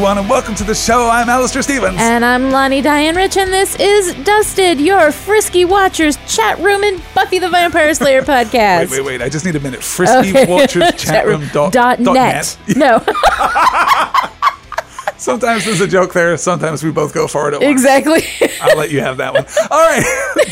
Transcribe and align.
everyone, 0.00 0.16
and 0.16 0.30
welcome 0.30 0.54
to 0.54 0.64
the 0.64 0.74
show. 0.74 1.10
I'm 1.10 1.28
Alastair 1.28 1.60
Stevens. 1.60 1.98
And 1.98 2.24
I'm 2.24 2.50
Lani 2.50 2.80
Diane 2.80 3.14
Rich, 3.14 3.36
and 3.36 3.52
this 3.52 3.76
is 3.78 4.14
Dusted, 4.24 4.80
your 4.80 5.12
Frisky 5.12 5.66
Watchers 5.66 6.16
chat 6.26 6.58
room 6.58 6.82
in 6.82 7.02
Buffy 7.14 7.38
the 7.38 7.50
Vampire 7.50 7.92
Slayer 7.92 8.22
podcast. 8.22 8.78
wait, 8.78 8.90
wait, 8.90 9.04
wait. 9.04 9.20
I 9.20 9.28
just 9.28 9.44
need 9.44 9.56
a 9.56 9.60
minute. 9.60 9.82
Frisky 9.82 10.30
Okay. 10.30 10.46
Watchers 10.46 10.90
chat 10.96 11.26
room 11.26 11.46
dot, 11.52 11.74
dot 11.74 12.02
dot 12.02 12.14
net. 12.14 12.56
No, 12.74 13.00
Sometimes 15.18 15.66
there's 15.66 15.82
a 15.82 15.86
joke 15.86 16.14
there. 16.14 16.34
Sometimes 16.38 16.82
we 16.82 16.90
both 16.90 17.12
go 17.12 17.28
for 17.28 17.48
it 17.50 17.54
at 17.54 17.60
once. 17.60 17.70
exactly. 17.70 18.22
I'll 18.62 18.78
let 18.78 18.90
you 18.90 19.02
have 19.02 19.18
that 19.18 19.34
one. 19.34 19.44
All 19.70 19.86
right. 19.86 20.02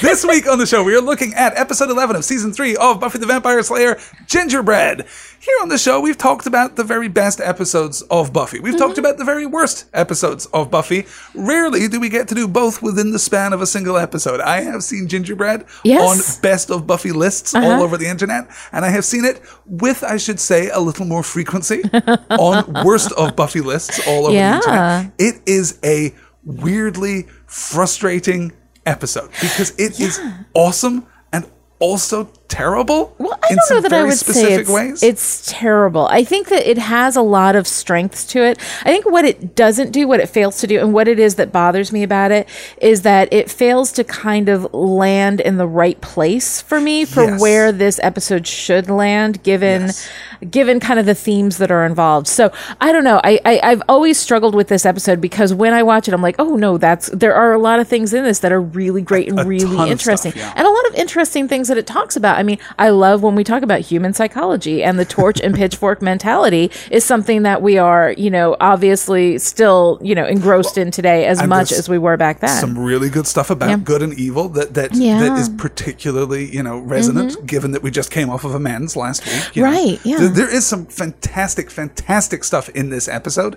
this 0.03 0.27
week 0.27 0.47
on 0.47 0.59
the 0.59 0.67
show, 0.67 0.83
we 0.85 0.95
are 0.95 1.01
looking 1.01 1.33
at 1.33 1.57
episode 1.57 1.89
11 1.89 2.17
of 2.17 2.25
season 2.27 2.53
3 2.53 2.77
of 2.77 3.01
Buffy 3.01 3.17
the 3.17 3.25
Vampire 3.25 3.63
Slayer 3.63 3.99
Gingerbread. 4.27 5.07
Here 5.41 5.55
on 5.63 5.69
the 5.69 5.79
show, 5.79 6.01
we've 6.01 6.19
talked 6.19 6.47
about 6.47 6.75
the 6.75 6.83
very 6.83 7.07
best 7.09 7.41
episodes 7.41 8.03
of 8.03 8.33
Buffy. 8.33 8.59
We've 8.59 8.75
Mm-hmm. 8.75 8.83
talked 8.83 8.99
about 8.99 9.19
the 9.19 9.25
very 9.25 9.47
worst 9.47 9.87
episodes 9.95 10.47
of 10.47 10.69
Buffy. 10.71 11.07
Rarely 11.35 11.87
do 11.87 12.01
we 12.01 12.09
get 12.09 12.27
to 12.29 12.35
do 12.35 12.49
both 12.49 12.83
within 12.83 13.13
the 13.13 13.19
span 13.21 13.53
of 13.53 13.63
a 13.63 13.67
single 13.67 13.97
episode. 13.97 14.41
I 14.41 14.63
have 14.63 14.83
seen 14.83 15.07
Gingerbread 15.07 15.65
Yes. 15.85 16.01
Uh-huh. 16.03 16.11
on 16.11 16.43
best 16.43 16.71
of 16.71 16.87
Buffy 16.89 17.13
lists 17.13 17.55
all 17.55 17.83
over 17.83 17.97
the 17.97 18.07
internet, 18.09 18.49
and 18.73 18.85
I 18.85 18.91
have 18.91 19.05
seen 19.05 19.25
it 19.25 19.41
with, 19.65 20.03
I 20.03 20.17
should 20.17 20.41
say, 20.41 20.71
a 20.71 20.81
little 20.81 21.07
more 21.07 21.23
frequency 21.23 21.83
on 22.31 22.85
worst 22.85 23.13
of 23.13 23.37
Buffy 23.37 23.61
lists 23.61 24.07
all 24.09 24.27
over 24.27 24.35
Yeah. 24.35 24.51
the 24.51 24.57
internet. 24.57 25.13
It 25.19 25.43
is 25.47 25.79
a 25.85 26.15
weirdly 26.45 27.27
frustrating 27.47 28.53
episode 28.87 29.31
because 29.41 29.71
it 29.79 30.01
is 30.01 30.21
awesome 30.55 31.07
and 31.33 31.47
also 31.79 32.31
terrible 32.49 33.15
Well, 33.19 33.33
I 33.43 33.47
in 33.51 33.57
don't 33.57 33.67
some 33.67 33.77
know 33.77 33.81
that 33.83 33.93
I 33.93 34.03
would 34.05 34.13
say 34.15 34.17
specific 34.33 34.61
it's, 34.61 34.71
ways. 34.71 35.03
it's 35.03 35.43
terrible. 35.53 36.07
I 36.09 36.25
think 36.25 36.49
that 36.49 36.69
it 36.69 36.79
has 36.79 37.15
a 37.15 37.23
lot 37.23 37.55
of 37.55 37.67
strengths 37.67 38.25
to 38.27 38.43
it. 38.43 38.59
I 38.81 38.85
think 38.91 39.05
what 39.07 39.25
it 39.25 39.55
doesn't 39.55 39.91
do, 39.93 40.09
what 40.09 40.21
it 40.21 40.29
fails 40.29 40.59
to 40.61 40.67
do, 40.67 40.81
and 40.81 40.93
what 40.95 41.09
it 41.09 41.19
is 41.19 41.35
that 41.37 41.53
bothers 41.53 41.93
me 41.93 42.03
about 42.03 42.31
it 42.33 42.49
is 42.81 43.03
that 43.03 43.31
it 43.33 43.51
fails 43.51 43.93
to 43.93 44.05
kind 44.05 44.49
of 44.49 44.73
land 44.73 45.41
in 45.41 45.59
the 45.59 45.67
right 45.67 46.01
place 46.01 46.61
for 46.61 46.81
me 46.81 47.05
for 47.05 47.25
Yes. 47.25 47.41
where 47.41 47.71
this 47.73 48.01
episode 48.03 48.47
should 48.47 48.89
land, 48.89 49.43
given 49.43 49.83
Yes. 49.83 50.09
given 50.51 50.81
kind 50.81 50.99
of 50.99 51.05
the 51.07 51.15
themes 51.15 51.59
that 51.59 51.71
are 51.71 51.85
involved. 51.85 52.27
So 52.29 52.51
I 52.81 52.93
don't 52.93 53.05
know. 53.05 53.21
I, 53.25 53.41
I 53.45 53.61
I've 53.63 53.83
always 53.89 54.19
struggled 54.19 54.55
with 54.55 54.69
this 54.69 54.87
episode 54.87 55.21
because 55.21 55.53
when 55.53 55.75
I 55.75 55.83
watch 55.83 56.09
it, 56.09 56.15
I'm 56.15 56.23
like, 56.23 56.37
oh 56.39 56.57
no, 56.57 56.79
that's 56.79 57.09
there 57.11 57.35
are 57.35 57.53
a 57.53 57.59
lot 57.59 57.79
of 57.81 57.89
things 57.89 58.15
in 58.15 58.25
this 58.25 58.39
that 58.39 58.53
are 58.53 58.61
really 58.63 59.03
great 59.03 59.29
and 59.29 59.39
a 59.41 59.45
really 59.45 59.91
interesting, 59.91 60.33
stuff, 60.33 60.43
yeah. 60.43 60.53
and 60.57 60.67
a 60.67 60.71
lot 60.71 60.87
of 60.87 60.95
interesting 60.95 61.47
things 61.49 61.69
that 61.69 61.77
it 61.77 61.87
talks 61.87 62.17
about. 62.17 62.38
I 62.39 62.43
mean, 62.43 62.59
I 62.79 62.89
love 62.91 63.23
when 63.23 63.35
we 63.35 63.45
talk 63.45 63.63
about 63.63 63.81
human 63.81 64.13
psychology 64.15 64.83
and 64.83 64.99
the 64.99 65.05
torch 65.05 65.41
and 65.41 65.55
pitchfork 65.61 66.01
mentality 66.01 66.71
is 66.91 67.05
something 67.05 67.43
that 67.43 67.61
we 67.63 67.77
are, 67.79 68.13
you 68.17 68.31
know, 68.31 68.57
obviously 68.61 69.39
still, 69.39 69.99
you 70.03 70.15
know, 70.15 70.25
engrossed 70.25 70.79
in 70.79 70.91
today 70.91 71.27
as 71.27 71.43
much 71.47 71.73
as 71.73 71.89
we 71.89 71.99
were 71.99 72.17
back 72.17 72.41
then. 72.41 72.49
some 72.61 72.79
really 72.79 73.11
good 73.11 73.27
stuff 73.27 73.51
about 73.51 73.69
Yeah. 73.71 73.77
good 73.77 74.03
and 74.03 74.15
evil 74.15 74.49
that 74.51 74.75
that, 74.75 74.95
Yeah. 74.95 75.19
Mm-hmm. 75.21 75.35
that 75.35 75.41
is 75.41 75.49
particularly 75.51 76.47
you 76.55 76.63
know 76.63 76.79
resonant 76.79 77.47
given 77.47 77.73
that 77.73 77.83
we 77.83 77.91
just 77.91 78.11
came 78.11 78.31
off 78.31 78.45
of 78.45 78.55
amends 78.55 78.97
last 78.97 79.27
week 79.27 79.57
you 79.57 79.63
know. 79.65 79.71
Right, 79.71 79.99
yeah. 80.05 80.19
There- 80.19 80.29
there 80.29 80.55
is 80.55 80.65
some 80.67 80.87
fantastic 80.87 81.71
fantastic 81.71 82.45
stuff 82.45 82.69
in 82.71 82.91
this 82.91 83.09
episode 83.09 83.57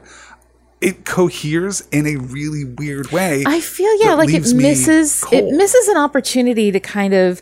it 0.81 1.05
coheres 1.05 1.83
in 1.91 2.07
a 2.07 2.15
really 2.15 2.65
weird 2.65 3.11
way 3.11 3.43
I 3.45 3.59
feel 3.61 3.93
yeah, 4.03 4.14
like 4.15 4.33
it 4.33 4.52
misses 4.55 5.23
it 5.31 5.45
misses 5.53 5.87
an 5.89 5.97
opportunity 5.97 6.71
to 6.71 6.80
kind 6.80 7.14
of 7.14 7.41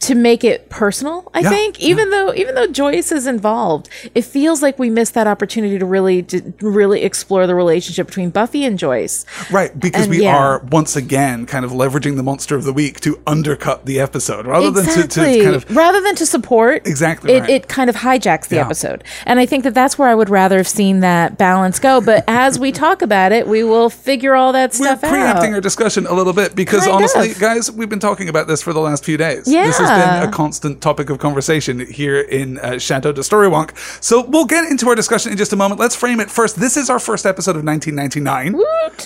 to 0.00 0.14
make 0.14 0.44
it 0.44 0.68
personal. 0.70 1.28
I 1.34 1.40
Yeah, 1.40 1.50
think 1.50 1.80
even 1.80 2.10
though 2.10 2.32
even 2.34 2.54
though 2.54 2.66
Joyce 2.68 3.10
is 3.10 3.26
involved, 3.26 3.88
it 4.14 4.22
feels 4.22 4.62
like 4.62 4.78
we 4.78 4.90
missed 4.90 5.14
that 5.14 5.26
opportunity 5.26 5.78
to 5.78 5.84
really 5.84 6.22
to 6.24 6.52
really 6.60 7.02
explore 7.02 7.46
the 7.46 7.54
relationship 7.54 8.06
between 8.06 8.30
Buffy 8.30 8.64
and 8.64 8.78
Joyce. 8.78 9.24
Right, 9.50 9.76
because 9.78 10.02
And 10.02 10.10
we 10.10 10.22
yeah. 10.22 10.36
are 10.36 10.58
once 10.70 10.94
again 10.94 11.46
kind 11.46 11.64
of 11.64 11.72
leveraging 11.72 12.16
the 12.16 12.22
monster 12.22 12.54
of 12.54 12.64
the 12.64 12.72
week 12.72 13.00
to 13.00 13.20
undercut 13.26 13.86
the 13.86 13.98
episode 14.00 14.46
rather 14.46 14.70
than 14.70 14.84
to, 14.86 15.08
to 15.08 15.20
kind 15.42 15.54
of 15.56 15.76
rather 15.76 16.00
than 16.00 16.14
to 16.14 16.26
support 16.26 16.86
Exactly 16.86 17.32
it, 17.34 17.40
right. 17.40 17.50
it 17.50 17.68
kind 17.68 17.90
of 17.90 17.96
hijacks 17.96 18.48
the 18.48 18.56
Yeah. 18.56 18.66
episode 18.66 19.02
and 19.26 19.38
i 19.40 19.46
think 19.46 19.64
that 19.64 19.74
that's 19.74 19.98
where 19.98 20.08
i 20.08 20.14
would 20.14 20.28
rather 20.30 20.56
have 20.58 20.68
seen 20.68 21.00
that 21.00 21.36
balance 21.38 21.78
go 21.78 22.00
but 22.00 22.24
as 22.28 22.58
we 22.58 22.72
talk 22.72 23.02
about 23.02 23.32
it 23.32 23.46
we 23.46 23.62
will 23.64 23.90
figure 23.90 24.34
all 24.34 24.52
that 24.52 24.70
we're 24.78 24.86
stuff 24.86 25.00
preempting 25.00 25.50
out 25.50 25.54
our 25.56 25.60
discussion 25.60 26.06
a 26.06 26.12
little 26.14 26.32
bit 26.32 26.54
because 26.54 26.80
Kind 26.80 26.92
honestly, 26.92 27.30
of. 27.32 27.38
guys, 27.40 27.70
we've 27.70 27.88
been 27.88 27.98
talking 28.00 28.28
about 28.28 28.46
this 28.46 28.62
for 28.62 28.72
the 28.72 28.80
last 28.80 29.04
few 29.04 29.16
days. 29.16 29.44
This 29.44 29.80
has 29.88 30.20
been 30.20 30.28
a 30.28 30.32
constant 30.32 30.80
topic 30.80 31.10
of 31.10 31.18
conversation 31.18 31.80
here 31.80 32.20
in 32.20 32.58
uh, 32.58 32.78
Chateau 32.78 33.12
de 33.12 33.20
Storywonk. 33.22 33.76
So 34.02 34.24
we'll 34.24 34.44
get 34.46 34.64
into 34.70 34.88
our 34.88 34.94
discussion 34.94 35.32
in 35.32 35.38
just 35.38 35.52
a 35.52 35.56
moment. 35.56 35.80
Let's 35.80 35.96
frame 35.96 36.20
it 36.20 36.30
first. 36.30 36.56
This 36.60 36.76
is 36.76 36.90
our 36.90 36.98
first 36.98 37.26
episode 37.26 37.56
of 37.56 37.64
1999. 37.64 38.54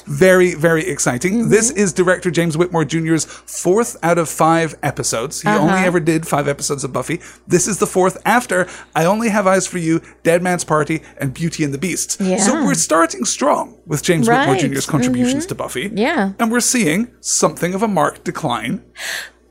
Very, 0.06 0.54
very 0.54 0.86
exciting. 0.88 1.34
Mm-hmm. 1.42 1.50
This 1.50 1.70
is 1.70 1.92
director 1.92 2.30
James 2.30 2.56
Whitmore 2.56 2.84
Jr.'s 2.84 3.24
fourth 3.24 3.96
out 4.02 4.18
of 4.18 4.28
five 4.28 4.74
episodes. 4.82 5.42
He 5.42 5.48
Uh-huh. 5.48 5.58
only 5.60 5.80
ever 5.86 6.00
did 6.00 6.26
five 6.26 6.48
episodes 6.48 6.84
of 6.84 6.92
Buffy. 6.92 7.20
This 7.46 7.66
is 7.68 7.78
the 7.78 7.86
fourth 7.86 8.20
after 8.24 8.66
I 8.94 9.04
Only 9.04 9.28
Have 9.28 9.46
Eyes 9.46 9.66
for 9.66 9.78
You, 9.78 10.00
Dead 10.22 10.42
Man's 10.42 10.64
Party, 10.64 11.02
and 11.18 11.32
Beauty 11.34 11.64
and 11.64 11.72
the 11.74 11.78
Beast. 11.78 12.12
So 12.38 12.64
we're 12.64 12.74
starting 12.74 13.24
strong 13.24 13.78
with 13.86 14.02
James 14.02 14.28
Whitmore 14.28 14.56
Jr.'s 14.56 14.86
contributions 14.86 15.46
to 15.46 15.54
Buffy. 15.54 15.90
Yeah. 15.94 16.32
And 16.38 16.50
we're 16.50 16.60
seeing 16.60 17.12
something 17.20 17.74
of 17.74 17.82
a 17.82 17.88
marked 17.88 18.24
decline. 18.24 18.82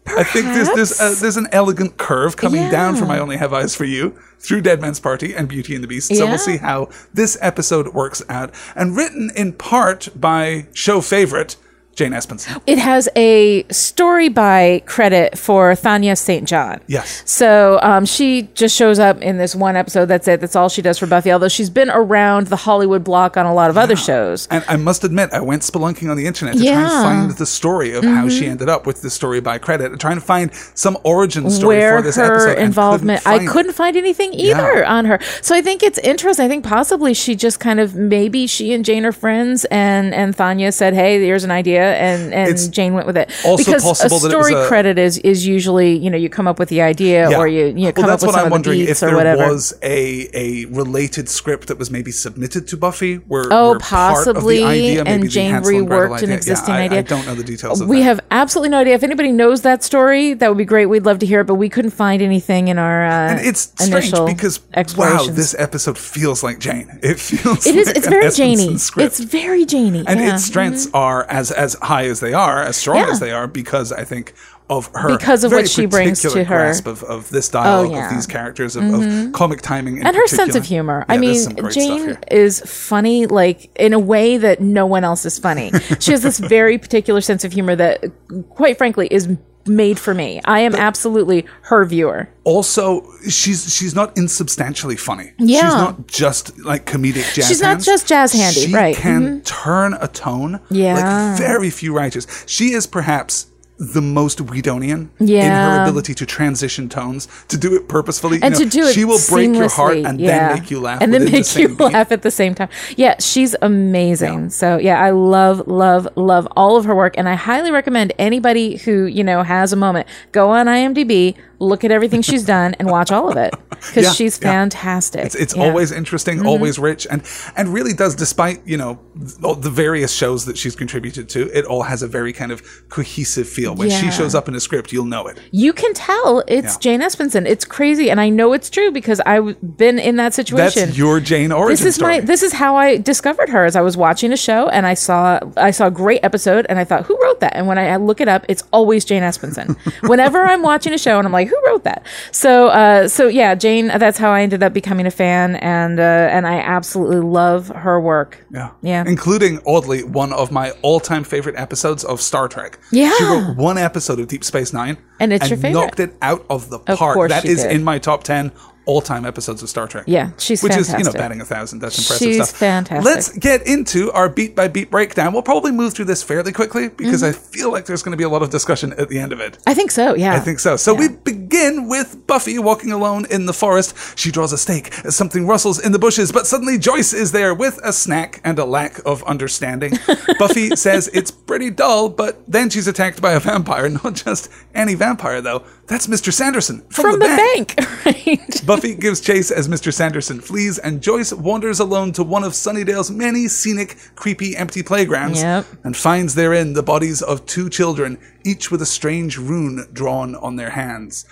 I 0.08 0.24
think 0.24 0.46
there's 0.48 0.70
there's, 0.70 1.00
uh, 1.00 1.16
there's 1.22 1.38
an 1.38 1.48
elegant 1.52 1.98
curve 1.98 2.36
coming 2.36 2.70
down 2.70 2.96
from 2.96 3.10
I 3.12 3.20
Only 3.20 3.38
Have 3.38 3.54
Eyes 3.54 3.76
for 3.76 3.86
You 3.86 4.18
through 4.40 4.62
Dead 4.62 4.82
Man's 4.82 5.00
Party 5.00 5.34
and 5.36 5.48
Beauty 5.48 5.76
and 5.76 5.84
the 5.84 5.88
Beast. 5.88 6.08
So 6.16 6.24
Yeah. 6.24 6.30
we'll 6.32 6.40
see 6.40 6.58
how 6.58 6.90
this 7.14 7.38
episode 7.40 7.94
works 7.94 8.22
out. 8.28 8.52
And 8.76 8.96
written 8.98 9.32
in 9.36 9.54
part 9.54 10.10
by 10.16 10.66
show 10.74 11.02
favorite 11.02 11.56
Jane 11.94 12.12
Espenson. 12.14 12.62
it 12.66 12.78
has 12.78 13.10
a 13.16 13.64
story 13.70 14.30
by 14.30 14.82
credit 14.86 15.38
for 15.38 15.74
Thania 15.74 16.18
St. 16.18 16.48
John. 16.48 16.80
Yes. 16.88 17.22
So 17.30 17.80
um, 17.84 18.06
she 18.06 18.44
just 18.54 18.76
shows 18.76 18.98
up 18.98 19.22
in 19.22 19.38
this 19.38 19.54
one 19.56 19.76
episode. 19.76 20.06
That's 20.06 20.28
it. 20.28 20.40
That's 20.42 20.56
all 20.56 20.70
she 20.70 20.82
does 20.82 20.98
for 20.98 21.06
Buffy. 21.06 21.32
Although 21.32 21.50
she's 21.50 21.70
been 21.70 21.90
around 21.90 22.48
the 22.48 22.56
Hollywood 22.56 23.04
block 23.04 23.36
on 23.38 23.46
a 23.46 23.54
lot 23.54 23.70
of 23.70 23.78
other 23.78 23.96
shows. 23.98 24.48
And 24.50 24.64
I 24.68 24.78
must 24.78 25.04
admit, 25.04 25.32
I 25.34 25.42
went 25.42 25.64
spelunking 25.64 26.10
on 26.10 26.18
the 26.18 26.26
internet 26.26 26.56
to 26.56 26.60
try 26.62 26.70
Yeah. 26.70 26.82
Mm-hmm. 26.88 27.08
and 27.08 27.28
find 27.30 27.38
the 27.38 27.46
story 27.46 27.94
of 27.94 28.04
how 28.04 28.30
she 28.30 28.48
ended 28.48 28.70
up 28.70 28.86
with 28.88 29.02
this 29.02 29.14
story 29.14 29.42
by 29.42 29.58
credit 29.58 29.92
and 29.92 30.00
trying 30.00 30.16
to 30.16 30.22
find 30.26 30.54
some 30.74 30.98
origin 31.04 31.50
story 31.50 31.78
where 31.78 31.98
for 31.98 32.04
this 32.04 32.16
her 32.16 32.48
episode. 32.48 32.58
involvement 32.64 33.24
couldn't 33.24 33.48
i 33.48 33.52
couldn't 33.52 33.74
find 33.74 33.98
anything 33.98 34.34
either 34.34 34.80
Yeah. 34.80 34.94
on 34.94 35.06
her 35.06 35.20
so 35.42 35.54
i 35.56 35.62
think 35.62 35.84
it's 35.84 35.98
interesting 36.00 36.46
i 36.46 36.48
think 36.50 36.64
possibly 36.66 37.14
she 37.14 37.36
just 37.36 37.60
kind 37.60 37.80
of 37.80 37.96
maybe 37.96 38.48
she 38.48 38.74
and 38.74 38.84
jane 38.86 39.06
are 39.06 39.12
friends 39.12 39.66
and 39.66 40.14
and 40.14 40.36
thania 40.36 40.74
said 40.74 40.94
hey 40.94 41.20
here's 41.24 41.44
an 41.44 41.52
idea 41.52 41.81
and 41.82 42.34
and 42.34 42.50
It's 42.50 42.68
jane 42.68 42.94
went 42.94 43.08
with 43.08 43.18
it 43.18 43.32
also 43.46 43.64
because 43.64 43.84
possible 43.84 44.18
a 44.18 44.30
story 44.30 44.54
a- 44.54 44.68
credit 44.68 44.98
is 44.98 45.18
is 45.20 45.46
usually 45.46 45.98
you 45.98 46.10
know 46.10 46.18
you 46.18 46.30
come 46.30 46.48
up 46.48 46.60
with 46.60 46.70
the 46.70 46.82
idea 46.82 47.30
Yeah. 47.30 47.38
or 47.38 47.48
you 47.48 47.68
you 47.68 47.74
know, 47.74 47.92
come 47.92 48.08
that's 48.08 48.24
up 48.24 48.28
with 48.28 48.36
some 48.36 48.40
I'm 48.40 48.46
of 48.46 48.50
the 48.50 48.52
wondering 48.52 48.80
beats 48.80 48.92
if 48.92 49.04
or 49.04 49.06
there 49.08 49.16
whatever 49.16 49.48
was 49.52 49.74
a 49.84 50.30
a 50.34 50.66
related 50.66 51.30
script 51.30 51.68
that 51.68 51.78
was 51.78 51.90
maybe 51.92 52.12
submitted 52.12 52.68
to 52.70 52.78
Buffy, 52.78 53.16
where 53.16 53.46
Oh, 53.52 53.72
where 53.72 53.80
part 53.80 54.28
of 54.28 54.36
the 54.36 54.42
possibly, 54.42 54.64
idea, 54.64 55.04
and 55.06 55.30
Jane 55.30 55.52
Hansel 55.52 55.76
and 55.78 55.88
reworked 55.88 56.22
an 56.24 56.32
existing 56.32 56.76
yeah, 56.76 56.82
idea. 56.82 57.00
I, 57.00 57.02
don't 57.04 57.26
know 57.26 57.36
the 57.36 57.44
details 57.44 57.82
of 57.82 57.88
we 57.88 57.98
that. 57.98 58.04
have 58.04 58.20
absolutely 58.32 58.70
no 58.70 58.78
idea. 58.80 58.96
If 58.96 59.04
anybody 59.04 59.32
knows 59.32 59.62
that 59.62 59.84
story, 59.84 60.34
that 60.36 60.48
would 60.50 60.58
be 60.58 60.66
great. 60.66 60.86
We'd 60.88 61.06
love 61.06 61.20
to 61.20 61.26
hear 61.26 61.42
it, 61.42 61.46
but 61.48 61.56
we 61.56 61.70
couldn't 61.70 61.92
find 61.92 62.22
anything 62.22 62.68
in 62.68 62.78
our 62.78 63.06
uh, 63.06 63.12
and 63.32 63.40
it's 63.46 63.62
strange 63.78 63.92
initial 63.92 64.26
because 64.26 64.60
wow, 64.98 65.26
this 65.30 65.56
episode 65.58 65.98
feels 65.98 66.44
like 66.44 66.60
Jane. 66.60 67.00
It 67.04 67.20
feels 67.30 67.66
it 67.66 67.76
is. 67.76 67.88
like 67.88 67.98
It's 67.98 68.08
very 68.08 68.32
Janey. 68.32 68.74
It's 69.06 69.20
very 69.20 69.66
Janey. 69.66 70.04
and 70.08 70.20
yeah. 70.20 70.34
its 70.36 70.44
strengths 70.46 70.88
are 70.94 71.24
as 71.26 71.52
as 71.52 71.71
high 71.76 72.06
as 72.06 72.20
they 72.20 72.34
are, 72.34 72.62
as 72.62 72.78
strong 72.78 72.98
Yeah. 72.98 73.12
as 73.12 73.20
they 73.20 73.32
are, 73.32 73.48
because 73.48 73.92
I 73.92 74.04
think 74.04 74.34
of 74.70 74.90
her 74.94 75.10
Because 75.10 75.44
of 75.44 75.50
very 75.52 75.64
what 75.64 75.70
she 75.70 75.86
brings 75.86 76.22
particular 76.22 76.46
to 76.46 76.50
her. 76.50 76.56
Oh, 76.56 76.64
grasp 76.64 76.88
of, 76.88 77.04
of 77.04 77.30
this 77.30 77.50
dialogue, 77.50 77.92
oh, 77.92 77.96
yeah. 77.96 78.08
of 78.08 78.16
these 78.16 78.26
characters, 78.26 78.78
of, 78.78 78.84
of 78.86 79.02
mm-hmm. 79.02 79.32
comic 79.32 79.62
timing, 79.62 79.98
in 79.98 80.08
and 80.08 80.16
her 80.16 80.28
sense 80.28 80.56
of 80.56 80.66
humor. 80.66 81.06
Yeah, 81.08 81.16
I 81.16 81.18
mean, 81.18 81.36
some 81.36 81.56
great 81.56 81.74
stuff 81.74 82.00
Jane 82.00 82.18
is 82.32 82.62
funny, 82.62 83.28
like 83.28 83.70
in 83.76 83.92
a 83.92 84.00
way 84.00 84.38
that 84.38 84.62
no 84.62 84.86
one 84.86 85.04
else 85.04 85.26
is 85.26 85.38
funny. 85.38 85.72
she 86.00 86.12
has 86.12 86.24
this 86.24 86.40
very 86.40 86.78
particular 86.78 87.20
sense 87.20 87.44
of 87.44 87.52
humor 87.52 87.76
that, 87.76 88.06
quite 88.50 88.78
frankly, 88.78 89.08
is 89.12 89.28
made 89.68 90.00
for 90.00 90.14
me. 90.14 90.42
I 90.46 90.62
am 90.62 90.76
absolutely 90.76 91.46
her 91.64 91.86
viewer. 91.86 92.30
also 92.44 93.06
she's 93.30 93.74
she's 93.74 93.94
not 93.94 94.18
insubstantially 94.18 94.96
funny. 94.96 95.32
Yeah. 95.38 95.62
she's 95.62 95.74
not 95.74 96.08
just 96.08 96.58
like 96.60 96.86
comedic 96.86 97.34
jazz. 97.36 97.48
She's 97.48 97.62
not 97.62 97.74
hands. 97.74 97.86
just 97.86 98.08
jazz 98.08 98.34
handy, 98.34 98.68
She 98.68 98.74
right, 98.74 98.96
can 98.96 99.22
mm-hmm. 99.22 99.40
turn 99.42 99.94
a 99.94 100.08
tone. 100.08 100.60
Yeah. 100.70 100.96
like 100.96 101.38
very 101.38 101.70
few 101.70 101.94
writers. 101.94 102.26
She 102.48 102.74
is 102.74 102.88
perhaps 102.88 103.51
the 103.82 104.02
most 104.02 104.38
Whedonian 104.38 105.10
in 105.20 105.52
her 105.52 105.82
ability 105.82 106.14
to 106.14 106.26
transition 106.26 106.88
tones, 106.88 107.28
to 107.48 107.58
do 107.58 107.76
it 107.76 107.88
purposefully. 107.88 108.38
You 108.38 108.44
and 108.44 108.54
know, 108.54 108.60
to 108.60 108.66
do 108.66 108.86
it 108.86 108.94
she 108.94 109.06
will 109.06 109.20
break 109.30 109.54
your 109.56 109.70
heart 109.70 109.98
and 109.98 110.20
yeah. 110.20 110.50
then 110.50 110.60
make 110.60 110.70
you 110.70 110.80
laugh, 110.80 111.02
and 111.02 111.12
then 111.12 111.26
the 111.26 111.32
make 111.32 111.46
same 111.46 111.70
you 111.72 111.76
beat. 111.76 111.92
laugh 111.92 112.12
at 112.12 112.22
the 112.22 112.32
same 112.32 112.54
time 112.54 112.70
yeah 112.96 113.16
she's 113.20 113.56
amazing 113.62 114.50
so 114.50 114.78
yeah 114.78 115.00
i 115.02 115.10
love 115.10 115.68
love 115.68 116.08
love 116.16 116.48
all 116.56 116.78
of 116.78 116.86
her 116.86 116.96
work 116.96 117.16
and 117.18 117.28
i 117.28 117.36
highly 117.36 117.72
recommend 117.72 118.14
anybody 118.20 118.78
who 118.78 119.06
you 119.06 119.24
know 119.24 119.44
has 119.44 119.74
a 119.74 119.76
moment 119.76 120.08
go 120.32 120.50
on 120.50 120.68
imdb 120.68 121.36
look 121.62 121.84
at 121.84 121.92
everything 121.92 122.22
she's 122.22 122.44
done 122.44 122.74
and 122.80 122.90
watch 122.90 123.12
all 123.12 123.30
of 123.30 123.38
it 123.38 123.54
because 123.70 124.04
Yeah, 124.06 124.12
she's 124.12 124.40
yeah. 124.42 124.52
fantastic. 124.52 125.26
It's, 125.26 125.36
it's 125.36 125.54
Yeah. 125.56 125.62
Mm-hmm. 125.62 125.70
always 125.70 125.92
interesting, 125.92 126.46
always 126.46 126.80
rich, 126.80 127.06
and 127.10 127.22
and 127.56 127.70
really 127.70 127.94
does, 127.94 128.16
despite 128.16 128.66
you 128.66 128.78
know 128.78 129.00
the 129.16 129.70
various 129.70 130.12
shows 130.12 130.46
that 130.46 130.58
she's 130.58 130.76
contributed 130.76 131.30
to, 131.30 131.50
it 131.58 131.66
all 131.66 131.84
has 131.84 132.02
a 132.02 132.08
very 132.08 132.34
kind 132.34 132.52
of 132.52 132.62
cohesive 132.90 133.48
feel. 133.48 133.76
When 133.76 133.90
she 133.90 134.10
shows 134.12 134.34
up 134.36 134.48
in 134.48 134.56
a 134.56 134.60
script, 134.60 134.92
you'll 134.92 135.06
know 135.06 135.28
it. 135.28 135.38
You 135.52 135.72
can 135.74 135.94
tell 135.94 136.44
it's 136.48 136.74
Yeah. 136.76 136.80
Jane 136.80 137.02
Espenson. 137.02 137.46
It's 137.48 137.66
crazy, 137.66 138.10
and 138.10 138.20
I 138.20 138.30
know 138.30 138.54
it's 138.54 138.70
true 138.70 138.92
because 138.92 139.20
I've 139.26 139.56
been 139.78 140.00
in 140.00 140.16
that 140.18 140.34
situation. 140.34 140.86
That's 140.88 140.98
your 140.98 141.20
Jane 141.20 141.52
origin 141.52 141.72
this 141.72 141.86
is 141.86 141.96
story. 141.96 142.20
my 142.20 142.20
this 142.22 142.42
is 142.44 142.54
how 142.54 142.76
I 142.76 142.98
discovered 142.98 143.50
her 143.50 143.66
as 143.66 143.76
I 143.76 143.82
was 143.82 143.96
watching 143.98 144.32
a 144.34 144.38
show 144.38 144.68
and 144.70 144.86
I 144.88 144.96
saw 144.96 145.40
I 145.58 145.72
saw 145.72 145.88
a 145.88 145.92
great 145.92 146.22
episode 146.24 146.66
and 146.70 146.80
I 146.80 146.84
thought 146.84 147.06
who 147.06 147.18
wrote 147.22 147.40
that 147.42 147.56
and 147.56 147.68
when 147.68 147.78
I 147.78 147.96
look 147.98 148.20
it 148.22 148.28
up 148.28 148.46
it's 148.50 148.64
always 148.72 149.06
Jane 149.06 149.22
Espenson 149.24 149.78
whenever 150.10 150.40
I'm 150.44 150.62
watching 150.64 150.94
a 150.94 150.98
show 150.98 151.18
and 151.18 151.28
I'm 151.28 151.32
like 151.34 151.50
who 151.52 151.62
wrote 151.68 151.84
that 151.84 152.02
so 152.32 152.68
uh, 152.70 153.08
so 153.08 153.28
yeah 153.28 153.54
Jane 153.56 153.88
that's 154.04 154.18
how 154.18 154.32
I 154.32 154.42
ended 154.42 154.64
up 154.64 154.74
becoming 154.74 155.06
a 155.06 155.12
fan 155.12 155.56
and 155.58 156.00
uh, 156.00 156.04
and 156.36 156.48
I 156.48 156.56
absolutely 156.78 157.20
love 157.20 157.68
her 157.86 158.00
work 158.00 158.32
Yeah. 158.52 158.72
Yeah. 158.82 159.04
Including, 159.06 159.60
oddly, 159.66 160.04
one 160.04 160.32
of 160.34 160.52
my 160.52 160.72
all 160.82 161.00
time 161.00 161.24
favorite 161.24 161.56
episodes 161.58 162.04
of 162.04 162.20
Star 162.22 162.48
Trek. 162.48 162.80
Yeah. 162.92 163.12
She 163.18 163.24
wrote 163.26 163.56
one 163.58 163.78
episode 163.78 164.20
of 164.20 164.28
Deep 164.28 164.44
Space 164.44 164.72
Nine. 164.74 164.98
And 165.20 165.32
it's 165.34 165.50
your 165.50 165.58
favorite. 165.58 165.80
knocked 165.80 166.00
it 166.00 166.12
out 166.22 166.46
of 166.50 166.70
the 166.70 166.80
park. 166.80 167.16
course 167.16 167.32
That 167.32 167.46
is 167.46 167.62
did. 167.64 167.72
in 167.76 167.84
my 167.84 168.00
top 168.00 168.24
10 168.24 168.52
all 168.86 169.02
time 169.02 169.26
episodes 169.26 169.62
of 169.62 169.70
Star 169.70 169.88
Trek. 169.88 170.06
Yeah, 170.08 170.32
she's 170.38 170.64
Which 170.64 170.76
is, 170.76 170.92
you 170.92 171.04
know, 171.04 171.14
batting 171.14 171.42
a 171.42 171.46
thousand. 171.46 171.80
That's 171.80 171.98
impressive 171.98 172.28
She's 172.28 172.36
stuff. 172.36 172.60
fantastic. 172.60 173.06
Let's 173.06 173.38
get 173.38 173.66
into 173.68 174.12
our 174.12 174.30
beat 174.30 174.56
by 174.56 174.68
beat 174.68 174.92
breakdown. 174.92 175.34
We'll 175.34 175.44
probably 175.44 175.72
move 175.72 175.94
through 175.94 176.06
this 176.06 176.24
fairly 176.24 176.52
quickly 176.52 176.90
because 176.90 177.24
mm-hmm. 177.24 177.38
I 177.38 177.58
feel 177.58 177.72
like 177.72 177.86
there's 177.86 178.04
going 178.04 178.12
to 178.12 178.18
be 178.18 178.24
a 178.24 178.30
lot 178.30 178.42
of 178.42 178.50
discussion 178.50 178.94
at 178.94 179.10
the 179.10 179.20
end 179.20 179.34
of 179.34 179.40
it. 179.40 179.58
I 179.68 179.74
think 179.74 179.92
so 179.92 180.16
yeah 180.16 180.34
I 180.34 180.40
think 180.40 180.60
so. 180.60 180.76
So 180.78 180.94
we 180.94 181.10
begin 181.10 181.88
with 181.88 182.26
Buffy 182.28 182.58
walking 182.60 182.92
alone 182.92 183.26
in 183.30 183.46
the 183.46 183.54
forest. 183.54 184.18
She 184.18 184.32
draws 184.32 184.54
a 184.54 184.58
stake 184.58 184.94
as 185.06 185.16
something 185.16 185.48
rustles 185.48 185.80
in 185.80 185.92
the 185.92 186.00
bushes, 186.00 186.32
but 186.32 186.48
suddenly 186.48 186.78
Joyce 186.78 187.14
is 187.14 187.32
there 187.32 187.54
with 187.54 187.80
a 187.84 187.94
snack 187.94 188.42
and 188.44 188.58
a 188.60 188.66
lack 188.66 189.00
of 189.06 189.24
understanding. 189.24 189.94
Buffy 190.40 190.76
says 190.76 191.10
it's 191.14 191.32
pretty 191.32 191.70
dull, 191.70 192.10
but 192.10 192.44
then 192.48 192.70
she's 192.70 192.88
attacked 192.88 193.22
by 193.22 193.34
a 193.34 193.40
vampire. 193.40 193.90
Not 194.04 194.14
just 194.14 194.50
any 194.74 194.96
vampire, 194.96 195.42
though. 195.42 195.64
That's 195.88 196.08
Mr. 196.08 196.32
Sanderson 196.32 196.82
from, 196.90 197.04
from 197.04 197.20
the 197.20 197.26
bank, 197.26 197.76
right 198.06 198.62
Buffy 198.72 198.96
gives 198.96 199.20
chase 199.20 199.52
as 199.52 199.68
Mr. 199.68 199.94
Sanderson 199.94 200.40
flees, 200.40 200.78
and 200.80 201.02
Joyce 201.02 201.34
wanders 201.34 201.82
alone 201.82 202.14
to 202.14 202.24
one 202.24 202.46
of 202.46 202.54
Sunnydale's 202.54 203.12
many 203.12 203.50
scenic, 203.50 203.98
creepy, 204.16 204.56
empty 204.56 204.82
playgrounds 204.82 205.42
Yep. 205.42 205.66
and 205.84 205.98
finds 205.98 206.36
therein 206.36 206.72
the 206.72 206.82
bodies 206.82 207.22
of 207.22 207.46
two 207.46 207.70
children, 207.70 208.18
each 208.46 208.72
with 208.72 208.82
a 208.82 208.86
strange 208.86 209.38
rune 209.38 209.90
drawn 209.92 210.36
on 210.36 210.56
their 210.56 210.70
hands. 210.70 211.26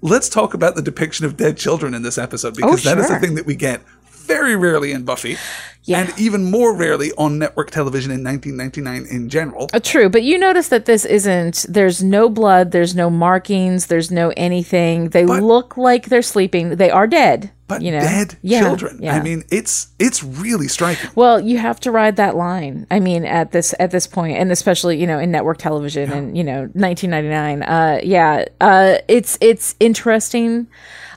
Let's 0.00 0.28
talk 0.28 0.54
about 0.54 0.76
the 0.76 0.82
depiction 0.82 1.26
of 1.26 1.36
dead 1.36 1.56
children 1.56 1.92
in 1.92 2.02
this 2.02 2.18
episode 2.18 2.54
because 2.54 2.86
oh, 2.86 2.88
that 2.90 2.98
is 2.98 3.06
a 3.06 3.08
Oh, 3.08 3.12
sure. 3.14 3.20
thing 3.20 3.34
that 3.34 3.46
we 3.46 3.56
get 3.56 3.82
very 4.26 4.56
rarely 4.56 4.92
in 4.92 5.04
Buffy. 5.04 5.36
Yeah. 5.84 6.00
And 6.00 6.18
even 6.18 6.50
more 6.50 6.74
rarely 6.74 7.12
on 7.16 7.38
network 7.38 7.70
television 7.70 8.10
in 8.10 8.24
1999 8.24 9.06
in 9.08 9.28
general. 9.28 9.68
Uh, 9.72 9.78
True, 9.78 10.08
but 10.08 10.24
you 10.24 10.36
notice 10.36 10.66
that 10.70 10.84
this 10.84 11.04
isn't. 11.04 11.64
There's 11.68 12.02
no 12.02 12.28
blood. 12.28 12.72
There's 12.72 12.96
no 12.96 13.08
markings. 13.08 13.86
There's 13.86 14.10
no 14.10 14.32
anything. 14.36 15.10
They 15.10 15.24
But- 15.24 15.44
look 15.44 15.76
like 15.76 16.06
they're 16.06 16.22
sleeping. 16.22 16.70
They 16.70 16.90
are 16.90 17.06
dead. 17.06 17.50
But 17.68 17.82
you 17.82 17.90
know, 17.92 18.00
dead 18.00 18.36
Yeah, 18.42 18.60
children. 18.62 18.98
Yeah. 19.00 19.14
I 19.16 19.22
mean, 19.22 19.42
it's 19.50 19.88
it's 19.98 20.22
really 20.24 20.66
striking. 20.68 21.10
well, 21.16 21.40
you 21.40 21.58
have 21.58 21.78
to 21.80 21.90
ride 21.92 22.14
that 22.16 22.36
line. 22.36 22.86
I 22.92 22.98
mean, 23.00 23.24
at 23.24 23.50
this 23.52 23.72
at 23.80 23.90
this 23.92 24.06
point, 24.08 24.38
and 24.38 24.50
especially 24.52 25.00
you 25.00 25.06
know 25.06 25.18
in 25.20 25.30
network 25.32 25.58
television 25.58 26.10
and 26.12 26.36
you 26.36 26.42
know 26.44 26.68
1999. 26.74 27.62
Uh, 27.62 28.00
yeah, 28.04 28.44
uh, 28.60 28.98
it's 29.08 29.36
it's 29.40 29.74
interesting. 29.80 30.66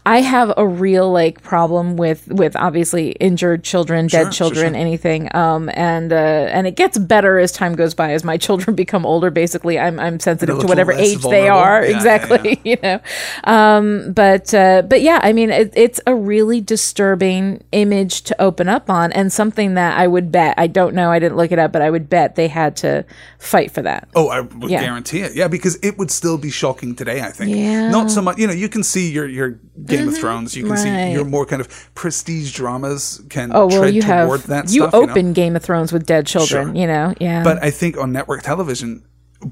I 0.05 0.21
have 0.21 0.53
a 0.57 0.65
real 0.67 1.11
like 1.11 1.41
problem 1.41 1.97
with 1.97 2.27
with 2.27 2.55
obviously 2.55 3.11
injured 3.11 3.63
children, 3.63 4.07
dead 4.07 4.23
sure, 4.25 4.31
children, 4.31 4.73
sure. 4.73 4.81
anything. 4.81 5.33
Um, 5.35 5.69
and 5.73 6.11
uh, 6.11 6.15
and 6.15 6.65
it 6.67 6.75
gets 6.75 6.97
better 6.97 7.37
as 7.37 7.51
time 7.51 7.75
goes 7.75 7.93
by. 7.93 8.13
As 8.13 8.23
my 8.23 8.37
children 8.45 8.75
become 8.75 9.05
older, 9.05 9.29
basically, 9.29 9.77
I'm 9.77 9.99
I'm 9.99 10.19
sensitive 10.19 10.59
to 10.59 10.67
whatever 10.67 10.91
age 10.91 11.21
they 11.21 11.49
are. 11.49 11.83
Yeah, 11.83 11.89
yeah, 11.89 11.95
exactly, 11.95 12.61
you 12.69 12.77
know. 12.81 12.99
Um, 13.43 14.13
but 14.13 14.53
uh, 14.53 14.83
but 14.83 15.01
yeah, 15.01 15.19
I 15.21 15.33
mean, 15.33 15.49
it, 15.49 15.73
it's 15.75 15.99
a 16.07 16.15
really 16.15 16.61
disturbing 16.61 17.63
image 17.71 18.23
to 18.23 18.41
open 18.41 18.67
up 18.69 18.89
on, 18.89 19.11
and 19.11 19.31
something 19.31 19.75
that 19.75 19.97
I 19.97 20.07
would 20.07 20.31
bet. 20.31 20.55
I 20.57 20.67
don't 20.67 20.95
know. 20.95 21.11
I 21.11 21.19
didn't 21.19 21.37
look 21.37 21.51
it 21.51 21.59
up, 21.59 21.71
but 21.71 21.81
I 21.81 21.89
would 21.89 22.09
bet 22.09 22.35
they 22.35 22.47
had 22.47 22.75
to 22.77 23.05
fight 23.37 23.71
for 23.71 23.81
that. 23.81 24.07
Oh, 24.15 24.29
I 24.29 24.41
would 24.41 24.69
Yeah. 24.69 24.81
guarantee 24.81 25.21
it. 25.21 25.35
Yeah, 25.35 25.47
because 25.47 25.77
it 25.83 25.97
would 25.97 26.11
still 26.11 26.37
be 26.37 26.49
shocking 26.49 26.95
today. 26.95 27.21
I 27.21 27.31
think. 27.31 27.55
Yeah. 27.55 27.89
Not 27.89 28.11
so 28.11 28.21
much. 28.21 28.37
You 28.37 28.47
know, 28.47 28.53
you 28.53 28.69
can 28.69 28.83
see 28.83 29.11
your 29.11 29.27
your 29.27 29.59
Game 29.85 30.07
of 30.09 30.17
Thrones. 30.17 30.55
You 30.55 30.65
can 30.67 30.77
see 30.77 31.11
your 31.11 31.25
more 31.25 31.45
kind 31.45 31.61
of 31.61 31.89
prestige 31.95 32.53
dramas 32.55 33.21
can 33.29 33.51
Oh 33.53 33.67
well, 33.67 33.81
tread 33.81 33.93
you 33.95 34.01
have 34.03 34.27
toward 34.27 34.41
that 34.41 34.65
you 34.71 34.81
stuff. 34.81 34.93
you 34.93 35.05
know? 35.05 35.11
open 35.11 35.33
Game 35.33 35.55
of 35.55 35.63
Thrones 35.63 35.91
with 35.93 36.05
dead 36.05 36.25
children. 36.27 36.67
Sure. 36.67 36.75
You 36.75 36.87
know, 36.87 37.13
yeah. 37.19 37.43
But 37.43 37.63
I 37.63 37.71
think 37.71 37.97
on 37.97 38.11
network 38.11 38.41
television, 38.43 39.03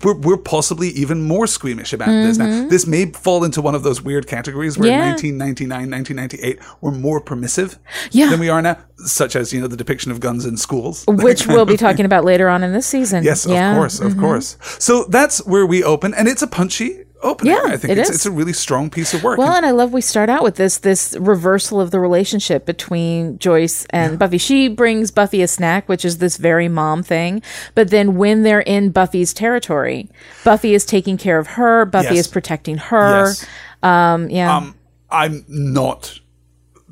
we're, 0.03 0.15
we're 0.19 0.35
possibly 0.37 0.89
even 0.89 1.23
more 1.23 1.47
squeamish 1.47 1.93
about 1.93 2.07
this 2.09 2.37
now. 2.37 2.67
This 2.67 2.85
may 2.85 3.05
fall 3.05 3.45
into 3.45 3.61
one 3.61 3.73
of 3.73 3.83
those 3.83 4.01
weird 4.01 4.27
categories 4.27 4.77
where 4.77 4.89
Mm-hmm. 4.91 4.99
Yeah. 4.99 5.11
1999, 5.11 5.91
1998 5.91 6.59
were 6.81 6.91
more 6.91 7.21
permissive 7.21 7.79
Yeah. 8.11 8.29
than 8.29 8.41
we 8.41 8.49
are 8.49 8.61
now, 8.61 8.77
such 8.97 9.37
as, 9.37 9.53
you 9.53 9.61
know, 9.61 9.67
the 9.67 9.77
depiction 9.77 10.11
of 10.11 10.19
guns 10.19 10.45
in 10.45 10.57
schools. 10.57 11.05
which 11.07 11.47
we'll 11.47 11.65
be 11.65 11.77
talking 11.77 12.05
about 12.11 12.25
later 12.25 12.49
on 12.49 12.65
in 12.65 12.73
this 12.73 12.85
season. 12.85 13.23
Yes, 13.23 13.45
of 13.45 13.51
Yeah. 13.51 13.69
Mm-hmm. 13.71 13.77
course, 13.79 13.99
of 14.01 14.17
course. 14.17 14.57
So 14.79 15.05
that's 15.05 15.45
where 15.47 15.65
we 15.65 15.83
open, 15.85 16.13
and 16.13 16.27
it's 16.27 16.41
a 16.41 16.47
punchy 16.47 17.03
opening. 17.23 17.53
Yeah, 17.53 17.61
I 17.65 17.77
think 17.77 17.91
it 17.91 17.97
it's, 17.97 18.09
is. 18.09 18.15
it's 18.17 18.25
a 18.25 18.31
really 18.31 18.53
strong 18.53 18.89
piece 18.89 19.13
of 19.13 19.23
work. 19.23 19.37
Well, 19.37 19.47
And- 19.47 19.57
and 19.57 19.65
I 19.65 19.71
love 19.71 19.91
we 19.93 20.01
start 20.01 20.29
out 20.29 20.43
with 20.43 20.55
this 20.55 20.77
this 20.79 21.15
reversal 21.19 21.81
of 21.81 21.91
the 21.91 21.99
relationship 21.99 22.65
between 22.65 23.37
Joyce 23.39 23.85
and 23.89 24.19
Buffy. 24.19 24.37
She 24.37 24.67
brings 24.67 25.11
Buffy 25.11 25.41
a 25.41 25.47
snack, 25.47 25.89
which 25.89 26.05
is 26.05 26.19
this 26.19 26.37
very 26.37 26.67
mom 26.69 27.03
thing. 27.03 27.41
But 27.75 27.89
then 27.89 28.17
when 28.17 28.43
they're 28.43 28.61
in 28.61 28.91
Buffy's 28.91 29.33
territory, 29.33 30.09
Buffy 30.43 30.73
is 30.73 30.85
taking 30.85 31.17
care 31.17 31.39
of 31.39 31.47
her. 31.47 31.85
Buffy 31.85 32.15
Yes. 32.15 32.25
is 32.25 32.27
protecting 32.27 32.77
her. 32.77 33.25
Yes. 33.27 33.45
Um, 33.83 34.29
yeah. 34.29 34.55
Um, 34.57 34.75
I'm 35.09 35.45
not 35.47 36.19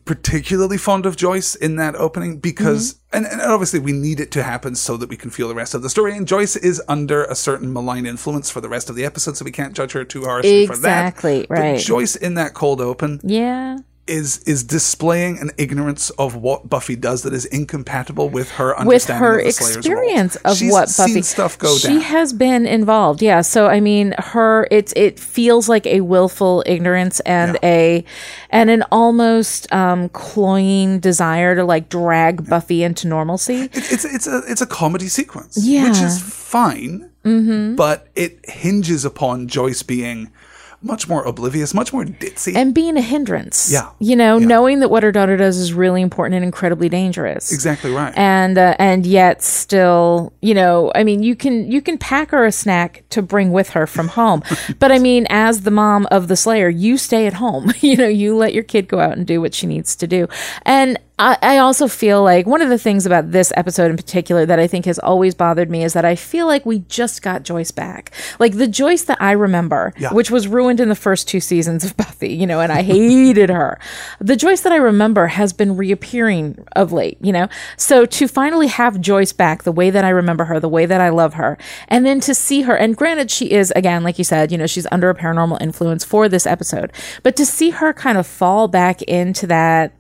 particularly 0.06 0.78
fond 0.78 1.06
of 1.06 1.16
Joyce 1.18 1.56
in 1.56 1.76
that 1.78 1.96
opening 1.96 2.38
because, 2.40 2.94
Mm-hmm. 2.94 3.18
and, 3.18 3.26
and 3.26 3.42
obviously 3.42 3.80
we 3.80 3.92
need 3.92 4.20
it 4.20 4.32
to 4.32 4.44
happen 4.44 4.76
so 4.76 4.98
that 4.98 5.10
we 5.10 5.18
can 5.18 5.30
feel 5.32 5.48
the 5.48 5.56
rest 5.56 5.74
of 5.74 5.82
the 5.82 5.90
story. 5.90 6.16
And 6.16 6.28
Joyce 6.28 6.56
is 6.56 6.82
under 6.88 7.24
a 7.26 7.36
certain 7.36 7.74
malign 7.74 8.06
influence 8.06 8.50
for 8.52 8.62
the 8.62 8.70
rest 8.70 8.90
of 8.90 8.96
the 8.96 9.04
episode, 9.06 9.36
so 9.38 9.44
we 9.46 9.52
can't 9.52 9.74
judge 9.76 9.94
her 9.94 10.06
too 10.06 10.24
harshly 10.26 10.68
for 10.68 10.78
that. 10.78 11.08
Exactly, 11.10 11.46
But 11.50 11.58
right. 11.60 11.80
Joyce 11.80 12.16
in 12.16 12.36
that 12.36 12.54
cold 12.54 12.82
open 12.82 13.20
yeah. 13.24 13.78
Is 14.08 14.38
is 14.40 14.64
displaying 14.64 15.40
an 15.40 15.50
ignorance 15.58 16.12
of 16.12 16.36
what 16.36 16.70
Buffy 16.70 16.96
does 16.96 17.24
that 17.24 17.34
is 17.34 17.46
incompatible 17.46 18.30
with 18.30 18.52
her 18.52 18.70
with 18.70 18.80
understanding 18.80 19.24
her 19.24 19.40
of 19.40 19.46
experience 19.48 20.38
role. 20.44 20.52
of 20.52 20.58
She's 20.58 20.72
what 20.72 20.90
seen 20.90 21.08
Buffy 21.08 21.22
stuff 21.24 21.58
go 21.58 21.70
down. 21.70 21.78
she 21.78 21.88
down. 21.88 22.02
has 22.02 22.34
been 22.34 22.66
involved. 22.68 23.22
Yeah, 23.22 23.42
so 23.42 23.68
I 23.68 23.80
mean, 23.80 24.14
her 24.18 24.68
it's 24.70 24.94
it 24.96 25.20
feels 25.20 25.68
like 25.68 25.88
a 25.88 26.02
willful 26.02 26.64
ignorance 26.66 27.20
and 27.22 27.58
a 27.64 28.06
and 28.52 28.70
an 28.70 28.84
almost 28.92 29.72
um, 29.74 30.10
cloying 30.10 31.00
desire 31.00 31.56
to 31.56 31.64
like 31.64 31.90
drag 31.90 32.48
Buffy 32.48 32.84
into 32.84 33.08
normalcy. 33.08 33.70
it's 33.74 34.06
it's 34.06 34.28
a 34.28 34.44
it's 34.48 34.62
a 34.62 34.68
comedy 34.68 35.08
sequence, 35.08 35.58
yeah. 35.62 35.90
which 35.90 36.00
is 36.00 36.22
fine, 36.22 37.10
but 37.76 38.08
it 38.16 38.40
hinges 38.48 39.04
upon 39.04 39.48
Joyce 39.48 39.82
being 39.82 40.32
much 40.86 41.10
more 41.10 41.24
oblivious, 41.26 41.74
much 41.74 41.92
more 41.92 42.06
ditzy. 42.06 42.56
And 42.56 42.74
being 42.74 42.96
a 42.96 43.02
hindrance, 43.02 43.70
Yeah. 43.72 43.90
you 44.00 44.16
know, 44.16 44.38
Yeah. 44.38 44.46
knowing 44.48 44.80
that 44.82 44.90
what 44.90 45.04
her 45.04 45.12
daughter 45.12 45.36
does 45.36 45.58
is 45.58 45.74
really 45.74 46.02
important 46.02 46.36
and 46.36 46.46
incredibly 46.46 46.88
dangerous. 46.90 47.52
exactly 47.52 47.92
right. 47.92 48.14
and 48.16 48.58
uh, 48.58 48.76
and 48.80 49.06
yet 49.06 49.42
still 49.42 50.32
you 50.42 50.54
know 50.54 50.92
i 50.96 51.04
mean 51.04 51.24
you 51.24 51.36
can 51.36 51.70
you 51.72 51.82
can 51.82 51.98
pack 51.98 52.32
her 52.32 52.46
a 52.46 52.52
snack 52.52 53.04
to 53.10 53.22
bring 53.22 53.52
with 53.52 53.70
her 53.72 53.88
from 53.88 54.08
home 54.10 54.44
but 54.80 54.92
i 54.92 55.00
mean 55.00 55.26
as 55.30 55.62
the 55.62 55.72
mom 55.72 56.06
of 56.12 56.28
the 56.28 56.36
slayer 56.36 56.70
you 56.70 56.98
stay 56.98 57.26
at 57.26 57.34
home 57.34 57.72
you 57.82 57.96
know 57.98 58.08
you 58.08 58.36
let 58.36 58.54
your 58.54 58.64
kid 58.64 58.88
go 58.88 59.00
out 59.00 59.18
and 59.18 59.26
do 59.26 59.42
what 59.42 59.54
she 59.54 59.66
needs 59.66 59.96
to 59.96 60.06
do 60.08 60.28
and 60.66 61.00
I, 61.18 61.38
I 61.42 61.58
also 61.60 61.88
feel 61.88 62.22
like 62.24 62.46
one 62.46 62.62
of 62.62 62.68
the 62.68 62.78
things 62.78 63.06
about 63.06 63.32
this 63.32 63.54
episode 63.56 63.90
in 63.90 63.96
particular 63.96 64.46
that 64.46 64.60
I 64.60 64.68
think 64.68 64.84
has 64.86 65.00
always 65.00 65.34
bothered 65.34 65.70
me 65.70 65.84
is 65.84 65.94
that 65.94 66.04
I 66.04 66.16
feel 66.16 66.46
like 66.46 66.66
we 66.66 66.80
just 66.90 67.22
got 67.22 67.44
Joyce 67.44 67.72
back. 67.72 68.12
Like 68.38 68.58
the 68.58 68.68
Joyce 68.68 69.04
that 69.04 69.22
I 69.22 69.32
remember, 69.32 69.94
Yeah. 69.98 70.12
which 70.12 70.30
was 70.30 70.48
ruined 70.50 70.82
in 70.82 70.90
the 70.90 70.96
first 70.96 71.30
two 71.30 71.40
seasons 71.40 71.86
of 71.86 71.96
Buffy, 71.96 72.34
you 72.34 72.46
know, 72.46 72.60
and 72.60 72.70
I 72.70 72.82
hated 72.82 73.50
her. 73.50 73.80
The 74.20 74.36
Joyce 74.36 74.62
that 74.62 74.74
I 74.74 74.78
remember 74.78 75.28
has 75.28 75.54
been 75.54 75.78
reappearing 75.78 76.66
of 76.76 76.92
late, 76.92 77.18
you 77.22 77.32
know? 77.32 77.48
So 77.78 78.06
to 78.06 78.28
finally 78.28 78.68
have 78.68 79.00
Joyce 79.00 79.32
back 79.32 79.64
the 79.64 79.72
way 79.72 79.90
that 79.92 80.04
I 80.04 80.10
remember 80.10 80.44
her, 80.46 80.60
the 80.60 80.68
way 80.68 80.86
that 80.86 81.00
I 81.00 81.10
love 81.10 81.36
her, 81.36 81.58
and 81.88 82.06
then 82.06 82.20
to 82.22 82.36
see 82.36 82.64
her, 82.64 82.76
and 82.76 82.96
granted, 82.98 83.32
she 83.32 83.52
is, 83.52 83.72
again, 83.74 84.04
like 84.04 84.18
you 84.18 84.26
said, 84.26 84.52
you 84.52 84.58
know, 84.58 84.68
she's 84.68 84.88
under 84.92 85.10
a 85.10 85.16
paranormal 85.16 85.62
influence 85.62 86.04
for 86.04 86.28
this 86.28 86.46
episode, 86.46 86.92
but 87.24 87.38
to 87.38 87.46
see 87.46 87.70
her 87.70 87.94
kind 87.94 88.18
of 88.18 88.28
fall 88.28 88.68
back 88.68 89.02
into 89.04 89.48
that 89.48 89.94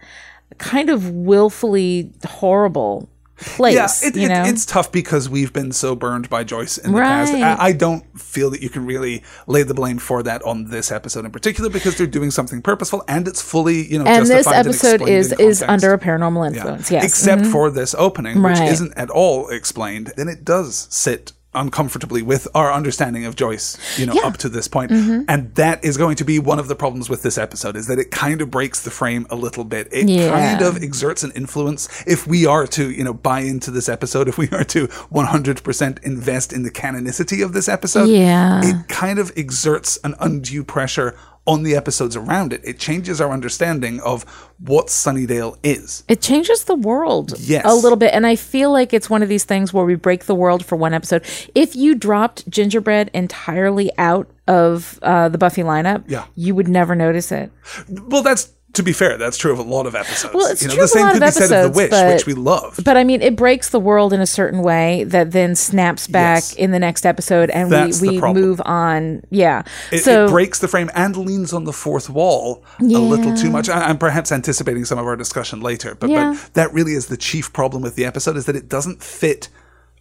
kind 0.58 0.90
of 0.90 1.10
willfully 1.12 2.12
horrible 2.26 3.10
place. 3.38 3.76
Yeah, 3.76 4.08
it, 4.08 4.16
you 4.16 4.24
it- 4.26 4.30
know, 4.30 4.44
it's 4.46 4.66
tough 4.66 4.92
because 4.92 5.28
we've 5.30 5.52
been 5.52 5.72
so 5.74 5.94
burned 5.96 6.30
by 6.30 6.44
Joyce 6.46 6.78
in 6.78 6.94
the 6.94 7.00
past. 7.02 7.34
I, 7.34 7.56
I 7.68 7.72
don't 7.74 8.04
feel 8.20 8.50
that 8.52 8.62
you 8.62 8.70
can 8.70 8.86
really 8.86 9.24
lay 9.48 9.64
the 9.64 9.74
blame 9.74 9.98
for 9.98 10.24
that 10.24 10.42
on 10.44 10.70
this 10.70 10.90
episode 10.92 11.26
in 11.26 11.32
particular 11.32 11.70
because 11.70 11.98
they're 11.98 12.08
doing 12.08 12.32
something 12.32 12.62
purposeful 12.62 13.04
and 13.10 13.28
it's 13.28 13.42
fully, 13.42 13.86
you 13.92 14.00
know, 14.00 14.06
and 14.06 14.26
this 14.26 14.48
and 14.48 14.56
episode 14.56 15.02
explained 15.02 15.10
is 15.18 15.32
is 15.34 15.62
under 15.64 15.92
a 15.94 16.00
paranormal 16.00 16.48
influence. 16.48 16.90
Yes, 16.90 17.04
Except 17.04 17.42
Mhm. 17.44 17.52
for 17.52 17.70
this 17.70 17.94
opening, 17.98 18.42
which 18.42 18.58
Right. 18.60 18.72
isn't 18.72 18.94
at 18.96 19.10
all 19.10 19.50
explained, 19.50 20.14
then 20.16 20.30
it 20.30 20.46
does 20.46 20.88
sit 20.90 21.34
uncomfortably 21.56 22.22
with 22.22 22.48
our 22.54 22.72
understanding 22.72 23.26
of 23.26 23.36
Joyce, 23.36 23.78
you 23.98 24.06
know, 24.06 24.14
Yeah. 24.14 24.22
Mm-hmm. 24.22 24.28
up 24.28 24.38
to 24.38 24.50
this 24.50 24.68
point. 24.68 24.92
And 24.92 25.54
that 25.56 25.84
is 25.84 25.98
going 25.98 26.16
to 26.18 26.24
be 26.26 26.38
one 26.40 26.60
of 26.60 26.68
the 26.68 26.76
problems 26.76 27.10
with 27.10 27.22
this 27.24 27.38
episode 27.38 27.76
is 27.76 27.88
that 27.88 27.98
it 28.00 28.12
kind 28.12 28.42
of 28.42 28.52
breaks 28.52 28.82
the 28.82 28.92
frame 28.92 29.26
a 29.30 29.36
little 29.36 29.64
bit. 29.64 29.88
It 29.92 30.08
Yeah. 30.10 30.30
kind 30.30 30.62
of 30.62 30.82
exerts 30.84 31.24
an 31.24 31.32
influence 31.36 31.88
if 32.06 32.28
we 32.28 32.46
are 32.46 32.68
to, 32.68 32.92
you 32.92 33.04
know, 33.04 33.14
buy 33.14 33.40
into 33.42 33.72
this 33.72 33.88
episode, 33.90 34.28
if 34.28 34.38
we 34.38 34.50
are 34.52 34.64
to 34.66 34.88
100% 35.12 36.00
invest 36.04 36.54
in 36.54 36.64
the 36.64 36.72
canonicity 36.72 37.44
of 37.44 37.54
this 37.54 37.68
episode. 37.68 38.06
Yeah. 38.10 38.62
It 38.64 38.88
kind 38.88 39.20
of 39.20 39.32
exerts 39.36 39.98
an 40.04 40.16
undue 40.20 40.64
pressure 40.64 41.16
on 41.48 41.64
the 41.64 41.76
episodes 41.76 42.16
around 42.16 42.54
it. 42.54 42.62
It 42.64 42.80
changes 42.80 43.22
our 43.22 43.32
understanding 43.32 44.00
of 44.02 44.24
what 44.60 44.88
Sunnydale 44.88 45.58
is. 45.64 46.04
it 46.08 46.22
changes 46.22 46.64
the 46.64 46.76
world 46.76 47.34
Yes. 47.40 47.64
a 47.66 47.74
little 47.74 47.98
bit 47.98 48.14
and 48.14 48.26
i 48.26 48.36
feel 48.38 48.72
like 48.72 48.94
it's 48.94 49.10
one 49.10 49.22
of 49.22 49.28
these 49.28 49.44
things 49.44 49.74
where 49.74 49.84
we 49.84 49.96
break 49.96 50.26
the 50.26 50.34
world 50.36 50.66
for 50.66 50.78
one 50.78 50.94
episode 50.94 51.24
if 51.54 51.76
you 51.76 51.94
dropped 51.94 52.50
gingerbread 52.50 53.12
entirely 53.14 53.92
out 53.98 54.28
of 54.48 54.98
uh, 55.02 55.28
the 55.28 55.38
buffy 55.38 55.62
lineup 55.62 56.04
Yeah. 56.08 56.26
you 56.36 56.56
would 56.56 56.70
never 56.70 56.96
notice 56.96 57.32
it 57.34 57.52
Well, 57.90 58.24
that's 58.24 58.54
to 58.76 58.84
be 58.84 58.94
fair. 58.94 59.18
That's 59.18 59.38
true 59.38 59.52
of 59.52 59.60
a 59.60 59.64
lot 59.64 59.86
of 59.88 59.96
episodes. 59.96 60.34
Well, 60.34 60.48
it's 60.52 60.62
you 60.62 60.68
know, 60.68 60.76
true 60.76 60.82
the 60.82 60.84
of 60.84 60.90
a 60.90 60.94
same 60.94 61.06
lot 61.06 61.14
could 61.14 61.24
of 61.24 61.28
be 61.28 61.32
said 61.32 61.44
of 61.46 61.52
episodes, 61.52 61.76
The 61.76 61.82
Witch, 61.82 61.92
but- 61.92 62.14
which 62.14 62.26
we 62.26 62.34
love. 62.34 62.80
but 62.84 62.98
i 62.98 63.04
mean 63.04 63.22
it 63.22 63.36
breaks 63.36 63.70
the 63.70 63.80
world 63.80 64.14
in 64.14 64.22
a 64.22 64.26
certain 64.26 64.62
way 64.62 65.04
that 65.06 65.32
then 65.32 65.56
snaps 65.56 66.08
back 66.08 66.36
Yes. 66.44 66.54
in 66.54 66.72
the 66.72 66.80
next 66.80 67.06
episode 67.06 67.50
and 67.50 67.72
That's 67.72 68.02
we, 68.02 68.20
we 68.20 68.34
move 68.34 68.62
on 68.66 69.24
yeah 69.30 69.64
It, 69.92 70.00
so 70.00 70.26
it 70.26 70.30
breaks 70.30 70.60
the 70.60 70.68
frame 70.68 70.90
and 70.96 71.16
leans 71.18 71.54
on 71.54 71.64
the 71.64 71.74
fourth 71.74 72.10
wall 72.10 72.64
a 72.80 72.84
little 72.84 73.36
too 73.36 73.50
much. 73.50 73.70
I, 73.70 73.90
I'm 73.90 73.98
perhaps 73.98 74.32
anticipating 74.32 74.86
some 74.86 74.98
of 75.00 75.06
our 75.06 75.16
discussion 75.16 75.62
later, 75.62 75.96
but, 75.96 76.10
Yeah. 76.10 76.34
but 76.34 76.54
that 76.54 76.74
really 76.74 76.94
is 76.94 77.08
the 77.08 77.18
chief 77.18 77.52
problem 77.54 77.82
with 77.82 77.96
the 77.96 78.06
episode 78.06 78.38
is 78.38 78.46
that 78.46 78.56
it 78.56 78.68
doesn't 78.70 79.02
fit 79.04 79.50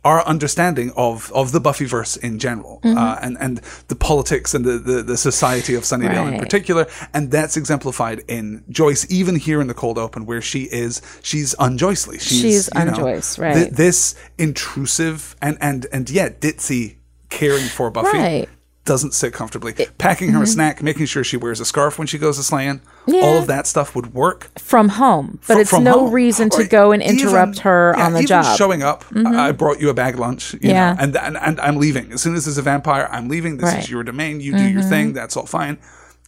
our 0.05 0.25
understanding 0.27 0.93
of, 0.97 1.33
of 1.33 1.53
the 1.53 1.61
Buffyverse 1.61 2.19
in 2.19 2.39
general 2.39 2.81
Mm-hmm. 2.85 2.99
uh, 2.99 3.19
and, 3.23 3.37
and 3.41 3.59
the 3.89 3.95
politics 3.95 4.53
and 4.55 4.65
the, 4.65 4.79
the, 4.79 5.03
the 5.03 5.17
society 5.17 5.75
of 5.75 5.85
Sunnydale 5.85 6.33
in 6.33 6.39
particular. 6.39 6.87
And 7.15 7.31
that's 7.31 7.57
exemplified 7.57 8.23
in 8.29 8.63
Joyce, 8.69 9.11
even 9.11 9.37
here 9.37 9.61
in 9.61 9.69
the 9.69 9.75
cold 9.75 9.97
open 9.97 10.27
where 10.27 10.43
she 10.43 10.65
is, 10.65 11.01
she's 11.23 11.55
unjoycely. 11.59 12.19
She's, 12.19 12.41
She's 12.41 12.69
unjoyce, 12.69 13.39
right. 13.39 13.71
this 13.73 14.15
intrusive 14.39 15.35
and, 15.41 15.57
and, 15.61 15.87
and 15.93 16.11
yet 16.11 16.41
ditzy 16.41 16.97
caring 17.31 17.67
for 17.67 17.91
Buffy 17.91 18.19
Right. 18.19 18.49
Doesn't 18.85 19.13
sit 19.15 19.33
comfortably. 19.33 19.73
Packing 19.99 20.33
her 20.33 20.43
a 20.43 20.47
snack, 20.47 20.83
making 20.83 21.07
sure 21.07 21.25
she 21.25 21.37
wears 21.39 21.59
a 21.59 21.65
scarf 21.65 21.99
when 21.99 22.07
she 22.07 22.19
goes 22.19 22.37
to 22.37 22.43
slaying, 22.43 22.83
Yeah. 23.07 23.23
all 23.23 23.39
of 23.39 23.47
that 23.47 23.67
stuff 23.67 23.95
would 23.95 24.13
work. 24.15 24.51
from 24.59 24.91
home 24.91 25.39
but 25.47 25.55
fr- 25.55 25.61
it's 25.61 25.71
from 25.71 25.85
no 25.85 26.01
home. 26.01 26.13
reason 26.13 26.51
to 26.51 26.63
Or 26.63 26.67
go 26.67 26.93
and 26.93 27.03
interrupt 27.03 27.53
even- 27.57 27.63
her 27.63 27.95
yeah, 27.97 28.05
on 28.07 28.13
the 28.13 28.19
even 28.21 28.27
job 28.29 28.45
Mm-hmm. 28.45 28.57
Showing 28.57 28.83
up, 28.83 29.05
I 29.15 29.49
I 29.49 29.53
brought 29.53 29.81
you 29.81 29.89
a 29.89 29.95
bag 29.95 30.19
lunch, 30.19 30.53
you 30.55 30.61
Yeah. 30.71 30.93
know, 30.93 30.97
and, 31.01 31.17
and 31.17 31.37
and 31.39 31.61
I'm 31.61 31.77
leaving. 31.77 32.13
As 32.13 32.21
soon 32.23 32.35
as 32.35 32.45
there's 32.45 32.59
a 32.59 32.63
vampire, 32.63 33.09
I'm 33.11 33.29
leaving. 33.29 33.57
This 33.57 33.65
Right. 33.65 33.73
Mm-hmm. 33.75 33.81
is 33.81 33.91
your 33.91 34.03
domain. 34.05 34.41
You 34.41 34.57
do 34.57 34.65
your 34.69 34.83
thing. 34.83 35.13
That's 35.15 35.37
all 35.37 35.47
fine. 35.47 35.79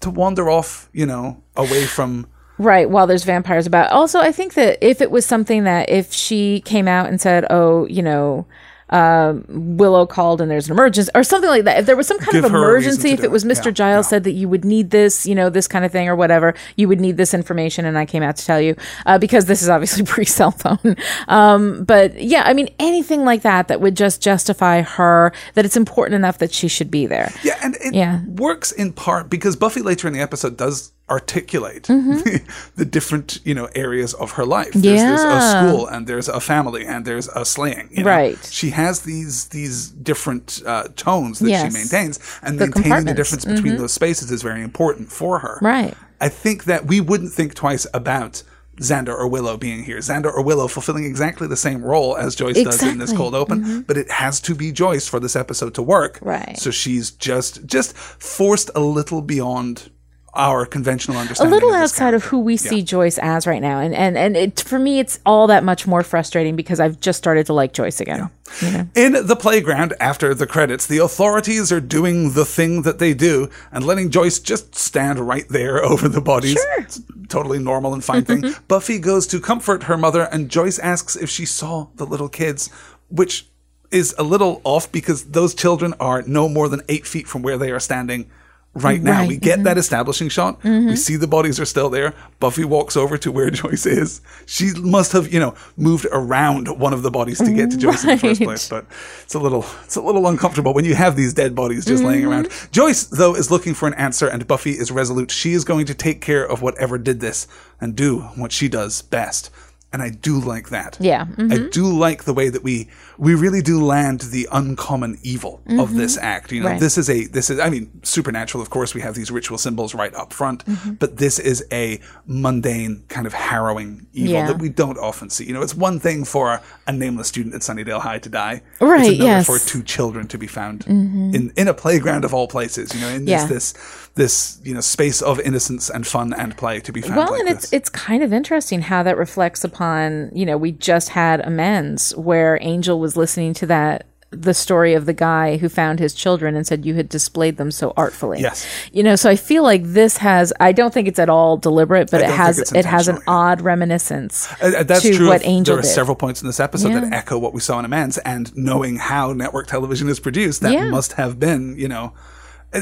To 0.01 0.11
wander 0.11 0.49
off, 0.51 0.89
you 0.93 1.07
know, 1.07 1.43
away 1.57 1.85
from 1.85 2.27
Right, 2.59 2.89
while 2.89 3.07
there's 3.07 3.25
vampires 3.25 3.67
about. 3.67 3.91
Also, 3.93 4.19
I 4.19 4.33
think 4.33 4.55
that 4.55 4.79
if 4.81 5.03
it 5.03 5.11
was 5.11 5.27
something 5.27 5.65
that 5.65 5.91
if 5.91 6.11
she 6.13 6.63
came 6.65 6.89
out 6.89 7.07
and 7.09 7.21
said, 7.21 7.45
"Oh, 7.51 7.87
you 7.87 8.03
know, 8.03 8.47
um, 8.91 9.45
Willow 9.49 10.07
called 10.07 10.41
and 10.41 10.51
there's 10.51 10.67
an 10.69 10.73
emergency," 10.73 11.11
or 11.15 11.23
something 11.23 11.51
like 11.51 11.65
that, 11.65 11.79
if 11.81 11.87
there 11.87 11.97
was 11.97 12.07
some 12.07 12.19
kind 12.19 12.33
Give 12.33 12.45
of 12.45 12.51
her 12.53 12.59
a 12.59 12.75
reason 12.77 12.91
emergency, 12.93 13.11
if 13.11 13.21
do 13.21 13.25
it 13.25 13.31
was. 13.31 13.45
Mr. 13.45 13.67
Yeah, 13.67 13.71
Giles 13.73 14.07
yeah. 14.07 14.11
said 14.11 14.25
that 14.25 14.33
you 14.33 14.49
would 14.49 14.65
need 14.65 14.91
this, 14.91 15.27
you 15.27 15.35
know, 15.35 15.51
this 15.51 15.67
kind 15.69 15.85
of 15.85 15.93
thing 15.93 16.09
or 16.09 16.17
whatever, 16.17 16.55
you 16.77 16.89
would 16.89 17.01
need 17.01 17.17
this 17.17 17.35
information, 17.35 17.85
and 17.85 17.97
I 17.99 18.07
came 18.07 18.23
out 18.23 18.37
to 18.37 18.45
tell 18.45 18.61
you 18.61 18.77
uh, 19.07 19.19
because 19.19 19.47
this 19.47 19.63
is 19.63 19.69
obviously 19.69 20.05
pre 20.07 20.25
cell 20.25 20.51
phone. 20.51 20.97
Um, 21.29 21.85
but 21.85 22.21
yeah, 22.21 22.43
I 22.47 22.53
mean, 22.55 22.69
anything 22.79 23.25
like 23.25 23.43
that 23.43 23.69
that 23.69 23.81
would 23.81 23.97
just 23.97 24.23
justify 24.23 24.83
her 24.83 25.33
that 25.55 25.65
it's 25.65 25.77
important 25.77 26.15
enough 26.15 26.39
that 26.39 26.53
she 26.53 26.69
should 26.69 26.91
be 26.91 27.07
there. 27.07 27.33
Yeah, 27.43 27.59
and 27.63 27.77
it 27.81 27.95
Yeah. 27.95 28.21
works 28.27 28.73
in 28.73 28.93
part 28.93 29.31
because 29.31 29.57
Buffy 29.57 29.83
later 29.83 30.07
in 30.07 30.15
the 30.15 30.21
episode 30.21 30.57
does 30.57 30.93
articulate 31.09 31.85
the 31.85 32.85
different, 32.85 33.39
you 33.45 33.55
know, 33.55 33.69
areas 33.75 34.13
of 34.15 34.33
her 34.33 34.45
life. 34.45 34.73
There's, 34.73 35.01
there's 35.01 35.21
a 35.23 35.27
Mm-hmm. 35.27 35.69
School 35.69 35.87
and 35.87 36.07
there's 36.07 36.29
a 36.29 36.41
family 36.41 36.85
and 36.85 37.05
there's 37.05 37.29
a 37.29 37.45
slaying. 37.45 37.89
you 37.93 38.03
know? 38.03 38.11
Right. 38.11 38.39
She 38.51 38.71
has 38.71 39.03
these 39.03 39.49
these 39.49 39.89
different 39.91 40.63
uh, 40.67 40.89
tones 40.97 41.39
that 41.39 41.49
Yes. 41.51 41.73
she 41.73 41.79
maintains, 41.79 42.19
and 42.43 42.59
The 42.59 42.67
maintaining 42.67 42.91
the. 42.91 43.11
Mm-hmm. 43.13 43.17
difference 43.17 43.45
between 43.45 43.77
those 43.77 43.93
spaces 43.93 44.31
is 44.31 44.43
very 44.43 44.63
important 44.63 45.11
for 45.13 45.39
her. 45.41 45.59
Right. 45.63 45.95
I 46.21 46.29
think 46.29 46.65
that 46.65 46.87
we 46.87 47.01
wouldn't 47.01 47.33
think 47.33 47.55
twice 47.55 47.87
about 47.95 48.43
Xander 48.79 49.09
or 49.17 49.27
Willow 49.29 49.57
being 49.57 49.85
here. 49.85 49.99
Xander 49.99 50.27
or 50.33 50.43
Willow 50.43 50.67
fulfilling 50.69 51.05
exactly 51.05 51.47
the 51.47 51.57
same 51.57 51.83
role 51.83 52.17
as 52.17 52.35
Joyce 52.35 52.63
does 52.63 52.83
in 52.83 52.99
this 52.99 53.11
Exactly. 53.11 53.15
Mm-hmm. 53.15 53.17
cold 53.17 53.35
open, 53.35 53.83
but 53.83 53.97
it 53.97 54.11
has 54.11 54.41
to 54.43 54.55
be 54.55 54.73
Joyce 54.73 55.07
for 55.09 55.19
this 55.21 55.37
episode 55.37 55.73
to 55.75 55.83
work. 55.83 56.19
Right. 56.21 56.59
So 56.59 56.71
she's 56.71 57.11
just 57.13 57.65
just 57.67 57.97
forced 57.97 58.71
a 58.75 58.81
little 58.81 59.23
beyond 59.23 59.91
our 60.37 60.67
conventional 60.67 61.17
understanding. 61.17 61.53
a 61.53 61.55
little 61.55 61.75
of 61.75 61.83
outside 61.83 62.15
of 62.15 62.25
who 62.25 62.39
we 62.41 62.57
see 62.57 62.83
Joyce 62.83 63.19
as 63.19 63.47
right 63.47 63.63
now, 63.63 63.81
and 63.81 63.95
and 63.95 64.17
and 64.17 64.37
it, 64.37 64.61
for 64.61 64.79
me, 64.79 64.99
it's 64.99 65.19
all 65.27 65.47
that 65.49 65.65
much 65.65 65.87
more 65.87 66.03
frustrating 66.03 66.57
because 66.57 66.81
I've 66.81 67.01
just 67.01 67.19
started 67.19 67.47
to 67.47 67.53
like 67.53 67.73
Joyce 67.73 68.01
again. 68.01 68.31
You 68.61 68.71
know? 68.71 68.89
In 68.95 69.27
the 69.27 69.37
playground, 69.37 69.95
after 70.01 70.35
the 70.35 70.47
credits, 70.47 70.87
the 70.87 70.99
authorities 70.99 71.73
are 71.73 71.81
doing 71.81 72.33
the 72.33 72.45
thing 72.45 72.83
that 72.83 72.99
they 72.99 73.15
do 73.15 73.51
and 73.73 73.85
letting 73.85 74.11
Joyce 74.11 74.39
just 74.39 74.75
stand 74.75 75.19
right 75.19 75.49
there 75.49 75.85
over 75.85 76.09
the 76.09 76.21
bodies. 76.21 76.57
It's 76.79 76.99
a 76.99 77.27
totally 77.29 77.59
normal 77.59 77.95
and 77.95 78.05
fine 78.05 78.25
thing. 78.25 78.43
Mm-hmm. 78.43 78.65
Buffy 78.69 78.99
goes 78.99 79.27
to 79.29 79.41
comfort 79.41 79.85
her 79.85 79.97
mother, 79.97 80.29
and 80.31 80.49
Joyce 80.49 80.79
asks 80.79 81.17
if 81.17 81.31
she 81.31 81.45
saw 81.45 81.89
the 81.97 82.07
little 82.07 82.29
kids, 82.29 82.71
which 83.09 83.47
is 83.91 84.15
a 84.19 84.23
little 84.23 84.61
off 84.65 84.91
because 84.91 85.25
those 85.25 85.55
children 85.55 85.95
are 86.01 86.23
no 86.23 86.49
more 86.49 86.69
than 86.69 86.83
eight 86.89 87.07
feet 87.07 87.27
from 87.27 87.43
where 87.43 87.59
they 87.59 87.71
are 87.71 87.81
standing. 87.81 88.31
Right 88.77 89.03
now, 89.03 89.21
Right. 89.21 89.29
we 89.29 89.37
get 89.39 89.65
that 89.65 89.79
establishing 89.79 90.29
shot. 90.29 90.63
We 90.63 90.97
see 90.97 91.17
the 91.17 91.27
bodies 91.27 91.59
are 91.59 91.65
still 91.65 91.89
there. 91.89 92.15
Buffy 92.41 92.65
walks 92.65 92.97
over 92.97 93.17
to 93.19 93.33
where 93.33 93.51
Joyce 93.63 93.87
is. 93.87 94.21
She 94.45 94.73
must 94.79 95.13
have, 95.13 95.33
you 95.33 95.41
know, 95.41 95.55
moved 95.77 96.07
around 96.13 96.69
one 96.79 96.93
of 96.93 97.03
the 97.03 97.11
bodies 97.11 97.39
to 97.39 97.53
get 97.53 97.71
to 97.71 97.77
Joyce 97.77 98.05
in 98.05 98.11
the 98.11 98.19
first 98.19 98.43
place 98.43 98.69
but 98.69 98.85
it's 99.25 99.35
a 99.35 99.39
little 99.39 99.65
it's 99.85 99.97
a 99.97 100.03
little 100.03 100.27
uncomfortable 100.27 100.75
when 100.75 100.85
you 100.85 100.95
have 100.95 101.17
these 101.17 101.33
dead 101.33 101.55
bodies 101.55 101.85
just 101.87 102.03
laying 102.05 102.25
around. 102.27 102.49
Mm-hmm. 102.49 102.73
Joyce 102.73 103.05
though 103.05 103.35
is 103.35 103.51
looking 103.51 103.75
for 103.75 103.89
an 103.89 103.95
answer 103.95 104.29
and 104.29 104.47
Buffy 104.47 104.73
is 104.73 104.91
resolute. 104.91 105.31
She 105.31 105.53
is 105.53 105.65
going 105.65 105.87
to 105.87 105.95
take 105.95 106.21
care 106.21 106.45
of 106.47 106.61
whatever 106.63 106.99
did 106.99 107.21
this 107.21 107.47
and 107.81 107.97
do 107.97 108.21
what 108.37 108.53
she 108.53 108.69
does 108.69 109.03
best. 109.03 109.51
And 109.93 110.03
I 110.03 110.11
do 110.11 110.39
like 110.39 110.69
that. 110.71 110.99
Yeah, 111.01 111.25
mm-hmm. 111.25 111.53
I 111.53 111.69
do 111.71 111.85
like 111.87 112.25
the 112.25 112.35
way 112.35 112.51
that 112.51 112.63
we 112.63 112.89
we 113.19 113.35
really 113.35 113.63
do 113.63 113.83
land 113.85 114.21
the 114.21 114.49
uncommon 114.53 115.19
evil 115.23 115.61
of 115.79 115.95
this 115.95 116.17
act. 116.19 116.53
You 116.53 116.61
know, 116.61 116.67
Mm-hmm. 116.67 116.73
Right. 116.75 116.81
this 116.81 116.99
is 116.99 117.09
a 117.11 117.27
this 117.27 117.51
is 117.51 117.59
I 117.61 117.71
mean 117.71 117.91
supernatural. 118.03 118.61
Of 118.63 118.71
course, 118.71 118.95
we 118.95 119.01
have 119.01 119.15
these 119.15 119.31
ritual 119.31 119.59
symbols 119.59 119.95
right 119.95 120.15
up 120.15 120.33
front, 120.33 120.65
Mm-hmm. 120.67 120.93
but 120.95 121.17
this 121.19 121.39
is 121.39 121.65
a 121.73 122.01
mundane 122.27 123.05
kind 123.09 123.27
of 123.27 123.33
harrowing 123.33 124.07
evil 124.13 124.33
Yeah. 124.35 124.47
that 124.49 124.59
we 124.59 124.69
don't 124.69 124.99
often 124.99 125.31
see. 125.31 125.45
You 125.45 125.55
know, 125.55 125.63
it's 125.63 125.75
one 125.75 125.99
thing 126.01 126.25
for 126.25 126.61
a 126.87 126.93
nameless 126.93 127.29
student 127.29 127.55
at 127.55 127.61
Sunnydale 127.63 128.01
High 128.01 128.19
to 128.19 128.29
die, 128.29 128.63
Right, 128.81 129.01
It's 129.01 129.09
another 129.09 129.25
yes. 129.25 129.49
Mm-hmm. 129.49 129.53
for 129.65 129.69
two 129.71 129.83
children 129.83 130.27
to 130.29 130.39
be 130.39 130.47
found 130.47 130.87
in 130.87 131.53
in 131.57 131.69
a 131.69 131.75
playground 131.75 132.25
of 132.25 132.35
all 132.35 132.49
places. 132.49 132.95
You 132.95 133.01
know, 133.01 133.09
in 133.09 133.27
Yeah. 133.27 133.47
this 133.47 133.73
this 133.73 133.75
this 134.15 134.59
you 134.65 134.75
know 134.75 134.81
space 134.81 135.21
of 135.23 135.39
innocence 135.41 135.91
and 135.91 136.07
fun 136.07 136.33
and 136.33 136.57
play 136.57 136.81
to 136.81 136.93
be 136.93 137.01
found. 137.03 137.17
Well, 137.17 137.31
like 137.33 137.41
and 137.41 137.49
it's 137.51 137.71
this. 137.71 137.73
it's 137.73 137.89
kind 137.91 138.23
of 138.23 138.33
interesting 138.33 138.81
how 138.83 139.03
that 139.03 139.17
reflects 139.17 139.63
upon 139.65 140.31
you 140.35 140.47
know 140.47 140.57
we 140.57 140.73
just 140.73 141.11
had 141.11 141.41
amends 141.47 142.15
where 142.17 142.59
Angel 142.63 142.99
was 143.07 143.17
listening 143.17 143.55
to 143.55 143.67
that 143.67 144.07
the 144.31 144.53
story 144.53 144.93
of 144.95 145.07
the 145.07 145.13
guy 145.13 145.57
who 145.57 145.69
found 145.69 146.01
his 146.01 146.13
children 146.13 146.57
and 146.57 146.67
said 146.67 146.85
you 146.85 146.95
had 146.95 147.09
displayed 147.09 147.57
them 147.59 147.71
so 147.71 147.93
artfully. 147.97 148.41
Yes. 148.41 148.67
You 148.93 149.05
know, 149.05 149.15
so 149.15 149.31
I 149.31 149.37
feel 149.37 149.63
like 149.63 149.85
this 149.85 150.17
has 150.17 150.53
I 150.59 150.73
don't 150.73 150.93
think 150.93 151.07
it's 151.07 151.21
at 151.21 151.31
all 151.31 151.57
deliberate, 151.57 152.11
but 152.11 152.21
it 152.23 152.29
has 152.31 152.59
it 152.73 152.85
has 152.85 153.07
an 153.07 153.15
intentional, 153.17 153.35
odd 153.41 153.61
reminiscence 153.61 154.49
Uh, 154.61 154.73
uh, 154.79 154.83
that's 154.83 155.03
to 155.03 155.15
true. 155.15 155.29
what 155.29 155.45
Angel 155.45 155.77
there 155.77 155.79
are 155.79 155.83
did. 155.83 155.89
several 155.89 156.17
points 156.17 156.43
in 156.43 156.49
this 156.49 156.59
episode 156.59 156.93
that 156.95 157.13
echo 157.13 157.39
what 157.39 157.55
we 157.55 157.61
saw 157.61 157.79
in 157.79 157.85
Amends, 157.85 158.19
and 158.19 158.55
knowing 158.57 158.97
how 158.97 159.33
network 159.33 159.69
television 159.69 160.09
is 160.09 160.19
produced, 160.19 160.61
that 160.63 160.73
Yeah. 160.73 160.91
must 160.91 161.13
have 161.13 161.39
been, 161.39 161.77
you 161.79 161.87
know, 161.89 162.13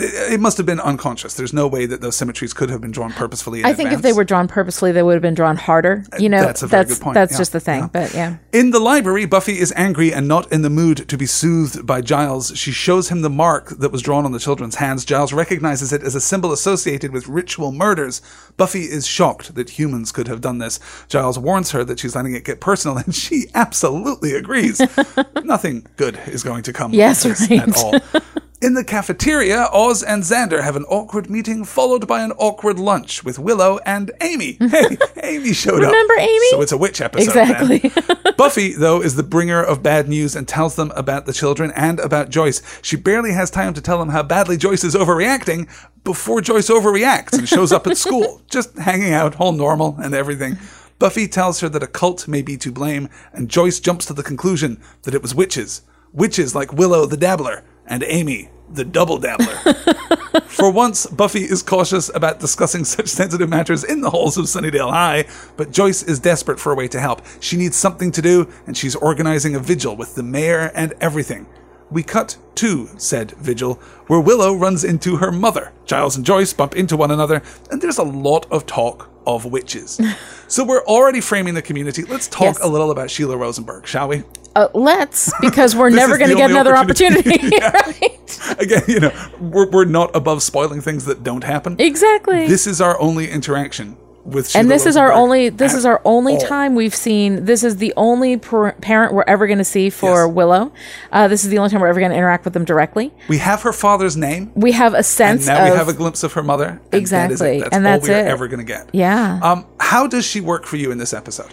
It, 0.02 0.40
must 0.40 0.56
have 0.56 0.66
been 0.66 0.80
unconscious. 0.80 1.34
There's 1.34 1.52
no 1.52 1.66
way 1.66 1.86
that 1.86 2.00
those 2.00 2.16
symmetries 2.16 2.52
could 2.52 2.70
have 2.70 2.80
been 2.80 2.90
drawn 2.90 3.12
purposefully. 3.12 3.60
In 3.60 3.66
I 3.66 3.72
think 3.74 3.92
if 3.92 4.02
they 4.02 4.12
were 4.12 4.24
drawn 4.24 4.48
purposefully, 4.48 4.92
they 4.92 5.02
would 5.02 5.14
have 5.14 5.22
been 5.22 5.34
drawn 5.34 5.56
harder. 5.56 6.04
Uh, 6.12 6.16
you 6.18 6.28
know, 6.28 6.40
That's 6.42 6.62
a 6.62 6.66
very 6.66 6.84
that's 6.84 6.98
good 6.98 7.04
point. 7.04 7.14
that's 7.14 7.32
Yeah. 7.32 7.38
just 7.38 7.52
the 7.52 7.60
thing. 7.60 7.80
Yeah. 7.82 7.88
But 7.92 8.14
yeah, 8.14 8.36
In 8.52 8.70
the 8.70 8.80
library, 8.80 9.24
Buffy 9.26 9.58
is 9.58 9.72
angry 9.76 10.12
and 10.12 10.26
not 10.28 10.50
in 10.52 10.62
the 10.62 10.70
mood 10.70 11.08
to 11.08 11.16
be 11.16 11.26
soothed 11.26 11.86
by 11.86 12.00
Giles. 12.00 12.52
She 12.56 12.72
shows 12.72 13.08
him 13.08 13.22
the 13.22 13.30
mark 13.30 13.70
that 13.78 13.92
was 13.92 14.02
drawn 14.02 14.24
on 14.24 14.32
the 14.32 14.38
children's 14.38 14.76
hands. 14.76 15.04
Giles 15.04 15.32
recognizes 15.32 15.92
it 15.92 16.02
as 16.02 16.14
a 16.14 16.20
symbol 16.20 16.52
associated 16.52 17.12
with 17.12 17.28
ritual 17.28 17.72
murders. 17.72 18.20
Buffy 18.56 18.82
is 18.82 19.06
shocked 19.06 19.54
that 19.54 19.70
humans 19.70 20.12
could 20.12 20.28
have 20.28 20.40
done 20.40 20.58
this. 20.58 20.78
Giles 21.08 21.38
warns 21.38 21.70
her 21.72 21.84
that 21.84 21.98
she's 21.98 22.14
letting 22.16 22.34
it 22.34 22.44
get 22.44 22.60
personal, 22.60 22.96
and 23.04 23.14
she 23.14 23.46
absolutely 23.54 24.34
agrees. 24.34 24.80
Nothing 25.44 25.86
good 25.96 26.18
is 26.26 26.42
going 26.42 26.62
to 26.64 26.72
come 26.72 26.92
Yes, 26.92 27.24
of 27.24 27.30
this 27.38 27.50
right. 27.50 27.60
at 27.68 27.76
all. 27.76 27.94
In 28.64 28.72
the 28.72 28.82
cafeteria, 28.82 29.68
Oz 29.74 30.02
and 30.02 30.22
Xander 30.22 30.62
have 30.62 30.74
an 30.74 30.84
awkward 30.84 31.28
meeting 31.28 31.66
followed 31.66 32.08
by 32.08 32.22
an 32.22 32.32
awkward 32.38 32.78
lunch 32.78 33.22
with 33.22 33.38
Willow 33.38 33.78
and 33.84 34.10
Amy. 34.22 34.56
Hey, 34.70 34.96
Amy 35.22 35.52
showed 35.52 35.84
up. 35.84 35.92
Remember 35.92 36.14
Amy? 36.14 36.48
So 36.48 36.62
it's 36.62 36.72
a 36.72 36.78
witch 36.78 37.02
episode. 37.02 37.34
then. 37.34 37.70
Exactly. 37.70 38.32
Buffy, 38.38 38.72
though, 38.72 39.02
is 39.02 39.16
the 39.16 39.22
bringer 39.22 39.62
of 39.62 39.82
bad 39.82 40.08
news 40.08 40.34
and 40.34 40.48
tells 40.48 40.76
them 40.76 40.92
about 40.96 41.26
the 41.26 41.34
children 41.34 41.72
and 41.76 42.00
about 42.00 42.30
Joyce. 42.30 42.62
She 42.80 42.96
barely 42.96 43.32
has 43.32 43.50
time 43.50 43.74
to 43.74 43.82
tell 43.82 43.98
them 43.98 44.08
how 44.08 44.22
badly 44.22 44.56
Joyce 44.56 44.82
is 44.82 44.94
overreacting 44.94 45.68
before 46.02 46.40
Joyce 46.40 46.70
overreacts 46.70 47.34
and 47.38 47.46
shows 47.46 47.70
up 47.70 47.86
at 47.86 47.98
school, 47.98 48.40
just 48.48 48.78
hanging 48.78 49.12
out, 49.12 49.38
all 49.38 49.52
normal 49.52 49.94
and 49.98 50.14
everything. 50.14 50.56
Buffy 50.98 51.28
tells 51.28 51.60
her 51.60 51.68
that 51.68 51.82
a 51.82 51.86
cult 51.86 52.26
may 52.26 52.40
be 52.40 52.56
to 52.56 52.72
blame, 52.72 53.10
and 53.34 53.50
Joyce 53.50 53.78
jumps 53.78 54.06
to 54.06 54.14
the 54.14 54.22
conclusion 54.22 54.80
that 55.02 55.14
it 55.14 55.20
was 55.20 55.34
witches. 55.34 55.82
Witches 56.14 56.54
like 56.54 56.72
Willow 56.72 57.04
the 57.04 57.18
Dabbler 57.18 57.62
and 57.86 58.02
Amy 58.04 58.48
the 58.70 58.84
Double 58.84 59.18
Dabbler. 59.18 59.54
For 60.48 60.70
once, 60.70 61.06
Buffy 61.06 61.40
is 61.42 61.62
cautious 61.62 62.10
about 62.14 62.40
discussing 62.40 62.84
such 62.84 63.08
sensitive 63.08 63.48
matters 63.48 63.84
in 63.84 64.00
the 64.00 64.10
halls 64.10 64.36
of 64.36 64.46
Sunnydale 64.46 64.90
High, 64.90 65.26
but 65.56 65.70
Joyce 65.70 66.02
is 66.02 66.18
desperate 66.18 66.58
for 66.60 66.72
a 66.72 66.74
way 66.74 66.88
to 66.88 67.00
help. 67.00 67.22
She 67.40 67.56
needs 67.56 67.76
something 67.76 68.10
to 68.12 68.22
do, 68.22 68.48
and 68.66 68.76
she's 68.76 68.94
organizing 68.96 69.54
a 69.54 69.60
vigil 69.60 69.96
with 69.96 70.14
the 70.14 70.22
mayor 70.22 70.70
and 70.74 70.92
everything. 71.00 71.46
We 71.90 72.02
cut 72.02 72.36
to 72.56 72.88
said 72.96 73.32
vigil, 73.32 73.74
where 74.06 74.20
Willow 74.20 74.54
runs 74.54 74.84
into 74.84 75.16
her 75.16 75.30
mother. 75.30 75.72
Giles 75.86 76.16
and 76.16 76.24
Joyce 76.24 76.52
bump 76.52 76.74
into 76.76 76.96
one 76.96 77.10
another, 77.10 77.42
and 77.70 77.80
there's 77.82 77.98
a 77.98 78.02
lot 78.04 78.46
of 78.50 78.66
talk 78.66 79.10
of 79.26 79.44
witches. 79.44 80.00
so 80.48 80.64
we're 80.64 80.84
already 80.84 81.20
framing 81.20 81.54
the 81.54 81.62
community. 81.62 82.02
Let's 82.04 82.28
talk 82.28 82.56
Yes. 82.56 82.60
a 82.62 82.68
little 82.68 82.90
about 82.90 83.10
Sheila 83.10 83.36
Rosenberg, 83.36 83.86
shall 83.86 84.08
we? 84.08 84.22
Uh, 84.56 84.68
let's 84.74 85.32
because 85.40 85.74
we're 85.76 85.90
never 85.90 86.16
going 86.18 86.30
to 86.30 86.36
get 86.36 86.50
another 86.50 86.76
opportunity. 86.76 87.30
opportunity. 87.30 87.56
Right? 88.44 88.58
Again, 88.60 88.82
you 88.88 89.00
know, 89.00 89.28
we're, 89.40 89.68
we're 89.70 89.84
not 89.84 90.14
above 90.14 90.42
spoiling 90.42 90.80
things 90.80 91.04
that 91.06 91.22
don't 91.22 91.44
happen. 91.44 91.76
Exactly. 91.78 92.46
This 92.46 92.66
is 92.66 92.80
our 92.80 93.00
only 93.00 93.30
interaction 93.30 93.96
with 94.24 94.48
Sheila 94.48 94.62
and 94.62 94.70
this 94.70 94.86
is 94.86 94.96
our 94.96 95.12
only 95.12 95.50
this 95.50 95.74
is 95.74 95.84
our 95.84 96.00
only 96.06 96.32
all. 96.34 96.40
time 96.40 96.74
we've 96.74 96.94
seen 96.94 97.44
this 97.44 97.62
is 97.62 97.76
the 97.76 97.92
only 97.94 98.38
par- 98.38 98.74
parent 98.80 99.12
we're 99.12 99.24
ever 99.26 99.46
going 99.46 99.58
to 99.58 99.64
see 99.64 99.90
for 99.90 100.24
Yes. 100.26 100.34
Willow. 100.34 100.72
Uh, 101.12 101.28
this 101.28 101.44
is 101.44 101.50
the 101.50 101.58
only 101.58 101.68
time 101.70 101.82
we're 101.82 101.88
ever 101.88 102.00
going 102.00 102.10
to 102.10 102.16
interact 102.16 102.46
with 102.46 102.54
them 102.54 102.64
directly. 102.64 103.12
We 103.28 103.36
have 103.38 103.60
her 103.62 103.72
father's 103.74 104.16
name, 104.16 104.50
We 104.54 104.72
have 104.72 104.94
a 104.94 104.98
and 104.98 105.06
sense 105.06 105.46
now 105.46 105.62
of 105.66 105.70
we 105.72 105.76
have 105.76 105.88
a 105.88 105.92
glimpse 105.92 106.22
of 106.22 106.32
her 106.32 106.42
mother. 106.42 106.80
and 106.90 106.94
Exactly, 106.94 107.36
that 107.36 107.44
is 107.44 107.58
it. 107.58 107.60
That's 107.64 107.76
and 107.76 107.86
all 107.86 108.00
we 108.00 108.10
are 108.14 108.26
ever 108.32 108.48
going 108.48 108.60
to 108.60 108.64
get. 108.64 108.88
yeah. 108.94 109.40
Um, 109.42 109.66
how 109.78 110.06
does 110.06 110.24
she 110.24 110.40
work 110.40 110.64
for 110.64 110.76
you 110.76 110.90
in 110.90 110.96
this 110.96 111.12
episode? 111.12 111.50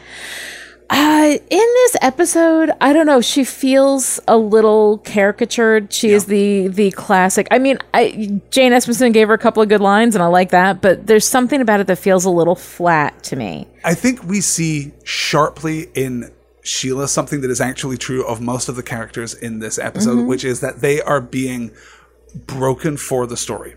Uh, 0.94 1.38
in 1.38 1.40
this 1.50 1.96
episode, 2.02 2.70
I 2.82 2.92
don't 2.92 3.06
know. 3.06 3.22
She 3.22 3.46
feels 3.46 4.20
a 4.28 4.38
little 4.38 4.98
caricatured. 5.00 5.94
She 5.94 6.10
is 6.10 6.26
the 6.26 6.68
the 6.68 6.92
classic. 6.92 7.48
I 7.50 7.60
mean, 7.60 7.78
I, 7.94 8.42
Jane 8.52 8.74
Espenson 8.74 9.14
gave 9.14 9.30
her 9.30 9.34
a 9.34 9.38
couple 9.38 9.64
of 9.64 9.70
good 9.70 9.80
lines, 9.80 10.16
and 10.16 10.24
I 10.24 10.28
like 10.28 10.50
that. 10.50 10.82
But 10.82 11.08
there's 11.08 11.26
something 11.26 11.62
about 11.62 11.80
it 11.80 11.88
that 11.88 11.96
feels 11.96 12.26
a 12.26 12.30
little 12.30 12.56
flat 12.56 13.24
to 13.24 13.38
me. 13.38 13.68
I 13.86 13.94
think 13.94 14.24
we 14.26 14.42
see 14.42 14.92
sharply 15.06 15.88
in 15.96 16.30
Sheila 16.64 17.08
something 17.08 17.40
that 17.42 17.50
is 17.50 17.62
actually 17.62 17.98
true 17.98 18.26
of 18.28 18.42
most 18.42 18.68
of 18.68 18.76
the 18.76 18.84
characters 18.84 19.34
in 19.34 19.60
this 19.60 19.80
episode, 19.80 20.18
Mm-hmm. 20.18 20.28
which 20.28 20.44
is 20.44 20.60
that 20.60 20.82
they 20.82 21.02
are 21.02 21.22
being 21.22 21.72
broken 22.36 22.98
for 22.98 23.26
the 23.28 23.38
story. 23.38 23.76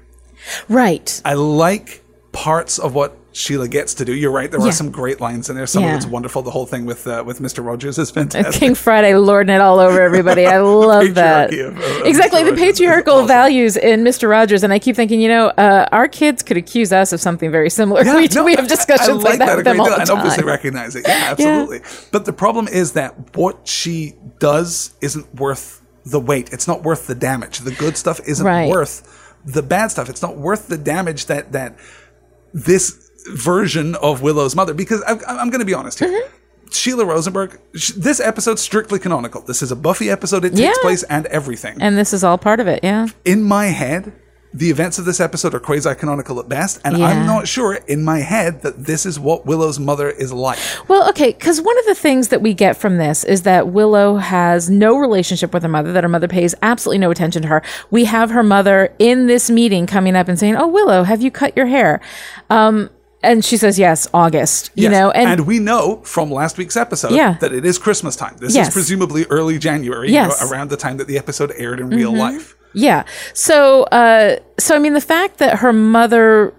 Right. 0.69 1.23
I 1.25 1.35
like 1.35 2.03
parts 2.33 2.79
of 2.79 2.93
what 2.95 3.17
Sheila 3.37 3.67
gets 3.67 3.95
to 3.95 4.05
do. 4.05 4.15
You're 4.15 4.31
right. 4.31 4.49
There 4.49 4.61
Yeah. 4.61 4.69
are 4.69 4.73
some 4.73 4.93
great 4.93 5.21
lines 5.21 5.51
in 5.51 5.57
there. 5.57 5.67
Some 5.67 5.83
Yeah. 5.83 5.91
of 5.91 5.97
it's 5.97 6.07
wonderful. 6.07 6.43
The 6.43 6.53
whole 6.53 6.67
thing 6.67 6.87
with 6.87 7.05
uh, 7.05 7.25
with 7.27 7.41
Mr. 7.41 7.65
Rogers 7.67 7.99
is 7.99 8.09
fantastic. 8.13 8.55
King 8.61 8.77
Friday 8.77 9.13
lording 9.17 9.53
it 9.53 9.61
all 9.61 9.81
over 9.81 10.01
everybody. 10.01 10.47
I 10.47 10.59
love 10.61 11.15
that. 11.17 11.53
of- 11.53 11.77
of 11.77 12.07
exactly 12.07 12.43
Mr. 12.43 12.45
the 12.45 12.51
Rogers 12.53 12.65
patriarchal 12.65 13.15
awesome. 13.17 13.27
values 13.27 13.77
in 13.77 14.05
Mr. 14.05 14.31
Rogers, 14.31 14.63
and 14.63 14.73
I 14.73 14.79
keep 14.79 14.95
thinking, 14.95 15.21
you 15.21 15.29
know, 15.29 15.49
uh, 15.49 15.89
our 15.91 16.07
kids 16.07 16.45
could 16.45 16.57
accuse 16.57 16.93
us 16.93 17.13
of 17.13 17.21
something 17.21 17.51
very 17.51 17.71
similar. 17.71 18.05
Yeah, 18.05 18.17
we, 18.19 18.29
no, 18.29 18.45
we 18.45 18.55
have 18.55 18.69
discussions 18.69 19.25
I 19.25 19.29
like 19.31 19.39
that 19.41 19.55
a 19.55 19.57
with 19.57 19.65
them 19.65 19.81
all 19.81 19.87
deal, 19.87 19.97
the 19.97 20.01
and 20.03 20.11
obviously 20.11 20.45
recognize 20.45 20.95
it. 20.95 21.05
Yeah, 21.07 21.27
absolutely. 21.33 21.81
But 22.13 22.27
the 22.27 22.33
problem 22.33 22.69
is 22.69 22.93
that 22.93 23.37
what 23.37 23.67
she 23.67 24.15
does 24.39 24.93
isn't 25.01 25.35
worth 25.35 25.83
the 26.07 26.21
weight. 26.21 26.53
It's 26.53 26.69
not 26.69 26.85
worth 26.85 27.09
the 27.09 27.17
damage. 27.17 27.59
The 27.61 27.73
good 27.73 27.97
stuff 27.97 28.21
isn't 28.29 28.47
Right. 28.47 28.71
worth 28.71 29.03
the 29.45 29.63
bad 29.63 29.91
stuff. 29.91 30.09
It's 30.09 30.23
not 30.23 30.37
worth 30.37 30.69
the 30.69 30.79
damage 30.79 31.27
that 31.27 31.51
that 31.51 31.75
this 32.53 33.04
version 33.33 33.95
of 33.97 34.23
Willow's 34.23 34.55
mother. 34.57 34.75
Because 34.75 35.03
I, 35.03 35.13
I'm 35.29 35.51
going 35.51 35.61
to 35.61 35.65
be 35.67 35.75
honest 35.75 35.99
here. 35.99 36.09
Mm-hmm. 36.09 36.37
Sheila 36.71 37.05
Rosenberg, 37.05 37.61
sh- 37.75 37.93
this 37.97 38.19
episode's 38.21 38.61
strictly 38.63 38.99
canonical. 38.99 39.43
This 39.43 39.63
is 39.63 39.71
a 39.71 39.77
Buffy 39.77 40.11
episode. 40.11 40.45
It 40.45 40.51
takes 40.51 40.61
Yeah. 40.61 40.73
place 40.81 41.03
and 41.05 41.27
everything. 41.27 41.77
And 41.81 41.97
this 41.97 42.13
is 42.13 42.25
all 42.25 42.37
part 42.39 42.59
of 42.59 42.67
it, 42.67 42.81
yeah. 42.83 43.07
in 43.25 43.43
my 43.43 43.67
head, 43.67 44.13
the 44.53 44.71
events 44.71 44.99
of 45.01 45.05
this 45.05 45.21
episode 45.21 45.53
are 45.55 45.61
quasi 45.61 45.95
canonical 45.97 46.39
at 46.41 46.49
best, 46.49 46.81
and 46.85 46.97
Yeah. 46.99 47.07
I'm 47.07 47.27
not 47.27 47.47
sure 47.49 47.75
in 47.75 48.05
my 48.05 48.21
head 48.21 48.63
that 48.63 48.87
this 48.87 49.05
is 49.05 49.19
what 49.21 49.45
Willow's 49.47 49.79
mother 49.81 50.09
is 50.09 50.33
like. 50.33 50.59
Well, 50.89 51.09
okay, 51.11 51.33
because 51.33 51.61
one 51.61 51.79
of 51.79 51.85
the 51.87 51.95
things 51.95 52.29
that 52.29 52.41
we 52.41 52.55
get 52.55 52.77
from 52.77 52.97
this 52.97 53.25
is 53.25 53.43
that 53.43 53.69
Willow 53.69 54.17
has 54.17 54.69
no 54.71 54.97
relationship 54.97 55.53
with 55.53 55.63
her 55.65 55.69
mother, 55.69 55.93
that 55.93 56.03
her 56.05 56.09
mother 56.09 56.29
pays 56.29 56.55
absolutely 56.63 56.99
no 56.99 57.11
attention 57.11 57.43
to 57.43 57.49
her. 57.49 57.63
We 57.91 58.05
have 58.07 58.31
her 58.31 58.43
mother 58.45 58.95
in 59.01 59.27
this 59.27 59.49
meeting 59.51 59.87
coming 59.87 60.15
up 60.17 60.29
and 60.29 60.39
saying, 60.39 60.57
Oh, 60.57 60.69
Willow, 60.69 61.03
have 61.05 61.21
you 61.21 61.31
cut 61.33 61.57
your 61.57 61.67
hair? 61.67 62.01
Um, 62.49 62.91
and 63.25 63.45
she 63.45 63.57
says, 63.57 63.79
Yes, 63.79 64.07
August. 64.15 64.71
You 64.75 64.85
Yes, 64.85 64.93
know, 64.93 65.11
and, 65.11 65.47
we 65.47 65.59
know 65.59 66.01
from 66.05 66.31
last 66.31 66.59
week's 66.59 66.77
episode 66.77 67.13
Yeah. 67.13 67.37
that 67.41 67.53
it 67.53 67.65
is 67.65 67.79
Christmas 67.79 68.17
time. 68.17 68.37
This 68.39 68.55
Yes. 68.55 68.69
is 68.69 68.73
presumably 68.75 69.25
early 69.31 69.59
January, 69.59 70.09
you 70.09 70.21
know, 70.21 70.33
around 70.51 70.71
the 70.71 70.77
time 70.77 70.97
that 70.99 71.07
the 71.09 71.19
episode 71.19 71.53
aired 71.57 71.81
in 71.81 71.91
real 71.91 72.15
life. 72.15 72.57
Yeah. 72.73 73.05
So, 73.33 73.85
uh, 73.85 74.37
so 74.59 74.75
I 74.75 74.79
mean, 74.79 74.95
the 74.95 75.01
fact 75.01 75.39
that 75.39 75.59
her 75.59 75.73
mother 75.73 76.53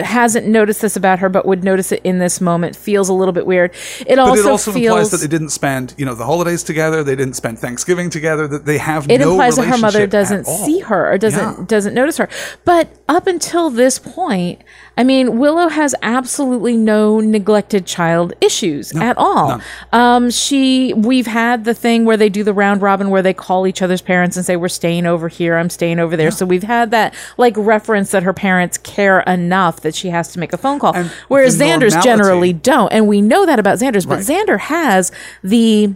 hasn't 0.00 0.46
noticed 0.46 0.82
this 0.82 0.96
about 0.96 1.20
her, 1.20 1.28
but 1.28 1.46
would 1.46 1.62
notice 1.62 1.92
it 1.92 2.00
in 2.02 2.18
this 2.18 2.40
moment, 2.40 2.74
feels 2.74 3.08
a 3.08 3.12
little 3.12 3.32
bit 3.32 3.46
weird. 3.46 3.72
It 4.00 4.16
But 4.16 4.18
also, 4.18 4.42
it 4.42 4.50
also 4.50 4.72
feels 4.72 4.86
implies 4.86 5.10
that 5.10 5.18
they 5.18 5.28
didn't 5.28 5.50
spend, 5.50 5.94
you 5.96 6.04
know, 6.04 6.14
the 6.14 6.24
holidays 6.24 6.62
together. 6.64 7.04
They 7.04 7.14
didn't 7.14 7.34
spend 7.34 7.58
Thanksgiving 7.60 8.10
together. 8.10 8.48
That 8.48 8.64
they 8.64 8.78
have 8.78 9.08
it 9.08 9.18
no 9.18 9.30
implies 9.30 9.56
that 9.56 9.66
her 9.66 9.78
mother 9.78 10.06
doesn't 10.06 10.46
see 10.46 10.80
her 10.80 11.12
or 11.12 11.18
doesn't 11.18 11.58
Yeah. 11.58 11.64
doesn't 11.66 11.94
notice 11.94 12.16
her. 12.16 12.28
But 12.64 12.88
up 13.08 13.26
until 13.26 13.70
this 13.70 13.98
point, 14.00 14.62
I 14.96 15.04
mean, 15.04 15.38
Willow 15.38 15.68
has 15.68 15.94
absolutely 16.02 16.76
no 16.76 17.20
neglected 17.20 17.86
child 17.86 18.32
issues 18.40 18.94
at 18.96 19.16
all. 19.18 19.60
Um, 19.92 20.30
she 20.30 20.92
we've 20.94 21.26
had 21.26 21.64
the 21.64 21.74
thing 21.74 22.04
where 22.04 22.16
they 22.16 22.28
do 22.28 22.42
the 22.44 22.54
round 22.54 22.82
robin 22.82 23.10
where 23.10 23.22
they 23.22 23.34
call 23.34 23.66
each 23.66 23.82
other's 23.82 24.02
parents 24.02 24.36
and 24.36 24.44
say 24.44 24.56
we're 24.56 24.68
staying 24.68 25.06
over 25.06 25.28
here, 25.28 25.56
I'm 25.56 25.70
staying 25.70 25.98
over 26.00 26.16
there. 26.16 26.30
So 26.30 26.46
we've 26.46 26.62
had 26.64 26.90
that 26.90 27.14
like 27.36 27.54
reference 27.56 28.10
that 28.10 28.22
her 28.24 28.32
parents 28.32 28.76
care 28.78 29.20
enough 29.20 29.83
that 29.84 29.94
she 29.94 30.08
has 30.10 30.32
to 30.32 30.40
make 30.40 30.52
a 30.52 30.58
phone 30.58 30.78
call. 30.80 30.94
And 30.94 31.08
Whereas 31.28 31.58
Xander's 31.58 31.94
generally 32.02 32.52
don't, 32.52 32.92
and 32.92 33.06
we 33.06 33.22
know 33.22 33.46
that 33.46 33.58
about 33.60 33.78
Xander's. 33.78 34.04
But 34.04 34.16
Right. 34.16 34.26
Xander 34.26 34.58
has 34.58 35.12
the 35.42 35.94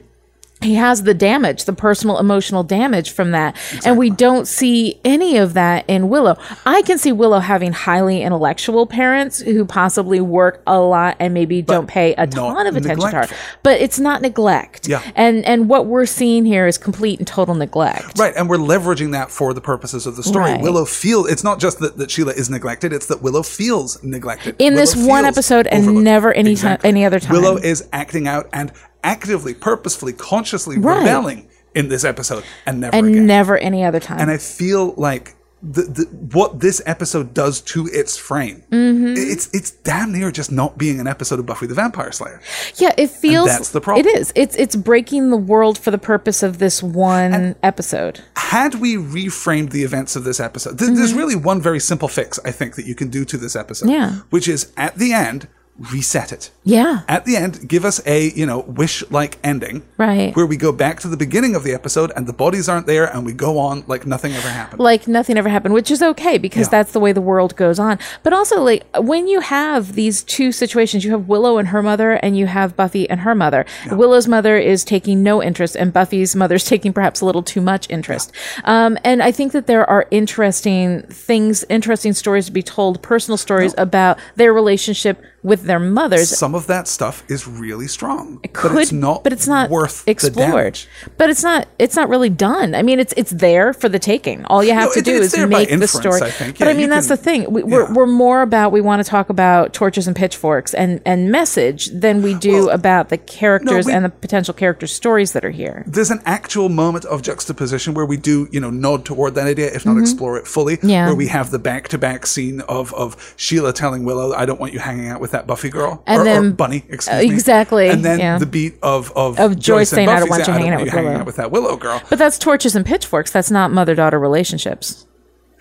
he 0.60 0.74
has 0.74 1.04
the 1.04 1.14
damage, 1.14 1.64
the 1.64 1.72
personal 1.72 2.18
emotional 2.18 2.64
damage 2.64 3.12
from 3.12 3.30
that. 3.30 3.56
And 3.84 3.96
we 3.96 4.10
don't 4.10 4.46
see 4.46 5.00
any 5.04 5.36
of 5.36 5.54
that 5.54 5.84
in 5.88 6.08
Willow. 6.08 6.36
I 6.66 6.82
can 6.82 6.98
see 6.98 7.12
Willow 7.12 7.38
having 7.38 7.72
highly 7.72 8.22
intellectual 8.22 8.86
parents 8.86 9.40
who 9.40 9.64
possibly 9.64 10.20
work 10.20 10.62
a 10.66 10.78
lot 10.80 11.16
and 11.20 11.32
maybe 11.32 11.62
don't 11.62 11.86
pay 11.86 12.14
a 12.14 12.26
ton 12.26 12.66
of 12.66 12.74
attention 12.76 13.10
to 13.10 13.16
her. 13.16 13.28
But 13.62 13.80
it's 13.80 14.00
not 14.00 14.20
neglect. 14.20 14.88
Yeah. 14.88 15.02
And 15.14 15.44
and 15.44 15.68
what 15.68 15.86
we're 15.86 16.06
seeing 16.06 16.44
here 16.44 16.66
is 16.66 16.76
complete 16.76 17.20
and 17.20 17.26
total 17.26 17.54
neglect. 17.54 18.18
Right, 18.18 18.34
and 18.36 18.48
we're 18.48 18.56
leveraging 18.56 19.12
that 19.12 19.30
for 19.30 19.54
the 19.54 19.60
purposes 19.60 20.06
of 20.06 20.16
the 20.16 20.22
story. 20.22 20.52
Right. 20.52 20.60
Willow 20.60 20.84
feels 20.84 21.30
it's 21.30 21.44
not 21.44 21.60
just 21.60 21.78
that, 21.80 21.98
that 21.98 22.10
Sheila 22.10 22.32
is 22.32 22.50
neglected; 22.50 22.92
it's 22.92 23.06
that 23.06 23.22
Willow 23.22 23.42
feels 23.42 24.02
neglected 24.02 24.56
In 24.58 24.74
this 24.74 24.96
one 24.96 25.24
episode 25.24 25.66
and 25.68 25.84
overlooked. 25.84 26.04
never 26.04 26.32
any 26.32 26.56
ti- 26.56 26.76
any 26.82 27.04
other 27.04 27.20
time. 27.20 27.32
Willow 27.32 27.56
is 27.56 27.88
acting 27.92 28.26
out 28.26 28.48
and 28.52 28.72
actively, 29.08 29.54
purposefully, 29.54 30.12
consciously 30.12 30.76
Right. 30.78 30.98
rebelling 30.98 31.48
in 31.74 31.88
this 31.88 32.04
episode, 32.04 32.44
and 32.66 32.80
never 32.80 32.96
and 32.96 33.06
again. 33.08 33.26
never 33.26 33.56
any 33.58 33.84
other 33.84 34.00
time. 34.00 34.18
and 34.20 34.30
I 34.30 34.38
feel 34.38 34.94
like 34.96 35.34
the, 35.60 35.82
the 35.82 36.04
what 36.38 36.60
this 36.60 36.80
episode 36.86 37.34
does 37.34 37.60
to 37.62 37.88
its 38.00 38.16
frame. 38.16 38.62
Mm-hmm. 38.70 39.14
It's 39.16 39.48
it's 39.52 39.72
damn 39.72 40.12
near 40.12 40.30
just 40.30 40.52
not 40.52 40.78
being 40.78 41.00
an 41.00 41.08
episode 41.08 41.38
of 41.40 41.46
Buffy 41.46 41.66
the 41.66 41.74
Vampire 41.74 42.12
Slayer. 42.12 42.40
Yeah, 42.76 42.92
it 42.96 43.10
feels 43.10 43.48
that's 43.48 43.70
the 43.70 43.80
problem. 43.80 44.06
It 44.06 44.18
is. 44.18 44.32
It's 44.36 44.54
it's 44.56 44.76
breaking 44.76 45.30
the 45.30 45.36
world 45.36 45.76
for 45.76 45.90
the 45.90 45.98
purpose 45.98 46.44
of 46.44 46.58
this 46.58 46.80
one 46.80 47.56
episode. 47.64 48.20
Had 48.36 48.76
we 48.76 48.94
reframed 48.96 49.70
the 49.70 49.82
events 49.82 50.14
of 50.14 50.22
this 50.22 50.38
episode, 50.38 50.78
th- 50.78 50.92
there's 50.92 51.12
really 51.12 51.34
one 51.36 51.60
very 51.60 51.80
simple 51.80 52.08
fix 52.08 52.38
I 52.44 52.52
think 52.52 52.76
that 52.76 52.86
you 52.86 52.94
can 52.94 53.08
do 53.08 53.24
to 53.24 53.36
this 53.36 53.56
episode. 53.56 53.86
Mm-hmm. 53.86 53.94
Yeah. 54.14 54.20
Which 54.30 54.46
is 54.46 54.72
at 54.76 54.94
the 54.96 55.12
end, 55.12 55.48
reset 55.92 56.32
it. 56.32 56.50
Yeah. 56.64 57.02
At 57.08 57.24
the 57.24 57.36
end, 57.36 57.68
give 57.68 57.84
us 57.84 58.00
a, 58.06 58.30
you 58.30 58.44
know, 58.46 58.60
wish 58.60 59.08
like 59.10 59.38
ending. 59.44 59.82
Right. 59.96 60.34
Where 60.34 60.44
we 60.46 60.56
go 60.56 60.72
back 60.72 61.00
to 61.00 61.08
the 61.08 61.16
beginning 61.16 61.54
of 61.54 61.62
the 61.62 61.72
episode 61.72 62.12
and 62.16 62.26
the 62.26 62.32
bodies 62.32 62.68
aren't 62.68 62.86
there 62.86 63.04
and 63.04 63.24
we 63.24 63.32
go 63.32 63.58
on 63.58 63.84
like 63.86 64.04
nothing 64.06 64.32
ever 64.34 64.48
happened. 64.48 64.80
like 64.80 65.06
nothing 65.06 65.38
ever 65.38 65.48
happened, 65.48 65.74
which 65.74 65.90
is 65.90 66.02
okay 66.02 66.36
because 66.36 66.66
Yeah. 66.66 66.70
that's 66.70 66.92
the 66.92 67.00
way 67.00 67.12
the 67.12 67.20
world 67.20 67.54
goes 67.56 67.78
on. 67.78 67.98
But 68.22 68.32
also, 68.32 68.60
like 68.62 68.84
when 68.98 69.28
you 69.28 69.40
have 69.40 69.94
these 69.94 70.22
two 70.22 70.50
situations, 70.52 71.04
you 71.04 71.12
have 71.12 71.28
Willow 71.28 71.58
and 71.58 71.68
her 71.68 71.82
mother, 71.82 72.12
and 72.12 72.36
you 72.36 72.46
have 72.46 72.76
Buffy 72.76 73.08
and 73.08 73.20
her 73.20 73.34
mother. 73.34 73.64
Willow's 73.90 74.26
mother 74.28 74.56
is 74.58 74.84
taking 74.84 75.22
no 75.22 75.42
interest, 75.42 75.76
and 75.76 75.92
Buffy's 75.92 76.34
mother's 76.34 76.64
taking 76.72 76.92
perhaps 76.92 77.20
a 77.20 77.24
little 77.26 77.42
too 77.42 77.60
much 77.60 77.88
interest. 77.88 78.32
Um, 78.64 78.98
and 79.04 79.22
I 79.22 79.30
think 79.32 79.52
that 79.52 79.66
there 79.66 79.88
are 79.88 80.06
interesting 80.10 81.02
things, 81.02 81.64
interesting 81.68 82.12
stories 82.12 82.46
to 82.46 82.52
be 82.52 82.62
told, 82.62 83.00
personal 83.02 83.36
stories 83.36 83.74
about 83.78 84.18
their 84.36 84.52
relationship 84.52 85.22
with 85.42 85.62
their 85.62 85.78
mothers. 85.78 86.36
Some 86.36 86.54
of 86.54 86.66
that 86.66 86.88
stuff 86.88 87.22
is 87.28 87.46
really 87.46 87.86
strong. 87.86 88.40
It 88.42 88.52
could, 88.52 88.72
but 88.72 88.82
it's 88.82 88.92
not 88.92 89.22
but 89.24 89.32
it's 89.32 89.46
not 89.46 89.70
worth 89.70 90.06
explored. 90.08 90.80
But 91.16 91.30
it's 91.30 91.42
not 91.42 91.68
it's 91.78 91.94
not 91.96 92.08
really 92.08 92.28
done. 92.30 92.74
I 92.74 92.82
mean, 92.82 92.98
it's 92.98 93.14
it's 93.16 93.30
there 93.30 93.72
for 93.72 93.88
the 93.88 93.98
taking. 93.98 94.44
All 94.46 94.64
you 94.64 94.72
have 94.72 94.88
No, 94.88 94.92
to 94.94 94.98
it- 94.98 95.04
do 95.04 95.12
is 95.12 95.36
make 95.48 95.68
the 95.70 95.86
story. 95.88 96.20
I 96.22 96.30
think. 96.30 96.58
But 96.58 96.68
I 96.68 96.72
mean, 96.74 96.90
that's 96.90 97.06
can- 97.06 97.16
the 97.16 97.22
thing. 97.22 97.52
We, 97.52 97.62
we're 97.62 97.84
yeah. 97.86 97.92
we're 97.92 98.06
more 98.06 98.42
about 98.42 98.72
we 98.72 98.80
want 98.80 99.02
to 99.04 99.08
talk 99.08 99.30
about 99.30 99.72
torches 99.72 100.06
and 100.06 100.16
pitchforks 100.16 100.74
and 100.74 101.00
and 101.06 101.30
message 101.30 101.86
than 101.86 102.20
we 102.22 102.34
do 102.34 102.66
Well, 102.66 102.70
about 102.70 103.08
the 103.10 103.18
characters 103.18 103.86
we- 103.86 103.92
and 103.92 104.04
the 104.04 104.10
potential 104.10 104.54
character 104.54 104.86
stories 104.86 105.32
that 105.32 105.44
are 105.44 105.50
here. 105.50 105.84
There's 105.86 106.10
an 106.10 106.20
actual 106.26 106.68
moment 106.68 107.04
of 107.04 107.22
juxtaposition 107.22 107.94
where 107.94 108.06
we 108.06 108.16
do, 108.16 108.48
you 108.50 108.60
know, 108.60 108.70
nod 108.70 109.04
toward 109.04 109.34
that 109.36 109.46
idea, 109.46 109.72
if 109.72 109.86
not 109.86 109.98
explore 109.98 110.36
it 110.36 110.46
fully. 110.46 110.76
Mm-hmm. 110.78 110.88
Yeah. 110.88 111.06
Where 111.06 111.14
we 111.14 111.28
have 111.28 111.50
the 111.50 111.58
back-to-back 111.58 112.26
scene 112.26 112.60
of 112.62 112.92
of 112.94 113.34
Sheila 113.36 113.72
telling 113.72 114.04
Willow, 114.04 114.32
"I 114.34 114.44
don't 114.46 114.58
want 114.60 114.72
you 114.72 114.78
hanging 114.80 115.08
out 115.08 115.20
with 115.20 115.27
that 115.32 115.46
Buffy 115.46 115.68
girl," 115.70 116.02
And 116.06 116.18
or, 116.18 116.22
or 116.22 116.24
then- 116.24 116.52
Bunny, 116.52 116.84
excuse 116.88 117.22
me. 117.22 117.30
exactly, 117.32 117.88
And 117.88 118.04
then 118.04 118.18
yeah. 118.18 118.38
the 118.38 118.46
beat 118.46 118.74
of 118.82 119.12
of, 119.16 119.38
Of 119.38 119.58
Joyce 119.58 119.90
saying, 119.90 120.08
"I 120.08 120.20
don't 120.20 120.28
want 120.30 120.46
you 120.46 120.52
hanging 120.52 120.70
out 120.72 120.80
with 120.82 120.90
hanging 120.92 121.14
out 121.14 121.26
with 121.26 121.36
that 121.36 121.50
Willow 121.50 121.76
girl." 121.76 122.02
But 122.10 122.18
that's 122.18 122.38
torches 122.38 122.74
and 122.76 122.84
pitchforks. 122.86 123.30
That's 123.30 123.50
not 123.50 123.70
mother 123.72 123.94
daughter 123.94 124.18
relationships. 124.18 125.06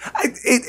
I, 0.05 0.27
it, 0.45 0.63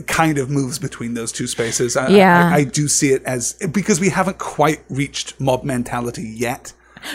it 0.00 0.06
kind 0.06 0.38
of 0.38 0.48
moves 0.50 0.78
between 0.78 1.14
those 1.14 1.30
two 1.32 1.46
spaces. 1.46 1.96
I, 1.96 2.08
Yeah. 2.08 2.50
I, 2.52 2.56
I 2.58 2.64
do 2.64 2.88
see 2.88 3.10
it 3.12 3.22
as 3.24 3.52
because 3.70 4.00
we 4.00 4.08
haven't 4.10 4.38
quite 4.38 4.82
reached 4.88 5.38
mob 5.40 5.64
mentality 5.64 6.22
yet. 6.28 6.72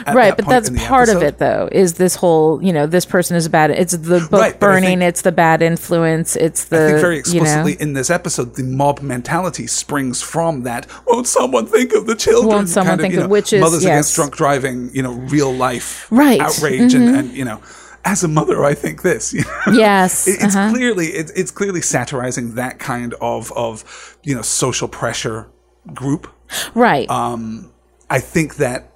Right 0.07 0.35
that 0.35 0.37
but 0.37 0.45
that's 0.47 0.69
part 0.87 1.09
of 1.09 1.21
it 1.23 1.37
though 1.39 1.67
is 1.71 1.95
this 1.95 2.15
whole 2.15 2.61
you 2.63 2.71
know 2.71 2.85
this 2.85 3.05
person 3.05 3.35
is 3.35 3.47
bad 3.47 3.71
it's 3.71 3.93
the 3.97 4.19
book 4.29 4.39
Right, 4.41 4.59
burning 4.59 4.99
think- 4.99 5.09
it's 5.09 5.21
the 5.23 5.31
bad 5.31 5.61
influence 5.61 6.35
it's 6.35 6.65
the 6.65 6.77
I 6.77 6.87
think 6.89 7.01
very 7.01 7.23
you 7.27 7.41
know, 7.41 7.65
in 7.67 7.93
this 7.93 8.09
episode, 8.09 8.55
the 8.55 8.63
mob 8.63 9.01
mentality 9.01 9.67
springs 9.67 10.21
from 10.21 10.63
that. 10.63 10.87
Won't 11.07 11.27
someone 11.27 11.65
think 11.65 11.93
of 11.93 12.05
the 12.05 12.15
children? 12.15 12.47
Won't 12.47 12.69
someone 12.69 12.91
kind 12.97 12.99
of, 12.99 13.03
think 13.03 13.13
you 13.13 13.19
of- 13.21 13.25
know, 13.25 13.29
which 13.29 13.53
is- 13.53 13.61
mothers 13.61 13.83
yes. 13.83 13.91
against 13.91 14.15
drunk 14.15 14.35
driving? 14.35 14.89
You 14.93 15.03
know, 15.03 15.13
real 15.13 15.51
life 15.53 16.07
Right. 16.11 16.39
Mm-hmm. 16.39 16.47
outrage 16.65 16.93
and, 16.93 17.15
and 17.15 17.31
you 17.33 17.45
know. 17.45 17.61
As 18.05 18.23
a 18.23 18.27
mother, 18.29 18.63
I 18.63 18.73
think 18.75 19.01
this. 19.01 19.33
you 19.33 19.41
know. 19.41 19.73
yes 19.73 20.27
It- 20.27 20.41
it's 20.41 20.55
uh-huh. 20.55 20.71
clearly 20.71 21.07
it, 21.07 21.31
it's 21.35 21.51
clearly 21.51 21.81
satirizing 21.81 22.55
that 22.55 22.79
kind 22.79 23.13
of 23.21 23.51
of 23.55 24.17
you 24.23 24.33
know 24.35 24.41
social 24.41 24.87
pressure 24.87 25.49
group. 25.93 26.27
right 26.75 27.09
Um, 27.09 27.71
I 28.09 28.19
think 28.19 28.55
that 28.55 28.91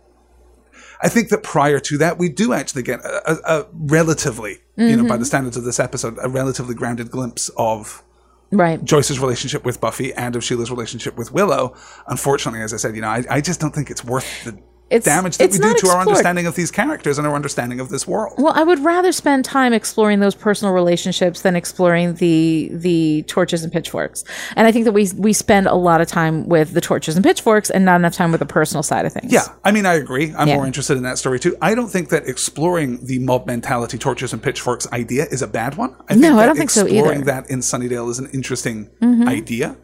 I 1.03 1.09
think 1.09 1.29
that 1.29 1.43
prior 1.43 1.79
to 1.79 1.97
that, 1.99 2.17
we 2.17 2.29
do 2.29 2.53
actually 2.53 2.83
get 2.83 2.99
a, 3.01 3.31
a, 3.31 3.59
a 3.59 3.67
relatively, 3.73 4.59
you 4.77 4.95
know, 4.95 5.03
by 5.03 5.09
Mm-hmm. 5.09 5.19
the 5.19 5.25
standards 5.25 5.57
of 5.57 5.63
this 5.65 5.79
episode, 5.79 6.17
a 6.23 6.29
relatively 6.29 6.73
grounded 6.73 7.11
glimpse 7.11 7.49
of 7.57 8.03
right 8.51 8.83
Joyce's 8.83 9.19
relationship 9.19 9.65
with 9.65 9.81
Buffy 9.81 10.13
and 10.13 10.35
of 10.35 10.43
Sheila's 10.43 10.71
relationship 10.71 11.17
with 11.17 11.31
Willow. 11.31 11.75
Unfortunately, 12.07 12.61
as 12.61 12.73
I 12.73 12.77
said, 12.77 12.95
you 12.95 13.01
know, 13.01 13.09
I, 13.09 13.23
I 13.29 13.41
just 13.41 13.59
don't 13.59 13.75
think 13.75 13.89
it's 13.91 14.03
worth 14.03 14.25
the 14.45 14.57
It's- 14.89 15.05
damage 15.05 15.37
that 15.37 15.45
it's 15.45 15.57
we 15.57 15.65
do 15.65 15.73
to 15.73 15.87
our 15.89 16.01
understanding 16.01 16.45
of 16.45 16.55
these 16.55 16.69
characters 16.69 17.17
and 17.17 17.25
our 17.25 17.33
understanding 17.35 17.79
of 17.79 17.89
this 17.89 18.07
world. 18.07 18.33
well 18.37 18.53
i 18.55 18.61
would 18.63 18.79
rather 18.83 19.11
spend 19.11 19.43
time 19.43 19.73
exploring 19.73 20.19
those 20.19 20.35
personal 20.35 20.71
relationships 20.73 21.41
than 21.41 21.55
exploring 21.55 22.13
the 22.15 22.69
the 22.71 23.23
torches 23.27 23.63
and 23.63 23.71
pitchforks 23.73 24.23
and 24.55 24.67
i 24.67 24.71
think 24.71 24.85
that 24.85 24.91
we 24.91 25.09
we 25.17 25.33
spend 25.33 25.65
a 25.67 25.73
lot 25.73 25.99
of 26.01 26.07
time 26.07 26.47
with 26.47 26.73
the 26.73 26.81
torches 26.81 27.15
and 27.15 27.23
pitchforks 27.25 27.69
and 27.71 27.83
not 27.85 27.95
enough 27.95 28.13
time 28.13 28.31
with 28.31 28.39
the 28.39 28.45
personal 28.45 28.83
side 28.83 29.05
of 29.05 29.13
things 29.13 29.31
Yeah, 29.31 29.45
I 29.63 29.71
mean, 29.71 29.85
I 29.87 29.93
agree. 29.95 30.31
I'm 30.37 30.47
Yeah. 30.47 30.55
more 30.57 30.67
interested 30.67 30.95
in 30.97 31.03
that 31.03 31.17
story 31.17 31.39
too. 31.39 31.55
I 31.61 31.73
don't 31.75 31.87
think 31.89 32.09
that 32.09 32.27
exploring 32.27 33.05
the 33.05 33.17
mob 33.19 33.47
mentality, 33.47 33.97
torches 33.97 34.31
and 34.33 34.43
pitchforks 34.43 34.85
idea 34.93 35.25
is 35.31 35.41
a 35.41 35.47
bad 35.47 35.75
one. 35.75 35.95
I 36.07 36.13
think 36.13 36.21
No, 36.21 36.37
I 36.39 36.45
don't 36.45 36.57
think 36.57 36.69
so 36.69 36.81
either. 36.85 36.97
exploring 36.97 37.23
that 37.25 37.49
in 37.49 37.59
Sunnydale 37.59 38.09
is 38.11 38.19
an 38.19 38.29
interesting 38.33 38.89
Mm-hmm. 39.01 39.27
idea. 39.27 39.75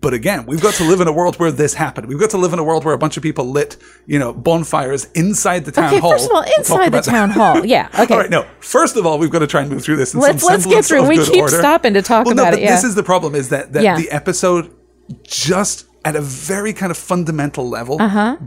But 0.00 0.14
again, 0.14 0.46
we've 0.46 0.60
got 0.62 0.74
to 0.74 0.84
live 0.84 1.00
in 1.00 1.08
a 1.08 1.12
world 1.12 1.36
where 1.38 1.50
this 1.50 1.74
happened. 1.74 2.08
We've 2.08 2.18
got 2.18 2.30
to 2.30 2.38
live 2.38 2.52
in 2.52 2.58
a 2.58 2.64
world 2.64 2.84
where 2.84 2.94
a 2.94 2.98
bunch 2.98 3.16
of 3.16 3.22
people 3.22 3.44
lit, 3.50 3.76
you 4.06 4.18
know, 4.18 4.32
bonfires 4.32 5.06
inside 5.14 5.64
the 5.64 5.72
town 5.72 5.86
okay 5.86 5.98
hall. 5.98 6.12
first 6.12 6.26
of 6.26 6.32
all 6.32 6.42
We'll 6.42 6.54
inside 6.58 6.78
the 6.78 6.86
about 6.88 7.04
that. 7.04 7.10
town 7.10 7.30
hall 7.30 7.64
yeah 7.74 7.88
okay 7.98 8.14
All 8.14 8.20
right, 8.20 8.30
no. 8.30 8.46
First 8.60 8.96
of 8.96 9.04
all, 9.06 9.18
we've 9.18 9.30
got 9.30 9.40
to 9.40 9.46
try 9.46 9.60
and 9.62 9.70
move 9.70 9.82
through 9.84 9.96
this. 9.96 10.14
In 10.14 10.20
Let's- 10.20 10.42
some 10.42 10.52
let's 10.52 10.66
get 10.66 10.84
through. 10.84 11.06
We 11.08 11.24
keep 11.24 11.42
order. 11.42 11.56
stopping 11.58 11.94
to 11.94 12.02
talk 12.02 12.26
well, 12.26 12.34
no, 12.34 12.42
about 12.42 12.52
but 12.52 12.60
it, 12.60 12.64
yeah. 12.64 12.74
This 12.74 12.84
is 12.84 12.94
the 12.94 13.02
problem: 13.02 13.34
is 13.34 13.48
that 13.50 13.72
that 13.74 13.82
Yeah. 13.82 13.96
the 13.96 14.10
episode 14.10 14.70
just 15.22 15.86
at 16.04 16.16
a 16.16 16.20
very 16.20 16.72
kind 16.72 16.90
of 16.90 16.98
fundamental 16.98 17.68
level 17.68 17.98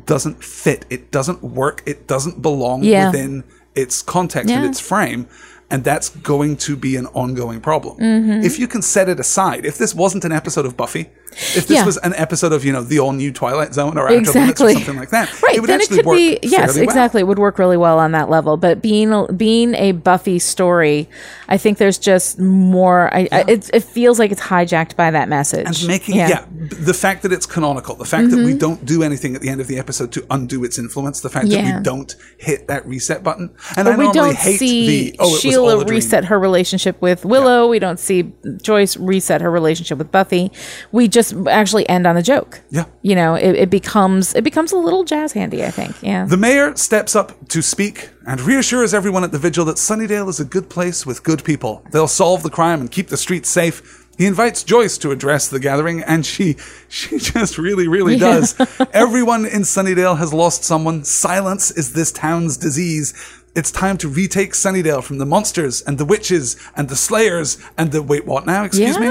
doesn't 0.06 0.44
fit. 0.44 0.86
It 0.90 1.12
doesn't 1.12 1.44
work. 1.44 1.82
It 1.86 2.08
doesn't 2.08 2.42
belong 2.42 2.82
Uh-huh. 2.82 2.90
Yeah. 2.92 3.06
within 3.12 3.44
its 3.76 4.02
context 4.02 4.50
and 4.52 4.66
its 4.66 4.80
frame. 4.80 5.28
And 5.70 5.84
that's 5.84 6.10
going 6.10 6.56
to 6.58 6.78
be 6.78 6.96
an 6.96 7.08
ongoing 7.08 7.60
problem. 7.60 7.98
Mm-hmm. 7.98 8.46
If 8.46 8.58
you 8.58 8.68
can 8.68 8.82
set 8.82 9.10
it 9.10 9.20
aside, 9.20 9.66
if 9.66 9.78
this 9.78 9.94
wasn't 9.94 10.24
an 10.24 10.32
episode 10.32 10.66
of 10.66 10.78
Buffy, 10.78 11.10
if 11.32 11.68
this 11.68 11.70
Yeah. 11.70 11.86
was 11.86 11.98
an 11.98 12.14
episode 12.16 12.52
of, 12.54 12.64
you 12.66 12.72
know, 12.74 12.82
the 12.84 13.00
all 13.00 13.14
new 13.14 13.32
Twilight 13.32 13.74
Zone 13.74 13.98
or 13.98 14.10
Limits 14.10 14.30
or 14.30 14.72
something 14.72 14.96
like 14.98 15.10
that, 15.12 15.42
right 15.42 15.56
it 15.56 15.60
would 15.62 15.70
then 15.70 15.82
it 15.82 15.90
could 15.90 16.06
work 16.06 16.18
be 16.18 16.40
yes 16.44 16.74
fairly 16.74 16.80
well. 16.82 16.84
exactly 16.90 17.22
it 17.22 17.26
would 17.26 17.40
work 17.40 17.60
really 17.60 17.78
well 17.78 18.00
on 18.00 18.12
that 18.12 18.30
level 18.30 18.58
but 18.58 18.82
being 18.82 19.12
a- 19.14 19.32
being 19.34 19.74
a 19.76 19.92
buffy 19.92 20.40
story 20.40 21.08
i 21.48 21.58
think 21.58 21.78
there's 21.78 21.98
just 21.98 22.40
more 22.40 23.14
i, 23.14 23.28
I 23.32 23.44
it, 23.48 23.70
it 23.74 23.84
feels 23.84 24.20
like 24.20 24.32
it's 24.32 24.42
hijacked 24.42 24.96
by 24.96 25.12
that 25.12 25.30
message 25.30 25.66
and 25.82 25.88
making 25.88 26.16
yeah. 26.16 26.46
b- 26.46 26.68
the 26.76 26.94
fact 26.94 27.24
that 27.24 27.32
it's 27.32 27.46
canonical 27.46 27.96
the 27.96 28.06
fact 28.06 28.30
that 28.32 28.38
we 28.44 28.54
don't 28.54 28.86
do 28.86 29.04
anything 29.04 29.36
at 29.36 29.42
the 29.42 29.50
end 29.50 29.62
of 29.62 29.68
the 29.68 29.78
episode 29.80 30.12
to 30.14 30.26
undo 30.30 30.64
its 30.64 30.78
influence 30.80 31.22
the 31.22 31.30
fact 31.30 31.50
that 31.50 31.58
Mm-hmm. 31.58 31.78
We 31.78 31.84
don't 31.84 32.16
hit 32.38 32.68
that 32.68 32.86
reset 32.86 33.24
button 33.24 33.56
and 33.76 33.88
I 33.90 33.98
we 33.98 34.12
don't 34.12 34.36
hate 34.36 34.60
see 34.60 35.12
the 35.12 35.16
oh 35.20 35.36
Sheila 35.38 35.86
reset 35.86 36.26
her 36.26 36.40
relationship 36.40 37.02
with 37.02 37.26
Willow. 37.26 37.68
We 37.68 37.80
don't 37.80 38.00
see 38.00 38.32
Joyce 38.62 38.96
reset 38.98 39.42
her 39.42 39.50
relationship 39.50 39.98
with 39.98 40.12
Buffy. 40.12 40.52
We 40.92 41.08
just 41.20 41.34
actually 41.62 41.86
end 41.90 42.06
on 42.12 42.16
a 42.18 42.22
joke. 42.34 42.54
Yeah. 42.78 42.86
you 43.10 43.16
know, 43.20 43.32
it, 43.48 43.54
it 43.64 43.70
becomes 43.80 44.24
it 44.40 44.44
becomes 44.44 44.72
a 44.72 44.78
little 44.88 45.04
jazz 45.12 45.34
handy. 45.34 45.60
I 45.70 45.72
think. 45.80 45.94
Yeah. 46.12 46.26
the 46.34 46.38
mayor 46.48 46.76
steps 46.76 47.16
up 47.16 47.30
to 47.54 47.60
speak 47.62 47.96
and 48.30 48.38
reassures 48.52 48.94
everyone 48.94 49.24
at 49.28 49.32
the 49.32 49.40
vigil 49.48 49.66
that 49.66 49.78
Sunnydale 49.78 50.30
is 50.30 50.40
a 50.40 50.46
good 50.56 50.68
place 50.76 51.00
with 51.08 51.24
good 51.30 51.42
people. 51.44 51.74
They'll 51.92 52.14
solve 52.24 52.40
the 52.44 52.50
crime 52.60 52.80
and 52.82 52.90
keep 52.98 53.08
the 53.10 53.18
streets 53.26 53.50
safe. 53.50 53.78
He 54.18 54.26
invites 54.26 54.64
Joyce 54.64 54.98
to 55.00 55.12
address 55.12 55.48
the 55.48 55.60
gathering, 55.60 55.98
and 56.12 56.26
she 56.26 56.56
she 56.98 57.18
just 57.18 57.58
really, 57.58 57.88
really 57.88 58.16
Yeah. 58.16 58.34
does. 58.40 58.56
Everyone 58.94 59.44
in 59.46 59.62
Sunnydale 59.64 60.18
has 60.18 60.32
lost 60.34 60.64
someone. 60.64 61.04
Silence 61.04 61.72
is 61.72 61.88
this 61.94 62.12
town's 62.12 62.58
disease. 62.58 63.14
It's 63.60 63.72
time 63.72 63.98
to 64.04 64.08
retake 64.20 64.54
Sunnydale 64.54 65.02
from 65.04 65.18
the 65.18 65.26
monsters 65.26 65.82
and 65.88 65.98
the 65.98 66.06
witches 66.14 66.56
and 66.76 66.90
the 66.90 66.96
slayers 66.96 67.58
and 67.78 67.92
the 67.92 68.02
wait, 68.04 68.26
what 68.26 68.46
now? 68.46 68.62
Excuse 68.66 68.98
me. 69.00 69.10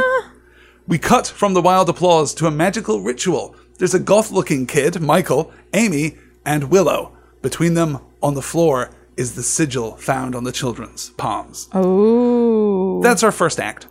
We 0.88 0.98
cut 0.98 1.26
from 1.26 1.54
the 1.54 1.62
wild 1.62 1.88
applause 1.88 2.32
to 2.34 2.46
a 2.46 2.50
magical 2.50 3.00
ritual. 3.00 3.56
There's 3.78 3.94
a 3.94 3.98
goth 3.98 4.30
looking 4.30 4.66
kid, 4.66 5.00
Michael, 5.00 5.52
Amy, 5.74 6.16
and 6.44 6.70
Willow. 6.70 7.12
Between 7.42 7.74
them, 7.74 7.98
on 8.22 8.34
the 8.34 8.42
floor, 8.42 8.90
is 9.16 9.34
the 9.34 9.42
sigil 9.42 9.96
found 9.96 10.36
on 10.36 10.44
the 10.44 10.52
children's 10.52 11.10
palms. 11.10 11.68
Oh. 11.72 13.02
That's 13.02 13.24
our 13.24 13.32
first 13.32 13.58
act. 13.58 13.88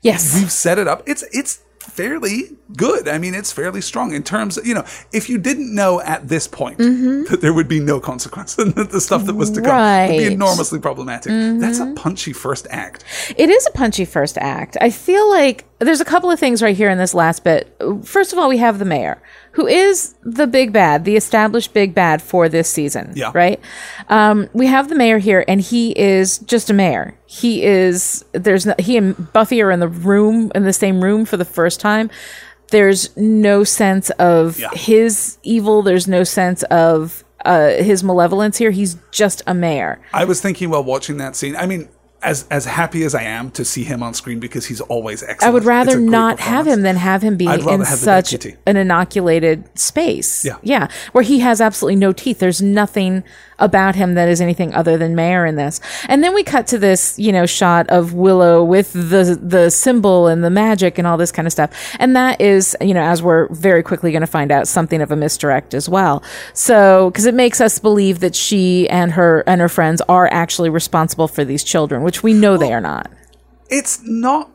Yes. 0.00 0.34
We've 0.34 0.50
set 0.50 0.78
it 0.78 0.88
up. 0.88 1.02
It's 1.06 1.22
it's 1.34 1.60
fairly 2.00 2.56
good. 2.76 3.08
I 3.08 3.18
mean, 3.18 3.34
it's 3.34 3.52
fairly 3.52 3.80
strong 3.80 4.14
in 4.14 4.22
terms 4.22 4.56
of, 4.56 4.66
you 4.66 4.74
know, 4.74 4.84
if 5.12 5.28
you 5.28 5.38
didn't 5.38 5.74
know 5.74 6.00
at 6.00 6.28
this 6.28 6.46
point 6.46 6.78
that 6.78 7.38
there 7.40 7.52
would 7.52 7.68
be 7.68 7.80
no 7.80 8.00
consequence 8.00 8.56
and 8.58 8.74
that 8.74 8.90
the 8.90 9.00
stuff 9.00 9.26
that 9.26 9.34
was 9.34 9.50
to 9.50 9.60
come 9.60 10.08
would 10.08 10.18
be 10.18 10.32
enormously 10.32 10.78
problematic. 10.78 11.32
That's 11.60 11.78
a 11.78 11.92
punchy 11.96 12.32
first 12.32 12.66
act. 12.70 13.04
It 13.36 13.50
is 13.50 13.66
a 13.66 13.70
punchy 13.72 14.04
first 14.04 14.38
act. 14.38 14.76
I 14.80 14.90
feel 14.90 15.28
like 15.28 15.66
there's 15.78 16.00
a 16.00 16.04
couple 16.04 16.30
of 16.30 16.38
things 16.38 16.62
right 16.62 16.76
here 16.76 16.90
in 16.90 16.98
this 16.98 17.14
last 17.14 17.44
bit. 17.44 17.74
First 18.02 18.32
of 18.32 18.38
all, 18.38 18.48
we 18.48 18.58
have 18.58 18.78
the 18.78 18.84
mayor, 18.84 19.20
who 19.52 19.66
is 19.66 20.14
the 20.22 20.46
big 20.46 20.72
bad, 20.72 21.04
the 21.04 21.16
established 21.16 21.72
big 21.72 21.94
bad 21.94 22.22
for 22.22 22.48
this 22.48 22.68
season. 22.68 23.12
Yeah. 23.14 23.30
Right? 23.34 23.60
Um, 24.08 24.48
we 24.52 24.66
have 24.66 24.88
the 24.88 24.94
mayor 24.94 25.18
here, 25.18 25.44
and 25.48 25.60
he 25.60 25.98
is 25.98 26.38
just 26.38 26.70
a 26.70 26.74
mayor. 26.74 27.16
He 27.32 27.62
is 27.62 28.24
there's 28.32 28.66
no, 28.66 28.74
he 28.80 28.96
and 28.96 29.32
Buffy 29.32 29.62
are 29.62 29.70
in 29.70 29.78
the 29.78 29.86
room 29.86 30.50
in 30.52 30.64
the 30.64 30.72
same 30.72 31.00
room 31.00 31.24
for 31.24 31.36
the 31.36 31.44
first 31.44 31.78
time. 31.78 32.10
There's 32.72 33.16
no 33.16 33.62
sense 33.62 34.10
of 34.10 34.58
Yeah. 34.58 34.70
his 34.74 35.38
evil. 35.44 35.82
There's 35.82 36.08
no 36.08 36.24
sense 36.24 36.64
of 36.64 37.22
uh, 37.44 37.70
his 37.70 38.02
malevolence 38.02 38.58
here. 38.58 38.72
He's 38.72 38.96
just 39.12 39.42
a 39.46 39.54
mayor. 39.54 40.00
I 40.12 40.24
was 40.24 40.40
thinking 40.40 40.70
while 40.70 40.82
watching 40.82 41.18
that 41.18 41.36
scene. 41.36 41.54
I 41.54 41.66
mean, 41.66 41.88
as 42.22 42.46
as 42.50 42.64
happy 42.66 43.02
as 43.04 43.14
I 43.14 43.22
am 43.22 43.50
to 43.52 43.64
see 43.64 43.82
him 43.84 44.02
on 44.02 44.12
screen 44.12 44.40
because 44.40 44.66
he's 44.66 44.80
always 44.82 45.22
excellent. 45.22 45.42
I 45.44 45.50
would 45.54 45.64
rather 45.64 45.98
not 45.98 46.38
have 46.40 46.66
him 46.66 46.82
than 46.82 46.96
have 46.96 47.22
him 47.22 47.36
be 47.36 47.46
in 47.46 47.84
such 47.86 48.34
an 48.66 48.76
inoculated 48.76 49.68
space. 49.78 50.44
Yeah. 50.44 50.56
Yeah. 50.62 50.88
Where 51.12 51.22
he 51.24 51.38
has 51.38 51.60
absolutely 51.60 51.96
no 51.96 52.12
teeth. 52.12 52.38
There's 52.40 52.60
nothing 52.60 53.22
about 53.60 53.94
him 53.94 54.14
that 54.14 54.28
is 54.28 54.40
anything 54.40 54.74
other 54.74 54.96
than 54.96 55.14
mayor 55.14 55.46
in 55.46 55.56
this. 55.56 55.80
And 56.08 56.24
then 56.24 56.34
we 56.34 56.42
cut 56.42 56.66
to 56.68 56.78
this, 56.78 57.18
you 57.18 57.32
know, 57.32 57.46
shot 57.46 57.88
of 57.88 58.14
Willow 58.14 58.64
with 58.64 58.92
the 58.92 59.38
the 59.40 59.70
symbol 59.70 60.26
and 60.26 60.42
the 60.42 60.50
magic 60.50 60.98
and 60.98 61.06
all 61.06 61.16
this 61.16 61.32
kind 61.32 61.46
of 61.46 61.52
stuff. 61.52 61.70
And 61.98 62.16
that 62.16 62.40
is, 62.40 62.76
you 62.80 62.94
know, 62.94 63.02
as 63.02 63.22
we're 63.22 63.48
very 63.52 63.82
quickly 63.82 64.10
going 64.10 64.22
to 64.22 64.26
find 64.26 64.50
out 64.50 64.66
something 64.66 65.00
of 65.00 65.10
a 65.10 65.16
misdirect 65.16 65.74
as 65.74 65.88
well. 65.88 66.22
So, 66.54 67.10
cuz 67.12 67.26
it 67.26 67.34
makes 67.34 67.60
us 67.60 67.78
believe 67.78 68.20
that 68.20 68.34
she 68.34 68.88
and 68.88 69.12
her 69.12 69.44
and 69.46 69.60
her 69.60 69.68
friends 69.68 70.00
are 70.08 70.28
actually 70.32 70.70
responsible 70.70 71.28
for 71.28 71.44
these 71.44 71.62
children, 71.62 72.02
which 72.02 72.22
we 72.22 72.32
know 72.32 72.56
they 72.56 72.72
are 72.72 72.80
not. 72.80 73.10
It's 73.68 74.00
not. 74.04 74.50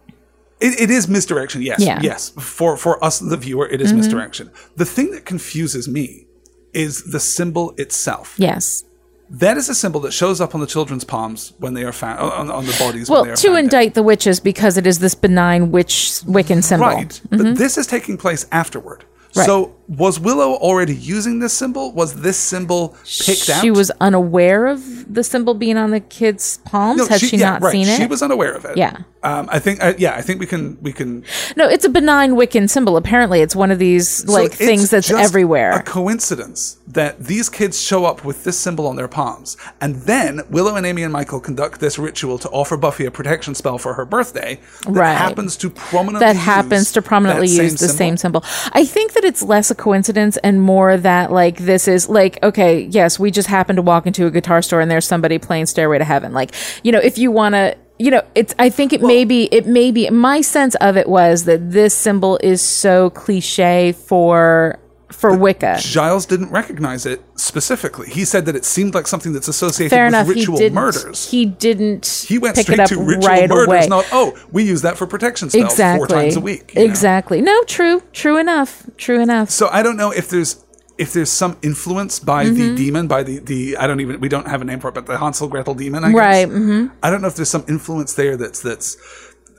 It, 0.59 0.79
it 0.79 0.89
is 0.89 1.07
misdirection. 1.07 1.61
Yes. 1.61 1.79
Yeah. 1.79 1.95
Mm-hmm. 1.97 2.05
Yes. 2.05 2.29
For 2.39 2.77
for 2.77 3.03
us, 3.03 3.19
the 3.19 3.37
viewer, 3.37 3.67
it 3.67 3.81
is 3.81 3.93
misdirection. 3.93 4.51
The 4.77 4.85
thing 4.85 5.11
that 5.11 5.25
confuses 5.25 5.87
me 5.87 6.27
is 6.73 7.03
the 7.11 7.19
symbol 7.19 7.73
itself. 7.77 8.35
Yes. 8.37 8.83
That 9.29 9.57
is 9.57 9.69
a 9.69 9.75
symbol 9.75 9.99
that 10.01 10.13
shows 10.13 10.39
up 10.39 10.53
on 10.53 10.61
the 10.61 10.67
children's 10.67 11.03
palms 11.03 11.53
when 11.57 11.73
they 11.73 11.83
are 11.83 11.91
found 11.91 12.19
on, 12.19 12.51
on 12.51 12.65
the 12.65 12.75
bodies. 12.77 13.09
Well, 13.09 13.21
when 13.21 13.29
they 13.29 13.33
are 13.33 13.35
to 13.37 13.47
found 13.47 13.55
dead. 13.55 13.63
indict 13.63 13.93
the 13.95 14.03
witches 14.03 14.39
because 14.39 14.77
it 14.77 14.85
is 14.85 14.99
this 14.99 15.15
benign 15.15 15.71
witch 15.71 16.21
Wiccan 16.25 16.63
symbol. 16.63 16.87
Right. 16.87 17.21
But 17.29 17.57
this 17.57 17.77
is 17.77 17.87
taking 17.87 18.17
place 18.17 18.45
afterward. 18.51 18.99
Mm-hmm. 18.99 19.39
Right. 19.39 19.45
So 19.45 19.74
was 19.87 20.19
Willow 20.19 20.53
already 20.55 20.95
using 20.95 21.39
this 21.39 21.53
symbol? 21.53 21.91
Was 21.91 22.21
this 22.21 22.37
symbol 22.37 22.95
picked 23.19 23.49
out? 23.49 23.61
She 23.61 23.71
was 23.71 23.91
unaware 24.01 24.65
of 24.65 25.13
the 25.13 25.23
symbol 25.23 25.53
being 25.53 25.77
on 25.77 25.91
the 25.91 25.99
kid's 25.99 26.57
palms. 26.65 27.07
Has 27.07 27.21
she, 27.21 27.37
yeah, 27.37 27.51
not 27.51 27.61
right. 27.61 27.71
seen 27.71 27.87
it? 27.87 27.97
She 27.97 28.07
was 28.07 28.21
unaware 28.23 28.53
of 28.53 28.65
it. 28.65 28.77
Yeah. 28.77 28.97
Um, 29.21 29.49
I 29.51 29.59
think. 29.59 29.83
Uh, 29.83 29.93
yeah, 29.97 30.13
I 30.15 30.21
think 30.21 30.39
we 30.39 30.45
can. 30.45 30.77
We 30.81 30.93
can. 30.93 31.23
no, 31.55 31.67
it's 31.67 31.83
a 31.83 31.89
benign 31.89 32.33
Wiccan 32.33 32.69
symbol. 32.69 32.95
Apparently, 32.95 33.41
it's 33.41 33.55
one 33.55 33.71
of 33.71 33.79
these 33.79 34.27
like 34.27 34.53
So 34.53 34.65
things 34.65 34.91
that's 34.91 35.09
everywhere. 35.09 35.71
A 35.71 35.81
coincidence 35.81 36.77
that 36.87 37.19
these 37.19 37.49
kids 37.49 37.81
show 37.81 38.05
up 38.05 38.23
with 38.23 38.43
this 38.43 38.57
symbol 38.57 38.85
on 38.87 38.95
their 38.95 39.07
palms, 39.07 39.57
and 39.81 39.95
then 39.95 40.41
Willow 40.51 40.75
and 40.75 40.85
Amy 40.85 41.01
and 41.01 41.11
Michael 41.11 41.39
conduct 41.39 41.79
this 41.79 41.97
ritual 41.97 42.37
to 42.37 42.49
offer 42.49 42.77
Buffy 42.77 43.05
a 43.05 43.11
protection 43.11 43.55
spell 43.55 43.79
for 43.79 43.95
her 43.95 44.05
birthday. 44.05 44.59
That 44.83 44.89
Right. 44.91 45.17
happens 45.17 45.57
to 45.57 45.71
prominently. 45.71 46.19
that 46.19 46.35
happens 46.35 46.81
use 46.81 46.91
to 46.93 47.01
prominently 47.01 47.47
use 47.47 47.73
the 47.73 47.77
symbol. 47.79 47.95
same 47.95 48.17
symbol. 48.17 48.43
I 48.73 48.85
think 48.85 49.13
that 49.13 49.23
it's 49.23 49.41
less 49.41 49.71
a 49.75 49.81
coincidence 49.81 50.37
and 50.37 50.61
more 50.61 50.97
that 50.97 51.31
like 51.31 51.57
this 51.57 51.87
is 51.87 52.09
like 52.09 52.41
okay, 52.43 52.81
yes, 52.81 53.19
we 53.19 53.31
just 53.31 53.47
happen 53.47 53.75
to 53.75 53.81
walk 53.81 54.07
into 54.07 54.25
a 54.25 54.31
guitar 54.31 54.61
store 54.61 54.81
and 54.81 54.89
there's 54.89 55.05
somebody 55.05 55.37
playing 55.37 55.65
Stairway 55.65 55.97
to 55.99 56.05
Heaven. 56.05 56.33
Like, 56.33 56.53
you 56.83 56.91
know, 56.91 56.99
if 56.99 57.17
you 57.17 57.31
want 57.31 57.55
to 57.55 57.77
you 57.97 58.11
know, 58.11 58.23
it's 58.35 58.53
I 58.59 58.69
think 58.69 58.91
it 58.91 59.01
may 59.01 59.23
be 59.23 59.47
it 59.51 59.67
may 59.67 59.91
be 59.91 60.09
my 60.09 60.41
sense 60.41 60.75
of 60.75 60.97
it 60.97 61.07
was 61.07 61.45
that 61.45 61.71
this 61.71 61.93
symbol 61.93 62.37
is 62.43 62.61
so 62.61 63.09
cliche 63.11 63.93
for 63.93 64.79
for 65.15 65.35
Wicca. 65.37 65.77
Giles 65.79 66.25
didn't 66.25 66.51
recognize 66.51 67.05
it 67.05 67.21
specifically. 67.35 68.09
He 68.09 68.25
said 68.25 68.45
that 68.45 68.55
it 68.55 68.65
seemed 68.65 68.93
like 68.93 69.07
something 69.07 69.33
that's 69.33 69.47
associated 69.47 69.89
Fair 69.95 70.05
with 70.05 70.13
enough. 70.13 70.27
ritual 70.27 70.59
he 70.59 70.69
murders. 70.69 71.29
He 71.29 71.45
didn't. 71.45 72.25
He 72.27 72.37
went 72.37 72.57
straight 72.57 72.87
to 72.87 72.99
ritual 73.01 73.27
right 73.27 73.49
murders, 73.49 73.67
away. 73.67 73.87
not 73.87 74.05
oh, 74.11 74.37
we 74.51 74.63
use 74.63 74.81
that 74.83 74.97
for 74.97 75.07
protection 75.07 75.49
spells 75.49 75.73
exactly. 75.73 75.97
four 75.99 76.07
times 76.07 76.35
a 76.35 76.39
week. 76.41 76.73
you 76.75 76.81
know? 76.81 76.85
Exactly. 76.89 77.41
No, 77.41 77.63
true. 77.63 78.03
True 78.13 78.37
enough. 78.37 78.89
True 78.97 79.21
enough. 79.21 79.49
So 79.49 79.69
I 79.71 79.81
don't 79.83 79.97
know 79.97 80.11
if 80.11 80.29
there's 80.29 80.63
if 80.97 81.11
there's 81.11 81.29
some 81.31 81.57
influence 81.61 82.19
by 82.19 82.45
Mm-hmm. 82.45 82.55
the 82.57 82.75
demon, 82.75 83.07
by 83.07 83.23
the 83.23 83.39
the 83.39 83.77
I 83.77 83.87
don't 83.87 83.99
even 83.99 84.19
we 84.19 84.29
don't 84.29 84.47
have 84.47 84.61
a 84.61 84.65
name 84.65 84.79
for 84.79 84.89
it, 84.89 84.93
but 84.93 85.05
the 85.07 85.17
Hansel 85.17 85.47
Gretel 85.47 85.73
demon. 85.75 86.03
I 86.03 86.07
guess. 86.09 86.15
Right, 86.15 86.47
mm-hmm. 86.47 86.95
I 87.03 87.09
don't 87.09 87.21
know 87.21 87.27
if 87.27 87.35
there's 87.35 87.49
some 87.49 87.65
influence 87.67 88.13
there 88.13 88.37
that's 88.37 88.61
that's 88.61 88.97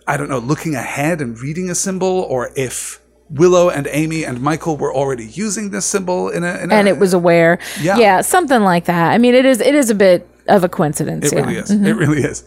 I 0.06 0.16
don't 0.16 0.28
know 0.28 0.38
looking 0.38 0.74
ahead 0.74 1.20
and 1.20 1.38
reading 1.40 1.68
a 1.70 1.74
symbol, 1.74 2.06
or 2.08 2.52
if 2.56 3.00
Willow 3.30 3.68
and 3.70 3.88
Amy 3.90 4.24
and 4.24 4.40
Michael 4.40 4.76
were 4.76 4.94
already 4.94 5.26
using 5.26 5.70
this 5.70 5.84
symbol 5.84 6.28
in 6.28 6.44
a, 6.44 6.58
in 6.58 6.70
a 6.70 6.74
and 6.74 6.88
it 6.88 6.98
was 6.98 7.12
aware. 7.12 7.58
Yeah. 7.80 7.98
Yeah, 7.98 8.20
something 8.20 8.62
like 8.62 8.84
that. 8.84 9.12
I 9.12 9.18
mean, 9.18 9.34
it 9.34 9.44
is 9.44 9.60
it 9.60 9.74
is 9.74 9.90
a 9.90 9.94
bit 9.94 10.28
of 10.48 10.64
a 10.64 10.68
coincidence. 10.68 11.32
It 11.32 11.36
yeah. 11.36 11.40
really 11.40 11.56
is. 11.56 11.70
It 11.70 11.80
mm-hmm. 11.80 11.98
really 11.98 12.22
is. 12.22 12.44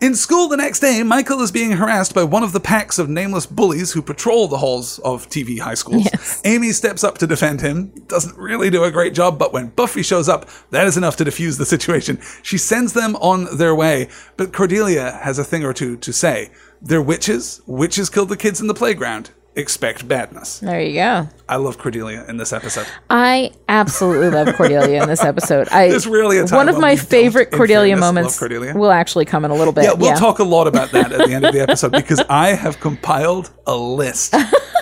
In 0.00 0.14
school 0.14 0.48
the 0.48 0.56
next 0.56 0.80
day, 0.80 1.02
Michael 1.02 1.40
is 1.40 1.52
being 1.52 1.72
harassed 1.72 2.14
by 2.14 2.24
one 2.24 2.42
of 2.42 2.52
the 2.52 2.60
packs 2.60 2.98
of 2.98 3.08
nameless 3.08 3.46
bullies 3.46 3.92
who 3.92 4.02
patrol 4.02 4.48
the 4.48 4.58
halls 4.58 4.98
of 5.00 5.28
TV 5.28 5.58
high 5.58 5.74
schools. 5.74 6.04
Yes. 6.04 6.40
Amy 6.44 6.72
steps 6.72 7.04
up 7.04 7.18
to 7.18 7.26
defend 7.26 7.60
him, 7.60 7.92
doesn't 8.08 8.36
really 8.36 8.70
do 8.70 8.84
a 8.84 8.90
great 8.90 9.14
job, 9.14 9.38
but 9.38 9.52
when 9.52 9.68
Buffy 9.68 10.02
shows 10.02 10.28
up, 10.28 10.48
that 10.70 10.86
is 10.86 10.96
enough 10.96 11.16
to 11.16 11.24
defuse 11.24 11.58
the 11.58 11.66
situation. 11.66 12.18
She 12.42 12.58
sends 12.58 12.94
them 12.94 13.16
on 13.16 13.56
their 13.56 13.74
way, 13.74 14.08
but 14.36 14.52
Cordelia 14.52 15.20
has 15.22 15.38
a 15.38 15.44
thing 15.44 15.64
or 15.64 15.72
two 15.72 15.96
to 15.98 16.12
say. 16.12 16.50
They're 16.80 17.02
witches. 17.02 17.60
Witches 17.66 18.10
killed 18.10 18.28
the 18.28 18.36
kids 18.36 18.60
in 18.60 18.66
the 18.66 18.74
playground. 18.74 19.30
Expect 19.54 20.08
badness. 20.08 20.60
There 20.60 20.80
you 20.80 20.94
go. 20.94 21.28
I 21.46 21.56
love 21.56 21.76
Cordelia 21.76 22.24
in 22.26 22.38
this 22.38 22.54
episode. 22.54 22.86
I 23.10 23.52
absolutely 23.68 24.30
love 24.30 24.54
Cordelia 24.56 25.02
in 25.02 25.08
this 25.10 25.22
episode. 25.22 25.68
I 25.68 25.88
There's 25.88 26.06
rarely 26.06 26.38
a 26.38 26.46
time 26.46 26.56
one 26.56 26.68
of 26.70 26.78
my 26.80 26.96
favorite 26.96 27.50
Cordelia 27.50 27.96
moments 27.98 28.38
Cordelia. 28.38 28.74
will 28.74 28.90
actually 28.90 29.26
come 29.26 29.44
in 29.44 29.50
a 29.50 29.54
little 29.54 29.74
bit. 29.74 29.84
Yeah, 29.84 29.92
we'll 29.92 30.16
talk 30.16 30.38
a 30.38 30.44
lot 30.44 30.66
about 30.68 30.90
that 30.92 31.12
at 31.12 31.26
the 31.28 31.34
end 31.34 31.44
of 31.44 31.52
the 31.52 31.60
episode 31.68 31.92
because 31.92 32.20
I 32.30 32.54
have 32.54 32.80
compiled 32.80 33.50
a 33.66 33.76
list. 33.76 34.32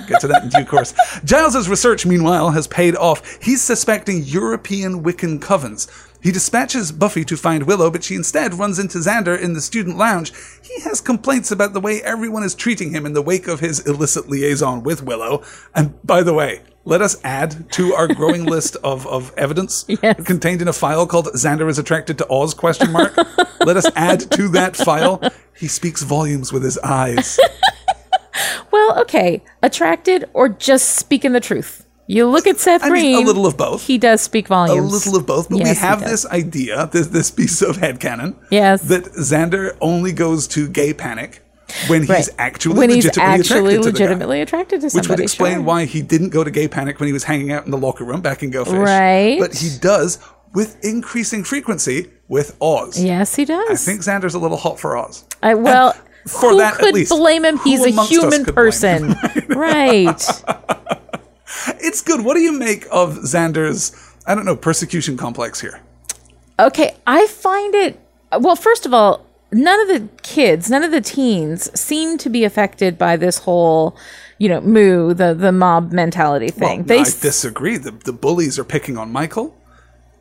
Get 0.06 0.20
to 0.20 0.28
that 0.28 0.44
in 0.44 0.48
due 0.50 0.64
course. 0.64 0.94
Giles's 1.24 1.68
research, 1.68 2.06
meanwhile, 2.06 2.50
has 2.50 2.68
paid 2.68 2.94
off. 2.94 3.38
He's 3.42 3.60
suspecting 3.62 4.22
European 4.24 5.02
Wiccan 5.02 5.40
covens. 5.40 5.88
He 6.22 6.32
dispatches 6.32 6.92
Buffy 6.92 7.24
to 7.24 7.36
find 7.36 7.62
Willow, 7.66 7.90
but 7.90 8.04
she 8.04 8.14
instead 8.14 8.54
runs 8.54 8.78
into 8.78 8.98
Xander 8.98 9.38
in 9.40 9.54
the 9.54 9.60
student 9.60 9.96
lounge. 9.96 10.32
He 10.62 10.80
has 10.82 11.00
complaints 11.00 11.50
about 11.50 11.72
the 11.72 11.80
way 11.80 12.02
everyone 12.02 12.42
is 12.42 12.54
treating 12.54 12.90
him 12.92 13.06
in 13.06 13.14
the 13.14 13.22
wake 13.22 13.48
of 13.48 13.60
his 13.60 13.80
illicit 13.86 14.28
liaison 14.28 14.82
with 14.82 15.02
Willow. 15.02 15.42
And 15.74 15.94
by 16.06 16.22
the 16.22 16.34
way, 16.34 16.60
let 16.84 17.00
us 17.02 17.16
add 17.24 17.70
to 17.72 17.94
our 17.94 18.06
growing 18.08 18.44
list 18.54 18.76
of, 18.84 19.06
of 19.06 19.32
evidence 19.36 19.84
Yes. 19.88 20.22
contained 20.24 20.60
in 20.62 20.68
a 20.68 20.72
file 20.72 21.06
called 21.06 21.26
Xander 21.34 21.68
is 21.68 21.78
attracted 21.78 22.18
to 22.18 22.26
Oz 22.30 22.52
question 22.54 22.92
mark. 22.92 23.16
Let 23.64 23.76
us 23.76 23.90
add 23.96 24.30
to 24.32 24.48
that 24.48 24.76
file. 24.76 25.22
He 25.56 25.68
speaks 25.68 26.02
volumes 26.02 26.52
with 26.52 26.62
his 26.64 26.78
eyes. 26.78 27.38
Well, 28.70 29.00
okay, 29.00 29.42
attracted 29.62 30.26
or 30.32 30.48
just 30.48 30.90
speaking 30.96 31.32
the 31.32 31.40
truth. 31.40 31.84
You 32.10 32.26
look 32.28 32.46
at 32.48 32.58
Seth 32.58 32.82
I 32.82 32.88
mean, 32.90 33.14
Green. 33.14 33.16
a 33.24 33.26
little 33.26 33.46
of 33.46 33.56
both. 33.56 33.86
He 33.86 33.96
does 33.96 34.20
speak 34.20 34.48
volumes. 34.48 34.80
A 34.92 34.96
little 34.96 35.16
of 35.16 35.26
both, 35.26 35.48
but 35.48 35.58
we 35.58 35.64
Yes, 35.64 35.78
he 35.78 35.86
have 35.86 36.00
this 36.00 36.26
idea, 36.26 36.88
this 36.92 37.06
this 37.06 37.30
piece 37.30 37.62
of 37.62 37.76
headcanon. 37.76 38.34
Yes. 38.50 38.82
That 38.82 39.04
Xander 39.04 39.76
only 39.80 40.10
goes 40.12 40.48
to 40.48 40.66
gay 40.68 40.92
panic 40.92 41.40
when 41.86 42.00
he's 42.02 42.10
Right. 42.10 42.28
actually 42.36 42.78
when 42.78 42.90
he's 42.90 43.04
legitimately 43.04 43.38
actually 43.40 43.74
attracted 43.76 43.82
to 43.82 43.90
legitimately 44.02 44.40
attracted 44.40 44.80
to 44.80 44.88
Which 44.88 45.08
would 45.08 45.20
explain 45.20 45.54
sure. 45.58 45.62
why 45.62 45.84
he 45.84 46.02
didn't 46.02 46.30
go 46.30 46.42
to 46.42 46.50
gay 46.50 46.66
panic 46.66 46.98
when 46.98 47.06
he 47.06 47.12
was 47.12 47.22
hanging 47.22 47.52
out 47.52 47.64
in 47.64 47.70
the 47.70 47.78
locker 47.78 48.02
room 48.04 48.20
back 48.20 48.42
in 48.42 48.50
Go 48.50 48.64
Fish. 48.64 48.74
Right. 48.74 49.38
But 49.38 49.54
he 49.54 49.70
does 49.80 50.18
with 50.52 50.84
increasing 50.84 51.44
frequency 51.44 52.10
with 52.26 52.56
Oz. 52.60 53.00
Yes, 53.00 53.36
he 53.36 53.44
does. 53.44 53.70
I 53.70 53.76
think 53.76 54.00
Xander's 54.00 54.34
a 54.34 54.40
little 54.40 54.56
hot 54.56 54.80
for 54.80 54.96
Oz. 54.96 55.24
Uh, 55.44 55.46
I, 55.46 55.54
well, 55.54 55.92
for 56.26 56.50
who 56.50 56.58
that, 56.58 56.74
at 56.74 56.80
could 56.80 57.08
blame 57.08 57.44
him? 57.44 57.56
who 57.58 57.70
He's 57.70 57.84
a 57.86 57.90
human 58.06 58.44
could 58.44 58.54
blame 58.56 59.04
him? 59.04 59.14
person, 59.14 59.16
right? 59.48 60.98
It's 61.80 62.00
good. 62.02 62.24
What 62.24 62.34
do 62.34 62.40
you 62.40 62.52
make 62.52 62.86
of 62.90 63.16
Xander's, 63.18 63.92
I 64.26 64.34
don't 64.34 64.44
know, 64.44 64.56
persecution 64.56 65.16
complex 65.16 65.60
here? 65.60 65.80
Okay, 66.58 66.94
I 67.06 67.26
find 67.26 67.74
it. 67.74 67.98
Well, 68.38 68.56
first 68.56 68.86
of 68.86 68.94
all, 68.94 69.26
none 69.50 69.80
of 69.80 69.88
the 69.88 70.08
kids, 70.22 70.70
none 70.70 70.84
of 70.84 70.90
the 70.92 71.00
teens 71.00 71.70
seem 71.78 72.18
to 72.18 72.28
be 72.28 72.44
affected 72.44 72.96
by 72.98 73.16
this 73.16 73.38
whole, 73.38 73.96
you 74.38 74.48
know, 74.48 74.60
moo 74.60 75.12
the 75.14 75.34
the 75.34 75.52
mob 75.52 75.92
mentality 75.92 76.50
thing. 76.50 76.78
Well, 76.80 76.86
they 76.86 76.98
I 76.98 77.02
s- 77.02 77.20
disagree. 77.20 77.76
The, 77.78 77.90
the 77.92 78.12
bullies 78.12 78.58
are 78.58 78.64
picking 78.64 78.96
on 78.98 79.10
Michael. 79.10 79.56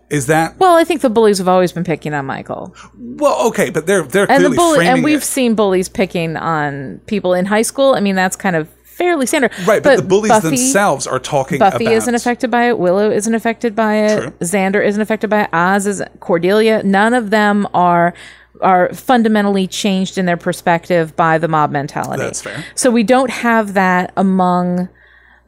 Is 0.09 0.25
that 0.25 0.57
well, 0.57 0.75
I 0.75 0.83
think 0.85 1.01
the 1.01 1.09
bullies 1.11 1.37
have 1.37 1.47
always 1.47 1.71
been 1.71 1.83
picking 1.83 2.15
on 2.15 2.25
Michael, 2.25 2.73
well? 2.97 3.47
Okay, 3.49 3.69
but 3.69 3.85
they're 3.85 4.01
they're 4.01 4.23
and 4.23 4.39
clearly 4.39 4.49
the 4.49 4.55
bully, 4.55 4.87
and 4.87 5.03
we've 5.03 5.19
it. 5.19 5.23
seen 5.23 5.53
bullies 5.53 5.87
picking 5.87 6.35
on 6.35 6.99
people 7.05 7.35
in 7.35 7.45
high 7.45 7.61
school. 7.61 7.93
I 7.93 7.99
mean, 7.99 8.15
that's 8.15 8.35
kind 8.35 8.55
of 8.55 8.67
fairly 8.99 9.25
standard, 9.25 9.51
right, 9.65 9.81
but, 9.81 9.95
the 9.95 10.03
bullies 10.03 10.29
Buffy- 10.29 10.49
themselves 10.49 11.07
are 11.07 11.19
talking 11.19 11.57
Buffy 11.57 11.85
about 11.85 11.93
isn't 11.95 12.13
affected 12.13 12.51
by 12.51 12.67
it. 12.67 12.77
Willow 12.77 13.09
isn't 13.09 13.33
affected 13.33 13.75
by 13.75 13.95
it. 13.95 14.21
True. 14.21 14.31
Xander 14.41 14.85
isn't 14.85 15.01
affected 15.01 15.29
by 15.29 15.43
it. 15.43 15.49
Oz 15.53 15.87
is 15.87 16.03
Cordelia. 16.19 16.83
None 16.83 17.13
of 17.15 17.31
them 17.31 17.67
are 17.73 18.13
are 18.61 18.93
fundamentally 18.93 19.67
changed 19.67 20.17
in 20.17 20.25
their 20.25 20.35
perspective 20.35 21.15
by 21.15 21.37
the 21.37 21.47
mob 21.47 21.71
mentality. 21.71 22.21
That's 22.23 22.41
fair. 22.41 22.65
So 22.75 22.91
we 22.91 23.03
don't 23.03 23.29
have 23.29 23.73
that 23.73 24.11
among 24.17 24.89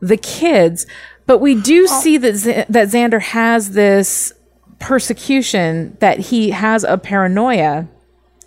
the 0.01 0.15
kids, 0.15 0.87
but 1.27 1.39
we 1.39 1.53
do 1.55 1.87
see 1.87 2.17
that 2.17 2.35
Z- 2.35 2.63
that 2.69 2.87
Xander 2.87 3.21
has 3.21 3.71
this 3.71 4.31
persecution 4.79 5.95
that 5.99 6.19
he 6.19 6.51
has 6.51 6.83
a 6.83 6.97
paranoia 6.97 7.87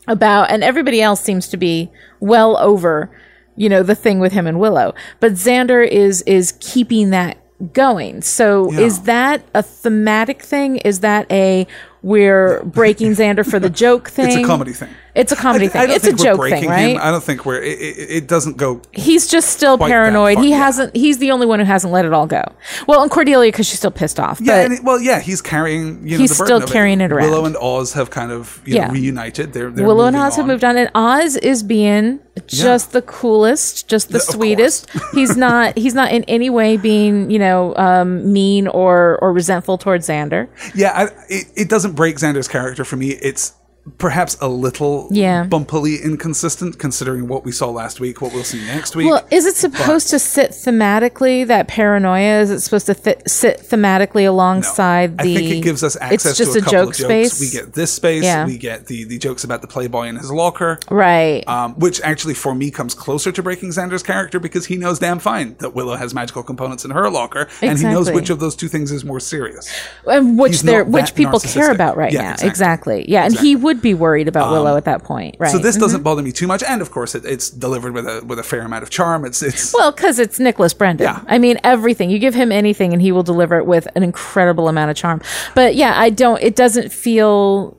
about 0.08 0.50
and 0.50 0.64
everybody 0.64 1.00
else 1.00 1.20
seems 1.20 1.48
to 1.48 1.56
be 1.56 1.90
well 2.20 2.56
over 2.58 3.10
you 3.56 3.68
know 3.68 3.82
the 3.82 3.94
thing 3.94 4.18
with 4.20 4.32
him 4.32 4.46
and 4.46 4.58
willow 4.60 4.94
but 5.20 5.32
xander 5.32 5.86
is 5.86 6.22
is 6.22 6.52
keeping 6.60 7.10
that 7.10 7.36
going 7.72 8.20
so 8.20 8.70
Yeah. 8.72 8.80
is 8.80 9.02
that 9.02 9.42
a 9.54 9.62
thematic 9.62 10.42
thing 10.42 10.76
is 10.78 11.00
that 11.00 11.30
a 11.30 11.66
we're 12.02 12.62
breaking 12.64 13.12
xander 13.12 13.48
for 13.48 13.58
the 13.60 13.70
joke 13.70 14.08
thing 14.10 14.26
It's 14.28 14.36
a 14.36 14.44
comedy 14.44 14.72
thing. 14.72 14.90
It's 15.14 15.32
a 15.32 15.36
comedy 15.36 15.66
I, 15.66 15.68
thing 15.68 15.80
I 15.82 15.86
don't 15.86 15.96
it's 15.96 16.06
a 16.06 16.12
joke 16.12 16.38
breaking 16.38 16.60
thing 16.62 16.70
right 16.70 16.90
him. 16.96 16.98
I 17.00 17.10
don't 17.10 17.22
think 17.22 17.44
we're. 17.46 17.62
It, 17.62 17.78
it, 17.80 18.10
it 18.10 18.26
doesn't 18.26 18.56
go. 18.56 18.82
he's 18.92 19.26
just 19.26 19.50
still 19.50 19.78
paranoid 19.78 20.38
he 20.38 20.50
yeah. 20.50 20.58
hasn't 20.58 20.94
he's 20.96 21.18
the 21.18 21.30
only 21.30 21.46
one 21.46 21.58
who 21.60 21.64
hasn't 21.64 21.92
let 21.92 22.04
it 22.04 22.12
all 22.12 22.26
go 22.26 22.42
well 22.88 23.02
and 23.02 23.10
cordelia 23.10 23.50
because 23.50 23.66
she's 23.66 23.78
still 23.78 23.90
pissed 23.90 24.18
off 24.18 24.40
Yeah, 24.40 24.72
it, 24.72 24.82
well, 24.82 25.00
yeah, 25.00 25.20
he's 25.20 25.40
carrying. 25.40 26.06
You 26.06 26.12
know, 26.16 26.22
He's 26.22 26.36
the 26.36 26.44
still 26.44 26.62
of 26.62 26.68
carrying 26.68 27.00
it 27.00 27.12
around. 27.12 27.30
Willow 27.30 27.44
and 27.44 27.56
Oz 27.56 27.92
have 27.94 28.10
kind 28.10 28.32
of 28.32 28.60
you 28.64 28.74
Yeah. 28.76 28.86
know, 28.88 28.92
reunited. 28.94 29.52
They're, 29.52 29.70
they're 29.70 29.86
Willow 29.86 30.06
and 30.06 30.16
Oz 30.16 30.36
have 30.36 30.46
moved 30.46 30.64
on, 30.64 30.76
and 30.76 30.90
Oz 30.94 31.36
is 31.36 31.62
being 31.62 32.20
just 32.46 32.92
the 32.92 33.02
coolest, 33.02 33.88
just 33.88 34.08
the 34.08 34.18
Yeah, 34.18 34.34
sweetest. 34.34 34.90
he's 35.12 35.36
not 35.46 35.78
he's 35.78 35.94
not 35.94 36.10
in 36.12 36.24
any 36.24 36.50
way 36.50 36.76
being 36.76 37.30
you 37.30 37.38
know 37.38 37.74
um, 37.76 38.32
mean 38.32 38.66
or 38.68 39.18
or 39.22 39.32
resentful 39.32 39.78
towards 39.78 40.08
Xander. 40.08 40.48
Yeah, 40.74 40.92
I, 40.92 41.02
it, 41.28 41.46
it 41.56 41.68
doesn't 41.68 41.92
break 41.92 42.16
Xander's 42.16 42.48
character 42.48 42.84
for 42.84 42.96
me. 42.96 43.10
It's 43.10 43.52
perhaps 43.98 44.36
a 44.40 44.48
little 44.48 45.08
Yeah. 45.10 45.44
bumpily 45.44 45.96
inconsistent 46.02 46.78
considering 46.78 47.28
what 47.28 47.44
we 47.44 47.52
saw 47.52 47.68
last 47.68 48.00
week, 48.00 48.22
what 48.22 48.32
we'll 48.32 48.42
see 48.44 48.64
next 48.66 48.96
week. 48.96 49.06
Well, 49.10 49.22
is 49.30 49.44
it 49.44 49.56
supposed 49.56 50.08
to 50.10 50.18
sit 50.18 50.52
thematically 50.52 51.46
that 51.46 51.68
paranoia? 51.68 52.40
Is 52.40 52.50
it 52.50 52.60
supposed 52.60 52.86
to 52.86 52.94
th- 52.94 53.18
sit 53.26 53.60
thematically 53.68 54.26
alongside 54.26 55.14
I 55.18 55.24
the? 55.24 55.34
think 55.36 55.50
it 55.50 55.60
gives 55.60 55.82
us 55.84 55.96
access 56.00 56.30
It's 56.30 56.38
just 56.38 56.52
to 56.52 56.58
a, 56.58 56.62
a, 56.62 56.64
couple 56.64 56.78
joke 56.78 56.88
of 56.90 56.96
jokes. 56.96 57.32
space. 57.32 57.40
We 57.40 57.50
get 57.50 57.74
this 57.74 57.92
space. 57.92 58.24
Yeah. 58.24 58.46
We 58.46 58.56
get 58.56 58.86
the, 58.86 59.04
the 59.04 59.18
jokes 59.18 59.44
about 59.44 59.60
the 59.60 59.68
playboy 59.68 60.06
in 60.08 60.16
his 60.16 60.30
locker. 60.32 60.78
right. 60.90 61.46
Um, 61.46 61.74
which 61.74 62.00
actually, 62.00 62.34
for 62.34 62.54
me, 62.54 62.70
comes 62.70 62.94
closer 62.94 63.32
to 63.32 63.42
breaking 63.42 63.68
Xander's 63.70 64.02
character 64.02 64.40
because 64.40 64.66
he 64.66 64.76
knows 64.76 64.98
damn 64.98 65.18
fine 65.18 65.56
that 65.58 65.74
Willow 65.74 65.96
has 65.96 66.14
magical 66.14 66.42
components 66.42 66.84
in 66.84 66.90
her 66.92 67.10
locker, 67.10 67.48
and 67.60 67.78
he 67.78 67.84
knows 67.84 68.10
which 68.10 68.30
of 68.30 68.40
those 68.40 68.56
two 68.56 68.68
things 68.68 68.90
is 68.90 69.04
more 69.04 69.20
serious. 69.20 69.70
and 70.06 70.38
which 70.38 70.62
they're 70.62 70.84
which 70.84 71.14
people 71.14 71.38
care 71.40 71.70
about 71.70 71.96
right 71.96 72.12
Yeah, 72.12 72.22
now. 72.22 72.30
exactly. 72.32 72.54
Exactly. 72.64 73.04
Yeah, 73.08 73.24
and 73.26 73.38
he 73.38 73.56
would 73.56 73.73
be 73.82 73.94
worried 73.94 74.28
about 74.28 74.50
Willow 74.50 74.76
at 74.76 74.84
that 74.86 75.02
point. 75.04 75.36
Right. 75.38 75.50
So 75.50 75.58
this 75.58 75.76
Mhm. 75.76 75.80
doesn't 75.80 76.02
bother 76.02 76.22
me 76.22 76.32
too 76.32 76.46
much, 76.46 76.62
and 76.62 76.80
of 76.82 76.90
course, 76.90 77.14
it, 77.14 77.24
it's 77.24 77.50
delivered 77.50 77.92
with 77.94 78.06
a 78.06 78.22
with 78.26 78.38
a 78.38 78.42
fair 78.42 78.60
amount 78.62 78.82
of 78.82 78.90
charm. 78.90 79.24
It's 79.24 79.42
it's 79.42 79.72
Well, 79.74 79.92
because 79.92 80.18
it's 80.18 80.38
Nicholas 80.38 80.74
Brendon. 80.74 81.04
Yeah. 81.06 81.20
I 81.26 81.38
mean, 81.38 81.58
everything. 81.64 82.10
You 82.10 82.18
give 82.18 82.34
him 82.34 82.50
anything 82.52 82.92
and 82.92 83.00
he 83.02 83.12
will 83.12 83.22
deliver 83.22 83.58
it 83.58 83.66
with 83.66 83.86
an 83.94 84.02
incredible 84.02 84.68
amount 84.68 84.90
of 84.90 84.96
charm. 84.96 85.20
But 85.54 85.74
yeah, 85.74 85.94
I 85.96 86.10
don't, 86.10 86.40
it 86.42 86.56
doesn't 86.56 86.92
feel. 86.92 87.76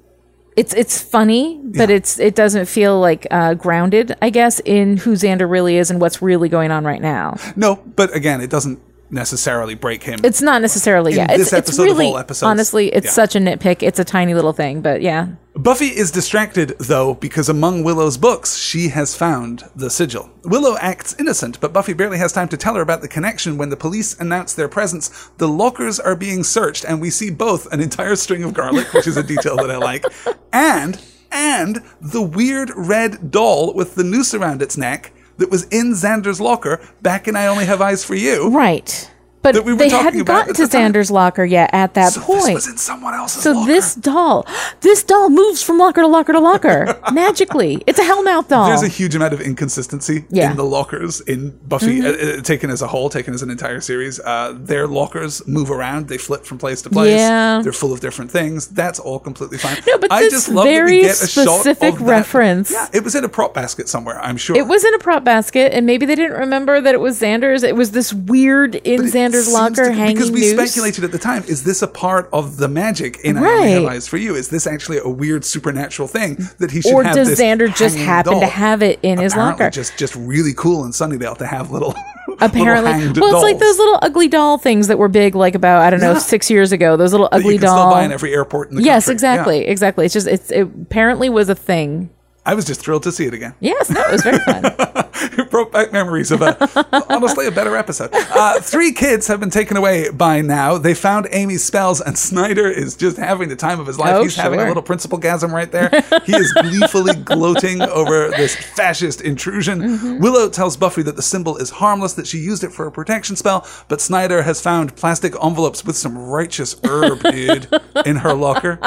It's 0.56 0.74
it's 0.74 1.02
funny, 1.02 1.60
but 1.64 1.90
Yeah. 1.90 1.96
it's 1.98 2.18
it 2.18 2.34
doesn't 2.34 2.66
feel 2.68 2.98
like 3.00 3.28
uh, 3.30 3.56
grounded, 3.56 4.16
I 4.22 4.30
guess, 4.30 4.62
in 4.64 4.98
who 4.98 5.12
Xander 5.14 5.50
really 5.50 5.76
is 5.78 5.92
and 5.92 6.00
what's 6.00 6.22
really 6.22 6.48
going 6.48 6.72
on 6.72 6.86
right 6.86 7.02
now. 7.02 7.36
no, 7.58 7.80
but 7.98 8.16
again, 8.16 8.40
it 8.40 8.50
doesn't 8.50 8.80
necessarily 9.16 9.74
break 9.74 10.04
him. 10.04 10.20
It's 10.24 10.42
not 10.42 10.62
necessarily 10.62 11.16
yeah. 11.16 11.28
this 11.28 11.48
It's, 11.48 11.54
it's 11.54 11.70
episode 11.70 11.90
of 11.90 11.98
really 11.98 12.08
all 12.08 12.20
episodes, 12.20 12.44
honestly, 12.44 12.90
it's 12.90 13.06
yeah. 13.06 13.12
such 13.12 13.36
a 13.36 13.40
nitpick. 13.40 13.82
It's 13.82 13.98
a 13.98 14.04
tiny 14.04 14.36
little 14.36 14.54
thing, 14.54 14.82
but 14.82 15.02
yeah. 15.02 15.30
Buffy 15.56 15.88
is 15.88 16.12
distracted, 16.12 16.76
though, 16.80 17.14
because 17.14 17.48
among 17.48 17.84
Willow's 17.84 18.18
books, 18.18 18.58
she 18.58 18.90
has 18.90 19.16
found 19.16 19.64
the 19.74 19.90
sigil. 19.90 20.30
Willow 20.44 20.76
acts 20.80 21.16
innocent, 21.18 21.62
but 21.62 21.72
Buffy 21.72 21.94
barely 21.94 22.18
has 22.18 22.34
time 22.34 22.50
to 22.50 22.58
tell 22.58 22.76
her 22.76 22.82
about 22.82 23.02
the 23.02 23.08
connection 23.08 23.58
when 23.58 23.70
the 23.70 23.78
police 23.78 24.20
announce 24.20 24.54
their 24.54 24.68
presence. 24.68 25.30
The 25.38 25.48
lockers 25.48 25.98
are 26.00 26.16
being 26.16 26.44
searched, 26.44 26.84
and 26.84 27.00
we 27.00 27.10
see 27.10 27.32
both 27.32 27.72
an 27.72 27.80
entire 27.80 28.18
string 28.18 28.44
of 28.44 28.54
garlic, 28.54 28.94
which 28.94 29.08
is 29.08 29.16
a 29.16 29.24
detail 29.24 29.56
that 29.56 29.72
I 29.72 29.78
like, 29.78 30.06
and 30.54 31.02
and 31.32 31.84
the 32.00 32.22
weird 32.22 32.72
red 32.76 33.32
doll 33.32 33.74
with 33.74 33.96
the 33.96 34.04
noose 34.04 34.34
around 34.34 34.62
its 34.62 34.78
neck 34.78 35.12
that 35.38 35.52
was 35.52 35.64
in 35.66 35.92
Xander's 35.92 36.40
locker 36.42 36.80
back 37.02 37.28
in 37.28 37.36
I 37.36 37.48
Only 37.48 37.66
Have 37.66 37.82
Eyes 37.82 38.04
for 38.04 38.16
You. 38.16 38.50
Right. 38.50 39.10
But 39.46 39.54
That 39.54 39.64
we 39.64 39.74
were 39.74 39.78
they 39.78 39.90
talking 39.90 40.06
hadn't 40.06 40.22
about 40.22 40.48
gotten 40.48 40.56
to. 40.56 40.76
Xander's 40.76 41.12
locker 41.12 41.46
yet 41.46 41.70
at 41.72 41.94
that 41.94 42.14
So 42.14 42.22
point. 42.22 42.46
this 42.46 42.54
was 42.56 42.68
in 42.68 42.78
someone 42.78 43.14
else's 43.14 43.44
So 43.44 43.52
locker. 43.52 43.68
this 43.72 43.94
doll, 43.94 44.48
this 44.82 45.04
doll 45.04 45.30
moves 45.30 45.62
from 45.62 45.78
locker 45.78 46.02
to 46.02 46.08
locker 46.08 46.34
to 46.34 46.40
locker 46.40 47.00
magically. 47.14 47.84
It's 47.86 48.00
a 48.00 48.02
Hellmouth 48.02 48.48
doll. 48.48 48.68
There's 48.70 48.82
a 48.82 48.88
huge 48.88 49.14
amount 49.16 49.34
of 49.34 49.42
inconsistency 49.42 50.26
Yeah. 50.32 50.46
Mm-hmm. 50.46 50.52
in 50.52 50.58
the 50.58 50.66
lockers 50.66 51.22
in 51.22 51.52
Buffy, 51.68 52.02
uh, 52.04 52.10
uh, 52.40 52.42
taken 52.42 52.72
as 52.72 52.82
a 52.82 52.88
whole, 52.88 53.08
taken 53.10 53.36
as 53.36 53.44
an 53.44 53.52
entire 53.52 53.82
series. 53.82 54.20
Uh, 54.20 54.54
their 54.58 54.88
lockers 54.88 55.46
move 55.48 55.70
around; 55.70 56.08
they 56.08 56.18
flip 56.18 56.44
from 56.44 56.58
place 56.58 56.82
to 56.82 56.90
place. 56.90 57.12
Yeah. 57.20 57.62
They're 57.62 57.72
full 57.72 57.94
of 57.94 58.00
different 58.00 58.32
things. 58.32 58.68
That's 58.70 58.98
all 59.00 59.20
completely 59.20 59.60
fine. 59.60 59.78
No, 59.88 60.00
but 60.00 60.12
I 60.12 60.22
this 60.24 60.34
just 60.34 60.50
love 60.50 60.66
that 60.66 60.72
very 60.72 60.92
we 60.98 61.02
get 61.04 61.22
a 61.22 61.28
shot 61.28 61.60
specific 61.60 61.94
of 61.94 62.00
that. 62.00 62.06
reference- 62.06 62.72
Yeah, 62.72 62.88
it 62.94 63.04
was 63.04 63.14
in 63.14 63.24
a 63.24 63.30
prop 63.30 63.54
basket 63.54 63.88
somewhere. 63.90 64.20
I'm 64.22 64.38
sure 64.38 64.56
it 64.58 64.66
was 64.68 64.84
in 64.84 64.94
a 64.96 65.00
prop 65.00 65.24
basket, 65.24 65.72
and 65.74 65.86
maybe 65.86 66.08
they 66.08 66.16
didn't 66.16 66.38
remember 66.40 66.82
that 66.82 66.96
it 66.96 67.00
was 67.00 67.20
Xander's. 67.22 67.62
It 67.64 67.76
was 67.76 67.92
this 67.92 68.12
weird 68.14 68.76
in 68.76 69.02
Xander's 69.02 69.35
locker 69.52 69.86
to- 69.86 69.94
hanging 69.94 70.16
because 70.16 70.32
we 70.32 70.42
noose. 70.42 70.52
speculated 70.54 71.04
at 71.04 71.12
the 71.12 71.18
time: 71.20 71.44
is 71.48 71.64
this 71.64 71.82
a 71.82 71.88
part 71.88 72.30
of 72.34 72.58
the 72.58 72.68
magic 72.68 73.20
in 73.24 73.38
I 73.38 73.42
Only 73.42 73.72
Have 73.72 73.86
Eyes 73.86 74.08
for 74.08 74.18
You? 74.18 74.36
Is 74.36 74.50
this 74.50 74.66
actually 74.68 74.98
a 75.00 75.10
weird 75.10 75.44
supernatural 75.46 76.08
thing 76.08 76.38
that 76.60 76.72
he 76.72 76.82
should 76.82 76.94
or 76.94 77.04
have? 77.04 77.16
does 77.16 77.30
this 77.30 77.40
Xander 77.42 77.74
just 77.76 77.98
happen 77.98 78.40
to 78.40 78.46
have 78.48 78.82
it 78.82 79.00
in 79.04 79.18
his 79.20 79.36
locker? 79.36 79.70
Just, 79.70 79.98
just 79.98 80.16
really 80.16 80.54
cool 80.56 80.86
in 80.86 80.92
Sunnydale 80.92 81.38
to 81.38 81.46
have 81.46 81.72
little. 81.72 81.94
Apparently, 82.42 82.92
well, 83.22 83.36
it's 83.36 83.44
like 83.44 83.60
those 83.60 83.78
little 83.78 84.00
ugly 84.02 84.28
doll 84.28 84.58
things 84.58 84.88
that 84.88 84.98
were 84.98 85.08
big, 85.08 85.36
like 85.36 85.56
about 85.56 85.82
I 85.82 85.90
don't 85.90 86.02
know 86.02 86.14
Yeah. 86.14 86.18
six 86.20 86.50
years 86.50 86.72
ago. 86.74 86.98
Those 86.98 87.12
little 87.14 87.30
ugly 87.32 87.54
you 87.54 87.60
can 87.60 87.68
doll. 87.68 87.78
still 87.90 87.92
buy 87.92 88.04
in 88.04 88.12
every 88.12 88.34
airport 88.34 88.70
in 88.72 88.76
the 88.76 88.84
yes, 88.84 89.06
country. 89.06 89.14
exactly, 89.14 89.58
Yeah. 89.64 89.72
exactly. 89.72 90.06
It's 90.06 90.14
just 90.14 90.28
it's 90.28 90.52
it 90.52 90.62
apparently 90.82 91.30
was 91.30 91.48
a 91.50 91.56
thing. 91.56 92.10
I 92.46 92.54
was 92.54 92.66
just 92.66 92.82
thrilled 92.82 93.04
to 93.04 93.12
see 93.12 93.26
it 93.26 93.34
again. 93.34 93.56
Yes, 93.60 93.90
no, 93.90 94.02
it 94.02 94.12
was 94.12 94.22
very 94.24 94.40
fun. 94.40 94.64
It 95.38 95.50
brought 95.50 95.72
back 95.72 95.92
memories 95.92 96.32
of 96.32 96.42
a 96.42 97.06
honestly 97.10 97.48
a 97.48 97.52
better 97.52 97.76
episode. 97.76 98.10
Uh, 98.14 98.60
three 98.62 98.92
kids 98.92 99.28
have 99.28 99.40
been 99.40 99.50
taken 99.50 99.76
away 99.76 100.10
by 100.10 100.42
now. 100.42 100.78
They 100.78 100.94
found 100.94 101.28
Amy's 101.32 101.64
spells, 101.64 102.00
and 102.02 102.18
Snyder 102.18 102.68
is 102.68 102.96
just 102.96 103.18
having 103.18 103.50
the 103.50 103.56
time 103.56 103.80
of 103.80 103.88
his 103.88 103.98
life. 103.98 104.16
Oh, 104.16 104.24
He's 104.24 104.36
having 104.36 104.60
a 104.60 104.68
little 104.68 104.84
principal 104.84 105.20
gasm 105.20 105.52
right 105.52 105.72
there. 105.72 105.90
He 106.26 106.36
is 106.36 106.52
gleefully 106.54 107.14
gloating 107.16 107.82
over 107.82 108.30
this 108.30 108.56
fascist 108.56 109.22
intrusion. 109.22 109.80
Mm-hmm. 109.82 110.20
Willow 110.20 110.50
tells 110.50 110.76
Buffy 110.78 111.04
that 111.04 111.16
the 111.16 111.22
symbol 111.22 111.58
is 111.58 111.70
harmless, 111.70 112.14
that 112.14 112.26
she 112.26 112.40
used 112.40 112.64
it 112.64 112.72
for 112.72 112.88
a 112.88 112.92
protection 112.92 113.36
spell, 113.36 113.68
but 113.88 114.02
Snyder 114.02 114.42
has 114.42 114.62
found 114.62 114.96
plastic 114.96 115.34
envelopes 115.44 115.86
with 115.86 115.96
some 115.96 116.18
righteous 116.18 116.76
herb, 116.84 117.22
dude, 117.22 117.68
in 118.06 118.18
her 118.18 118.34
locker, 118.34 118.80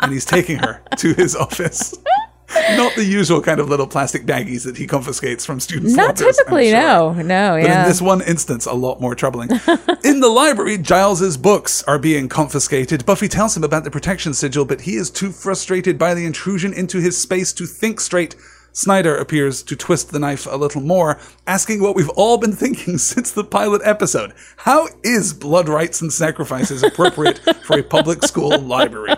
and 0.00 0.12
he's 0.12 0.24
taking 0.24 0.58
her 0.58 0.82
to 0.98 1.14
his 1.14 1.36
office. 1.36 1.94
Not 2.76 2.94
the 2.94 3.04
usual 3.04 3.40
kind 3.40 3.60
of 3.60 3.68
little 3.68 3.86
plastic 3.86 4.24
baggies 4.24 4.64
that 4.64 4.76
he 4.76 4.86
confiscates 4.86 5.44
from 5.44 5.60
students. 5.60 5.94
Not 5.94 6.18
lockers, 6.20 6.36
typically, 6.36 6.70
sure. 6.70 6.80
no, 6.80 7.12
no, 7.14 7.52
But 7.60 7.62
yeah. 7.62 7.82
in 7.82 7.88
this 7.88 8.00
one 8.00 8.22
instance, 8.22 8.66
a 8.66 8.72
lot 8.72 9.00
more 9.00 9.14
troubling. 9.14 9.50
in 10.04 10.20
the 10.20 10.28
library, 10.28 10.78
Giles's 10.78 11.36
books 11.36 11.82
are 11.84 11.98
being 11.98 12.28
confiscated. 12.28 13.06
Buffy 13.06 13.28
tells 13.28 13.56
him 13.56 13.64
about 13.64 13.84
the 13.84 13.90
protection 13.90 14.34
sigil, 14.34 14.64
but 14.64 14.82
he 14.82 14.96
is 14.96 15.10
too 15.10 15.30
frustrated 15.30 15.98
by 15.98 16.14
the 16.14 16.26
intrusion 16.26 16.72
into 16.72 16.98
his 16.98 17.20
space 17.20 17.52
to 17.54 17.66
think 17.66 18.00
straight. 18.00 18.36
Snyder 18.74 19.14
appears 19.14 19.62
to 19.64 19.76
twist 19.76 20.12
the 20.12 20.18
knife 20.18 20.46
a 20.50 20.56
little 20.56 20.80
more, 20.80 21.18
asking 21.46 21.82
what 21.82 21.94
we've 21.94 22.08
all 22.10 22.38
been 22.38 22.54
thinking 22.54 22.96
since 23.12 23.30
the 23.30 23.44
pilot 23.44 23.82
episode. 23.84 24.32
How 24.56 24.88
is 25.02 25.34
blood 25.34 25.68
rites 25.68 26.00
and 26.00 26.12
sacrifices 26.12 26.82
appropriate 26.82 27.38
for 27.64 27.78
a 27.78 27.82
public 27.82 28.22
school 28.24 28.58
library? 28.58 29.14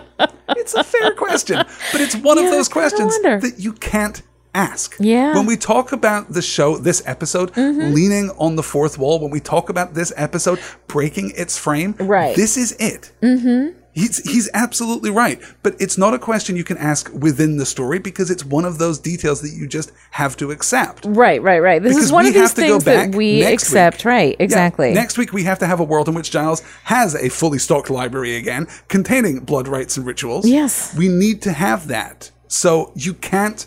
It's 0.65 0.73
a 0.73 0.83
fair 0.83 1.11
question, 1.13 1.57
but 1.91 2.01
it's 2.01 2.15
one 2.15 2.37
Yeah, 2.39 2.45
of 2.45 2.51
those 2.51 2.67
questions 2.67 3.13
that 3.19 3.53
you 3.59 3.73
can't 3.73 4.23
ask. 4.55 4.95
Yeah. 4.99 5.35
When 5.35 5.45
we 5.45 5.57
talk 5.57 5.91
about 5.91 6.33
the 6.33 6.41
show, 6.41 6.77
this 6.77 7.03
episode, 7.05 7.51
Mm-hmm. 7.53 7.93
leaning 7.93 8.31
on 8.39 8.55
the 8.55 8.63
fourth 8.63 8.97
wall, 8.97 9.19
when 9.19 9.29
we 9.29 9.39
talk 9.39 9.69
about 9.69 9.93
this 9.93 10.11
episode 10.15 10.59
breaking 10.87 11.33
its 11.35 11.55
frame, 11.55 11.93
Right. 11.99 12.35
this 12.35 12.57
is 12.57 12.71
it. 12.79 13.11
Mm-hmm. 13.21 13.77
He's, 13.95 14.17
he's 14.29 14.49
absolutely 14.53 15.09
right. 15.09 15.41
But 15.63 15.75
it's 15.79 15.97
not 15.97 16.13
a 16.13 16.19
question 16.19 16.57
you 16.57 16.65
can 16.65 16.77
ask 16.77 17.09
within 17.13 17.55
the 17.55 17.65
story 17.65 17.97
because 17.97 18.29
it's 18.29 18.43
one 18.43 18.65
of 18.65 18.77
those 18.77 18.99
details 18.99 19.41
that 19.41 19.51
you 19.51 19.67
just 19.67 19.91
have 20.11 20.35
to 20.37 20.51
accept. 20.51 21.05
right, 21.05 21.41
right, 21.41 21.59
right. 21.59 21.81
This 21.81 21.93
Because 21.93 22.05
is 22.05 22.11
one 22.11 22.25
of 22.25 22.33
these 22.33 22.51
things 22.51 22.83
that 22.83 23.15
we 23.15 23.43
accept. 23.45 23.99
week. 23.99 24.05
Right, 24.05 24.35
Yeah, 24.37 24.43
exactly. 24.43 24.93
next 24.93 25.17
week, 25.17 25.31
we 25.31 25.43
have 25.43 25.59
to 25.59 25.65
have 25.65 25.79
a 25.79 25.83
world 25.85 26.09
in 26.09 26.13
which 26.13 26.29
Giles 26.29 26.61
has 26.83 27.15
a 27.15 27.29
fully 27.29 27.57
stocked 27.57 27.89
library 27.89 28.35
again, 28.35 28.67
containing 28.89 29.39
blood 29.39 29.67
rites 29.69 29.95
and 29.95 30.05
rituals. 30.05 30.45
Yes. 30.45 30.93
We 30.95 31.07
need 31.07 31.41
to 31.43 31.53
have 31.53 31.87
that. 31.87 32.31
So 32.49 32.91
you 32.95 33.13
can't 33.13 33.65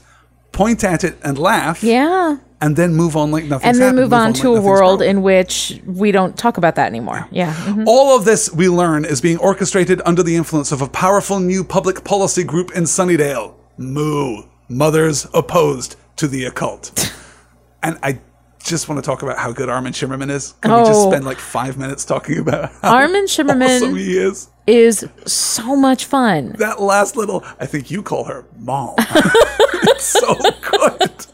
point 0.52 0.84
at 0.84 1.04
it 1.04 1.16
and 1.22 1.38
laugh 1.38 1.82
yeah. 1.82 2.36
And 2.60 2.74
then 2.74 2.94
move 2.94 3.16
on 3.16 3.30
like 3.30 3.44
nothing. 3.44 3.68
And 3.68 3.78
then 3.78 3.94
move 3.94 4.12
on 4.12 4.32
like 4.32 4.40
to 4.42 4.56
a 4.56 4.60
world 4.60 4.98
broken. 4.98 5.16
in 5.18 5.22
which 5.22 5.80
we 5.86 6.10
don't 6.10 6.36
talk 6.36 6.56
about 6.56 6.74
that 6.74 6.86
anymore. 6.88 7.28
Yeah. 7.30 7.54
mhm. 7.54 7.84
All 7.86 8.16
of 8.16 8.24
this, 8.24 8.52
we 8.52 8.68
learn, 8.68 9.04
is 9.04 9.20
being 9.20 9.38
orchestrated 9.38 10.02
under 10.04 10.24
the 10.24 10.34
influence 10.34 10.72
of 10.72 10.82
a 10.82 10.88
powerful 10.88 11.38
new 11.38 11.62
public 11.62 12.02
policy 12.02 12.42
group 12.42 12.72
in 12.74 12.82
Sunnydale. 12.84 13.54
Moo. 13.76 14.42
Mothers 14.68 15.26
opposed 15.32 15.94
to 16.16 16.26
the 16.26 16.44
occult. 16.46 17.14
and 17.82 17.96
I 18.02 18.18
just 18.64 18.88
want 18.88 19.02
to 19.02 19.08
talk 19.08 19.22
about 19.22 19.38
how 19.38 19.52
good 19.52 19.68
Armin 19.68 19.92
Shimerman 19.92 20.28
is. 20.30 20.54
Can 20.60 20.72
we 20.72 20.78
just 20.80 20.92
Oh. 21.06 21.10
spend 21.10 21.24
like 21.24 21.38
five 21.38 21.78
minutes 21.78 22.04
talking 22.04 22.38
about 22.38 22.72
how 22.82 22.96
Armin 22.96 23.26
Shimerman- 23.26 23.76
awesome 23.76 23.94
he 23.96 24.18
is? 24.18 24.48
is 24.66 25.06
so 25.26 25.76
much 25.76 26.04
fun. 26.06 26.56
That 26.58 26.80
last 26.82 27.16
little, 27.16 27.44
I 27.60 27.66
think 27.66 27.88
you 27.90 28.02
call 28.02 28.24
her 28.24 28.44
mom. 28.58 28.94
it's 28.98 30.04
so 30.04 30.34
good. 30.60 31.26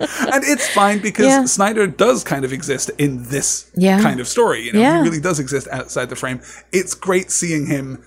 And 0.00 0.44
it's 0.44 0.68
fine 0.68 0.98
because 1.00 1.26
Yeah. 1.26 1.44
Snyder 1.44 1.86
does 1.86 2.24
kind 2.24 2.44
of 2.44 2.52
exist 2.52 2.90
in 2.98 3.24
this 3.28 3.66
Yeah. 3.74 4.00
kind 4.00 4.20
of 4.20 4.28
story. 4.28 4.62
You 4.62 4.72
know, 4.72 4.80
Yeah. 4.80 4.98
he 4.98 5.08
really 5.08 5.20
does 5.20 5.38
exist 5.40 5.66
outside 5.70 6.08
the 6.10 6.16
frame. 6.16 6.40
It's 6.72 6.94
great 6.94 7.30
seeing 7.30 7.66
him, 7.66 7.98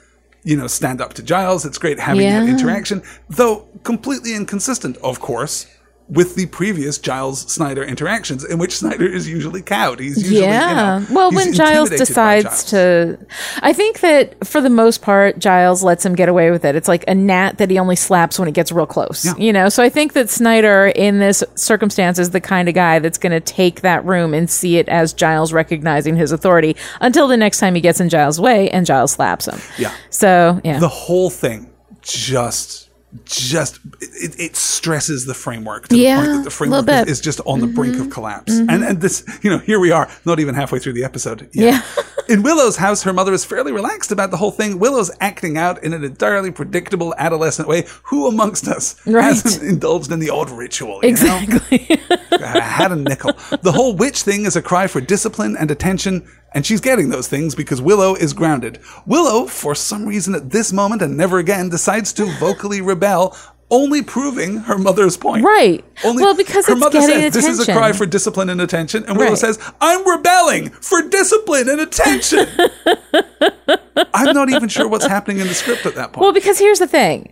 you 0.43 0.55
know, 0.55 0.67
stand 0.67 1.01
up 1.01 1.13
to 1.15 1.23
Giles. 1.23 1.65
It's 1.65 1.77
great 1.77 1.99
having 1.99 2.27
that 2.29 2.47
interaction, 2.47 3.01
though 3.29 3.67
completely 3.83 4.33
inconsistent, 4.35 4.97
of 5.03 5.19
course, 5.19 5.65
with 6.11 6.35
the 6.35 6.45
previous 6.47 6.97
Giles 6.97 7.49
Snyder 7.49 7.83
interactions, 7.83 8.43
in 8.43 8.59
which 8.59 8.77
Snyder 8.77 9.05
is 9.05 9.29
usually 9.29 9.61
cowed. 9.61 10.01
He's 10.01 10.21
usually, 10.21 10.41
yeah. 10.41 10.99
you 10.99 11.07
know, 11.07 11.15
well, 11.15 11.31
when 11.31 11.53
Giles 11.53 11.89
decides 11.89 12.43
Giles. 12.43 12.63
to, 12.65 13.25
I 13.61 13.71
think 13.71 14.01
that 14.01 14.45
for 14.45 14.59
the 14.59 14.69
most 14.69 15.01
part, 15.01 15.39
Giles 15.39 15.83
lets 15.83 16.05
him 16.05 16.13
get 16.13 16.27
away 16.27 16.51
with 16.51 16.65
it. 16.65 16.75
It's 16.75 16.89
like 16.89 17.05
a 17.07 17.15
gnat 17.15 17.59
that 17.59 17.71
he 17.71 17.79
only 17.79 17.95
slaps 17.95 18.37
when 18.37 18.49
it 18.49 18.53
gets 18.53 18.73
real 18.73 18.85
close. 18.85 19.23
Yeah. 19.23 19.37
You 19.37 19.53
know, 19.53 19.69
so 19.69 19.81
I 19.81 19.87
think 19.87 20.11
that 20.11 20.29
Snyder, 20.29 20.87
in 20.87 21.19
this 21.19 21.45
circumstance, 21.55 22.19
is 22.19 22.31
the 22.31 22.41
kind 22.41 22.67
of 22.67 22.75
guy 22.75 22.99
that's 22.99 23.17
going 23.17 23.31
to 23.31 23.39
take 23.39 23.79
that 23.79 24.03
room 24.03 24.33
and 24.33 24.49
see 24.49 24.77
it 24.77 24.89
as 24.89 25.13
Giles 25.13 25.53
recognizing 25.53 26.17
his 26.17 26.33
authority 26.33 26.75
until 26.99 27.29
the 27.29 27.37
next 27.37 27.59
time 27.59 27.73
he 27.73 27.79
gets 27.79 28.01
in 28.01 28.09
Giles' 28.09 28.39
way 28.39 28.69
and 28.71 28.85
Giles 28.85 29.13
slaps 29.13 29.47
him. 29.47 29.61
Yeah. 29.77 29.93
So 30.09 30.59
yeah. 30.65 30.77
the 30.79 30.89
whole 30.89 31.29
thing 31.29 31.71
just 32.01 32.89
just 33.25 33.79
it, 33.99 34.39
it 34.39 34.55
stresses 34.55 35.25
the 35.25 35.33
framework 35.33 35.87
to 35.89 35.97
Yeah, 35.97 36.21
the 36.21 36.25
point 36.27 36.37
that 36.37 36.43
the 36.45 36.49
framework 36.49 36.87
is. 36.87 36.95
Mm-hmm. 36.95 37.09
is 37.09 37.19
just 37.21 37.41
on 37.45 37.59
the 37.59 37.67
brink 37.67 37.99
of 37.99 38.09
collapse 38.09 38.51
and 38.57 38.69
and 38.83 39.01
this 39.01 39.25
you 39.43 39.49
know 39.49 39.57
here 39.57 39.79
we 39.79 39.91
are 39.91 40.09
not 40.25 40.39
even 40.39 40.55
halfway 40.55 40.79
through 40.79 40.93
the 40.93 41.03
episode 41.03 41.49
yet. 41.51 41.83
Yeah. 41.85 42.03
in 42.33 42.41
willow's 42.41 42.77
house 42.77 43.03
her 43.03 43.11
mother 43.11 43.33
is 43.33 43.43
fairly 43.43 43.73
relaxed 43.73 44.11
about 44.13 44.31
the 44.31 44.37
whole 44.37 44.51
thing 44.51 44.79
willow's 44.79 45.11
acting 45.19 45.57
out 45.57 45.83
in 45.83 45.91
an 45.93 46.03
entirely 46.05 46.51
predictable 46.51 47.13
adolescent 47.17 47.67
way 47.67 47.85
who 48.03 48.27
amongst 48.27 48.67
us 48.69 48.95
Right. 49.05 49.23
hasn't 49.25 49.61
indulged 49.63 50.09
in 50.11 50.19
the 50.19 50.29
odd 50.29 50.49
ritual 50.49 50.95
you 50.95 51.01
know? 51.01 51.07
exactly. 51.09 51.99
I 52.31 52.59
had 52.61 52.91
a 52.91 52.95
nickel. 52.95 53.33
The 53.61 53.71
whole 53.73 53.95
witch 53.95 54.21
thing 54.23 54.45
is 54.45 54.55
a 54.55 54.61
cry 54.61 54.87
for 54.87 55.01
discipline 55.01 55.55
and 55.57 55.69
attention, 55.69 56.27
and 56.53 56.65
she's 56.65 56.81
getting 56.81 57.09
those 57.09 57.27
things 57.27 57.55
because 57.55 57.81
Willow 57.81 58.15
is 58.15 58.33
grounded. 58.33 58.79
Willow, 59.05 59.45
for 59.47 59.73
some 59.75 60.05
reason 60.05 60.35
at 60.35 60.49
this 60.51 60.71
moment 60.73 61.01
and 61.01 61.15
never 61.17 61.39
again, 61.39 61.69
decides 61.69 62.11
to 62.13 62.25
vocally 62.39 62.81
rebel, 62.91 63.35
only 63.69 64.01
proving 64.01 64.57
her 64.57 64.77
mother's 64.77 65.15
point. 65.15 65.45
Right. 65.45 65.81
Only, 66.03 66.23
Well, 66.23 66.35
because 66.35 66.67
her 66.67 66.73
it's 66.73 66.81
mother 66.81 66.99
getting 66.99 67.31
says 67.31 67.33
this 67.33 67.47
is 67.47 67.67
a 67.69 67.71
cry 67.71 67.93
for 67.93 68.05
discipline 68.05 68.49
and 68.49 68.59
attention, 68.59 69.05
and 69.07 69.17
Willow 69.17 69.29
Right. 69.31 69.37
says, 69.39 69.57
"I'm 69.79 70.05
rebelling 70.05 70.69
for 70.71 71.01
discipline 71.03 71.69
and 71.69 71.79
attention." 71.79 72.47
I'm 74.13 74.33
not 74.35 74.49
even 74.49 74.67
sure 74.69 74.87
what's 74.87 75.05
happening 75.05 75.39
in 75.39 75.47
the 75.47 75.53
script 75.53 75.85
at 75.85 75.95
that 75.95 76.13
point. 76.13 76.21
Well, 76.21 76.33
because 76.33 76.59
here's 76.59 76.79
the 76.79 76.87
thing 76.87 77.29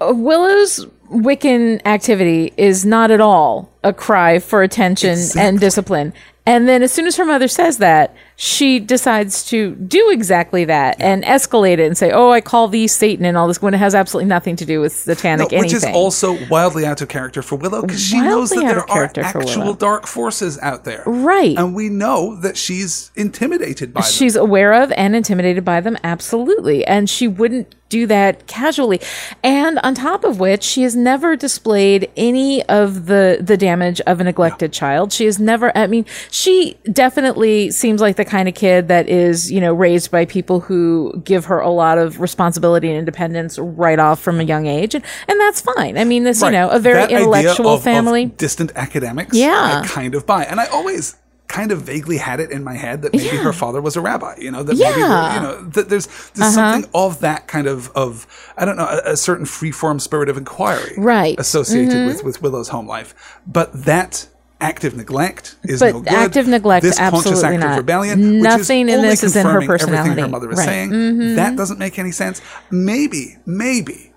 Uh, 0.00 0.12
Willow's 0.14 0.86
Wiccan 1.10 1.80
activity 1.86 2.52
is 2.58 2.84
not 2.84 3.10
at 3.10 3.20
all 3.20 3.70
a 3.82 3.92
cry 3.94 4.38
for 4.38 4.62
attention 4.62 5.18
and 5.38 5.58
discipline. 5.58 6.12
And 6.46 6.68
then, 6.68 6.82
as 6.82 6.92
soon 6.92 7.06
as 7.06 7.16
her 7.16 7.24
mother 7.24 7.48
says 7.48 7.78
that, 7.78 8.14
she 8.40 8.78
decides 8.78 9.42
to 9.42 9.74
do 9.74 10.10
exactly 10.10 10.64
that 10.64 10.94
and 11.00 11.24
escalate 11.24 11.78
it 11.78 11.80
and 11.80 11.98
say, 11.98 12.12
"Oh, 12.12 12.30
I 12.30 12.40
call 12.40 12.68
thee 12.68 12.86
Satan," 12.86 13.24
and 13.24 13.36
all 13.36 13.48
this 13.48 13.60
when 13.60 13.74
it 13.74 13.78
has 13.78 13.96
absolutely 13.96 14.28
nothing 14.28 14.54
to 14.54 14.64
do 14.64 14.80
with 14.80 14.92
satanic 14.92 15.50
No, 15.50 15.58
which 15.58 15.72
is 15.72 15.84
also 15.84 16.38
wildly 16.48 16.86
out 16.86 17.02
of 17.02 17.08
character 17.08 17.42
for 17.42 17.56
Willow 17.56 17.82
because 17.82 18.00
she 18.00 18.20
knows 18.20 18.50
that 18.50 18.60
there 18.60 18.88
are 18.88 19.10
actual 19.16 19.74
dark 19.74 20.06
forces 20.06 20.56
out 20.62 20.84
there. 20.84 21.02
Right. 21.04 21.58
And 21.58 21.74
we 21.74 21.88
know 21.88 22.36
that 22.36 22.56
she's 22.56 23.10
intimidated 23.16 23.92
by 23.92 24.02
them. 24.02 24.10
She's 24.12 24.36
aware 24.36 24.72
of 24.72 24.92
and 24.92 25.16
intimidated 25.16 25.64
by 25.64 25.80
them, 25.80 25.98
absolutely. 26.04 26.86
And 26.86 27.10
she 27.10 27.26
wouldn't 27.26 27.74
do 27.88 28.06
that 28.06 28.46
casually. 28.46 29.00
And 29.42 29.78
on 29.80 29.94
top 29.94 30.24
of 30.24 30.38
which, 30.38 30.62
she 30.62 30.82
has 30.82 30.94
never 30.94 31.36
displayed 31.36 32.10
any 32.16 32.62
of 32.64 33.06
the 33.06 33.38
the 33.40 33.56
damage 33.56 34.00
of 34.02 34.20
a 34.20 34.24
neglected 34.24 34.72
child. 34.72 35.12
She 35.12 35.24
has 35.24 35.38
never 35.38 35.76
I 35.76 35.86
mean, 35.86 36.04
she 36.30 36.78
definitely 36.92 37.70
seems 37.70 38.00
like 38.00 38.16
the 38.16 38.24
kind 38.28 38.48
of 38.48 38.54
kid 38.54 38.88
that 38.88 39.08
is, 39.08 39.50
you 39.50 39.60
know, 39.60 39.74
raised 39.74 40.10
by 40.10 40.24
people 40.24 40.60
who 40.60 41.20
give 41.24 41.46
her 41.46 41.58
a 41.60 41.70
lot 41.70 41.98
of 41.98 42.20
responsibility 42.20 42.88
and 42.88 42.96
independence 42.98 43.58
right 43.58 43.98
off 43.98 44.20
from 44.20 44.38
a 44.40 44.44
young 44.44 44.66
age. 44.66 44.94
And 44.94 45.04
and 45.28 45.40
that's 45.40 45.60
fine. 45.60 45.98
I 45.98 46.04
mean, 46.04 46.24
this, 46.24 46.42
Right. 46.42 46.52
you 46.52 46.58
know, 46.58 46.68
a 46.70 46.78
very 46.78 47.00
That 47.00 47.10
intellectual 47.10 47.68
of- 47.70 47.78
of 47.78 47.84
family. 47.84 48.26
distant 48.26 48.72
academics. 48.76 49.36
Yeah. 49.36 49.80
I 49.82 49.86
kind 49.86 50.14
of 50.14 50.26
buy. 50.26 50.44
And 50.44 50.60
I 50.60 50.66
always 50.66 51.16
kind 51.48 51.72
of 51.72 51.80
vaguely 51.80 52.18
had 52.18 52.40
it 52.40 52.50
in 52.50 52.62
my 52.62 52.74
head 52.74 53.00
that 53.00 53.14
maybe 53.14 53.38
her 53.38 53.54
father 53.54 53.80
was 53.80 53.96
a 53.96 54.02
rabbi, 54.02 54.34
you 54.38 54.50
know, 54.50 54.62
that 54.62 54.76
Yeah. 54.76 54.88
Uh-huh. 54.88 55.34
you 55.34 55.40
know, 55.40 55.62
that 55.70 55.88
there's, 55.88 56.06
there's 56.34 56.52
something 56.52 56.88
of 56.94 57.20
that 57.20 57.46
kind 57.48 57.66
of, 57.66 57.90
of, 57.94 58.26
I 58.58 58.66
don't 58.66 58.76
know, 58.76 58.84
a, 58.84 59.12
a 59.12 59.16
certain 59.16 59.46
freeform 59.46 59.98
spirit 59.98 60.28
of 60.28 60.36
inquiry. 60.36 60.92
Right. 60.98 61.32
Mm-hmm. 61.32 61.40
Associated 61.40 62.06
with, 62.06 62.22
with 62.22 62.42
Willow's 62.42 62.68
home 62.68 62.86
life. 62.86 63.14
But 63.46 63.72
that 63.86 64.28
active 64.60 64.96
neglect 64.96 65.56
is 65.64 65.80
But 65.80 65.94
no 65.94 66.00
good. 66.00 66.12
active 66.12 66.48
neglect, 66.48 66.82
this 66.84 66.98
conscious 66.98 67.26
absolutely 67.26 67.44
act 67.56 67.64
of 67.64 67.70
not. 67.70 67.76
rebellion, 67.78 68.34
which 68.34 68.42
Nothing 68.42 68.88
in 68.88 69.02
this 69.02 69.22
is 69.22 69.36
in 69.36 69.46
her 69.46 69.60
confirming 69.60 69.94
Everything 69.94 70.24
her 70.24 70.28
mother 70.28 70.50
is 70.50 70.58
Right. 70.58 70.68
Mm-hmm. 70.68 71.20
saying. 71.20 71.36
That 71.36 71.56
doesn't 71.56 71.78
make 71.78 71.98
any 71.98 72.10
sense. 72.12 72.40
Maybe, 72.70 73.36
maybe 73.46 74.12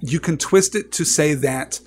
you 0.00 0.20
can 0.20 0.38
twist 0.38 0.74
it 0.74 0.92
to 0.92 1.04
say 1.04 1.34
that 1.34 1.80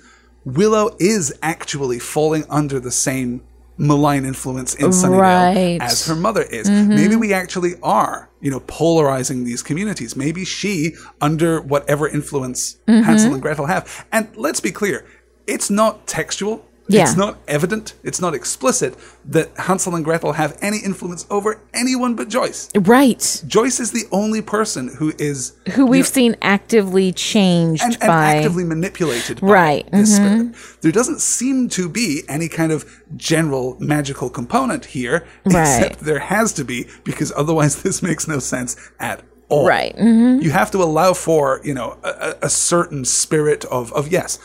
Willow 0.44 0.96
is 0.98 1.34
actually 1.42 1.98
falling 1.98 2.44
under 2.48 2.80
the 2.80 2.90
same 2.90 3.42
malign 3.76 4.24
influence 4.24 4.74
in 4.74 4.86
Sunnydale 4.90 5.20
Right. 5.20 5.56
Mm-hmm. 5.56 5.82
as 5.82 6.06
her 6.06 6.16
mother 6.16 6.42
is. 6.42 6.68
Maybe 6.68 7.14
we 7.16 7.32
actually 7.32 7.74
are, 7.82 8.28
you 8.40 8.50
know, 8.50 8.60
polarizing 8.66 9.44
these 9.44 9.62
communities. 9.62 10.16
Maybe 10.16 10.44
she, 10.44 10.94
under 11.20 11.60
whatever 11.60 12.08
influence 12.08 12.76
Mm-hmm. 12.88 13.02
Hansel 13.02 13.32
and 13.34 13.42
Gretel 13.42 13.66
have, 13.66 14.06
and 14.10 14.28
let's 14.36 14.60
be 14.60 14.72
clear, 14.72 15.04
it's 15.46 15.68
not 15.70 16.06
textual. 16.06 16.64
Yeah. 16.88 17.02
It's 17.02 17.16
not 17.16 17.38
evident, 17.46 17.94
it's 18.02 18.20
not 18.20 18.34
explicit 18.34 18.96
that 19.26 19.50
Hansel 19.58 19.94
and 19.94 20.04
Gretel 20.04 20.32
have 20.32 20.56
any 20.62 20.78
influence 20.78 21.26
over 21.30 21.60
anyone 21.74 22.14
but 22.16 22.28
Joyce. 22.28 22.70
Right. 22.74 23.42
Joyce 23.46 23.78
is 23.78 23.92
the 23.92 24.04
only 24.10 24.40
person 24.40 24.88
who 24.96 25.12
is 25.18 25.52
Who 25.74 25.84
we've 25.86 25.98
you 25.98 26.02
know, 26.02 26.04
seen 26.04 26.36
actively 26.40 27.12
changed 27.12 27.82
and, 27.82 27.92
and 27.94 28.08
by 28.08 28.36
actively 28.36 28.64
manipulated 28.64 29.40
by 29.40 29.46
Right, 29.46 29.86
mm-hmm. 29.86 29.96
this 29.96 30.16
spirit. 30.16 30.54
There 30.80 30.92
doesn't 30.92 31.20
seem 31.20 31.68
to 31.70 31.88
be 31.88 32.22
any 32.28 32.48
kind 32.48 32.72
of 32.72 33.02
general 33.16 33.76
magical 33.78 34.30
component 34.30 34.86
here, 34.86 35.26
Right. 35.44 35.60
except 35.82 36.00
there 36.00 36.20
has 36.20 36.52
to 36.54 36.64
be 36.64 36.86
because 37.04 37.32
otherwise 37.36 37.82
this 37.82 38.02
makes 38.02 38.26
no 38.26 38.38
sense 38.38 38.76
at 38.98 39.22
all. 39.50 39.66
Right, 39.66 39.96
mm-hmm. 39.96 40.42
You 40.42 40.50
have 40.50 40.70
to 40.72 40.78
allow 40.82 41.14
for 41.14 41.60
you 41.64 41.72
know 41.74 41.96
a, 42.04 42.34
a- 42.42 42.50
certain 42.50 43.04
spirit 43.04 43.64
of 43.66 43.92
of 43.94 44.08
yes, 44.08 44.38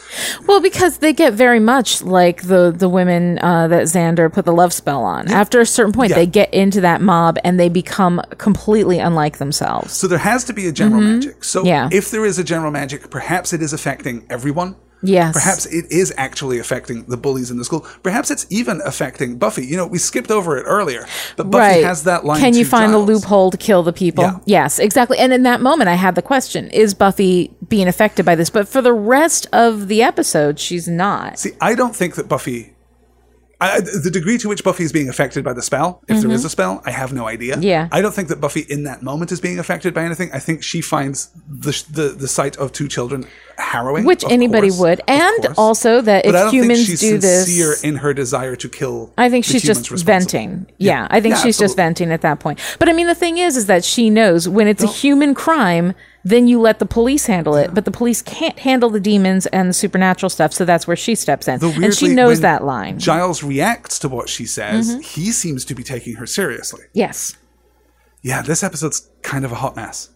Well, 0.47 0.61
because 0.61 0.99
they 0.99 1.11
get 1.13 1.33
very 1.33 1.59
much 1.59 2.01
like 2.01 2.43
the 2.43 2.71
the 2.71 2.87
women 2.87 3.37
uh, 3.39 3.67
that 3.67 3.83
Xander 3.83 4.31
put 4.31 4.45
the 4.45 4.53
love 4.53 4.71
spell 4.71 5.03
on. 5.03 5.29
After 5.29 5.59
a 5.59 5.65
certain 5.65 5.91
point, 5.93 6.11
Yeah. 6.11 6.15
they 6.15 6.25
get 6.25 6.53
into 6.53 6.79
that 6.81 7.01
mob 7.01 7.37
and 7.43 7.59
they 7.59 7.69
become 7.69 8.21
completely 8.37 8.99
unlike 8.99 9.37
themselves. 9.39 9.91
So 9.93 10.07
there 10.07 10.19
has 10.19 10.43
to 10.45 10.53
be 10.53 10.67
a 10.67 10.71
general 10.71 11.01
magic. 11.01 11.43
So 11.43 11.59
Mm-hmm. 11.59 11.67
Yeah. 11.67 11.89
if 11.91 12.09
there 12.11 12.25
is 12.25 12.39
a 12.39 12.43
general 12.43 12.71
magic, 12.71 13.09
perhaps 13.09 13.51
it 13.53 13.61
is 13.61 13.73
affecting 13.73 14.25
everyone. 14.29 14.75
Yes. 15.03 15.33
Perhaps 15.33 15.65
it 15.67 15.91
is 15.91 16.13
actually 16.17 16.59
affecting 16.59 17.03
the 17.03 17.17
bullies 17.17 17.51
in 17.51 17.57
the 17.57 17.65
school. 17.65 17.85
Perhaps 18.01 18.31
it's 18.31 18.47
even 18.49 18.81
affecting 18.85 19.37
Buffy. 19.37 19.65
You 19.65 19.77
know, 19.77 19.85
we 19.85 19.97
skipped 19.97 20.31
over 20.31 20.57
it 20.57 20.63
earlier, 20.63 21.05
but 21.35 21.51
Buffy 21.51 21.75
right. 21.75 21.83
has 21.83 22.03
that 22.03 22.25
line. 22.25 22.39
Can 22.39 22.55
you 22.55 22.65
find 22.65 22.91
Giles. 22.91 23.05
the 23.05 23.13
loophole 23.13 23.51
to 23.51 23.57
kill 23.57 23.83
the 23.83 23.93
people? 23.93 24.23
Yeah. 24.23 24.39
Yes, 24.45 24.79
exactly. 24.79 25.17
And 25.17 25.33
in 25.33 25.43
that 25.43 25.61
moment, 25.61 25.89
I 25.89 25.95
had 25.95 26.15
the 26.15 26.21
question: 26.21 26.69
Is 26.69 26.93
Buffy 26.93 27.53
being 27.67 27.87
affected 27.87 28.25
by 28.25 28.35
this? 28.35 28.49
But 28.49 28.67
for 28.67 28.81
the 28.81 28.93
rest 28.93 29.47
of 29.51 29.87
the 29.87 30.01
episode, 30.01 30.59
she's 30.59 30.87
not. 30.87 31.37
See, 31.37 31.51
I 31.59 31.75
don't 31.75 31.95
think 31.95 32.15
that 32.15 32.27
Buffy. 32.27 32.72
I, 33.61 33.79
the 33.79 34.09
degree 34.11 34.37
to 34.39 34.49
which 34.49 34.63
Buffy 34.63 34.83
is 34.83 34.91
being 34.91 35.07
affected 35.07 35.43
by 35.43 35.53
the 35.53 35.61
spell, 35.61 36.03
if 36.09 36.21
there 36.21 36.31
is 36.31 36.43
a 36.43 36.49
spell, 36.49 36.81
I 36.85 36.91
have 36.91 37.13
no 37.13 37.27
idea. 37.27 37.53
Mm-hmm. 37.53 37.63
Yeah. 37.63 37.87
I 37.91 38.01
don't 38.01 38.13
think 38.13 38.27
that 38.27 38.41
Buffy 38.41 38.61
in 38.61 38.83
that 38.83 39.01
moment 39.01 39.31
is 39.31 39.39
being 39.39 39.57
affected 39.57 39.93
by 39.93 40.03
anything. 40.03 40.29
I 40.33 40.39
think 40.39 40.63
she 40.63 40.81
finds 40.81 41.29
the 41.47 41.71
the, 41.91 42.09
the 42.09 42.27
sight 42.27 42.57
of 42.57 42.73
two 42.73 42.87
children 42.89 43.25
harrowing, 43.57 44.03
Which 44.03 44.23
anybody 44.29 44.67
course, 44.69 44.79
would. 44.81 45.01
And 45.07 45.47
also 45.57 46.01
that 46.01 46.25
But 46.25 46.35
I 46.35 46.39
if 46.39 46.43
don't 46.45 46.53
humans 46.53 46.87
think 46.87 46.89
she's 46.89 46.99
do 47.01 47.19
sincere 47.21 47.69
this. 47.69 47.83
in 47.83 47.95
her 47.97 48.13
desire 48.13 48.55
to 48.57 48.67
kill. 48.67 49.13
I 49.17 49.29
think 49.29 49.45
she's 49.45 49.63
just 49.63 49.89
venting. 49.89 50.65
Yeah, 50.77 51.07
I 51.09 51.21
think 51.21 51.35
Yeah, 51.35 51.43
she's 51.43 51.57
just 51.57 51.77
venting 51.77 52.11
at 52.11 52.21
that 52.21 52.39
point. 52.39 52.59
But 52.79 52.89
I 52.89 52.93
mean, 52.93 53.07
the 53.07 53.15
thing 53.15 53.37
is, 53.37 53.55
is 53.55 53.67
that 53.67 53.85
she 53.85 54.09
knows 54.09 54.49
when 54.49 54.67
it's 54.67 54.83
a 54.83 54.87
human 54.87 55.33
crime, 55.35 55.93
then 56.23 56.47
you 56.47 56.59
let 56.61 56.79
the 56.79 56.85
police 56.85 57.25
handle 57.25 57.55
it. 57.55 57.73
But 57.73 57.85
the 57.85 57.91
police 57.91 58.21
can't 58.21 58.57
handle 58.59 58.89
the 58.89 58.99
demons 58.99 59.45
and 59.47 59.69
the 59.69 59.73
supernatural 59.73 60.29
stuff, 60.29 60.53
so 60.53 60.63
that's 60.65 60.87
where 60.87 60.95
she 60.95 61.15
steps 61.15 61.47
in, 61.47 61.59
Though 61.59 61.71
and 61.71 61.93
she 61.93 62.07
knows 62.15 62.39
that 62.41 62.63
line. 62.63 62.97
Giles 62.99 63.43
reacts 63.43 63.99
to 63.99 64.09
what 64.09 64.29
she 64.29 64.45
says. 64.45 64.91
Mm-hmm. 64.91 65.01
He 65.01 65.31
seems 65.31 65.65
to 65.65 65.75
be 65.75 65.83
taking 65.83 66.15
her 66.15 66.25
seriously. 66.25 66.85
yes, 66.93 67.35
Yeah, 68.21 68.41
this 68.41 68.63
episode's 68.63 69.09
kind 69.21 69.43
of 69.45 69.51
a 69.51 69.55
hot 69.55 69.75
mess. 69.75 70.09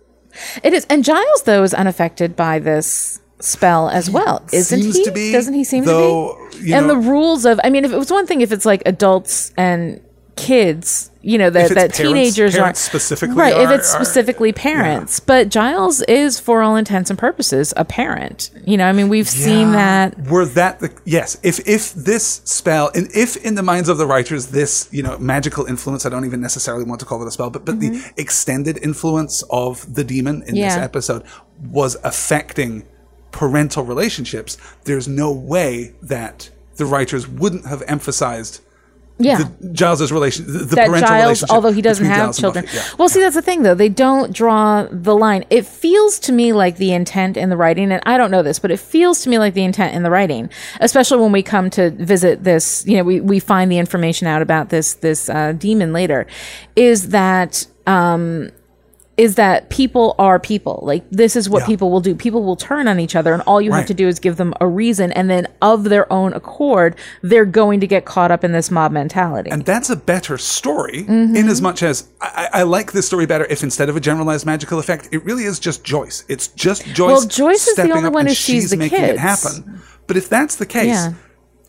it 0.64 0.74
is. 0.74 0.86
And 0.90 1.04
Giles, 1.04 1.44
though, 1.44 1.64
is 1.64 1.74
unaffected 1.74 2.36
by 2.36 2.60
this 2.60 3.20
spell 3.40 3.90
as 3.90 4.10
well, 4.10 4.44
isn't 4.54 4.82
seems 4.82 4.96
he? 4.98 5.04
to 5.04 5.12
be, 5.12 5.32
Doesn't 5.32 5.54
he 5.54 5.64
seem 5.64 5.84
though, 5.86 6.48
to 6.52 6.58
you 6.58 6.64
be? 6.66 6.74
And 6.74 6.88
know- 6.88 6.94
the 7.02 7.10
rules 7.10 7.46
of, 7.46 7.60
I 7.64 7.70
mean, 7.70 7.84
if 7.86 7.92
it 7.92 7.98
was 7.98 8.10
one 8.12 8.26
thing, 8.26 8.42
if 8.42 8.52
it's 8.52 8.66
like 8.66 8.82
adults 8.86 9.52
and 9.58 10.02
kids, 10.38 11.12
you 11.22 11.38
know, 11.38 11.50
that, 11.50 11.70
that 11.70 11.76
parents- 11.76 11.98
teenagers 11.98 12.56
parents 12.56 12.80
are 12.80 12.90
specifically 12.90 13.36
right. 13.36 13.58
if 13.58 13.68
are- 13.70 13.74
it's 13.74 13.94
are- 13.94 14.04
specifically 14.06 14.54
parents, 14.54 15.20
but 15.20 15.50
Giles 15.50 16.02
is, 16.04 16.40
for 16.40 16.62
all 16.62 16.76
intents 16.78 17.10
and 17.10 17.20
purposes, 17.20 17.74
a 17.76 17.84
parent. 17.84 18.50
You 18.66 18.78
know, 18.78 18.86
I 18.86 18.94
mean, 18.94 19.10
we've 19.10 19.28
seen 19.28 19.70
Yeah. 19.74 20.10
that. 20.12 20.28
Were 20.30 20.46
that 20.46 20.80
the 20.80 20.92
yes? 21.06 21.38
If 21.44 21.68
if 21.68 21.94
this 21.94 22.42
spell, 22.46 22.92
and 22.96 23.10
if 23.14 23.36
in 23.38 23.56
the 23.56 23.64
minds 23.64 23.90
of 23.90 23.98
the 23.98 24.06
writers, 24.08 24.48
this 24.48 24.88
you 24.92 25.04
know 25.04 25.18
magical 25.18 25.66
influence, 25.66 26.06
I 26.06 26.10
don't 26.10 26.26
even 26.26 26.40
necessarily 26.40 26.86
want 26.86 27.00
to 27.02 27.06
call 27.06 27.22
it 27.22 27.28
a 27.28 27.32
spell, 27.32 27.50
but 27.50 27.66
but 27.66 27.80
the 27.80 28.02
extended 28.16 28.78
influence 28.82 29.44
of 29.50 29.94
the 29.94 30.04
demon 30.04 30.44
in 30.48 30.56
this 30.56 30.74
Mm-hmm. 30.76 30.84
Episode 30.84 31.24
was 31.72 31.98
affecting 32.04 32.84
parental 33.32 33.84
relationships. 33.84 34.58
There's 34.86 35.08
no 35.08 35.32
way 35.32 35.94
that 36.02 36.50
the 36.78 36.86
writers 36.86 37.28
wouldn't 37.28 37.66
have 37.66 37.84
emphasized 37.88 38.62
Yeah. 39.20 39.38
the 39.60 39.74
Giles's 39.74 40.12
relation, 40.12 40.46
the, 40.46 40.60
the 40.60 40.76
that 40.76 40.88
parental 40.88 41.08
Giles, 41.08 41.24
relationship 41.24 41.54
although 41.54 41.72
he 41.72 41.82
doesn't 41.82 42.06
have 42.06 42.18
Giles 42.18 42.40
children. 42.40 42.66
Yeah. 42.74 42.84
Well, 43.00 43.10
see, 43.10 43.20
that's 43.20 43.36
the 43.36 43.42
thing, 43.42 43.64
though. 43.64 43.76
They 43.76 43.90
don't 43.90 44.32
draw 44.32 44.88
the 44.92 45.16
line. 45.16 45.46
It 45.50 45.66
feels 45.66 46.20
to 46.20 46.32
me 46.32 46.54
like 46.54 46.78
the 46.78 46.94
intent 46.94 47.38
in 47.38 47.50
the 47.50 47.58
writing, 47.58 47.92
and 47.92 48.02
I 48.06 48.18
don't 48.18 48.32
know 48.32 48.44
this, 48.44 48.60
but 48.60 48.70
it 48.72 48.80
feels 48.80 49.22
to 49.22 49.30
me 49.30 49.40
like 49.40 49.54
the 49.54 49.64
intent 49.64 49.96
in 49.96 50.04
the 50.04 50.12
writing, 50.12 50.50
especially 50.80 51.20
when 51.22 51.32
we 51.32 51.42
come 51.42 51.70
to 51.72 51.90
visit 51.92 52.44
this. 52.44 52.86
You 52.86 52.98
know, 52.98 53.04
we, 53.04 53.20
we 53.22 53.40
find 53.40 53.72
the 53.72 53.78
information 53.80 54.28
out 54.28 54.42
about 54.42 54.70
this 54.70 54.96
this 54.96 55.30
uh, 55.30 55.54
demon 55.54 55.94
later, 55.94 56.28
is 56.76 57.10
that. 57.10 57.66
Um, 57.88 58.52
is 59.18 59.34
that 59.34 59.70
people 59.72 60.14
are 60.20 60.40
people. 60.40 60.80
Like 60.84 61.04
this 61.10 61.36
is 61.36 61.50
what 61.50 61.62
Yeah. 61.62 61.66
people 61.66 61.90
will 61.90 62.02
do. 62.02 62.14
People 62.14 62.44
will 62.44 62.56
turn 62.56 62.88
on 62.88 63.00
each 63.00 63.16
other, 63.16 63.34
and 63.34 63.42
all 63.48 63.60
you 63.60 63.72
have 63.72 63.88
to 63.88 63.94
do 63.96 64.08
is 64.08 64.20
give 64.20 64.36
them 64.38 64.54
a 64.62 64.68
reason, 64.68 65.12
and 65.14 65.28
then 65.28 65.48
of 65.62 65.86
their 65.86 66.12
own 66.14 66.34
accord, 66.34 66.96
they're 67.24 67.44
going 67.46 67.80
to 67.80 67.88
get 67.88 68.06
caught 68.06 68.30
up 68.32 68.44
in 68.44 68.52
this 68.52 68.70
mob 68.70 68.92
mentality. 68.92 69.50
And 69.50 69.66
that's 69.66 69.90
a 69.90 69.96
better 69.96 70.38
story 70.38 71.04
Mm-hmm. 71.08 71.36
in 71.36 71.50
as 71.50 71.62
much 71.62 71.82
as 71.82 72.08
I, 72.22 72.50
I 72.54 72.64
like 72.64 72.92
this 72.92 73.08
story 73.08 73.26
better 73.26 73.46
if 73.50 73.64
instead 73.64 73.90
of 73.90 73.96
a 73.96 74.00
generalized 74.00 74.46
magical 74.46 74.78
effect, 74.78 75.10
it 75.12 75.26
really 75.26 75.46
is 75.46 75.58
just 75.60 75.84
Joyce. 75.84 76.24
It's 76.28 76.48
just 76.50 76.86
Joyce. 76.86 77.12
Well, 77.20 77.26
Joyce 77.26 77.68
is 77.68 77.76
the 77.76 77.90
only 77.92 78.10
one 78.10 78.28
who 78.28 78.34
sees 78.34 78.38
she's 78.64 78.70
the 78.70 78.78
making 78.78 79.04
it 79.04 79.18
kids. 79.18 79.20
happen. 79.20 79.82
But 80.06 80.16
if 80.18 80.30
that's 80.30 80.56
the 80.58 80.66
case, 80.68 80.86
Yeah. 80.88 81.14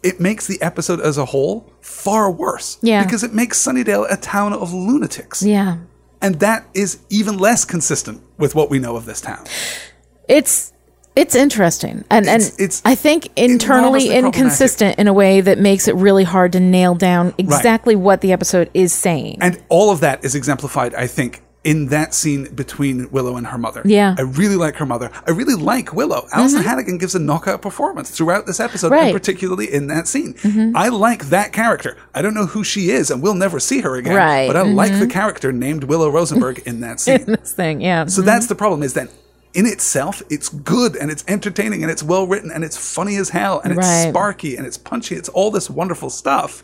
it 0.02 0.20
makes 0.20 0.46
the 0.46 0.60
episode 0.60 1.00
as 1.00 1.16
a 1.18 1.24
whole 1.24 1.72
far 1.80 2.30
worse. 2.30 2.76
Yeah. 2.82 3.02
Because 3.04 3.24
it 3.24 3.32
makes 3.32 3.58
Sunnydale 3.58 4.06
a 4.12 4.16
town 4.18 4.52
of 4.52 4.72
lunatics. 4.74 5.42
yeah. 5.42 5.76
And 6.20 6.40
that 6.40 6.66
is 6.74 6.98
even 7.10 7.38
less 7.38 7.64
consistent 7.64 8.22
with 8.38 8.54
what 8.54 8.70
we 8.70 8.78
know 8.78 8.96
of 8.96 9.04
this 9.06 9.20
town. 9.20 9.44
it's 10.28 10.72
it's 11.16 11.34
interesting. 11.34 12.04
And 12.10 12.26
It's- 12.26 12.50
and 12.50 12.60
it's 12.60 12.80
i 12.84 12.94
think 12.94 13.28
internally 13.36 14.10
inconsistent 14.10 14.98
in 15.00 15.08
a 15.08 15.12
way 15.12 15.40
that 15.40 15.58
makes 15.58 15.88
it 15.88 15.96
really 15.96 16.22
hard 16.22 16.52
to 16.52 16.60
nail 16.60 16.94
down 16.94 17.34
exactly 17.38 17.96
what 17.96 18.20
the 18.20 18.32
episode 18.32 18.70
is 18.72 18.92
saying. 18.92 19.38
And 19.40 19.60
all 19.68 19.90
of 19.90 19.98
that 20.00 20.24
is 20.24 20.34
exemplified, 20.36 20.94
I 20.94 21.08
think, 21.08 21.42
in 21.68 21.86
that 21.88 22.14
scene 22.14 22.44
between 22.54 23.10
Willow 23.10 23.36
and 23.36 23.46
her 23.48 23.58
mother. 23.58 23.82
Yeah. 23.84 24.12
Mm-hmm. 24.14 24.20
I 24.20 24.38
really 24.38 24.56
like 24.56 24.76
her 24.76 24.86
mother. 24.86 25.10
I 25.26 25.32
really 25.32 25.54
like 25.54 25.92
Willow. 25.92 26.26
Alyson 26.32 26.62
Hannigan 26.64 26.96
gives 26.98 27.14
a 27.14 27.18
knockout 27.18 27.60
performance 27.60 28.10
throughout 28.10 28.46
this 28.46 28.58
episode, 28.58 28.90
Right. 28.90 28.98
Mm-hmm. 29.00 29.06
and 29.08 29.20
particularly 29.20 29.72
in 29.72 29.86
that 29.88 30.08
scene. 30.08 30.34
I 30.74 30.88
like 30.88 31.26
that 31.26 31.52
character. 31.52 31.96
I 32.14 32.22
don't 32.22 32.34
know 32.34 32.46
who 32.46 32.64
she 32.64 32.90
is, 32.90 33.10
and 33.10 33.22
we'll 33.22 33.34
never 33.34 33.60
see 33.60 33.80
her 33.82 33.96
again. 33.96 34.14
Right. 34.16 34.46
But 34.46 34.56
I 34.56 34.62
like 34.62 34.98
the 34.98 35.06
character 35.06 35.52
named 35.52 35.84
Willow 35.84 36.08
Rosenberg 36.08 36.60
in 36.66 36.80
that 36.80 37.00
scene. 37.02 37.20
in 37.20 37.32
this 37.32 37.52
thing 37.52 37.80
yeah 37.82 38.06
So 38.06 38.22
that's 38.22 38.46
the 38.46 38.54
problem 38.54 38.82
is 38.82 38.94
that 38.94 39.08
in 39.54 39.66
itself, 39.66 40.22
it's 40.30 40.48
good 40.48 40.96
and 40.96 41.10
it's 41.10 41.24
entertaining 41.28 41.82
and 41.82 41.90
it's 41.90 42.02
well 42.02 42.26
written 42.26 42.50
and 42.50 42.64
it's 42.64 42.76
funny 42.76 43.16
as 43.16 43.28
hell 43.30 43.60
and 43.62 43.72
it's 43.72 43.86
Right. 43.86 44.08
sparky 44.10 44.56
and 44.56 44.66
it's 44.66 44.78
punchy. 44.78 45.14
It's 45.16 45.28
all 45.30 45.50
this 45.50 45.68
wonderful 45.68 46.10
stuff. 46.10 46.62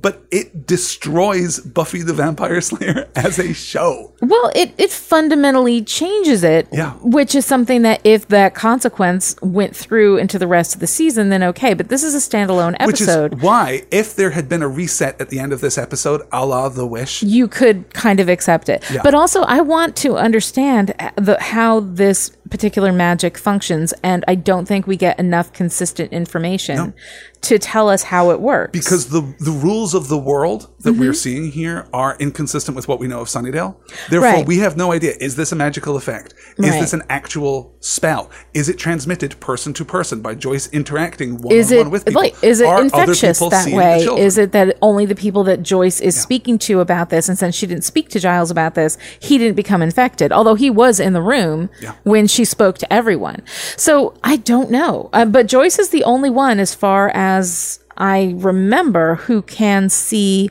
But 0.00 0.22
it 0.30 0.66
destroys 0.66 1.60
Buffy 1.60 2.02
the 2.02 2.12
Vampire 2.12 2.60
Slayer 2.60 3.08
as 3.16 3.38
a 3.38 3.52
show. 3.54 4.12
well 4.20 4.50
it 4.54 4.72
it 4.78 4.90
fundamentally 4.90 5.82
changes 5.82 6.42
it 6.44 6.68
Yeah. 6.72 6.92
which 7.02 7.34
is 7.34 7.46
something 7.46 7.82
that 7.82 8.00
if 8.04 8.28
that 8.28 8.54
consequence 8.54 9.36
went 9.40 9.74
through 9.76 10.16
into 10.18 10.38
the 10.38 10.46
rest 10.46 10.74
of 10.74 10.80
the 10.80 10.86
season 10.86 11.28
then 11.30 11.42
okay 11.42 11.74
but 11.74 11.88
this 11.88 12.02
is 12.02 12.14
a 12.14 12.18
standalone 12.18 12.74
episode. 12.80 13.32
Which 13.34 13.38
is 13.38 13.44
why, 13.44 13.82
if 13.90 14.14
there 14.16 14.30
had 14.30 14.48
been 14.48 14.62
a 14.62 14.68
reset 14.68 15.20
at 15.20 15.28
the 15.28 15.38
end 15.38 15.52
of 15.52 15.60
this 15.60 15.76
episode, 15.78 16.22
a 16.32 16.44
la 16.44 16.68
The 16.68 16.86
Wish, 16.86 17.22
you 17.22 17.46
could 17.48 17.92
kind 17.94 18.20
of 18.20 18.28
accept 18.28 18.68
it. 18.68 18.82
Yeah. 18.90 19.00
But 19.02 19.14
also, 19.14 19.42
I 19.42 19.60
want 19.60 19.96
to 19.96 20.16
understand 20.16 20.94
uh, 20.98 21.10
the 21.16 21.40
how 21.40 21.80
this 21.80 22.30
particular 22.50 22.92
magic 22.92 23.38
functions, 23.38 23.92
and 24.02 24.24
I 24.28 24.34
don't 24.34 24.66
think 24.66 24.86
we 24.86 24.96
get 24.96 25.18
enough 25.18 25.52
consistent 25.52 26.12
information 26.12 26.94
to 27.42 27.58
tell 27.58 27.90
us 27.90 28.04
how 28.04 28.30
it 28.30 28.40
works. 28.40 28.70
because 28.72 29.08
the 29.10 29.20
the 29.40 29.50
rules 29.50 29.92
of 29.94 30.08
the 30.08 30.16
world 30.18 30.70
that 30.80 30.94
we're 30.94 31.12
seeing 31.12 31.50
here 31.50 31.86
are 31.92 32.16
inconsistent 32.18 32.74
with 32.74 32.88
what 32.88 32.98
we 32.98 33.06
know 33.06 33.20
of 33.20 33.28
Sunnydale. 33.28 33.76
Therefore, 34.08 34.24
Mm-hmm. 34.28 34.36
Right. 34.38 34.46
we 34.46 34.58
have 34.58 34.76
no 34.76 34.92
idea: 34.92 35.12
is 35.20 35.36
this 35.36 35.52
a 35.52 35.56
magical 35.56 35.96
effect? 35.96 36.32
Is 36.58 36.70
Right. 36.70 36.80
this 36.80 36.92
an 36.94 37.02
actual 37.10 37.74
spell? 37.80 38.30
Is 38.54 38.68
it 38.70 38.78
transmitted 38.78 39.38
person 39.40 39.72
to 39.74 39.84
person 39.84 40.20
by 40.20 40.34
Joyce 40.34 40.68
interacting 40.72 41.40
one 41.42 41.54
is 41.54 41.70
on 41.72 41.78
one 41.78 41.90
with 41.90 42.06
people? 42.06 42.22
like 42.22 42.34
is 42.42 42.60
it 42.60 42.66
Are 42.66 42.80
infectious 42.82 43.38
that 43.40 43.68
way? 43.72 43.98
Is 44.18 44.38
it 44.38 44.52
that 44.52 44.76
only 44.80 45.04
the 45.04 45.14
people 45.14 45.44
that 45.44 45.62
Joyce 45.62 46.00
is 46.00 46.18
speaking 46.20 46.58
to 46.60 46.80
about 46.80 47.10
this, 47.10 47.28
and 47.28 47.36
since 47.38 47.54
she 47.54 47.66
didn't 47.66 47.84
speak 47.84 48.08
to 48.10 48.20
Giles 48.20 48.50
about 48.50 48.74
this, 48.74 48.96
he 49.20 49.36
didn't 49.38 49.56
become 49.56 49.82
infected, 49.82 50.32
although 50.32 50.54
he 50.54 50.70
was 50.70 50.98
in 51.00 51.12
the 51.12 51.22
room 51.22 51.68
Yeah. 51.82 51.92
when 52.04 52.26
she 52.34 52.44
spoke 52.44 52.78
to 52.78 52.92
everyone. 52.92 53.42
So 53.76 54.14
I 54.24 54.36
don't 54.36 54.70
know, 54.70 55.08
uh, 55.12 55.24
but 55.24 55.46
Joyce 55.46 55.78
is 55.78 55.88
the 55.90 56.04
only 56.04 56.30
one, 56.30 56.58
as 56.60 56.74
far 56.74 57.10
as 57.14 57.80
I 57.96 58.34
remember, 58.38 59.14
who 59.14 59.42
can 59.42 59.88
see 59.88 60.50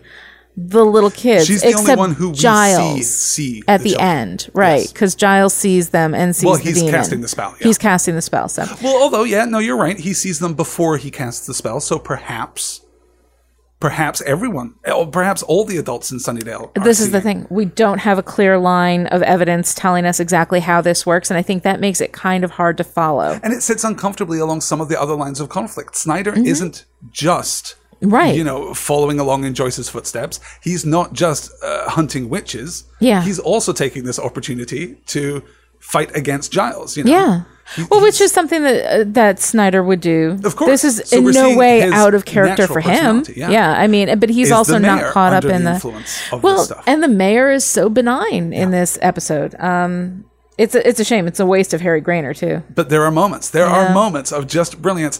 the 0.56 0.86
little 0.86 1.10
kids. 1.10 1.48
She's 1.48 1.62
the 1.62 1.70
only 1.70 1.82
except 1.82 1.98
one 1.98 2.14
who 2.14 2.30
we 2.30 2.36
Giles 2.36 3.08
see- 3.10 3.54
see 3.58 3.64
at 3.68 3.82
the 3.82 3.96
the, 3.96 4.00
end, 4.00 4.50
right? 4.54 4.82
Yes. 4.84 4.94
Because 4.94 5.16
Giles 5.16 5.52
sees 5.54 5.90
them 5.90 6.14
and 6.14 6.36
sees 6.36 6.46
Well, 6.46 6.58
the 6.58 6.64
he's 6.64 6.76
demon. 6.78 6.94
casting 6.94 7.22
the 7.22 7.28
spell, 7.28 7.56
yeah. 7.60 7.68
He's 7.68 7.78
casting 7.80 8.14
the 8.16 8.22
spell. 8.22 8.48
So 8.50 8.66
Well, 8.84 9.02
although, 9.02 9.24
yeah, 9.24 9.46
no, 9.46 9.58
you're 9.58 9.78
right. 9.78 9.98
He 10.00 10.14
sees 10.14 10.38
them 10.38 10.54
before 10.54 10.98
he 10.98 11.10
casts 11.10 11.48
the 11.48 11.56
spell, 11.56 11.80
so 11.80 11.98
perhaps, 11.98 12.82
perhaps 13.84 14.22
everyone, 14.22 14.74
or 14.88 15.06
perhaps 15.06 15.44
all 15.44 15.66
the 15.66 15.76
adults 15.76 16.10
in 16.10 16.18
Sunnydale. 16.18 16.66
this 16.86 17.02
is 17.02 17.12
the 17.12 17.20
thing 17.20 17.46
we 17.50 17.66
don't 17.66 17.98
have 18.00 18.18
a 18.18 18.24
clear 18.24 18.58
line 18.58 19.08
of 19.08 19.22
evidence 19.24 19.74
telling 19.74 20.06
us 20.06 20.22
exactly 20.22 20.62
how 20.62 20.80
this 20.80 21.06
works 21.06 21.30
and 21.30 21.38
i 21.38 21.42
think 21.42 21.64
that 21.64 21.82
makes 21.82 22.00
it 22.00 22.14
kind 22.14 22.46
of 22.46 22.52
hard 22.52 22.78
to 22.78 22.84
follow 22.86 23.30
and 23.44 23.52
it 23.52 23.62
sits 23.62 23.84
uncomfortably 23.84 24.40
along 24.40 24.62
some 24.62 24.80
of 24.80 24.88
the 24.88 24.98
other 25.04 25.16
lines 25.24 25.40
of 25.42 25.50
conflict. 25.50 25.98
Snyder 25.98 26.34
isn't 26.54 26.86
just 27.12 27.76
Mm-hmm. 28.02 28.14
Right. 28.14 28.36
you 28.36 28.44
know, 28.44 28.74
following 28.74 29.18
along 29.20 29.46
in 29.46 29.54
Joyce's 29.54 29.88
footsteps. 29.90 30.40
He's 30.62 30.84
not 30.86 31.14
just 31.14 31.52
uh, 31.64 31.90
hunting 31.90 32.28
witches. 32.28 32.84
Yeah. 33.00 33.22
he's 33.24 33.40
also 33.40 33.72
taking 33.72 34.04
this 34.04 34.20
opportunity 34.20 34.96
to 35.16 35.42
fight 35.92 36.16
against 36.16 36.52
Giles. 36.52 36.96
You 36.98 37.04
know, 37.04 37.12
yeah 37.12 37.42
He- 37.76 37.84
well 37.90 38.02
which 38.02 38.20
is 38.22 38.32
something 38.32 38.62
that 38.64 38.78
uh, 38.86 39.04
that 39.20 39.40
snyder 39.40 39.82
would 39.84 40.02
do 40.02 40.38
Of 40.44 40.56
course. 40.56 40.82
this 40.82 40.84
is 40.84 41.10
So 41.10 41.18
in 41.18 41.32
no 41.32 41.56
way 41.58 41.84
out 41.84 42.14
of 42.14 42.26
character 42.26 42.68
for 42.68 42.82
him 42.82 43.24
personality, 43.24 43.34
yeah. 43.40 43.72
i 43.84 43.88
mean 43.88 44.20
but 44.20 44.30
he's 44.30 44.48
Is 44.48 44.52
also 44.60 44.78
not 44.80 45.14
caught 45.14 45.34
up 45.34 45.46
in 45.46 45.64
the 45.64 45.70
the 45.70 45.74
influence 45.76 46.12
of 46.34 46.44
well 46.44 46.58
this 46.58 46.66
stuff. 46.66 46.84
and 46.88 47.02
the 47.02 47.08
mayor 47.08 47.52
is 47.58 47.64
so 47.64 47.90
benign 47.90 48.52
in 48.54 48.72
this 48.72 48.98
episode 49.02 49.56
um 49.60 50.26
it's 50.56 50.76
a, 50.76 50.88
it's 50.88 51.00
a 51.00 51.04
shame. 51.04 51.26
It's 51.28 51.40
a 51.40 51.48
waste 51.48 51.74
of 51.74 51.82
Harry 51.82 52.00
Groener 52.00 52.34
too. 52.38 52.62
but 52.76 52.90
there 52.90 53.04
are 53.04 53.10
moments. 53.12 53.50
There 53.50 53.66
are 53.66 53.92
moments 53.92 54.32
of 54.32 54.46
just 54.46 54.80
brilliance. 54.84 55.20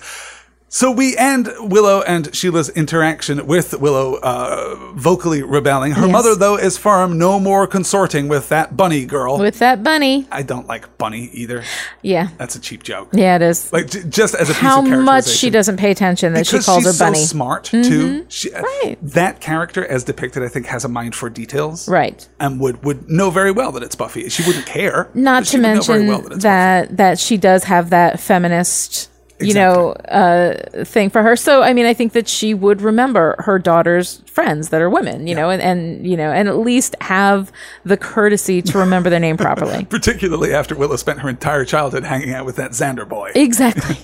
So 0.76 0.90
we 0.90 1.16
end 1.18 1.50
Willow 1.60 2.02
and 2.02 2.34
Sheila's 2.36 2.68
interaction 2.70 3.46
with 3.46 3.80
Willow 3.80 4.16
uh, 4.16 4.74
vocally 4.96 5.44
rebelling. 5.44 5.92
Her 5.92 6.08
Yes. 6.08 6.12
mother, 6.12 6.34
though, 6.36 6.58
is 6.58 6.80
firm. 6.80 7.20
No 7.20 7.40
more 7.40 7.68
consorting 7.68 8.28
with 8.28 8.50
that 8.50 8.76
bunny 8.76 9.06
girl. 9.06 9.38
With 9.38 9.60
that 9.60 9.84
bunny, 9.84 10.28
I 10.32 10.42
don't 10.42 10.66
like 10.66 10.98
bunny 10.98 11.30
either. 11.32 11.64
yeah, 12.02 12.30
That's 12.40 12.56
a 12.56 12.60
cheap 12.60 12.82
joke. 12.82 13.10
yeah, 13.14 13.36
it 13.36 13.44
is. 13.44 13.72
Like 13.72 13.92
j- 13.92 14.02
just 14.10 14.34
as 14.34 14.50
a 14.50 14.54
How 14.54 14.82
piece 14.82 14.94
of 14.94 15.00
much 15.04 15.28
she 15.28 15.52
doesn't 15.52 15.78
pay 15.78 15.92
attention 15.92 16.34
that 16.34 16.48
she 16.48 16.54
because 16.54 16.66
calls 16.66 16.84
she's 16.86 16.98
her 17.00 17.06
bunny. 17.06 17.18
Mm-hmm. 17.18 17.24
so 17.24 17.32
smart 17.32 17.64
too. 17.66 18.26
She, 18.30 18.50
Right. 18.52 18.98
That 19.04 19.42
character, 19.42 19.86
as 19.86 20.04
depicted, 20.04 20.42
I 20.42 20.48
think, 20.48 20.66
has 20.66 20.84
a 20.84 20.90
mind 20.90 21.14
for 21.14 21.30
details. 21.30 21.88
Right. 21.88 22.28
And 22.40 22.60
would 22.60 22.84
would 22.84 23.08
know 23.08 23.30
very 23.30 23.52
well 23.52 23.72
that 23.74 23.84
it's 23.84 23.94
Buffy. 23.94 24.28
She 24.30 24.42
wouldn't 24.48 24.66
care. 24.66 25.08
Not 25.14 25.46
to 25.46 25.58
would 25.58 25.62
know 25.62 25.82
very 25.84 26.00
mention 26.00 26.08
well 26.08 26.22
that, 26.30 26.40
that 26.42 26.98
that 26.98 27.20
she 27.20 27.38
does 27.38 27.66
have 27.66 27.92
that 27.92 28.20
feminist, 28.20 29.12
you 29.48 29.54
know, 29.54 29.92
uh, 29.92 30.84
thing 30.84 31.10
for 31.10 31.22
her. 31.24 31.36
So 31.36 31.62
I 31.62 31.74
mean, 31.74 31.86
I 31.86 31.94
think 31.94 32.14
that 32.14 32.28
she 32.28 32.54
would 32.54 32.82
remember 32.82 33.36
her 33.40 33.60
daughter's 33.60 34.18
friends 34.34 34.70
that 34.70 34.82
are 34.82 34.90
women, 34.90 35.28
you 35.28 35.36
know, 35.36 35.52
and, 35.52 35.62
and 35.62 36.08
you 36.08 36.18
know, 36.18 36.32
and 36.32 36.50
at 36.50 36.58
least 36.58 36.96
have 37.02 37.52
the 37.86 37.96
courtesy 37.96 38.64
to 38.64 38.80
remember 38.80 39.08
their 39.08 39.20
name 39.20 39.38
properly. 39.38 39.86
Particularly 39.90 40.52
after 40.52 40.76
Willow 40.76 40.96
spent 40.96 41.20
her 41.20 41.30
entire 41.30 41.64
childhood 41.64 42.04
hanging 42.04 42.34
out 42.34 42.44
with 42.44 42.56
that 42.56 42.72
Xander 42.72 43.08
boy. 43.08 43.32
exactly. 43.36 43.96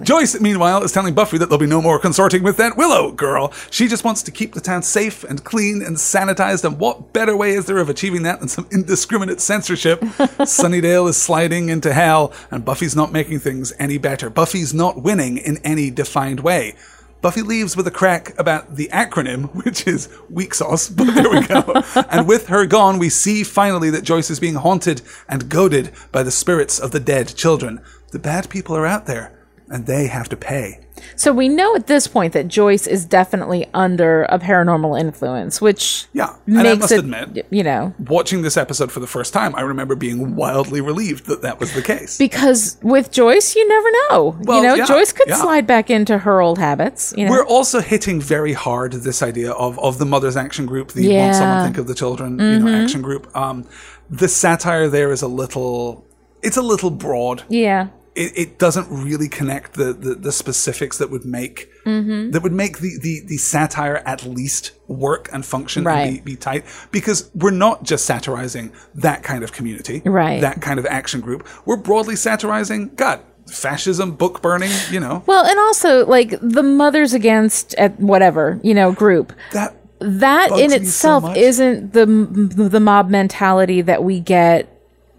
Joyce, 0.04 0.40
meanwhile, 0.40 0.84
is 0.84 0.92
telling 0.92 1.14
Buffy 1.14 1.36
that 1.38 1.46
there'll 1.46 1.58
be 1.58 1.66
no 1.66 1.82
more 1.82 1.98
consorting 1.98 2.44
with 2.44 2.56
that 2.58 2.76
Willow 2.76 3.10
girl. 3.10 3.52
She 3.70 3.88
just 3.88 4.04
wants 4.04 4.22
to 4.22 4.30
keep 4.30 4.54
the 4.54 4.60
town 4.60 4.84
safe 4.84 5.24
and 5.24 5.42
clean 5.42 5.82
and 5.82 5.96
sanitized, 5.96 6.64
and 6.64 6.78
what 6.78 7.12
better 7.12 7.36
way 7.36 7.50
is 7.50 7.66
there 7.66 7.78
of 7.78 7.88
achieving 7.88 8.22
that 8.22 8.38
than 8.38 8.48
some 8.48 8.68
indiscriminate 8.70 9.40
censorship? 9.40 10.00
Sunnydale 10.00 11.08
is 11.08 11.20
sliding 11.20 11.70
into 11.70 11.92
hell, 11.92 12.32
and 12.52 12.64
Buffy's 12.64 12.94
not 12.94 13.10
making 13.10 13.40
things 13.40 13.72
any 13.80 13.98
better. 13.98 14.30
Buffy's 14.30 14.72
not 14.72 15.02
winning 15.02 15.38
in 15.38 15.58
any 15.64 15.90
defined 15.90 16.38
way. 16.38 16.76
Buffy 17.22 17.42
leaves 17.42 17.76
with 17.76 17.86
a 17.86 17.90
crack 17.90 18.38
about 18.38 18.76
the 18.76 18.88
acronym, 18.92 19.52
which 19.64 19.86
is 19.86 20.08
weak 20.30 20.54
sauce, 20.54 20.88
but 20.88 21.14
there 21.14 21.30
we 21.30 21.46
go. 21.46 21.82
and 22.10 22.28
with 22.28 22.48
her 22.48 22.66
gone, 22.66 22.98
we 22.98 23.08
see 23.08 23.42
finally 23.42 23.90
that 23.90 24.04
Joyce 24.04 24.30
is 24.30 24.40
being 24.40 24.54
haunted 24.54 25.02
and 25.28 25.48
goaded 25.48 25.92
by 26.12 26.22
the 26.22 26.30
spirits 26.30 26.78
of 26.78 26.90
the 26.90 27.00
dead 27.00 27.34
children. 27.34 27.80
The 28.12 28.18
bad 28.18 28.48
people 28.48 28.76
are 28.76 28.86
out 28.86 29.06
there, 29.06 29.38
and 29.68 29.86
they 29.86 30.06
have 30.06 30.28
to 30.28 30.36
pay. 30.36 30.85
So 31.14 31.32
we 31.32 31.48
know 31.48 31.74
at 31.76 31.86
this 31.86 32.06
point 32.06 32.32
that 32.32 32.48
Joyce 32.48 32.86
is 32.86 33.04
definitely 33.04 33.66
under 33.72 34.24
a 34.24 34.38
paranormal 34.38 34.98
influence, 34.98 35.60
which 35.60 36.06
Yeah, 36.12 36.34
and 36.46 36.58
I 36.60 36.62
makes 36.64 36.80
must 36.80 36.92
it, 36.92 36.98
admit- 37.00 37.46
you 37.50 37.62
know, 37.62 37.94
Watching 37.98 38.42
this 38.42 38.56
episode 38.56 38.90
for 38.90 39.00
the 39.00 39.06
first 39.06 39.32
time, 39.32 39.54
I 39.54 39.60
remember 39.60 39.94
being 39.94 40.34
wildly 40.36 40.80
relieved 40.80 41.26
that 41.26 41.42
that 41.42 41.60
was 41.60 41.72
the 41.74 41.82
case. 41.82 42.18
because 42.18 42.76
with 42.82 43.10
Joyce, 43.12 43.54
you 43.54 43.68
never 43.68 43.88
know. 44.10 44.36
Well, 44.42 44.58
you 44.62 44.68
know, 44.68 44.74
yeah, 44.74 44.86
Joyce 44.86 45.12
could 45.12 45.28
yeah. 45.28 45.36
slide 45.36 45.66
back 45.66 45.90
into 45.90 46.18
her 46.18 46.40
old 46.40 46.58
habits. 46.58 47.14
You 47.16 47.26
know, 47.26 47.30
We're 47.30 47.44
also 47.46 47.80
hitting 47.80 48.20
very 48.20 48.52
hard 48.52 48.92
this 48.92 49.22
idea 49.22 49.52
of, 49.52 49.78
of 49.78 49.98
the 49.98 50.06
mother's 50.06 50.36
action 50.36 50.66
group, 50.66 50.92
the 50.92 51.04
Yeah. 51.04 51.24
want 51.24 51.36
someone 51.36 51.64
think 51.64 51.78
of 51.78 51.86
the 51.86 51.94
children, 51.94 52.38
you 52.38 52.58
know, 52.58 52.82
action 52.82 53.02
group. 53.02 53.34
Um, 53.36 53.64
the 54.10 54.28
satire 54.28 54.88
there 54.88 55.10
is 55.12 55.22
a 55.22 55.28
little, 55.28 56.06
it's 56.42 56.56
a 56.56 56.62
little 56.62 56.90
broad. 56.90 57.42
yeah. 57.48 57.88
It, 58.16 58.32
it 58.36 58.58
doesn't 58.58 58.88
really 58.90 59.28
connect 59.28 59.74
the, 59.74 59.92
the, 59.92 60.14
the 60.14 60.32
specifics 60.32 60.96
that 60.98 61.10
would 61.10 61.24
make 61.24 61.68
Mm-hmm. 61.84 62.32
that 62.32 62.42
would 62.42 62.52
make 62.52 62.78
the, 62.78 62.98
the, 63.00 63.20
the 63.26 63.36
satire 63.36 63.98
at 64.04 64.24
least 64.24 64.72
work 64.88 65.28
and 65.32 65.46
function 65.46 65.86
and 65.86 66.14
be, 66.24 66.32
be 66.32 66.36
tight 66.36 66.64
because 66.90 67.30
we're 67.32 67.52
not 67.52 67.84
just 67.84 68.04
satirizing 68.06 68.72
that 68.96 69.22
kind 69.22 69.44
of 69.44 69.52
community, 69.52 70.02
Right. 70.04 70.40
That 70.40 70.60
kind 70.60 70.80
of 70.80 70.86
action 70.86 71.20
group. 71.20 71.46
We're 71.64 71.76
broadly 71.76 72.16
satirizing 72.16 72.96
God, 72.96 73.20
fascism, 73.48 74.16
book 74.16 74.42
burning, 74.42 74.72
you 74.90 74.98
know 74.98 75.22
Well, 75.26 75.44
and 75.44 75.58
also 75.60 76.04
like 76.06 76.30
the 76.42 76.64
mothers 76.64 77.12
against 77.14 77.74
at 77.74 78.00
whatever 78.00 78.58
you 78.64 78.74
know 78.74 78.90
group. 78.90 79.32
that 79.52 79.76
That 80.00 80.50
in 80.50 80.70
me 80.72 80.78
so 80.78 80.82
itself 80.82 81.36
isn't 81.36 81.92
the 81.92 82.06
the 82.06 82.80
mob 82.80 83.10
mentality 83.10 83.80
that 83.82 84.02
we 84.02 84.18
get 84.18 84.75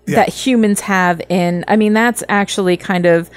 that 0.08 0.30
humans 0.30 0.82
have 0.82 1.22
in. 1.30 1.64
I 1.68 1.76
mean, 1.76 1.94
that's 1.94 2.24
actually 2.30 2.78
kind 2.78 3.06
of. 3.06 3.30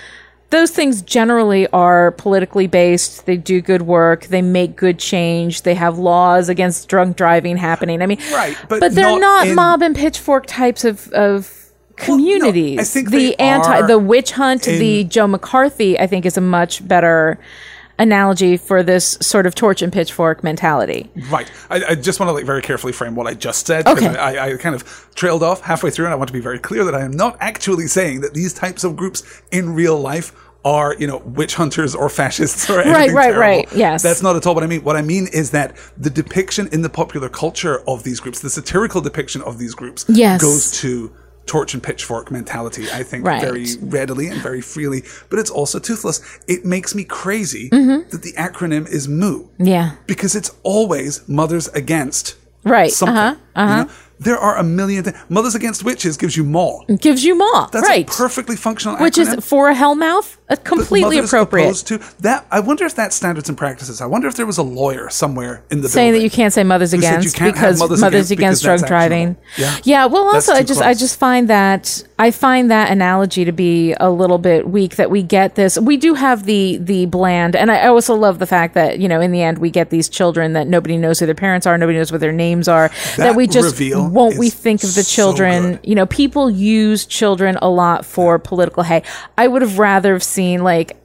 Those 0.51 0.73
things 0.73 1.01
generally 1.03 1.68
are 1.68 2.11
politically 2.11 2.66
based. 2.66 3.25
They 3.25 3.37
do 3.37 3.61
good 3.61 3.83
work. 3.83 4.25
They 4.27 4.43
make 4.43 4.75
good 4.75 4.99
change. 4.99 5.62
They 5.62 5.75
have 5.75 5.97
laws 5.97 6.49
against 6.49 6.89
drunk 6.89 7.16
driving 7.16 7.57
happening. 7.57 8.03
I 8.03 8.07
mean, 8.07 8.18
Right, 8.33 8.57
but 8.68 8.81
they're 8.81 9.11
not 9.11 9.21
not, 9.21 9.47
in- 9.47 9.55
mob 9.55 9.81
and 9.83 9.95
pitchfork 9.95 10.47
types 10.47 10.85
of 10.85 11.09
of 11.12 11.61
communities. 11.97 12.81
I 12.81 12.85
think 12.85 13.11
the 13.11 13.39
anti, 13.39 13.87
the 13.87 13.99
witch 13.99 14.33
hunt, 14.33 14.62
the 14.62 15.05
Joe 15.05 15.29
McCarthy, 15.29 15.99
I 16.01 16.07
think, 16.07 16.27
is 16.27 16.37
a 16.37 16.41
much 16.41 16.87
better 16.87 17.39
analogy 18.01 18.57
for 18.57 18.83
this 18.83 19.17
sort 19.21 19.47
of 19.47 19.55
torch 19.55 19.83
and 19.83 19.93
pitchfork 19.93 20.43
mentality. 20.43 21.09
Right. 21.31 21.49
I, 21.71 21.85
I 21.91 21.95
just 21.95 22.19
want 22.19 22.29
to 22.31 22.33
like 22.33 22.45
very 22.47 22.63
carefully 22.63 22.93
frame 22.93 23.15
what 23.15 23.29
I 23.29 23.35
just 23.35 23.67
said 23.67 23.85
because 23.85 24.03
Okay. 24.03 24.17
I, 24.19 24.49
I 24.53 24.57
kind 24.57 24.75
of 24.75 25.09
trailed 25.15 25.43
off 25.45 25.61
halfway 25.61 25.91
through, 25.91 26.07
and 26.07 26.13
I 26.13 26.17
want 26.17 26.29
to 26.29 26.33
be 26.33 26.41
very 26.41 26.59
clear 26.59 26.83
that 26.85 26.95
I 26.95 27.03
am 27.03 27.13
not 27.13 27.37
actually 27.41 27.87
saying 27.87 28.23
that 28.23 28.35
these 28.35 28.53
types 28.53 28.83
of 28.83 28.97
groups 28.97 29.23
in 29.53 29.75
real 29.75 30.01
life 30.01 30.33
are 30.63 30.95
you 30.99 31.07
know 31.07 31.19
witch 31.25 31.55
hunters 31.55 31.95
or 31.95 32.09
fascists 32.11 32.69
or 32.69 32.81
anything 32.83 33.15
right, 33.15 33.33
terrible. 33.33 33.41
right. 33.41 33.73
Yes. 33.75 34.03
that's 34.03 34.21
not 34.23 34.37
at 34.37 34.47
all 34.47 34.55
what 34.55 34.65
I 34.65 34.67
mean. 34.67 34.83
What 34.83 34.97
I 34.97 35.03
mean 35.03 35.27
is 35.33 35.53
that 35.53 35.75
the 35.97 36.11
depiction 36.11 36.69
in 36.73 36.83
the 36.83 36.91
popular 36.91 37.29
culture 37.29 37.81
of 37.89 38.03
these 38.03 38.21
groups, 38.21 38.41
the 38.41 38.51
satirical 38.51 39.01
depiction 39.01 39.41
of 39.43 39.57
these 39.59 39.75
groups, 39.75 40.05
Yes. 40.09 40.41
goes 40.43 40.71
to 40.81 41.13
torch 41.47 41.74
and 41.74 41.82
pitchfork 41.82 42.30
mentality. 42.30 42.86
I 42.93 43.03
think 43.03 43.24
Right. 43.26 43.41
very 43.43 43.66
readily 43.80 44.28
and 44.28 44.41
very 44.41 44.61
freely, 44.61 45.03
but 45.30 45.38
it's 45.38 45.51
also 45.51 45.78
toothless. 45.78 46.20
It 46.47 46.64
makes 46.64 46.95
me 46.95 47.05
crazy 47.05 47.68
Mm-hmm. 47.70 48.11
that 48.11 48.22
the 48.22 48.32
acronym 48.34 48.88
is 48.88 49.09
MOO 49.09 49.49
Yeah. 49.59 49.93
because 50.07 50.34
it's 50.36 50.51
always 50.62 51.22
mothers 51.28 51.68
against 51.68 52.36
Right. 52.64 52.93
something. 52.93 53.16
Uh-huh. 53.16 53.34
Uh-huh. 53.57 53.76
You 53.78 53.84
know? 53.84 53.91
There 54.20 54.38
are 54.38 54.59
a 54.59 54.62
million 54.62 55.03
things. 55.03 55.16
Mothers 55.30 55.55
Against 55.55 55.82
Witches 55.82 56.18
gives 56.18 56.36
you 56.36 56.45
more. 56.45 56.84
Gives 57.01 57.24
you 57.24 57.34
more. 57.38 57.68
That's 57.72 57.88
right. 57.88 58.07
a 58.07 58.12
perfectly 58.12 58.55
functional 58.55 58.99
Which 58.99 59.16
is 59.16 59.34
for 59.43 59.70
a 59.70 59.74
hellmouth, 59.74 60.36
completely 60.57 61.19
appropriate. 61.19 61.75
to 61.77 61.99
that. 62.21 62.47
I 62.51 62.61
wonder 62.61 62.85
if 62.85 62.95
that's 62.95 63.17
standards 63.17 63.49
and 63.49 63.57
practices. 63.57 64.01
I 64.01 64.07
wonder 64.07 64.29
if 64.29 64.37
there 64.37 64.47
was 64.47 64.59
a 64.59 64.63
lawyer 64.63 65.09
somewhere 65.11 65.63
in 65.71 65.81
the 65.81 65.89
saying 65.89 66.13
that 66.13 66.23
you 66.23 66.31
can't 66.31 66.53
say 66.53 66.65
mothers 66.65 66.93
who 66.93 67.01
said 67.01 67.23
you 67.25 67.31
against 67.31 67.39
because 67.39 67.79
mothers 67.79 68.01
mothers, 68.01 68.31
against 68.31 68.63
against, 68.63 68.63
drunk 68.65 68.87
driving. 68.87 69.37
actionable. 69.59 69.83
Yeah. 69.85 70.07
well, 70.07 70.25
also 70.35 70.53
I 70.53 70.63
just 70.63 70.83
I 70.83 70.95
just 70.95 71.19
find 71.19 71.49
that 71.49 72.03
I 72.19 72.31
find 72.31 72.71
that 72.71 72.91
analogy 72.91 73.45
to 73.45 73.53
be 73.53 73.95
a 74.01 74.11
little 74.11 74.39
bit 74.39 74.69
weak. 74.69 74.97
That 74.97 75.11
we 75.11 75.23
get 75.23 75.55
this, 75.55 75.79
we 75.79 75.97
do 75.97 76.15
have 76.15 76.45
the 76.45 76.79
the 76.79 77.07
bland, 77.07 77.55
and 77.57 77.71
I 77.71 77.87
also 77.87 78.15
love 78.15 78.39
the 78.39 78.47
fact 78.47 78.75
that 78.75 78.99
you 78.99 79.09
know 79.09 79.21
in 79.21 79.33
the 79.33 79.43
end 79.43 79.59
we 79.59 79.71
get 79.71 79.91
these 79.91 80.09
children 80.09 80.53
that 80.55 80.67
nobody 80.67 80.97
knows 80.97 81.19
who 81.21 81.27
their 81.27 81.35
parents 81.35 81.67
are, 81.67 81.79
nobody 81.79 81.99
knows 81.99 82.13
what 82.13 82.21
their 82.21 82.33
names 82.33 82.69
are. 82.69 82.89
That, 82.89 83.17
That 83.17 83.37
we 83.37 83.47
just 83.47 83.81
won't 83.81 84.39
we 84.39 84.51
think 84.51 84.83
of 84.85 84.95
the 84.95 85.05
children. 85.05 85.77
good. 85.77 85.81
You 85.85 85.95
know, 85.95 86.07
people 86.07 86.51
use 86.51 87.07
children 87.07 87.57
a 87.63 87.69
lot 87.69 88.05
for 88.05 88.39
political 88.39 88.83
hay. 88.83 89.03
I 89.39 89.47
would 89.47 89.63
have 89.63 89.79
rather 89.79 90.13
have 90.13 90.23
seen 90.23 90.39
like 90.49 90.97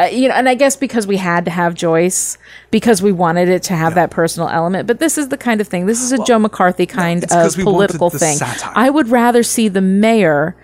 uh, 0.00 0.04
you 0.04 0.28
know, 0.28 0.34
and 0.34 0.48
I 0.48 0.54
guess 0.54 0.76
because 0.76 1.06
we 1.06 1.18
had 1.18 1.44
to 1.44 1.50
have 1.50 1.74
Joyce, 1.74 2.38
because 2.70 3.02
we 3.02 3.12
wanted 3.12 3.50
it 3.50 3.62
to 3.64 3.74
have 3.74 3.94
that 3.96 4.10
personal 4.10 4.48
element. 4.48 4.86
But 4.86 4.98
this 4.98 5.18
is 5.18 5.28
the 5.28 5.36
kind 5.36 5.60
of 5.60 5.68
thing. 5.68 5.84
This 5.84 6.00
is 6.00 6.10
a 6.10 6.24
Joe 6.24 6.38
McCarthy 6.38 6.86
kind 6.86 7.28
'cause 7.28 7.58
of 7.58 7.62
political 7.64 8.08
thing. 8.08 8.38
satire. 8.38 8.72
I 8.74 8.88
would 8.88 9.08
rather 9.08 9.42
see 9.42 9.68
the 9.68 9.82
mayor 9.82 10.56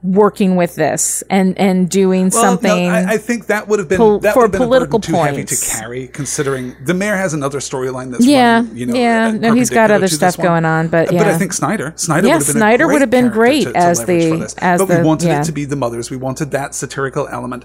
working 0.00 0.54
with 0.54 0.76
this 0.76 1.22
and 1.28 1.58
and 1.58 1.90
doing 1.90 2.30
Well, 2.30 2.42
no, 2.42 2.48
something. 2.50 2.88
I, 2.88 3.14
I 3.14 3.16
think 3.18 3.46
that 3.46 3.66
would 3.66 3.80
have 3.80 3.88
been 3.88 3.98
pol- 3.98 4.20
that 4.20 4.32
for 4.34 4.42
would 4.42 4.44
have 4.44 4.52
been 4.52 4.68
political 4.68 4.98
a 5.00 5.02
too 5.02 5.14
heavy 5.14 5.44
to 5.44 5.56
carry, 5.56 6.06
considering 6.08 6.76
the 6.84 6.94
mayor 6.94 7.16
has 7.16 7.34
another 7.34 7.58
storyline 7.58 8.12
that's 8.12 8.24
Yeah, 8.24 8.58
running, 8.60 8.76
you 8.76 8.86
know, 8.86 8.94
yeah. 8.94 9.26
uh, 9.26 9.32
No, 9.32 9.54
he's 9.54 9.70
got 9.70 9.90
other 9.90 10.06
stuff 10.08 10.36
going 10.36 10.64
on, 10.64 10.86
but 10.88 11.10
yeah. 11.12 11.24
but. 11.24 11.26
I 11.28 11.36
think 11.38 11.52
Snyder, 11.52 11.92
Snyder 11.96 12.28
Yeah, 12.28 12.34
would 12.38 12.46
have 12.46 12.54
been 12.54 12.56
a 12.56 12.60
Snyder 12.60 12.84
great 12.84 12.92
would 12.92 13.00
have 13.00 13.10
been 13.10 13.28
great 13.30 13.64
to, 13.64 13.72
to 13.72 13.78
as 13.78 14.04
the- 14.04 14.54
as 14.58 14.80
but 14.80 14.88
we 14.88 15.02
wanted 15.04 15.26
yeah. 15.28 15.40
it 15.40 15.44
to 15.44 15.52
be 15.52 15.64
the 15.64 15.76
mothers. 15.76 16.10
We 16.10 16.16
wanted 16.16 16.52
that 16.52 16.74
satirical 16.76 17.26
element. 17.28 17.64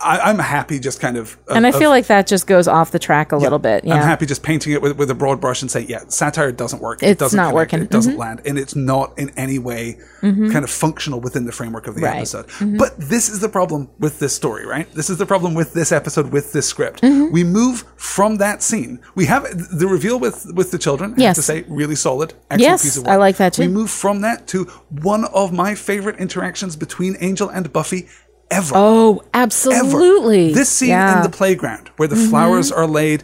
I, 0.00 0.18
I'm 0.30 0.38
happy 0.38 0.78
just 0.80 1.00
kind 1.00 1.16
of, 1.16 1.38
of 1.48 1.56
and 1.56 1.64
I 1.66 1.70
of- 1.70 1.76
feel 1.76 1.88
like 1.88 2.08
that 2.08 2.26
just 2.26 2.46
goes 2.46 2.68
off 2.68 2.90
the 2.90 2.98
track 2.98 3.32
a 3.32 3.36
little 3.36 3.58
bit. 3.60 3.84
Yeah. 3.84 3.94
I'm 3.94 4.02
happy 4.02 4.26
just 4.26 4.42
painting 4.42 4.72
it 4.72 4.82
with, 4.82 4.98
with 4.98 5.10
a 5.10 5.14
broad 5.14 5.40
brush 5.40 5.62
and 5.62 5.70
saying, 5.70 5.86
yeah, 5.88 6.00
satire 6.08 6.52
doesn't 6.52 6.82
work. 6.82 7.02
it 7.02 7.06
It's 7.10 7.20
doesn't 7.20 7.36
not 7.36 7.44
connect, 7.50 7.54
working. 7.54 7.78
Mm-hmm. 7.78 7.84
It 7.84 7.90
doesn't 7.90 8.16
land, 8.18 8.42
and 8.44 8.58
it's 8.58 8.74
not 8.76 9.18
in 9.18 9.30
any 9.38 9.58
way 9.58 9.98
kind 10.20 10.56
of 10.64 10.70
functional 10.70 11.20
within 11.20 11.44
the 11.44 11.52
framework 11.52 11.86
of 11.86 11.94
the 11.94 12.02
Right. 12.02 12.16
episode. 12.16 12.48
Mm-hmm. 12.48 12.76
But 12.76 12.98
this 12.98 13.28
is 13.28 13.40
the 13.40 13.48
problem 13.48 13.88
with 13.98 14.18
this 14.18 14.34
story, 14.34 14.66
right? 14.66 14.90
This 14.92 15.08
is 15.10 15.16
the 15.18 15.26
problem 15.26 15.54
with 15.54 15.72
this 15.74 15.92
episode, 15.92 16.32
with 16.32 16.52
this 16.52 16.66
script. 16.68 17.00
Mm-hmm. 17.02 17.32
We 17.32 17.44
move 17.44 17.84
from 17.96 18.36
that 18.38 18.62
scene. 18.62 19.00
We 19.14 19.26
have 19.26 19.44
the 19.78 19.86
reveal 19.86 20.18
with 20.18 20.46
with 20.54 20.70
the 20.70 20.78
children. 20.78 21.10
I 21.12 21.14
have 21.14 21.18
Yes. 21.20 21.36
to 21.36 21.42
say, 21.42 21.64
really 21.68 21.94
solid. 21.96 22.34
Excellent 22.50 22.60
Yes, 22.60 22.82
piece 22.82 22.96
of 22.96 23.06
I 23.06 23.16
like 23.16 23.36
that 23.36 23.52
too. 23.54 23.62
We 23.62 23.68
move 23.68 23.90
from 23.90 24.20
that 24.22 24.46
to 24.48 24.64
one 25.02 25.24
of 25.26 25.52
my 25.52 25.74
favorite 25.74 26.16
interactions 26.18 26.74
between 26.76 27.16
Angel 27.20 27.48
and 27.48 27.72
Buffy 27.72 28.08
ever 28.50 28.72
oh, 28.74 29.18
ever. 29.18 29.28
absolutely. 29.34 30.52
This 30.52 30.68
scene 30.68 30.90
Yeah. 30.90 31.08
Mm-hmm. 31.10 31.24
in 31.24 31.30
the 31.30 31.36
playground 31.36 31.90
where 31.96 32.08
the 32.08 32.16
flowers 32.16 32.70
are 32.72 32.86
laid, 32.86 33.22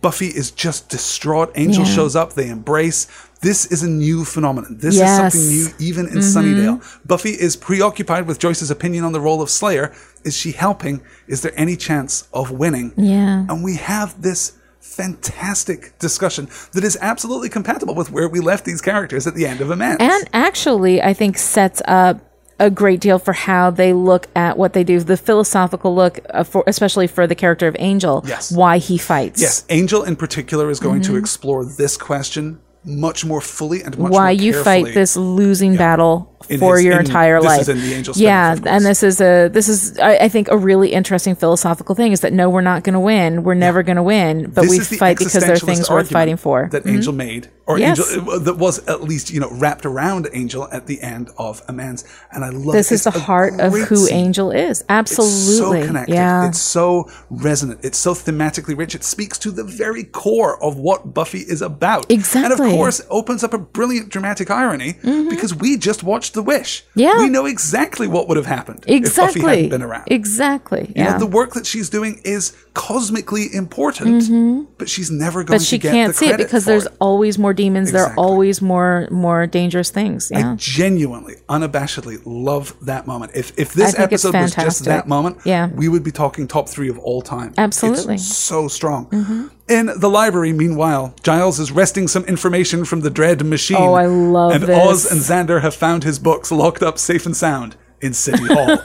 Buffy 0.00 0.28
is 0.28 0.50
just 0.50 0.88
distraught. 0.88 1.50
Angel 1.56 1.84
Yeah. 1.84 1.94
shows 1.94 2.14
up, 2.16 2.34
they 2.34 2.48
embrace. 2.48 3.06
This 3.42 3.66
is 3.66 3.82
a 3.82 3.88
new 3.88 4.24
phenomenon. 4.24 4.76
This 4.80 4.96
Yes. 4.96 5.08
Mm-hmm. 5.10 5.26
is 5.26 5.32
something 5.32 5.86
new, 5.86 5.88
even 5.90 6.06
in 6.08 6.18
Sunnydale. 6.18 6.82
Buffy 7.06 7.30
is 7.30 7.56
preoccupied 7.56 8.26
with 8.26 8.38
Joyce's 8.38 8.70
opinion 8.70 9.04
on 9.04 9.12
the 9.12 9.20
role 9.20 9.40
of 9.42 9.50
Slayer. 9.50 9.92
Is 10.24 10.36
she 10.36 10.52
helping? 10.52 11.00
Is 11.26 11.40
there 11.42 11.52
any 11.56 11.76
chance 11.76 12.28
of 12.32 12.50
winning? 12.50 12.92
Yeah. 12.96 13.46
And 13.48 13.64
we 13.64 13.76
have 13.76 14.20
this 14.22 14.52
fantastic 14.80 15.98
discussion 15.98 16.48
that 16.72 16.84
is 16.84 16.96
absolutely 17.00 17.48
compatible 17.48 17.94
with 17.94 18.10
where 18.12 18.28
we 18.28 18.40
left 18.40 18.64
these 18.64 18.80
characters 18.80 19.26
at 19.26 19.34
the 19.34 19.46
end 19.46 19.60
of 19.60 19.70
Amends. 19.70 19.98
and 20.02 20.28
actually 20.32 21.00
i 21.02 21.12
think 21.12 21.36
sets 21.38 21.80
up 21.86 22.18
a 22.60 22.70
great 22.70 23.00
deal 23.00 23.18
for 23.18 23.32
how 23.32 23.70
they 23.70 23.92
look 23.92 24.28
at 24.36 24.56
what 24.56 24.72
they 24.74 24.84
do 24.84 25.00
the 25.00 25.16
philosophical 25.16 25.94
look 25.94 26.20
uh, 26.30 26.44
for 26.44 26.62
especially 26.68 27.06
for 27.08 27.26
the 27.26 27.34
character 27.34 27.66
of 27.66 27.74
angel 27.80 28.22
Yes. 28.26 28.52
why 28.52 28.78
he 28.78 28.96
fights 28.98 29.40
Yes, 29.42 29.64
Angel 29.70 30.02
in 30.04 30.14
particular 30.14 30.70
is 30.70 30.78
going 30.78 31.00
Mm-hmm. 31.00 31.12
to 31.14 31.18
explore 31.18 31.64
this 31.64 31.96
question 31.96 32.60
much 32.84 33.24
more 33.24 33.40
fully 33.40 33.82
and 33.82 33.98
much 33.98 34.12
why 34.12 34.30
you 34.30 34.52
carefully. 34.52 34.84
fight 34.84 34.94
this 34.94 35.16
losing 35.16 35.76
battle 35.76 36.29
In 36.48 36.58
for 36.58 36.76
his- 36.76 36.84
your 36.86 36.94
in- 36.94 37.06
entire 37.06 37.36
this 37.38 37.44
life 37.46 37.60
is 37.62 37.68
in 37.68 37.78
the 37.80 37.92
Angel 37.92 38.14
yeah 38.16 38.56
and 38.64 38.84
this 38.84 39.02
is 39.02 39.20
a 39.20 39.48
this 39.48 39.68
is 39.68 39.98
I, 39.98 40.16
I 40.16 40.28
think 40.28 40.48
a 40.50 40.56
really 40.56 40.92
interesting 40.92 41.34
philosophical 41.36 41.94
thing 41.94 42.12
is 42.12 42.20
that 42.20 42.32
no 42.32 42.48
we're 42.48 42.62
not 42.62 42.82
going 42.82 42.94
to 42.94 43.00
win 43.00 43.44
we're 43.44 43.54
never 43.54 43.82
going 43.82 43.96
to 43.96 44.02
win 44.02 44.50
but 44.50 44.62
This 44.62 44.70
we 44.70 44.78
the 44.78 44.96
fight 44.96 45.18
because 45.18 45.34
there 45.34 45.52
are 45.52 45.58
things 45.58 45.88
worth 45.90 46.10
fighting 46.10 46.36
for 46.36 46.62
Mm-hmm. 46.62 46.70
That 46.70 46.86
Angel 46.86 47.12
made, 47.12 47.48
or 47.66 47.78
Yes. 47.78 48.00
Angel 48.16 48.40
that 48.40 48.56
was 48.56 48.78
at 48.88 49.02
least 49.02 49.30
you 49.30 49.38
know 49.38 49.50
wrapped 49.52 49.84
around 49.86 50.28
Angel 50.32 50.66
at 50.72 50.86
the 50.86 51.00
end 51.02 51.30
of 51.38 51.62
Amends, 51.68 52.04
and 52.32 52.44
I 52.44 52.48
love 52.48 52.72
this 52.74 52.90
it. 52.90 52.94
is 52.96 53.06
It's 53.06 53.14
the 53.14 53.20
heart 53.20 53.60
of 53.60 53.72
who 53.74 53.96
scene. 53.96 54.16
angel 54.16 54.50
is 54.50 54.80
It's 54.80 54.84
absolutely 54.88 55.82
so 55.82 55.86
connected. 55.86 56.14
yeah 56.14 56.48
It's 56.48 56.58
so 56.58 57.08
resonant. 57.28 57.80
It's 57.84 57.98
so 57.98 58.14
thematically 58.14 58.76
rich. 58.76 58.94
It 58.94 59.04
speaks 59.04 59.38
to 59.40 59.50
the 59.50 59.62
very 59.64 60.04
core 60.04 60.60
of 60.62 60.76
what 60.78 61.12
Buffy 61.14 61.40
is 61.40 61.62
about. 61.62 62.10
Exactly, 62.10 62.52
and 62.52 62.72
of 62.72 62.76
course, 62.76 63.02
opens 63.10 63.44
up 63.44 63.52
a 63.54 63.58
brilliant 63.58 64.08
dramatic 64.08 64.50
irony 64.50 64.96
because 65.02 65.54
we 65.54 65.76
just 65.76 66.02
watched 66.02 66.29
the 66.30 66.42
wish. 66.42 66.84
Yeah. 66.94 67.18
We 67.18 67.28
know 67.28 67.46
exactly 67.46 68.06
what 68.06 68.28
would 68.28 68.36
have 68.36 68.46
happened 68.46 68.84
if 68.86 68.96
Exactly. 68.96 69.40
Buffy 69.42 69.54
hadn't 69.56 69.70
been 69.70 69.82
around. 69.82 70.04
Exactly. 70.10 70.92
You 70.96 71.04
know, 71.04 71.18
the 71.18 71.26
work 71.26 71.54
that 71.54 71.66
she's 71.66 71.90
doing 71.90 72.20
is 72.24 72.56
cosmically 72.74 73.46
important, 73.52 74.22
mm-hmm. 74.22 74.64
but 74.78 74.88
she's 74.88 75.10
never 75.10 75.44
going 75.44 75.58
but 75.58 75.64
she 75.64 75.78
to 75.78 75.82
get 75.82 75.92
can't 75.92 76.12
the 76.12 76.18
see 76.18 76.28
it 76.30 76.38
because 76.38 76.64
there's 76.64 76.86
it. 76.86 76.92
always 77.00 77.38
more 77.38 77.52
demons. 77.52 77.92
There 77.92 78.04
are 78.04 78.14
always 78.16 78.62
more 78.62 79.08
more 79.10 79.46
dangerous 79.46 79.90
things. 79.90 80.30
Yeah. 80.30 80.52
I 80.52 80.54
genuinely, 80.56 81.34
unabashedly 81.48 82.22
love 82.24 82.74
that 82.82 83.06
moment. 83.06 83.32
If 83.34 83.58
if 83.58 83.72
this 83.74 83.98
episode 83.98 84.34
was 84.34 84.54
just 84.54 84.84
that 84.84 85.08
moment, 85.08 85.38
Yeah. 85.44 85.68
we 85.68 85.88
would 85.88 86.04
be 86.04 86.12
talking 86.12 86.46
top 86.46 86.68
three 86.68 86.88
of 86.88 86.98
all 86.98 87.22
time. 87.22 87.54
Absolutely. 87.58 88.14
It's 88.14 88.26
so 88.26 88.68
strong. 88.68 89.06
Mm-hmm. 89.06 89.48
In 89.70 89.92
the 89.96 90.10
library, 90.10 90.52
meanwhile, 90.52 91.14
Giles 91.22 91.60
is 91.60 91.70
wresting 91.70 92.08
some 92.08 92.24
information 92.24 92.84
from 92.84 93.02
the 93.02 93.10
dread 93.10 93.46
machine. 93.46 93.76
Oh, 93.76 93.94
I 93.94 94.06
love 94.06 94.50
And 94.50 94.64
this. 94.64 95.06
Oz 95.06 95.12
and 95.12 95.20
Xander 95.20 95.62
have 95.62 95.76
found 95.76 96.02
his 96.02 96.18
books 96.18 96.50
locked 96.50 96.82
up 96.82 96.98
safe 96.98 97.24
and 97.24 97.36
sound 97.36 97.76
in 98.00 98.12
City 98.12 98.46
Hall. 98.48 98.78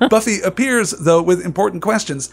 Buffy 0.10 0.42
appears, 0.42 0.90
though, 0.90 1.22
with 1.22 1.42
important 1.42 1.82
questions. 1.82 2.30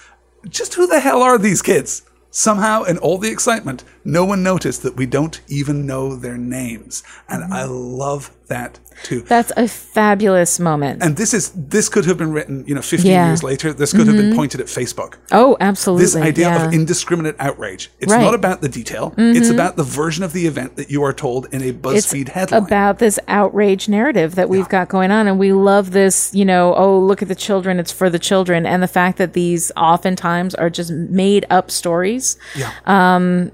Just 0.50 0.74
who 0.74 0.86
the 0.86 1.00
hell 1.00 1.24
are 1.24 1.38
these 1.38 1.62
kids? 1.62 2.02
Somehow, 2.30 2.84
in 2.84 2.98
all 2.98 3.20
the 3.20 3.32
excitement, 3.32 3.86
no 4.04 4.26
one 4.26 4.44
noticed 4.44 4.84
that 4.84 4.98
we 4.98 5.06
don't 5.06 5.40
even 5.48 5.86
know 5.86 6.14
their 6.16 6.38
names. 6.38 7.04
And 7.30 7.54
I 7.54 7.64
love 7.64 8.32
that 8.48 8.80
too. 9.04 9.22
That's 9.22 9.52
a 9.58 9.68
fabulous 9.68 10.60
moment. 10.60 11.02
And 11.04 11.18
this 11.18 11.34
is 11.34 11.52
this 11.56 11.90
could 11.90 12.06
have 12.06 12.18
been 12.18 12.32
written, 12.32 12.64
you 12.68 12.76
know, 12.76 12.82
15 12.82 13.10
Yeah. 13.10 13.22
Mm-hmm. 13.22 13.30
years 13.32 13.44
later. 13.44 13.74
This 13.74 13.92
could 13.92 14.08
have 14.08 14.16
been 14.16 14.36
pointed 14.36 14.60
at 14.62 14.68
Facebook. 14.68 15.16
oh, 15.32 15.58
absolutely. 15.60 16.04
This 16.06 16.16
idea 16.16 16.50
yeah. 16.50 16.68
of 16.68 16.74
indiscriminate 16.74 17.36
outrage. 17.40 17.92
It's 18.00 18.12
Right. 18.12 18.18
Mm-hmm. 18.18 18.26
not 18.26 18.36
about 18.36 18.62
the 18.62 18.70
detail. 18.70 19.14
It's 19.18 19.50
about 19.50 19.76
the 19.76 19.84
version 19.84 20.24
of 20.24 20.34
the 20.34 20.46
event 20.48 20.76
that 20.76 20.90
you 20.92 21.04
are 21.04 21.14
told 21.14 21.48
in 21.54 21.62
a 21.62 21.68
it's 21.68 21.78
BuzzFeed 21.78 22.30
headline. 22.30 22.64
about 22.64 23.00
this 23.00 23.20
outrage 23.28 23.90
narrative 23.90 24.36
that 24.36 24.50
we've 24.50 24.70
got 24.70 24.90
going 24.90 25.12
on 25.12 25.28
and 25.28 25.40
we 25.40 25.52
love 25.54 25.92
this 25.92 26.34
you 26.34 26.46
know 26.46 26.74
oh 26.76 27.00
look 27.00 27.22
at 27.22 27.28
the 27.28 27.36
children 27.36 27.80
it's 27.80 27.92
for 27.92 28.10
the 28.10 28.20
children 28.20 28.66
and 28.66 28.82
the 28.84 28.88
fact 28.88 29.18
that 29.18 29.34
these 29.34 29.72
oftentimes 29.76 30.54
are 30.56 30.70
just 30.70 30.92
made 30.92 31.46
up 31.50 31.72
stories 31.72 32.38
yeah. 32.56 32.72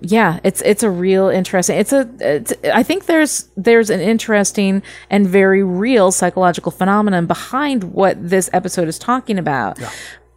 yeah 0.01 0.39
it's 0.43 0.61
it's 0.63 0.83
a 0.83 0.89
real 0.89 1.27
interesting 1.29 1.77
it's 1.77 1.93
a 1.93 2.09
it's, 2.19 2.53
i 2.73 2.83
think 2.83 3.05
there's 3.05 3.49
there's 3.55 3.89
an 3.89 3.99
interesting 3.99 4.78
and 5.09 5.27
very 5.27 5.63
real 5.63 6.11
psychological 6.11 6.71
phenomenon 6.71 7.25
behind 7.25 7.83
what 7.85 8.15
this 8.29 8.49
episode 8.53 8.87
is 8.87 8.97
talking 8.99 9.37
about 9.37 9.79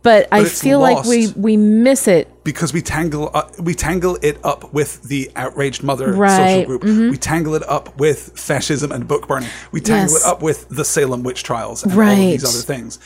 but, 0.04 0.26
I 0.32 0.46
feel 0.46 0.80
like 0.80 1.04
we 1.04 1.28
we 1.36 1.56
miss 1.56 2.08
it 2.08 2.42
because 2.42 2.72
we 2.72 2.82
tangle 2.82 3.30
uh, 3.32 3.48
we 3.60 3.72
tangle 3.72 4.18
it 4.20 4.36
up 4.42 4.74
with 4.74 5.00
the 5.04 5.30
outraged 5.36 5.84
mother 5.84 6.06
social 6.06 6.18
Right. 6.18 6.66
group. 6.66 6.82
We 6.82 7.16
tangle 7.16 7.54
it 7.54 7.62
up 7.68 7.96
with 8.00 8.32
fascism 8.36 8.90
and 8.90 9.06
book 9.06 9.28
burning. 9.28 9.48
We 9.70 9.80
tangle 9.80 10.14
Yes. 10.14 10.24
it 10.24 10.28
up 10.28 10.42
with 10.42 10.68
the 10.70 10.84
Salem 10.84 11.22
witch 11.22 11.44
trials 11.44 11.84
and 11.84 11.92
all 11.92 12.00
of 12.00 12.16
these 12.16 12.42
other 12.44 12.64
things. 12.64 12.98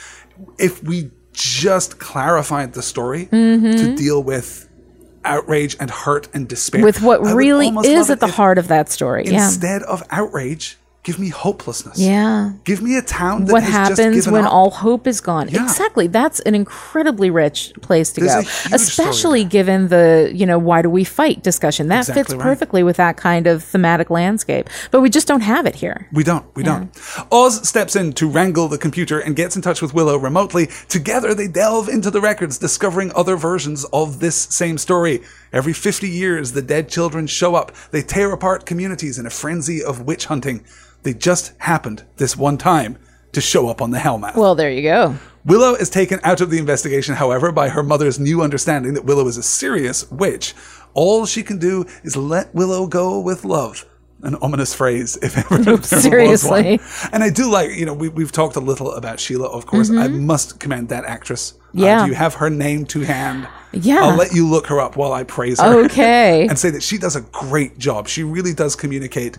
If 0.59 0.83
we 0.83 1.11
just 1.35 1.99
clarified 1.99 2.73
the 2.73 2.81
story 2.83 3.29
Mm-hmm. 3.31 3.73
to 3.73 3.95
deal 3.95 4.23
with 4.23 4.67
outrage 5.23 5.77
and 5.79 5.91
hurt 5.91 6.29
and 6.33 6.49
despair 6.49 6.83
with 6.83 7.03
what 7.03 7.21
I 7.27 7.33
really 7.35 7.69
is 7.85 8.09
at 8.09 8.21
the 8.21 8.27
if 8.29 8.35
heart 8.37 8.57
of 8.57 8.69
that 8.69 8.89
story 8.89 9.25
yeah 9.27 9.45
Instead 9.45 9.83
of 9.83 10.03
outrage, 10.11 10.79
give 11.07 11.19
me 11.25 11.29
hopelessness. 11.29 11.99
yeah 11.99 12.53
Give 12.71 12.81
me 12.83 12.93
a 12.99 13.03
town 13.03 13.45
that 13.47 13.53
what 13.55 13.63
has 13.63 13.89
just 13.91 14.01
happens 14.03 14.29
when 14.29 14.45
up. 14.45 14.53
all 14.53 14.71
hope 14.87 15.05
is 15.13 15.21
gone 15.31 15.47
Yeah. 15.49 15.63
exactly 15.63 16.07
that's 16.19 16.41
an 16.49 16.55
incredibly 16.63 17.31
rich 17.31 17.73
place 17.87 18.09
to 18.15 18.21
There's 18.23 18.35
go 18.35 18.75
especially 18.81 19.45
given 19.45 19.89
the 19.95 20.31
you 20.41 20.47
know 20.51 20.59
why 20.59 20.83
do 20.83 20.91
we 20.91 21.05
fight 21.05 21.43
discussion 21.43 21.85
that 21.95 22.01
Exactly 22.01 22.23
fits 22.23 22.35
right. 22.35 22.43
perfectly 22.43 22.83
with 22.89 22.97
that 23.05 23.17
kind 23.29 23.47
of 23.47 23.63
thematic 23.73 24.09
landscape 24.11 24.69
but 24.91 25.01
we 25.01 25.09
just 25.09 25.29
don't 25.31 25.43
have 25.55 25.65
it 25.71 25.77
here 25.85 25.99
We 26.13 26.25
don't. 26.31 26.45
We 26.59 26.63
don't. 26.71 26.91
Oz 27.31 27.55
steps 27.73 27.95
in 28.01 28.13
to 28.21 28.25
wrangle 28.37 28.67
the 28.75 28.79
computer 28.87 29.19
and 29.25 29.37
gets 29.37 29.55
in 29.57 29.63
touch 29.63 29.81
with 29.83 29.93
Willow 29.95 30.17
remotely. 30.17 30.65
Together, 30.89 31.31
they 31.35 31.49
delve 31.49 31.89
into 31.97 32.11
the 32.11 32.21
records, 32.21 32.59
discovering 32.59 33.13
other 33.15 33.37
versions 33.37 33.85
of 33.93 34.19
this 34.25 34.37
same 34.61 34.77
story. 34.79 35.23
Every 35.53 35.73
50 35.73 36.09
years, 36.09 36.53
the 36.53 36.63
dead 36.63 36.89
children 36.89 37.27
show 37.27 37.55
up. 37.55 37.73
They 37.91 38.03
tear 38.03 38.33
apart 38.33 38.67
communities 38.67 39.19
in 39.19 39.27
a 39.27 39.31
frenzy 39.31 39.83
of 39.83 40.03
witch 40.03 40.27
hunting. 40.27 40.65
They 41.03 41.15
just 41.15 41.53
happened 41.59 42.05
this 42.17 42.37
one 42.37 42.59
time 42.59 42.99
to 43.33 43.41
show 43.41 43.69
up 43.69 43.83
on 43.83 43.91
the 43.91 43.99
Hellmouth. 43.99 44.37
well 44.37 44.55
there 44.55 44.71
you 44.71 44.83
go 44.83 45.15
Willow 45.47 45.75
is 45.75 45.91
taken 45.91 46.19
out 46.25 46.41
of 46.41 46.51
the 46.51 46.59
investigation, 46.59 47.15
however, 47.15 47.53
by 47.53 47.69
her 47.69 47.85
mother's 47.85 48.19
new 48.19 48.43
understanding 48.43 48.95
that 48.95 49.05
Willow 49.05 49.29
is 49.29 49.37
a 49.37 49.45
serious 49.45 50.11
witch. 50.11 50.55
All 50.93 51.25
she 51.25 51.45
can 51.45 51.59
do 51.59 51.85
is 52.03 52.17
let 52.17 52.53
Willow 52.53 52.89
go 52.89 53.21
with 53.21 53.45
love. 53.45 53.85
An 54.23 54.35
ominous 54.37 54.75
phrase, 54.75 55.19
if 55.21 55.37
ever 55.37 55.59
there 55.63 55.77
was 55.77 56.45
one. 56.45 56.79
And 57.13 57.23
I 57.23 57.29
do 57.29 57.51
like, 57.51 57.73
you 57.73 57.85
know, 57.85 57.93
we, 57.93 58.09
we've 58.09 58.33
talked 58.33 58.57
a 58.57 58.61
little 58.61 58.93
about 58.93 59.21
Sheila, 59.21 59.47
of 59.49 59.67
course. 59.67 59.91
I 59.91 60.09
must 60.09 60.59
commend 60.59 60.89
that 60.89 61.05
actress. 61.05 61.53
Uh, 61.53 61.63
Mm-hmm. 61.77 61.85
Yeah. 61.85 62.05
do 62.05 62.09
you 62.09 62.15
have 62.15 62.35
her 62.35 62.49
name 62.49 62.87
to 62.87 63.01
hand? 63.01 63.47
Yeah. 63.73 64.03
I'll 64.03 64.17
let 64.17 64.33
you 64.33 64.49
look 64.49 64.69
her 64.69 64.81
up 64.81 64.97
while 64.97 65.13
I 65.13 65.25
praise 65.25 65.61
her. 65.61 65.85
Okay. 65.85 66.47
and 66.49 66.59
say 66.59 66.71
that 66.71 66.83
she 66.83 66.97
does 66.97 67.17
a 67.17 67.21
great 67.21 67.77
job. 67.79 68.09
She 68.09 68.23
really 68.23 68.55
does 68.55 68.75
communicate 68.75 69.37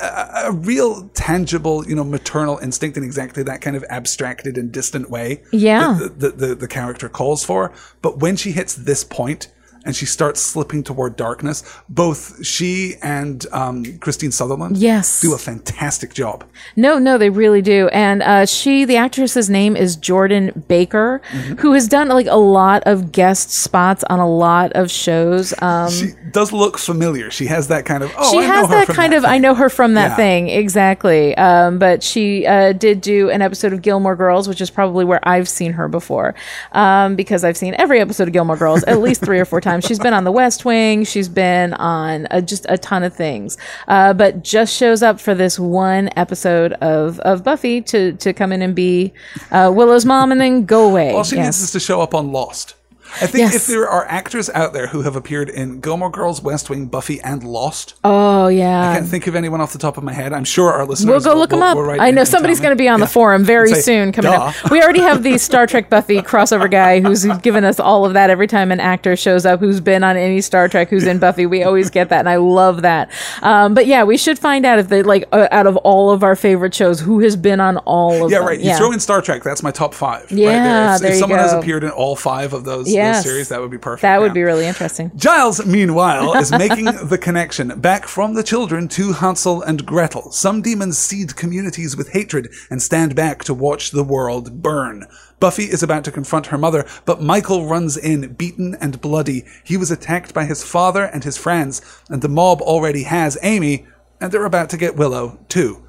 a, 0.00 0.42
a 0.44 0.52
real 0.52 1.08
tangible, 1.14 1.84
you 1.88 1.96
know, 1.96 2.04
maternal 2.04 2.58
instinct 2.58 2.96
in 2.96 3.02
exactly 3.02 3.42
that 3.42 3.60
kind 3.60 3.76
of 3.76 3.84
abstracted 3.90 4.56
and 4.56 4.70
distant 4.70 5.10
way. 5.10 5.42
Yeah. 5.50 5.98
that 6.00 6.20
The, 6.20 6.28
the, 6.28 6.46
the, 6.46 6.54
the 6.54 6.68
character 6.68 7.08
calls 7.08 7.44
for. 7.44 7.72
But 8.02 8.18
when 8.20 8.36
she 8.36 8.52
hits 8.52 8.74
this 8.76 9.02
point 9.02 9.48
and 9.84 9.96
she 9.96 10.04
starts 10.06 10.40
slipping 10.40 10.82
toward 10.82 11.16
darkness, 11.16 11.62
both 11.88 12.44
she 12.44 12.94
and 13.02 13.46
um, 13.52 13.98
Kristine 13.98 14.30
Sutherland 14.30 14.76
Yes. 14.76 15.20
do 15.22 15.32
a 15.34 15.38
fantastic 15.38 16.12
job. 16.12 16.44
No, 16.76 16.98
no, 16.98 17.16
they 17.16 17.30
really 17.30 17.62
do. 17.62 17.88
And 17.88 18.22
uh, 18.22 18.44
she, 18.46 18.84
the 18.84 18.96
actress's 18.96 19.48
name 19.48 19.76
is 19.76 19.96
Jordan 19.96 20.64
Baker, 20.68 21.22
Mm-hmm. 21.30 21.54
who 21.56 21.72
has 21.72 21.88
done 21.88 22.08
like 22.08 22.26
a 22.26 22.36
lot 22.36 22.82
of 22.86 23.10
guest 23.12 23.50
spots 23.50 24.04
on 24.10 24.18
a 24.18 24.28
lot 24.28 24.72
of 24.72 24.90
shows. 24.90 25.54
Um, 25.62 25.90
She 25.90 26.08
does 26.30 26.52
look 26.52 26.76
familiar. 26.76 27.30
She 27.30 27.46
has 27.46 27.68
that 27.68 27.86
kind 27.86 28.02
of, 28.02 28.12
oh, 28.18 28.30
she 28.32 28.38
I 28.38 28.40
know 28.42 28.46
has 28.52 28.66
her 28.68 28.74
that 28.74 28.86
from 28.86 28.94
kind 28.96 29.12
that 29.12 29.18
of, 29.18 29.24
I 29.24 29.38
know 29.38 29.54
her 29.54 29.68
from 29.70 29.94
that 29.94 30.10
Yeah. 30.10 30.16
thing, 30.16 30.48
exactly. 30.48 31.34
Um, 31.36 31.78
but 31.78 32.02
she 32.02 32.46
uh, 32.46 32.72
did 32.72 33.00
do 33.00 33.30
an 33.30 33.40
episode 33.42 33.72
of 33.72 33.80
Gilmore 33.82 34.16
Girls, 34.16 34.46
which 34.48 34.60
is 34.60 34.70
probably 34.70 35.04
where 35.04 35.20
I've 35.26 35.48
seen 35.48 35.72
her 35.72 35.88
before, 35.88 36.34
um, 36.72 37.16
because 37.16 37.44
I've 37.44 37.56
seen 37.56 37.74
every 37.78 38.00
episode 38.00 38.28
of 38.28 38.32
Gilmore 38.32 38.56
Girls 38.56 38.82
at 38.84 39.00
least 39.00 39.24
three 39.24 39.40
or 39.40 39.44
four 39.44 39.60
times. 39.60 39.69
She's 39.78 40.00
been 40.00 40.12
on 40.12 40.24
The 40.24 40.32
West 40.32 40.64
Wing, 40.64 41.04
she's 41.04 41.28
been 41.28 41.74
on 41.74 42.26
uh, 42.32 42.40
just 42.40 42.66
a 42.68 42.76
ton 42.76 43.04
of 43.04 43.14
things, 43.14 43.56
uh, 43.86 44.12
but 44.14 44.42
just 44.42 44.74
shows 44.74 45.02
up 45.02 45.20
for 45.20 45.34
this 45.34 45.58
one 45.60 46.08
episode 46.16 46.72
of, 46.74 47.20
of 47.20 47.44
Buffy 47.44 47.80
to, 47.82 48.14
to 48.14 48.32
come 48.32 48.50
in 48.50 48.62
and 48.62 48.74
be 48.74 49.12
uh, 49.52 49.70
Willow's 49.72 50.04
mom 50.04 50.32
and 50.32 50.40
then 50.40 50.64
go 50.64 50.88
away. 50.88 51.12
All 51.12 51.22
she 51.22 51.36
Yes. 51.36 51.46
needs 51.46 51.62
is 51.62 51.70
to 51.72 51.80
show 51.80 52.00
up 52.00 52.14
on 52.14 52.32
Lost. 52.32 52.74
I 53.22 53.26
think 53.26 53.52
Yes. 53.52 53.54
if 53.56 53.66
there 53.66 53.88
are 53.88 54.06
actors 54.06 54.48
out 54.50 54.72
there 54.72 54.88
who 54.88 55.02
have 55.02 55.16
appeared 55.16 55.48
in 55.48 55.80
Gilmore 55.80 56.10
Girls, 56.10 56.42
West 56.42 56.70
Wing, 56.70 56.86
Buffy, 56.86 57.20
and 57.22 57.42
Lost, 57.44 57.94
oh, 58.04 58.48
yeah. 58.48 58.90
I 58.90 58.94
can't 58.96 59.08
think 59.08 59.26
of 59.26 59.34
anyone 59.34 59.60
off 59.60 59.72
the 59.72 59.78
top 59.78 59.96
of 59.96 60.04
my 60.04 60.12
head. 60.12 60.32
I'm 60.32 60.44
sure 60.44 60.72
our 60.72 60.86
listeners 60.86 61.10
We'll 61.10 61.20
go 61.20 61.32
will, 61.34 61.40
look 61.40 61.50
them 61.50 61.60
will- 61.60 61.66
up. 61.66 61.76
will 61.76 62.00
I 62.00 62.10
know 62.10 62.24
somebody's 62.24 62.60
going 62.60 62.70
to 62.76 62.76
be 62.82 62.88
on 62.88 63.00
the 63.00 63.06
forum 63.06 63.44
very 63.44 63.74
Say, 63.74 63.80
soon 63.80 64.12
coming 64.12 64.30
"Duh." 64.32 64.52
up. 64.64 64.70
We 64.70 64.82
already 64.82 65.00
have 65.00 65.22
the 65.22 65.38
Star 65.50 65.66
Trek 65.66 65.90
Buffy 65.90 66.20
crossover 66.22 66.70
guy 66.70 67.00
who's 67.00 67.24
given 67.42 67.64
us 67.64 67.78
all 67.80 68.04
of 68.04 68.14
that 68.14 68.30
every 68.30 68.46
time 68.46 68.70
an 68.72 68.80
actor 68.80 69.16
shows 69.16 69.44
up 69.46 69.60
who's 69.60 69.80
been 69.80 70.04
on 70.04 70.16
any 70.16 70.40
Star 70.40 70.68
Trek 70.68 70.88
who's 70.88 71.04
in 71.06 71.18
Buffy. 71.18 71.46
We 71.46 71.62
always 71.62 71.90
get 71.90 72.08
that, 72.10 72.20
and 72.20 72.28
I 72.28 72.36
love 72.36 72.82
that. 72.82 73.10
Um, 73.42 73.74
but 73.74 73.86
yeah, 73.86 74.04
we 74.04 74.16
should 74.16 74.38
find 74.38 74.64
out 74.64 74.78
if 74.78 74.88
they 74.88 75.02
like 75.02 75.24
uh, 75.32 75.48
out 75.50 75.66
of 75.66 75.76
all 75.78 76.10
of 76.10 76.22
our 76.22 76.36
favorite 76.36 76.74
shows, 76.74 77.00
who 77.00 77.20
has 77.20 77.36
been 77.36 77.60
on 77.60 77.76
all 77.78 78.12
of 78.14 78.20
them. 78.20 78.30
Yeah, 78.30 78.38
them. 78.38 78.46
right. 78.48 78.60
You 78.60 78.74
throw 78.76 78.92
in 78.92 79.00
Star 79.00 79.20
Trek. 79.22 79.42
That's 79.42 79.62
my 79.62 79.70
top 79.70 79.94
five. 79.94 80.22
right 80.22 80.32
Yeah, 80.32 80.52
there. 80.62 80.94
If, 80.96 81.00
there 81.02 81.12
if 81.12 81.18
someone 81.18 81.38
has 81.38 81.52
appeared 81.52 81.84
in 81.84 81.90
all 81.90 82.16
five 82.16 82.52
of 82.52 82.64
those, 82.64 82.70
those 82.70 82.88
Yes. 83.06 83.24
series, 83.24 83.48
that 83.48 83.60
would 83.60 83.70
be 83.70 83.78
perfect. 83.78 84.02
that 84.02 84.20
would 84.20 84.28
yeah. 84.28 84.34
be 84.34 84.42
really 84.42 84.66
interesting. 84.66 85.10
Giles, 85.16 85.64
meanwhile, 85.64 86.34
is 86.36 86.50
making 86.50 86.84
the 86.84 87.18
connection 87.20 87.80
back 87.80 88.06
from 88.06 88.34
the 88.34 88.42
children 88.42 88.88
to 88.88 89.12
Hansel 89.12 89.62
and 89.62 89.84
Gretel. 89.84 90.30
Some 90.32 90.62
demons 90.62 90.98
seed 90.98 91.36
communities 91.36 91.96
with 91.96 92.10
hatred 92.10 92.48
and 92.70 92.82
stand 92.82 93.14
back 93.14 93.44
to 93.44 93.54
watch 93.54 93.90
the 93.90 94.04
world 94.04 94.62
burn. 94.62 95.06
Buffy 95.40 95.64
is 95.64 95.82
about 95.82 96.04
to 96.04 96.12
confront 96.12 96.46
her 96.46 96.58
mother, 96.58 96.86
but 97.06 97.22
Michael 97.22 97.66
runs 97.66 97.96
in, 97.96 98.34
beaten 98.34 98.76
and 98.80 99.00
bloody. 99.00 99.44
He 99.64 99.78
was 99.78 99.90
attacked 99.90 100.34
by 100.34 100.44
his 100.44 100.62
father 100.62 101.04
and 101.04 101.24
his 101.24 101.38
friends, 101.38 101.80
and 102.10 102.20
the 102.20 102.28
mob 102.28 102.60
already 102.60 103.04
has 103.04 103.38
Amy, 103.42 103.86
and 104.20 104.30
they're 104.30 104.44
about 104.44 104.68
to 104.70 104.76
get 104.76 104.96
Willow, 104.96 105.38
too. 105.48 105.86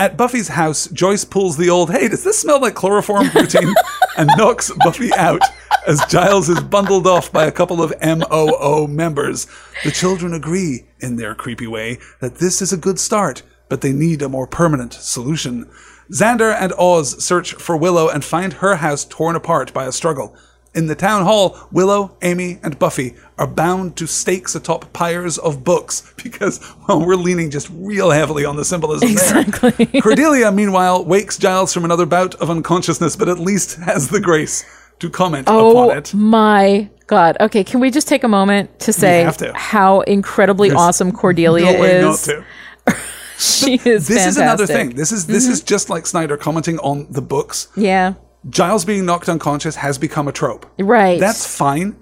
At 0.00 0.16
Buffy's 0.16 0.48
house, 0.48 0.86
Joyce 0.86 1.26
pulls 1.26 1.58
the 1.58 1.68
old, 1.68 1.90
hey, 1.90 2.08
does 2.08 2.24
this 2.24 2.38
smell 2.38 2.58
like 2.58 2.74
chloroform 2.74 3.28
routine? 3.34 3.74
and 4.16 4.30
knocks 4.38 4.72
Buffy 4.78 5.12
out 5.12 5.42
as 5.86 6.02
Giles 6.06 6.48
is 6.48 6.58
bundled 6.58 7.06
off 7.06 7.30
by 7.30 7.44
a 7.44 7.52
couple 7.52 7.82
of 7.82 7.92
MOO 8.00 8.88
members. 8.88 9.46
The 9.84 9.90
children 9.90 10.32
agree, 10.32 10.86
in 11.00 11.16
their 11.16 11.34
creepy 11.34 11.66
way, 11.66 11.98
that 12.20 12.36
this 12.36 12.62
is 12.62 12.72
a 12.72 12.78
good 12.78 12.98
start, 12.98 13.42
but 13.68 13.82
they 13.82 13.92
need 13.92 14.22
a 14.22 14.30
more 14.30 14.46
permanent 14.46 14.94
solution. 14.94 15.70
Xander 16.10 16.56
and 16.58 16.72
Oz 16.78 17.22
search 17.22 17.52
for 17.52 17.76
Willow 17.76 18.08
and 18.08 18.24
find 18.24 18.54
her 18.54 18.76
house 18.76 19.04
torn 19.04 19.36
apart 19.36 19.74
by 19.74 19.84
a 19.84 19.92
struggle. 19.92 20.34
In 20.72 20.86
the 20.86 20.94
town 20.94 21.24
hall, 21.24 21.58
Willow, 21.72 22.16
Amy, 22.22 22.60
and 22.62 22.78
Buffy 22.78 23.14
are 23.38 23.46
bound 23.48 23.96
to 23.96 24.06
stakes 24.06 24.54
atop 24.54 24.92
pyres 24.92 25.36
of 25.36 25.64
books 25.64 26.12
because, 26.22 26.60
well, 26.86 27.04
we're 27.04 27.16
leaning 27.16 27.50
just 27.50 27.68
real 27.72 28.10
heavily 28.10 28.44
on 28.44 28.54
the 28.56 28.64
symbolism 28.64 29.08
Exactly. 29.10 29.70
there. 29.86 30.00
Cordelia, 30.02 30.52
meanwhile, 30.52 31.04
wakes 31.04 31.36
Giles 31.38 31.74
from 31.74 31.84
another 31.84 32.06
bout 32.06 32.36
of 32.36 32.50
unconsciousness, 32.50 33.16
but 33.16 33.28
at 33.28 33.40
least 33.40 33.78
has 33.80 34.10
the 34.10 34.20
grace 34.20 34.64
to 35.00 35.10
comment 35.10 35.48
Oh 35.50 35.72
upon 35.86 35.96
it. 35.98 36.14
my 36.14 36.88
god. 37.08 37.36
Okay, 37.40 37.64
can 37.64 37.80
we 37.80 37.90
just 37.90 38.06
take 38.06 38.22
a 38.22 38.28
moment 38.28 38.78
to 38.80 38.92
say 38.92 39.28
to. 39.38 39.52
how 39.54 40.02
incredibly 40.02 40.68
There's 40.68 40.80
awesome 40.80 41.10
Cordelia 41.10 41.72
No 41.72 42.12
is? 42.12 42.22
to. 42.24 42.44
She 43.38 43.76
is 43.76 44.06
This 44.06 44.26
is 44.26 44.36
another. 44.36 44.64
Mm-hmm. 44.64 44.72
thing. 44.74 44.90
This 44.96 45.10
is 45.12 45.26
this 45.26 45.46
is 45.48 45.62
just 45.62 45.88
like 45.88 46.06
Snyder 46.06 46.36
commenting 46.36 46.78
on 46.80 47.06
the 47.10 47.22
books. 47.22 47.68
Yeah. 47.74 48.14
Giles 48.48 48.84
being 48.84 49.04
knocked 49.04 49.28
unconscious 49.28 49.76
has 49.76 49.98
become 49.98 50.26
a 50.28 50.32
trope. 50.32 50.66
Right. 50.78 51.20
That's 51.20 51.46
fine. 51.46 51.96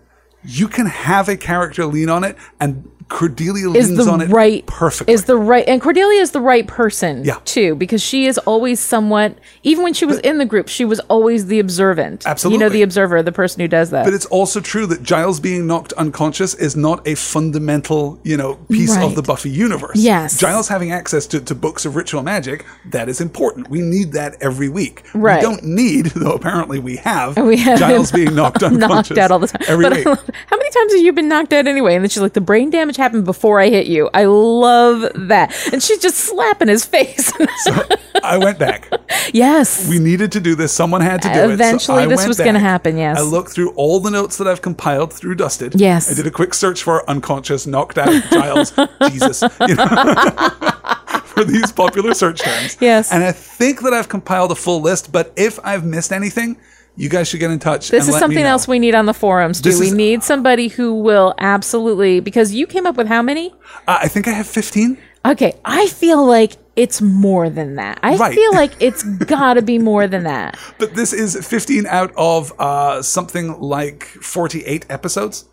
You 0.44 0.68
can 0.68 0.86
have 0.86 1.28
a 1.28 1.36
character 1.36 1.84
lean 1.84 2.08
on 2.08 2.22
it, 2.22 2.36
and 2.60 2.90
Cordelia 3.08 3.70
is 3.72 3.96
the 3.96 4.02
on 4.10 4.20
it 4.20 4.28
right 4.28 4.66
perfectly. 4.66 5.14
Is 5.14 5.24
the 5.24 5.36
right 5.36 5.66
and 5.66 5.80
Cordelia 5.80 6.20
is 6.20 6.32
the 6.32 6.40
right 6.40 6.66
person 6.66 7.24
Yeah. 7.24 7.38
too 7.44 7.74
because 7.74 8.02
she 8.02 8.26
is 8.26 8.36
always 8.38 8.80
somewhat 8.80 9.36
even 9.62 9.82
when 9.82 9.94
she 9.94 10.04
was 10.04 10.18
in 10.20 10.38
the 10.38 10.44
group 10.44 10.68
she 10.68 10.84
was 10.84 11.00
always 11.08 11.46
the 11.46 11.58
observant. 11.58 12.26
Absolutely. 12.26 12.54
You 12.56 12.60
know 12.60 12.68
the 12.72 12.82
observer, 12.82 13.22
the 13.22 13.32
person 13.32 13.60
who 13.60 13.68
does 13.68 13.90
that. 13.90 14.04
but 14.04 14.12
it's 14.14 14.26
also 14.26 14.60
true 14.60 14.86
that 14.86 15.02
Giles 15.02 15.40
being 15.40 15.66
knocked 15.66 15.92
unconscious 15.94 16.54
is 16.54 16.76
not 16.76 17.06
a 17.08 17.14
fundamental, 17.14 18.18
you 18.24 18.36
know, 18.36 18.56
piece 18.70 18.96
of 18.96 19.14
the 19.14 19.22
Buffy 19.22 19.50
universe. 19.50 19.96
Yes. 19.96 20.38
Giles 20.38 20.68
having 20.68 20.92
access 20.92 21.26
to, 21.28 21.40
to 21.40 21.54
books 21.54 21.86
of 21.86 21.96
ritual 21.96 22.22
magic, 22.22 22.66
that 22.90 23.08
is 23.08 23.20
important. 23.20 23.70
We 23.70 23.80
need 23.80 24.12
that 24.12 24.36
every 24.42 24.68
week. 24.68 25.04
Right. 25.14 25.36
We 25.36 25.42
don't 25.42 25.64
need, 25.64 26.06
though 26.14 26.32
apparently 26.34 26.78
we 26.78 26.96
have, 26.96 27.36
We 27.38 27.56
have 27.58 27.78
Giles 27.78 28.12
being 28.12 28.34
knocked 28.40 28.62
unconscious. 28.62 29.10
knocked 29.10 29.18
out 29.18 29.30
all 29.30 29.38
the 29.38 29.46
time. 29.46 29.62
Every 29.66 29.84
but 29.84 29.94
week. 29.96 30.04
how 30.46 30.56
many 30.56 30.70
times 30.70 30.92
have 30.92 31.02
you 31.02 31.12
been 31.14 31.28
knocked 31.28 31.52
out 31.54 31.66
anyway? 31.66 31.94
And 31.94 32.04
then 32.04 32.10
she's 32.10 32.20
like, 32.22 32.34
the 32.34 32.40
brain 32.42 32.68
damage 32.70 32.97
happened 32.98 33.24
before 33.24 33.60
I 33.60 33.68
hit 33.70 33.86
you. 33.86 34.10
I 34.12 34.24
love 34.24 35.10
that. 35.28 35.54
And 35.72 35.82
she's 35.82 35.98
just 35.98 36.18
slapping 36.18 36.68
his 36.68 36.84
face. 36.84 37.32
I 38.22 38.36
went 38.38 38.58
back. 38.58 38.90
yes. 39.32 39.88
We 39.88 39.98
needed 39.98 40.32
to 40.32 40.40
do 40.40 40.54
this. 40.54 40.72
Someone 40.72 41.00
had 41.00 41.22
to 41.22 41.32
do 41.32 41.40
it. 41.40 41.50
Eventually 41.50 42.02
I 42.02 42.06
this 42.06 42.26
was 42.26 42.38
gonna 42.38 42.58
happen, 42.58 42.96
yes. 42.96 43.18
I 43.18 43.22
looked 43.22 43.50
through 43.50 43.70
all 43.70 44.00
the 44.00 44.10
notes 44.10 44.36
that 44.38 44.46
I've 44.46 44.62
compiled 44.62 45.12
through 45.12 45.36
Dusted. 45.36 45.80
Yes. 45.80 46.10
I 46.10 46.14
did 46.14 46.26
a 46.26 46.30
quick 46.30 46.54
search 46.54 46.82
for 46.82 47.08
unconscious, 47.08 47.66
knocked 47.66 47.98
out, 47.98 48.22
Giles, 48.30 48.72
Jesus, 49.08 49.42
you 49.66 49.74
know, 49.74 49.86
for 51.24 51.44
these 51.44 51.72
popular 51.72 52.14
search 52.14 52.40
terms. 52.40 52.76
Yes. 52.80 53.12
And 53.12 53.22
I 53.24 53.32
think 53.32 53.80
that 53.82 53.92
I've 53.94 54.08
compiled 54.08 54.52
a 54.52 54.56
full 54.56 54.80
list, 54.80 55.12
but 55.12 55.32
if 55.36 55.58
I've 55.64 55.84
missed 55.84 56.12
anything, 56.12 56.58
you 56.98 57.08
guys 57.08 57.28
should 57.28 57.40
get 57.40 57.50
in 57.50 57.58
touch. 57.58 57.88
This 57.90 58.04
and 58.04 58.08
is 58.08 58.14
let 58.14 58.28
me 58.28 58.34
something 58.34 58.44
else 58.44 58.68
we 58.68 58.78
need 58.78 58.94
on 58.94 59.06
the 59.06 59.14
forums. 59.14 59.60
Do 59.62 59.70
This 59.70 59.80
we 59.80 59.86
is- 59.86 59.94
need 59.94 60.22
somebody 60.22 60.68
who 60.68 60.94
will 61.00 61.34
absolutely 61.38 62.20
because 62.20 62.52
you 62.52 62.66
came 62.66 62.86
up 62.86 62.96
with 62.96 63.06
how 63.06 63.22
many? 63.22 63.54
Uh, 63.86 63.98
I 64.02 64.08
think 64.08 64.28
I 64.28 64.32
have 64.32 64.46
15. 64.46 64.98
Okay, 65.24 65.54
I 65.64 65.86
feel 65.88 66.24
like 66.26 66.56
it's 66.76 67.00
more 67.02 67.50
than 67.50 67.74
that. 67.76 67.98
I 68.02 68.16
Right. 68.16 68.34
feel 68.34 68.52
like 68.52 68.72
it's 68.80 69.02
got 69.02 69.54
to 69.54 69.62
be 69.62 69.78
more 69.78 70.06
than 70.06 70.24
that. 70.24 70.56
But 70.78 70.94
this 70.94 71.12
is 71.12 71.36
15 71.46 71.86
out 71.86 72.12
of 72.16 72.52
uh, 72.58 73.02
something 73.02 73.60
like 73.60 74.04
48 74.04 74.86
episodes. 74.90 75.44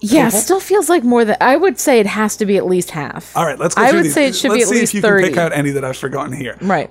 Yeah, 0.00 0.24
Total? 0.26 0.40
still 0.40 0.60
feels 0.60 0.90
like 0.90 1.02
more 1.02 1.24
than 1.24 1.36
I 1.40 1.56
would 1.56 1.78
say 1.78 1.98
it 2.00 2.06
has 2.06 2.36
to 2.36 2.44
be 2.46 2.58
at 2.58 2.66
least 2.66 2.90
half. 2.90 3.34
All 3.34 3.46
right, 3.46 3.58
let's 3.58 3.74
go 3.74 3.82
I 3.82 3.92
would 3.92 4.04
these. 4.04 4.12
say 4.14 4.26
it 4.26 4.34
should 4.36 4.50
let's 4.50 4.58
be 4.58 4.62
at 4.62 4.68
see 4.68 4.80
least 4.80 4.90
if 4.92 4.94
you 4.96 5.00
30. 5.00 5.22
can 5.22 5.30
pick 5.32 5.38
out 5.38 5.52
any 5.52 5.70
that 5.70 5.84
I've 5.84 5.96
forgotten 5.96 6.32
here. 6.34 6.58
Right. 6.60 6.90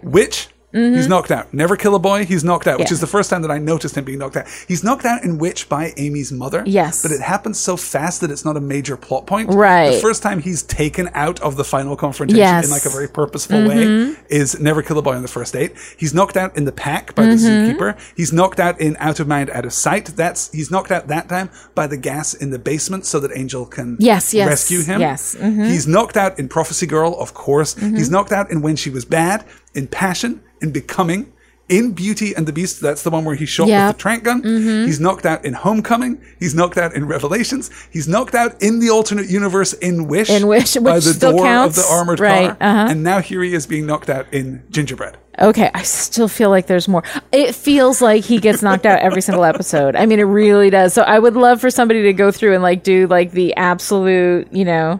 Mm-hmm. 0.73 0.95
He's 0.95 1.07
knocked 1.07 1.29
out. 1.31 1.53
Never 1.53 1.75
kill 1.77 1.93
a 1.95 1.99
boy, 1.99 2.25
he's 2.25 2.43
knocked 2.43 2.67
out, 2.67 2.79
which 2.79 2.91
is 2.91 2.99
the 2.99 3.07
first 3.07 3.29
time 3.29 3.41
that 3.43 3.51
I 3.51 3.59
noticed 3.59 3.95
him 3.95 4.03
being 4.05 4.17
knocked 4.19 4.37
out. 4.37 4.47
He's 4.67 4.83
knocked 4.83 5.05
out 5.05 5.23
in 5.23 5.37
Witch 5.37 5.69
by 5.69 5.93
Amy's 5.97 6.31
mother. 6.31 6.63
Yes. 6.65 7.01
But 7.03 7.11
it 7.11 7.21
happens 7.21 7.59
so 7.59 7.77
fast 7.77 8.21
that 8.21 8.31
it's 8.31 8.43
not 8.43 8.57
a 8.57 8.59
major 8.61 8.97
plot 8.97 9.27
point. 9.27 9.49
Right. 9.53 9.91
The 9.91 9.99
first 10.01 10.23
time 10.23 10.41
he's 10.41 10.63
taken 10.63 11.09
out 11.13 11.39
of 11.41 11.57
the 11.57 11.63
final 11.63 11.95
confrontation 11.95 12.39
Yes. 12.39 12.65
Mm-hmm. 12.65 12.65
in 12.65 12.71
like 12.71 12.85
a 12.85 12.89
very 12.89 13.07
purposeful 13.07 13.67
way 13.67 14.15
is 14.29 14.59
Never 14.59 14.81
Kill 14.81 14.97
a 14.97 15.01
Boy 15.01 15.13
on 15.15 15.21
the 15.21 15.27
first 15.27 15.53
date. 15.53 15.73
He's 15.97 16.13
knocked 16.13 16.37
out 16.37 16.57
in 16.57 16.65
the 16.65 16.71
pack 16.71 17.13
by 17.15 17.25
the 17.25 17.33
Mm-hmm. 17.33 17.77
zookeeper. 17.77 17.99
He's 18.15 18.31
knocked 18.33 18.59
out 18.59 18.79
in 18.81 18.95
Out 18.99 19.19
of 19.19 19.27
Mind, 19.27 19.49
Out 19.51 19.65
of 19.65 19.73
Sight. 19.73 20.05
That's 20.15 20.51
he's 20.51 20.71
knocked 20.71 20.91
out 20.91 21.07
that 21.07 21.29
time 21.29 21.49
by 21.75 21.87
the 21.87 21.97
gas 21.97 22.33
in 22.33 22.49
the 22.49 22.59
basement 22.59 23.05
so 23.05 23.19
that 23.19 23.31
Angel 23.35 23.65
can 23.65 23.97
Yes, 23.99 24.33
yes, 24.33 24.47
rescue 24.47 24.81
him. 24.81 25.01
yes. 25.01 25.35
Mhm. 25.39 25.67
He's 25.67 25.87
knocked 25.87 26.17
out 26.17 26.39
in 26.39 26.47
Prophecy 26.47 26.85
Girl, 26.87 27.15
of 27.19 27.33
course. 27.33 27.75
Mm-hmm. 27.75 27.95
He's 27.95 28.09
knocked 28.09 28.31
out 28.31 28.49
in 28.49 28.61
When 28.61 28.75
She 28.75 28.89
Was 28.89 29.05
Bad, 29.05 29.43
in 29.73 29.87
Passion, 29.87 30.41
in 30.61 30.71
Becoming, 30.71 31.31
in 31.69 31.93
Beauty 31.93 32.33
and 32.35 32.45
the 32.45 32.51
Beast. 32.53 32.81
That's 32.81 33.03
the 33.03 33.09
one 33.09 33.23
where 33.25 33.35
he 33.35 33.45
shot 33.45 33.67
Yep. 33.67 33.87
with 33.87 33.95
the 33.97 34.01
trank 34.01 34.23
gun. 34.25 34.41
Mm-hmm. 34.43 34.85
He's 34.85 34.99
knocked 34.99 35.25
out 35.25 35.45
in 35.45 35.53
Homecoming. 35.53 36.21
He's 36.39 36.53
knocked 36.53 36.77
out 36.77 36.93
in 36.93 37.07
Revelations. 37.07 37.71
He's 37.91 38.07
knocked 38.07 38.35
out 38.35 38.61
in 38.61 38.79
the 38.79 38.89
alternate 38.89 39.29
universe 39.29 39.73
in 39.73 40.07
Wish. 40.07 40.29
In 40.29 40.45
Wish, 40.47 40.75
by 40.75 40.99
the 40.99 41.13
door 41.19 41.39
counts. 41.43 41.77
of 41.77 41.83
the 41.85 41.89
armored 41.89 42.19
Right, 42.19 42.47
car. 42.49 42.57
uh-huh. 42.59 42.87
And 42.91 43.01
now 43.03 43.19
here 43.19 43.41
he 43.41 43.53
is 43.53 43.65
being 43.65 43.85
knocked 43.85 44.09
out 44.09 44.25
in 44.33 44.61
Gingerbread. 44.69 45.17
Okay, 45.39 45.71
I 45.73 45.81
still 45.81 46.27
feel 46.27 46.51
like 46.51 46.67
there's 46.67 46.87
more. 46.87 47.01
It 47.31 47.55
feels 47.55 48.01
like 48.03 48.23
he 48.23 48.37
gets 48.39 48.61
knocked 48.61 48.85
out 48.85 48.99
every 48.99 49.21
single 49.21 49.43
episode. 49.45 49.95
I 49.95 50.05
mean, 50.05 50.19
it 50.19 50.23
really 50.25 50.69
does. 50.69 50.93
So 50.93 51.01
I 51.01 51.17
would 51.17 51.33
love 51.35 51.59
for 51.59 51.71
somebody 51.71 52.03
to 52.03 52.13
go 52.13 52.29
through 52.31 52.53
and 52.53 52.61
like 52.61 52.83
do 52.83 53.07
like 53.07 53.31
the 53.31 53.55
absolute, 53.55 54.47
you 54.53 54.63
know, 54.63 54.99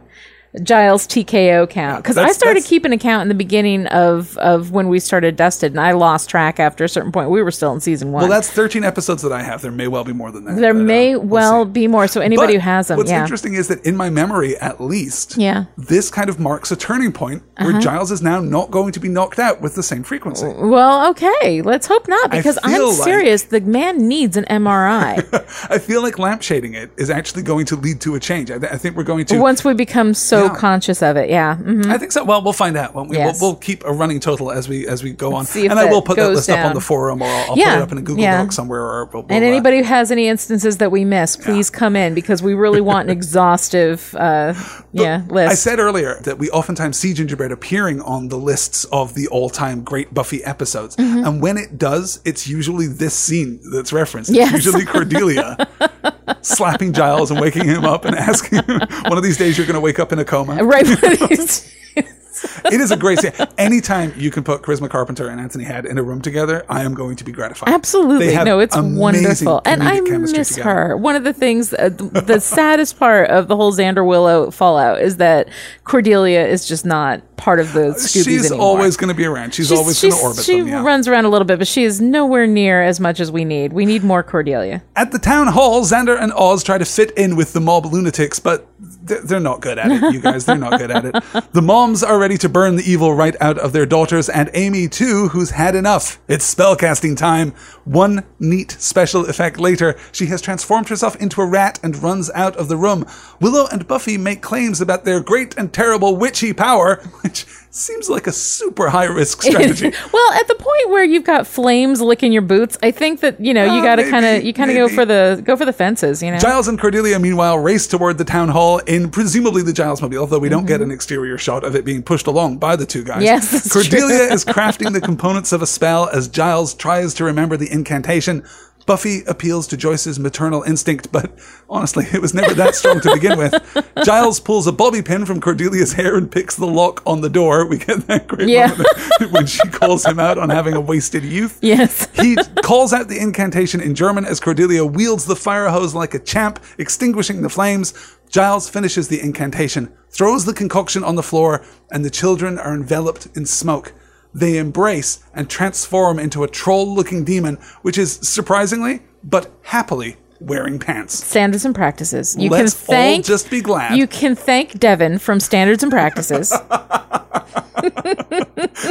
Giles 0.62 1.08
TKO 1.08 1.68
count 1.68 2.04
because 2.04 2.16
I 2.18 2.32
started 2.32 2.64
keeping 2.64 2.92
a 2.94 2.98
count 2.98 3.24
in 3.24 3.28
the 3.28 3.34
beginning 3.34 3.88
of 3.88 4.38
of 4.38 4.70
when 4.72 4.88
we 4.88 5.00
started 5.00 5.36
Dusted, 5.36 5.72
and 5.72 5.80
I 5.82 5.94
lost 5.94 6.30
track 6.30 6.60
after 6.60 6.84
a 6.84 6.90
certain 6.90 7.12
point. 7.12 7.32
We 7.32 7.42
were 7.42 7.50
still 7.50 7.74
in 7.74 7.80
season 7.82 8.12
one. 8.12 8.22
Well, 8.22 8.30
that's 8.30 8.52
13 8.52 8.84
episodes 8.84 9.24
that 9.24 9.32
I 9.32 9.42
have. 9.42 9.64
There 9.64 9.72
may 9.72 9.88
well 9.88 10.04
be 10.04 10.14
more 10.14 10.32
than 10.32 10.44
that. 10.46 10.56
there 10.58 10.74
but, 10.74 10.82
uh, 10.82 10.84
may 10.84 11.16
we'll 11.16 11.26
well 11.28 11.66
see. 11.66 11.72
be 11.72 11.88
more. 11.88 12.08
So 12.08 12.22
anybody 12.22 12.54
But 12.54 12.62
who 12.64 12.70
has 12.70 12.88
them, 12.90 12.98
What's 12.98 13.10
yeah, 13.10 13.22
interesting 13.22 13.56
is 13.56 13.68
that 13.70 13.84
in 13.84 13.98
my 13.98 14.12
memory, 14.12 14.56
at 14.58 14.80
least, 14.80 15.38
Yeah. 15.38 15.60
Uh-huh. 15.62 15.66
this 15.78 16.12
kind 16.12 16.30
of 16.30 16.40
marks 16.40 16.72
a 16.72 16.76
turning 16.76 17.12
point 17.12 17.42
where 17.58 17.80
Giles 17.80 18.12
is 18.12 18.22
now 18.22 18.40
not 18.40 18.70
going 18.70 18.92
to 18.92 19.00
be 19.00 19.10
knocked 19.10 19.40
out 19.40 19.60
with 19.62 19.74
the 19.74 19.84
same 19.84 20.04
frequency. 20.04 20.46
Well, 20.46 21.10
okay, 21.12 21.62
let's 21.64 21.88
hope 21.88 22.08
not 22.08 22.30
because 22.30 22.60
I'm 22.64 22.80
like- 22.80 23.04
serious. 23.04 23.44
The 23.44 23.62
man 23.62 24.08
needs 24.08 24.38
an 24.38 24.46
MRI 24.46 25.24
I 25.72 25.80
feel 25.80 26.02
like 26.04 26.16
lampshading 26.16 26.76
it 26.76 26.92
is 26.98 27.10
actually 27.10 27.42
going 27.44 27.66
to 27.68 27.76
lead 27.76 28.02
to 28.02 28.14
a 28.16 28.20
change. 28.20 28.52
I, 28.52 28.60
th- 28.60 28.72
I 28.72 28.78
think 28.78 28.96
we're 28.96 29.04
going 29.04 29.26
to. 29.26 29.40
once 29.40 29.64
we 29.66 29.74
become 29.74 30.14
so 30.14 30.43
Yeah. 30.46 30.56
conscious 30.56 31.02
of 31.02 31.18
it. 31.18 31.30
Yeah. 31.30 31.56
mhm. 31.56 31.86
I 31.88 31.98
think 31.98 32.12
so. 32.12 32.24
Well, 32.24 32.42
we'll 32.44 32.54
find 32.54 32.76
out. 32.78 32.94
Won't 32.94 33.10
we? 33.10 33.18
Yes. 33.18 33.40
We'll, 33.42 33.52
we'll 33.52 33.60
keep 33.60 33.84
a 33.86 33.92
running 33.92 34.20
total 34.20 34.52
as 34.52 34.68
we 34.70 34.88
as 34.88 35.04
we 35.04 35.12
go 35.14 35.34
on, 35.36 35.46
and 35.56 35.74
I 35.74 35.86
will 35.86 36.02
put 36.02 36.18
that 36.18 36.30
list 36.30 36.50
up 36.50 36.66
on 36.66 36.74
the 36.74 36.82
forum, 36.82 37.22
or 37.22 37.26
I'll, 37.28 37.52
I'll 37.52 37.58
Yeah, 37.58 37.74
put 37.76 37.80
it 37.80 37.82
up 37.84 37.92
in 37.94 37.98
a 37.98 38.02
Google 38.02 38.24
yeah. 38.24 38.42
Doc 38.42 38.52
somewhere. 38.52 38.82
Or 38.82 39.06
we'll, 39.06 39.26
And 39.30 39.44
uh, 39.44 39.48
anybody 39.48 39.78
who 39.78 39.84
has 39.84 40.12
any 40.12 40.28
instances 40.28 40.78
that 40.78 40.92
we 40.92 41.06
miss, 41.06 41.36
please 41.36 41.70
come 41.70 41.96
in 41.96 42.14
because 42.14 42.42
we 42.44 42.54
really 42.54 42.82
want 42.82 43.10
an 43.10 43.18
exhaustive, 43.18 44.14
uh, 44.16 44.54
yeah, 44.92 45.24
list. 45.30 45.52
I 45.52 45.56
said 45.56 45.80
earlier 45.80 46.20
that 46.24 46.38
we 46.38 46.50
oftentimes 46.52 46.98
see 46.98 47.14
Gingerbread 47.14 47.52
appearing 47.52 48.02
on 48.02 48.28
the 48.30 48.38
lists 48.38 48.86
of 48.86 49.14
the 49.16 49.28
all-time 49.28 49.84
great 49.84 50.14
Buffy 50.14 50.44
episodes, 50.44 50.96
Mm-hmm. 50.96 51.26
and 51.26 51.42
when 51.42 51.58
it 51.58 51.78
does, 51.78 52.20
it's 52.26 52.48
usually 52.48 52.88
this 52.88 53.14
scene 53.14 53.60
that's 53.74 53.92
referenced. 53.94 54.30
It's 54.30 54.38
Yes. 54.38 54.52
usually 54.54 54.86
Cordelia 54.86 55.58
slapping 56.44 56.94
Giles 56.94 57.32
and 57.32 57.40
waking 57.40 57.66
him 57.66 57.86
up 57.86 58.06
and 58.06 58.16
asking 58.16 58.64
him, 58.64 58.80
"One 59.06 59.18
of 59.18 59.24
these 59.24 59.38
days, 59.38 59.58
you're 59.58 59.68
going 59.68 59.76
to 59.76 59.82
wake 59.82 60.00
up 60.00 60.12
in 60.12 60.20
a 60.20 60.26
coma." 60.26 60.64
right. 60.64 60.86
it 62.66 62.80
is 62.82 62.92
a 62.92 62.98
great 62.98 63.20
scene. 63.20 63.32
Anytime 63.58 64.14
you 64.18 64.32
can 64.32 64.44
put 64.44 64.62
Charisma 64.62 64.90
Carpenter 64.90 65.28
and 65.30 65.40
Anthony 65.40 65.64
Head 65.64 65.86
in 65.86 65.98
a 65.98 66.04
room 66.04 66.22
together, 66.22 66.66
I 66.70 66.84
am 66.84 66.94
going 66.94 67.16
to 67.18 67.24
be 67.24 67.32
gratified. 67.32 67.70
Absolutely. 67.74 68.34
No, 68.44 68.60
it's 68.60 68.76
wonderful. 68.78 69.62
And 69.66 69.84
I 69.84 70.00
miss 70.02 70.50
together. 70.50 70.64
her. 70.70 70.98
One 70.98 71.16
of 71.16 71.24
the 71.24 71.34
things, 71.34 71.74
uh, 71.74 71.90
th- 71.90 72.26
the 72.26 72.40
saddest 72.42 72.98
part 73.00 73.30
of 73.30 73.48
the 73.48 73.56
whole 73.56 73.72
Xander 73.74 74.06
Willow 74.06 74.52
fallout 74.52 75.02
is 75.02 75.18
that 75.18 75.50
Cordelia 75.84 76.46
is 76.46 76.68
just 76.68 76.86
not 76.86 77.22
part 77.38 77.60
of 77.60 77.74
the 77.74 77.90
Scoobies 77.98 78.24
She's 78.24 78.52
anymore. 78.52 78.66
always 78.68 78.96
going 78.98 79.10
to 79.10 79.14
be 79.14 79.26
around. 79.26 79.54
She's, 79.54 79.68
She's- 79.68 79.80
always 79.80 80.02
going 80.02 80.14
to 80.14 80.20
orbit 80.22 80.44
She 80.46 80.60
them. 80.60 80.68
Yeah. 80.68 80.84
runs 80.84 81.08
around 81.08 81.26
a 81.26 81.30
little 81.30 81.46
bit, 81.46 81.60
but 81.60 81.68
she 81.68 81.84
is 81.84 82.00
nowhere 82.00 82.48
near 82.48 82.82
as 82.82 83.00
much 83.00 83.20
as 83.20 83.32
we 83.32 83.44
need. 83.44 83.74
We 83.74 83.86
need 83.86 84.04
more 84.04 84.24
Cordelia. 84.24 84.82
At 84.96 85.12
the 85.12 85.20
town 85.20 85.48
hall, 85.48 85.84
Xander 85.84 86.20
and 86.20 86.32
Oz 86.34 86.64
try 86.64 86.78
to 86.78 86.86
fit 86.86 87.12
in 87.18 87.36
with 87.36 87.54
the 87.54 87.60
mob 87.60 87.86
lunatics, 87.86 88.40
but 88.40 88.68
they're, 88.80 89.22
they're 89.22 89.40
not 89.40 89.60
good 89.62 89.78
at 89.78 89.92
it, 89.92 90.14
you 90.14 90.22
guys. 90.22 90.46
They're 90.46 90.56
not 90.58 90.80
good 90.80 90.92
at 90.92 91.06
it. 91.06 91.24
The 91.52 91.62
moms 91.62 92.04
are 92.04 92.18
ready 92.18 92.33
to 92.38 92.50
burn 92.50 92.76
the 92.76 92.90
evil 92.90 93.14
right 93.14 93.36
out 93.42 93.58
of 93.58 93.74
their 93.74 93.86
daughters, 93.86 94.30
and 94.30 94.50
Amy, 94.54 94.88
too, 94.88 95.30
who's 95.30 95.52
had 95.52 95.76
enough. 95.76 96.20
It's 96.28 96.54
spellcasting 96.54 97.18
time. 97.18 97.52
One 97.84 98.24
neat 98.40 98.72
special 98.72 99.26
effect 99.26 99.60
later, 99.60 99.98
she 100.12 100.28
has 100.28 100.42
transformed 100.42 100.90
herself 100.90 101.16
into 101.18 101.42
a 101.42 101.46
rat 101.46 101.80
and 101.84 102.02
runs 102.02 102.30
out 102.36 102.56
of 102.56 102.68
the 102.68 102.78
room. 102.78 103.06
Willow 103.40 103.68
and 103.72 103.88
Buffy 103.88 104.18
make 104.18 104.42
claims 104.42 104.82
about 104.82 105.06
their 105.06 105.20
great 105.20 105.58
and 105.58 105.74
terrible 105.74 106.16
witchy 106.16 106.54
power, 106.54 106.96
which 107.22 107.46
seems 107.76 108.10
like 108.10 108.28
a 108.28 108.32
super 108.32 108.90
high 108.90 109.06
risk 109.06 109.42
strategy. 109.42 109.92
well, 110.14 110.34
at 110.34 110.48
the 110.48 110.56
point 110.56 110.90
where 110.90 111.04
you've 111.04 111.24
got 111.24 111.48
flames 111.48 112.02
licking 112.02 112.32
your 112.32 112.42
boots, 112.42 112.78
I 112.84 112.92
think 112.92 113.22
that 113.22 113.40
you 113.40 113.54
know 113.54 113.66
you 113.66 113.82
Uh, 113.82 113.84
got 113.84 113.96
to 113.96 114.10
kind 114.10 114.26
of 114.26 114.44
you 114.44 114.54
kind 114.54 114.70
of 114.70 114.78
go 114.78 114.88
for 114.88 115.06
the 115.06 115.42
go 115.44 115.56
for 115.56 115.66
the 115.66 115.74
fences. 115.74 116.22
You 116.22 116.32
know, 116.32 116.38
Giles 116.38 116.68
and 116.68 116.80
Cordelia, 116.80 117.20
meanwhile, 117.20 117.58
race 117.58 117.88
toward 117.88 118.18
the 118.18 118.26
town 118.26 118.50
hall 118.50 118.78
in 118.80 119.10
presumably 119.10 119.64
the 119.64 119.74
Giles 119.74 120.02
mobile, 120.02 120.28
though 120.28 120.40
we 120.40 120.50
don't 120.50 120.66
get 120.66 120.82
an 120.82 120.92
exterior 120.92 121.38
shot 121.38 121.64
of 121.64 121.76
it 121.76 121.84
being 121.86 122.04
pushed 122.04 122.28
along 122.28 122.58
by 122.58 122.76
the 122.76 122.86
two 122.86 123.04
guys. 123.04 123.18
Mm-hmm. 123.18 123.24
Yes, 123.24 123.72
Cordelia 123.72 124.32
is 124.32 124.46
crafting 124.46 124.94
the 124.94 125.02
components 125.12 125.52
of 125.52 125.62
a 125.62 125.68
spell 125.68 126.08
as 126.10 126.28
Giles 126.28 126.74
tries 126.74 127.14
to 127.16 127.24
remember 127.24 127.58
the 127.58 127.72
incantation. 127.72 128.44
Buffy 128.86 129.24
appeals 129.28 129.68
to 129.68 129.78
Joyce's 129.78 130.20
maternal 130.20 130.62
instinct, 130.64 131.12
but 131.12 131.32
honestly, 131.70 132.06
it 132.14 132.22
was 132.22 132.34
never 132.34 132.54
that 132.56 132.76
strong 132.76 133.00
to 133.02 133.14
begin 133.14 133.38
with. 133.38 133.54
Giles 134.04 134.40
pulls 134.40 134.68
a 134.68 134.72
bobby 134.74 135.02
pin 135.02 135.26
from 135.26 135.40
Cordelia's 135.40 135.94
hair 135.94 136.18
and 136.18 136.30
picks 136.32 136.56
the 136.56 136.66
lock 136.68 137.02
on 137.06 137.22
the 137.22 137.30
door. 137.30 137.66
We 137.66 137.78
get 137.78 138.08
that 138.08 138.28
great 138.28 138.50
Yeah. 138.50 138.68
moment 138.68 139.32
when 139.32 139.46
she 139.46 139.66
calls 139.70 140.06
him 140.06 140.20
out 140.20 140.38
on 140.38 140.50
having 140.50 140.74
a 140.74 140.82
wasted 140.82 141.24
youth. 141.24 141.60
Yes. 141.62 142.08
He 142.20 142.36
calls 142.64 142.92
out 142.94 143.08
the 143.08 143.20
incantation 143.20 143.80
in 143.80 143.96
German 143.96 144.26
as 144.26 144.40
Cordelia 144.40 144.86
wields 144.86 145.26
the 145.26 145.36
fire 145.36 145.70
hose 145.70 145.96
like 145.96 146.14
a 146.14 146.20
champ, 146.20 146.60
extinguishing 146.78 147.42
the 147.42 147.50
flames. 147.50 147.94
Giles 148.30 148.68
finishes 148.70 149.08
the 149.08 149.22
incantation, 149.22 149.94
throws 150.10 150.44
the 150.46 150.54
concoction 150.54 151.04
on 151.04 151.16
the 151.16 151.24
floor, 151.24 151.64
and 151.92 152.04
the 152.04 152.10
children 152.10 152.60
are 152.60 152.74
enveloped 152.74 153.28
in 153.36 153.46
smoke. 153.46 153.94
They 154.34 154.58
embrace 154.58 155.24
and 155.34 155.50
transform 155.50 156.20
into 156.20 156.44
a 156.44 156.48
troll 156.48 156.94
looking 156.94 157.24
demon, 157.24 157.58
which 157.82 157.98
is 157.98 158.14
surprisingly, 158.22 159.02
but 159.24 159.52
happily, 159.64 160.18
wearing 160.40 160.80
pants. 160.80 161.24
Standards 161.26 161.66
and 161.66 161.76
practices. 161.76 162.36
You 162.38 162.50
Let's 162.50 162.74
can 162.74 162.88
thank 162.88 163.18
all 163.20 163.24
just 163.24 163.50
be 163.50 163.62
glad. 163.62 163.98
You 163.98 164.08
can 164.08 164.36
thank 164.36 164.80
Devin 164.80 165.20
from 165.20 165.40
Standards 165.40 165.84
and 165.84 165.92
Practices. 165.92 166.52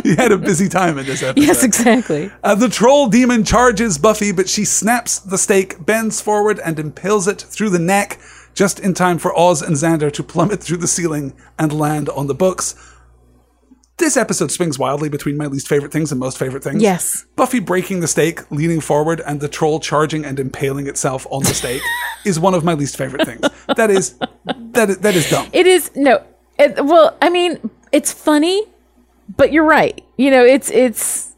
he 0.02 0.16
had 0.16 0.32
a 0.32 0.38
busy 0.38 0.68
time 0.68 0.98
in 0.98 1.06
this 1.06 1.22
episode. 1.22 1.46
yes, 1.46 1.64
exactly. 1.64 2.30
Uh, 2.42 2.54
the 2.54 2.68
troll 2.68 3.08
demon 3.08 3.44
charges 3.44 3.98
Buffy, 3.98 4.32
but 4.32 4.48
she 4.48 4.64
snaps 4.64 5.18
the 5.18 5.38
stake, 5.38 5.84
bends 5.84 6.20
forward, 6.20 6.60
and 6.60 6.78
impales 6.78 7.26
it 7.26 7.40
through 7.40 7.70
the 7.70 7.78
neck 7.78 8.18
just 8.54 8.78
in 8.78 8.94
time 8.94 9.18
for 9.18 9.36
Oz 9.38 9.62
and 9.62 9.76
Xander 9.76 10.12
to 10.12 10.22
plummet 10.22 10.62
through 10.62 10.76
the 10.78 10.86
ceiling 10.86 11.32
and 11.58 11.72
land 11.72 12.08
on 12.10 12.26
the 12.26 12.34
books. 12.34 12.74
This 13.98 14.16
episode 14.16 14.50
swings 14.50 14.78
wildly 14.78 15.08
between 15.08 15.36
my 15.36 15.46
least 15.46 15.68
favorite 15.68 15.92
things 15.92 16.10
and 16.10 16.18
most 16.18 16.38
favorite 16.38 16.64
things. 16.64 16.82
Yes. 16.82 17.26
Buffy 17.36 17.60
breaking 17.60 18.00
the 18.00 18.08
stake, 18.08 18.50
leaning 18.50 18.80
forward, 18.80 19.20
and 19.24 19.40
the 19.40 19.48
troll 19.48 19.80
charging 19.80 20.24
and 20.24 20.40
impaling 20.40 20.86
itself 20.86 21.26
on 21.30 21.42
the 21.42 21.54
stake 21.54 21.82
is 22.24 22.40
one 22.40 22.54
of 22.54 22.64
my 22.64 22.74
least 22.74 22.96
favorite 22.96 23.26
things. 23.26 23.42
That 23.76 23.90
is 23.90 24.18
that 24.72 24.90
is, 24.90 24.98
that 24.98 25.14
is 25.14 25.30
dumb. 25.30 25.48
It 25.52 25.66
is 25.66 25.90
no. 25.94 26.24
It, 26.58 26.84
well, 26.84 27.16
I 27.20 27.30
mean, 27.30 27.70
it's 27.92 28.12
funny, 28.12 28.64
but 29.36 29.52
you're 29.52 29.64
right. 29.64 30.02
You 30.16 30.30
know, 30.30 30.44
it's 30.44 30.70
it's 30.70 31.32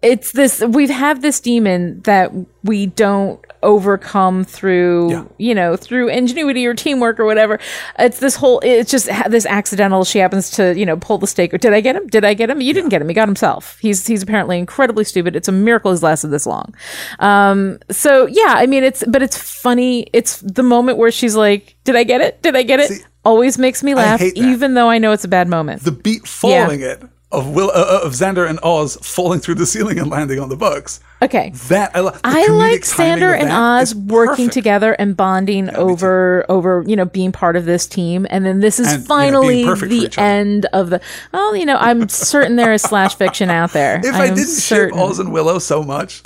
it's 0.00 0.32
this. 0.32 0.60
We've 0.60 0.90
have 0.90 1.22
this 1.22 1.40
demon 1.40 2.00
that 2.02 2.32
we 2.62 2.86
don't 2.86 3.44
overcome 3.62 4.44
through 4.44 5.10
Yeah. 5.10 5.24
you 5.38 5.54
know 5.54 5.76
through 5.76 6.08
ingenuity 6.08 6.66
or 6.66 6.74
teamwork 6.74 7.18
or 7.20 7.24
whatever. 7.24 7.58
It's 7.98 8.18
this 8.20 8.36
whole 8.36 8.60
it's 8.60 8.90
just 8.90 9.08
this 9.28 9.46
accidental 9.46 10.04
she 10.04 10.18
happens 10.18 10.50
to 10.52 10.78
you 10.78 10.86
know 10.86 10.96
pull 10.96 11.18
the 11.18 11.26
stake. 11.26 11.52
Or 11.52 11.58
did 11.58 11.72
i 11.72 11.80
get 11.80 11.96
him? 11.96 12.06
Did 12.06 12.24
i 12.24 12.34
get 12.34 12.50
him? 12.50 12.60
You 12.60 12.72
didn't 12.72 12.90
get 12.90 13.00
him. 13.02 13.08
He 13.08 13.14
got 13.14 13.28
himself. 13.28 13.78
He's 13.80 14.06
he's 14.06 14.22
apparently 14.22 14.58
incredibly 14.58 15.04
stupid. 15.04 15.34
It's 15.36 15.48
a 15.48 15.52
miracle 15.52 15.90
he's 15.90 16.02
lasted 16.02 16.28
this 16.28 16.46
long. 16.46 16.74
Um 17.18 17.78
so 17.90 18.26
yeah 18.26 18.54
i 18.56 18.66
mean 18.66 18.84
it's 18.84 19.04
but 19.08 19.22
it's 19.22 19.36
funny. 19.36 20.06
It's 20.12 20.40
the 20.40 20.62
moment 20.62 20.98
where 20.98 21.10
she's 21.10 21.34
like 21.36 21.76
did 21.84 21.96
i 21.96 22.04
get 22.04 22.20
it? 22.20 22.42
Did 22.42 22.56
i 22.56 22.62
get 22.62 22.80
it? 22.80 22.88
See, 22.90 23.04
always 23.24 23.58
makes 23.58 23.82
me 23.82 23.94
laugh 23.94 24.22
even 24.22 24.74
though 24.74 24.88
i 24.88 24.98
know 24.98 25.12
it's 25.12 25.24
a 25.24 25.28
bad 25.28 25.48
moment. 25.48 25.82
The 25.82 25.92
beat 25.92 26.26
following 26.26 26.80
it 26.80 27.02
of 27.30 27.50
Will 27.50 27.70
uh, 27.74 28.00
of 28.04 28.12
Xander 28.12 28.48
and 28.48 28.58
Oz 28.62 28.96
falling 29.02 29.40
through 29.40 29.56
the 29.56 29.66
ceiling 29.66 29.98
and 29.98 30.08
landing 30.10 30.38
on 30.40 30.48
the 30.48 30.56
books. 30.56 30.98
okay 31.20 31.50
That 31.68 31.90
I, 31.94 32.00
lo- 32.00 32.16
I 32.24 32.46
like 32.48 32.80
Xander 32.80 33.38
and 33.38 33.50
Oz 33.52 33.94
working 33.94 34.46
perfect. 34.46 34.54
together 34.54 34.92
and 34.94 35.14
bonding 35.14 35.68
over 35.74 36.46
over 36.48 36.82
you 36.86 36.96
know 36.96 37.04
being 37.04 37.30
part 37.32 37.54
of 37.56 37.66
this 37.66 37.86
team, 37.86 38.26
and 38.30 38.46
then 38.46 38.60
this 38.60 38.80
is 38.80 38.86
And, 38.86 38.94
you 38.96 39.00
know, 39.00 39.06
finally 39.06 39.64
the 39.64 40.14
end 40.16 40.66
of 40.72 40.88
the. 40.88 41.00
Well, 41.32 41.54
you 41.54 41.66
know, 41.66 41.76
I'm 41.76 42.08
certain 42.08 42.56
there 42.56 42.72
is 42.72 42.80
slash 42.82 43.14
fiction 43.14 43.50
out 43.50 43.72
there. 43.72 44.00
If 44.04 44.14
I 44.14 44.26
am 44.26 44.34
didn't 44.34 44.48
certain. 44.48 44.96
ship 44.96 45.04
Oz 45.04 45.18
and 45.18 45.30
Willow 45.32 45.58
so 45.58 45.82
much, 45.82 46.22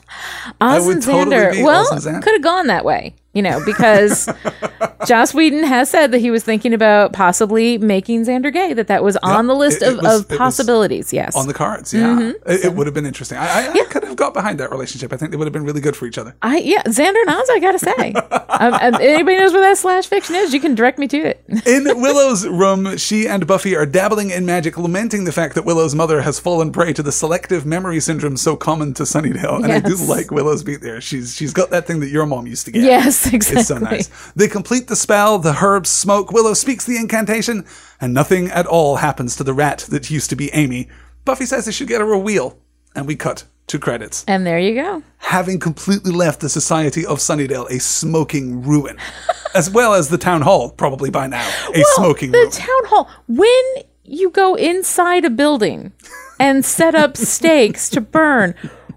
Oz 0.60 0.86
would 0.86 0.96
and 0.96 1.02
totally 1.02 1.36
Xander, 1.36 1.52
be 1.52 1.62
well, 1.64 1.88
could 2.22 2.32
have 2.34 2.42
gone 2.42 2.68
that 2.68 2.84
way, 2.84 3.14
you 3.34 3.42
know, 3.42 3.62
because 3.64 4.28
Joss 5.06 5.34
Whedon 5.34 5.64
has 5.64 5.90
said 5.90 6.12
that 6.12 6.18
he 6.18 6.30
was 6.30 6.44
thinking 6.44 6.72
about 6.74 7.12
possibly 7.12 7.78
making 7.78 8.24
Xander 8.24 8.52
gay. 8.52 8.72
That 8.72 8.86
that 8.88 9.02
was 9.02 9.16
on 9.18 9.46
the 9.46 9.54
list 9.54 9.82
it- 9.82 9.88
it 9.88 9.94
of, 9.98 10.02
was- 10.02 10.20
of 10.20 10.28
possibilities. 10.38 11.12
Yes, 11.12 11.34
on 11.36 11.46
the 11.48 11.54
cards, 11.54 11.92
yeah, 11.94 12.02
Mm-hmm. 12.12 12.50
it, 12.50 12.64
it 12.66 12.74
would 12.74 12.86
have 12.86 12.94
been 12.94 13.06
interesting. 13.06 13.38
I, 13.38 13.68
I, 13.68 13.70
I 13.72 13.84
could 13.90 14.04
have 14.04 14.16
got 14.16 14.34
behind 14.34 14.60
that 14.60 14.70
relationship. 14.70 15.12
I 15.12 15.16
think 15.16 15.30
they 15.30 15.36
would 15.36 15.46
have 15.46 15.52
been 15.52 15.64
really 15.64 15.80
good 15.80 15.96
for 15.96 16.06
each 16.06 16.18
other. 16.18 16.34
I 16.42 16.58
yeah, 16.58 16.82
Xander 16.84 17.20
and 17.26 17.30
Oz. 17.30 17.48
I 17.50 17.58
gotta 17.58 17.78
say, 17.78 18.12
um, 18.12 18.74
um, 18.74 18.94
anybody 19.00 19.38
knows 19.38 19.52
where 19.52 19.62
that 19.62 19.78
slash 19.78 20.06
fiction 20.06 20.34
is, 20.36 20.52
you 20.54 20.60
can 20.60 20.74
direct 20.74 20.98
me 20.98 21.08
to 21.08 21.16
it. 21.18 21.42
In 21.66 21.84
Willow's 22.00 22.46
room, 22.46 22.96
she 22.96 23.26
and 23.26 23.46
Buffy 23.46 23.74
are 23.76 23.86
dabbling 23.86 24.30
in 24.30 24.44
magic, 24.46 24.76
lamenting 24.78 25.24
the 25.24 25.32
fact 25.32 25.54
that 25.54 25.64
Willow's 25.64 25.94
mother 25.94 26.20
has 26.22 26.38
fallen 26.38 26.70
prey 26.72 26.92
to 26.92 27.02
the 27.02 27.12
selective 27.12 27.64
memory 27.66 28.00
syndrome 28.00 28.36
so 28.36 28.56
common 28.56 28.94
to 28.94 29.02
Sunnydale. 29.04 29.62
And 29.62 29.72
I 29.72 29.80
do 29.80 29.96
like 29.96 30.30
Willow's 30.30 30.62
beat 30.62 30.80
there. 30.80 31.00
She's 31.00 31.34
she's 31.34 31.52
got 31.52 31.70
that 31.70 31.86
thing 31.86 32.00
that 32.00 32.08
your 32.10 32.26
mom 32.26 32.46
used 32.46 32.66
to 32.66 32.72
get. 32.72 32.82
Yes, 32.82 33.21
exactly. 33.26 33.60
It's 33.60 33.68
so 33.68 33.78
nice. 33.78 34.32
They 34.32 34.48
complete 34.48 34.88
the 34.88 34.96
spell, 34.96 35.38
the 35.38 35.58
herbs 35.62 35.90
smoke, 35.90 36.32
Willow 36.32 36.54
speaks 36.54 36.84
the 36.84 36.96
incantation, 36.96 37.64
and 38.00 38.14
nothing 38.14 38.48
at 38.50 38.66
all 38.66 38.96
happens 38.96 39.36
to 39.36 39.44
the 39.44 39.54
rat 39.54 39.80
that 39.90 40.10
used 40.10 40.30
to 40.30 40.36
be 40.36 40.50
Amy. 40.52 40.88
Buffy 41.24 41.46
says 41.46 41.66
they 41.66 41.72
should 41.72 41.88
get 41.88 42.00
her 42.00 42.12
a 42.12 42.18
wheel, 42.18 42.58
and 42.94 43.06
we 43.06 43.16
cut 43.16 43.44
to 43.68 43.78
credits. 43.78 44.24
And 44.26 44.46
there 44.46 44.58
you 44.58 44.74
go. 44.74 45.02
Having 45.18 45.60
completely 45.60 46.12
left 46.12 46.40
the 46.40 46.48
society 46.48 47.06
of 47.06 47.18
Sunnydale 47.18 47.70
a 47.70 47.78
smoking 47.78 48.62
ruin, 48.62 48.98
as 49.54 49.70
well 49.70 49.94
as 49.94 50.08
the 50.08 50.18
town 50.18 50.42
hall, 50.42 50.70
probably 50.70 51.10
by 51.10 51.26
now, 51.26 51.48
a 51.74 51.82
smoking 51.94 52.32
the 52.32 52.38
ruin. 52.38 52.50
town 52.50 52.84
hall. 52.86 53.08
When 53.28 53.84
you 54.04 54.30
go 54.30 54.54
inside 54.56 55.24
a 55.24 55.30
building 55.30 55.92
and 56.38 56.64
set 56.64 56.94
up 56.94 57.16
stakes 57.16 57.88
to 57.90 58.00
burn, 58.00 58.54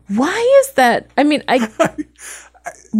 why 0.07 0.61
is 0.61 0.73
that? 0.73 1.09
I 1.17 1.23
mean, 1.23 1.43
I. 1.47 1.69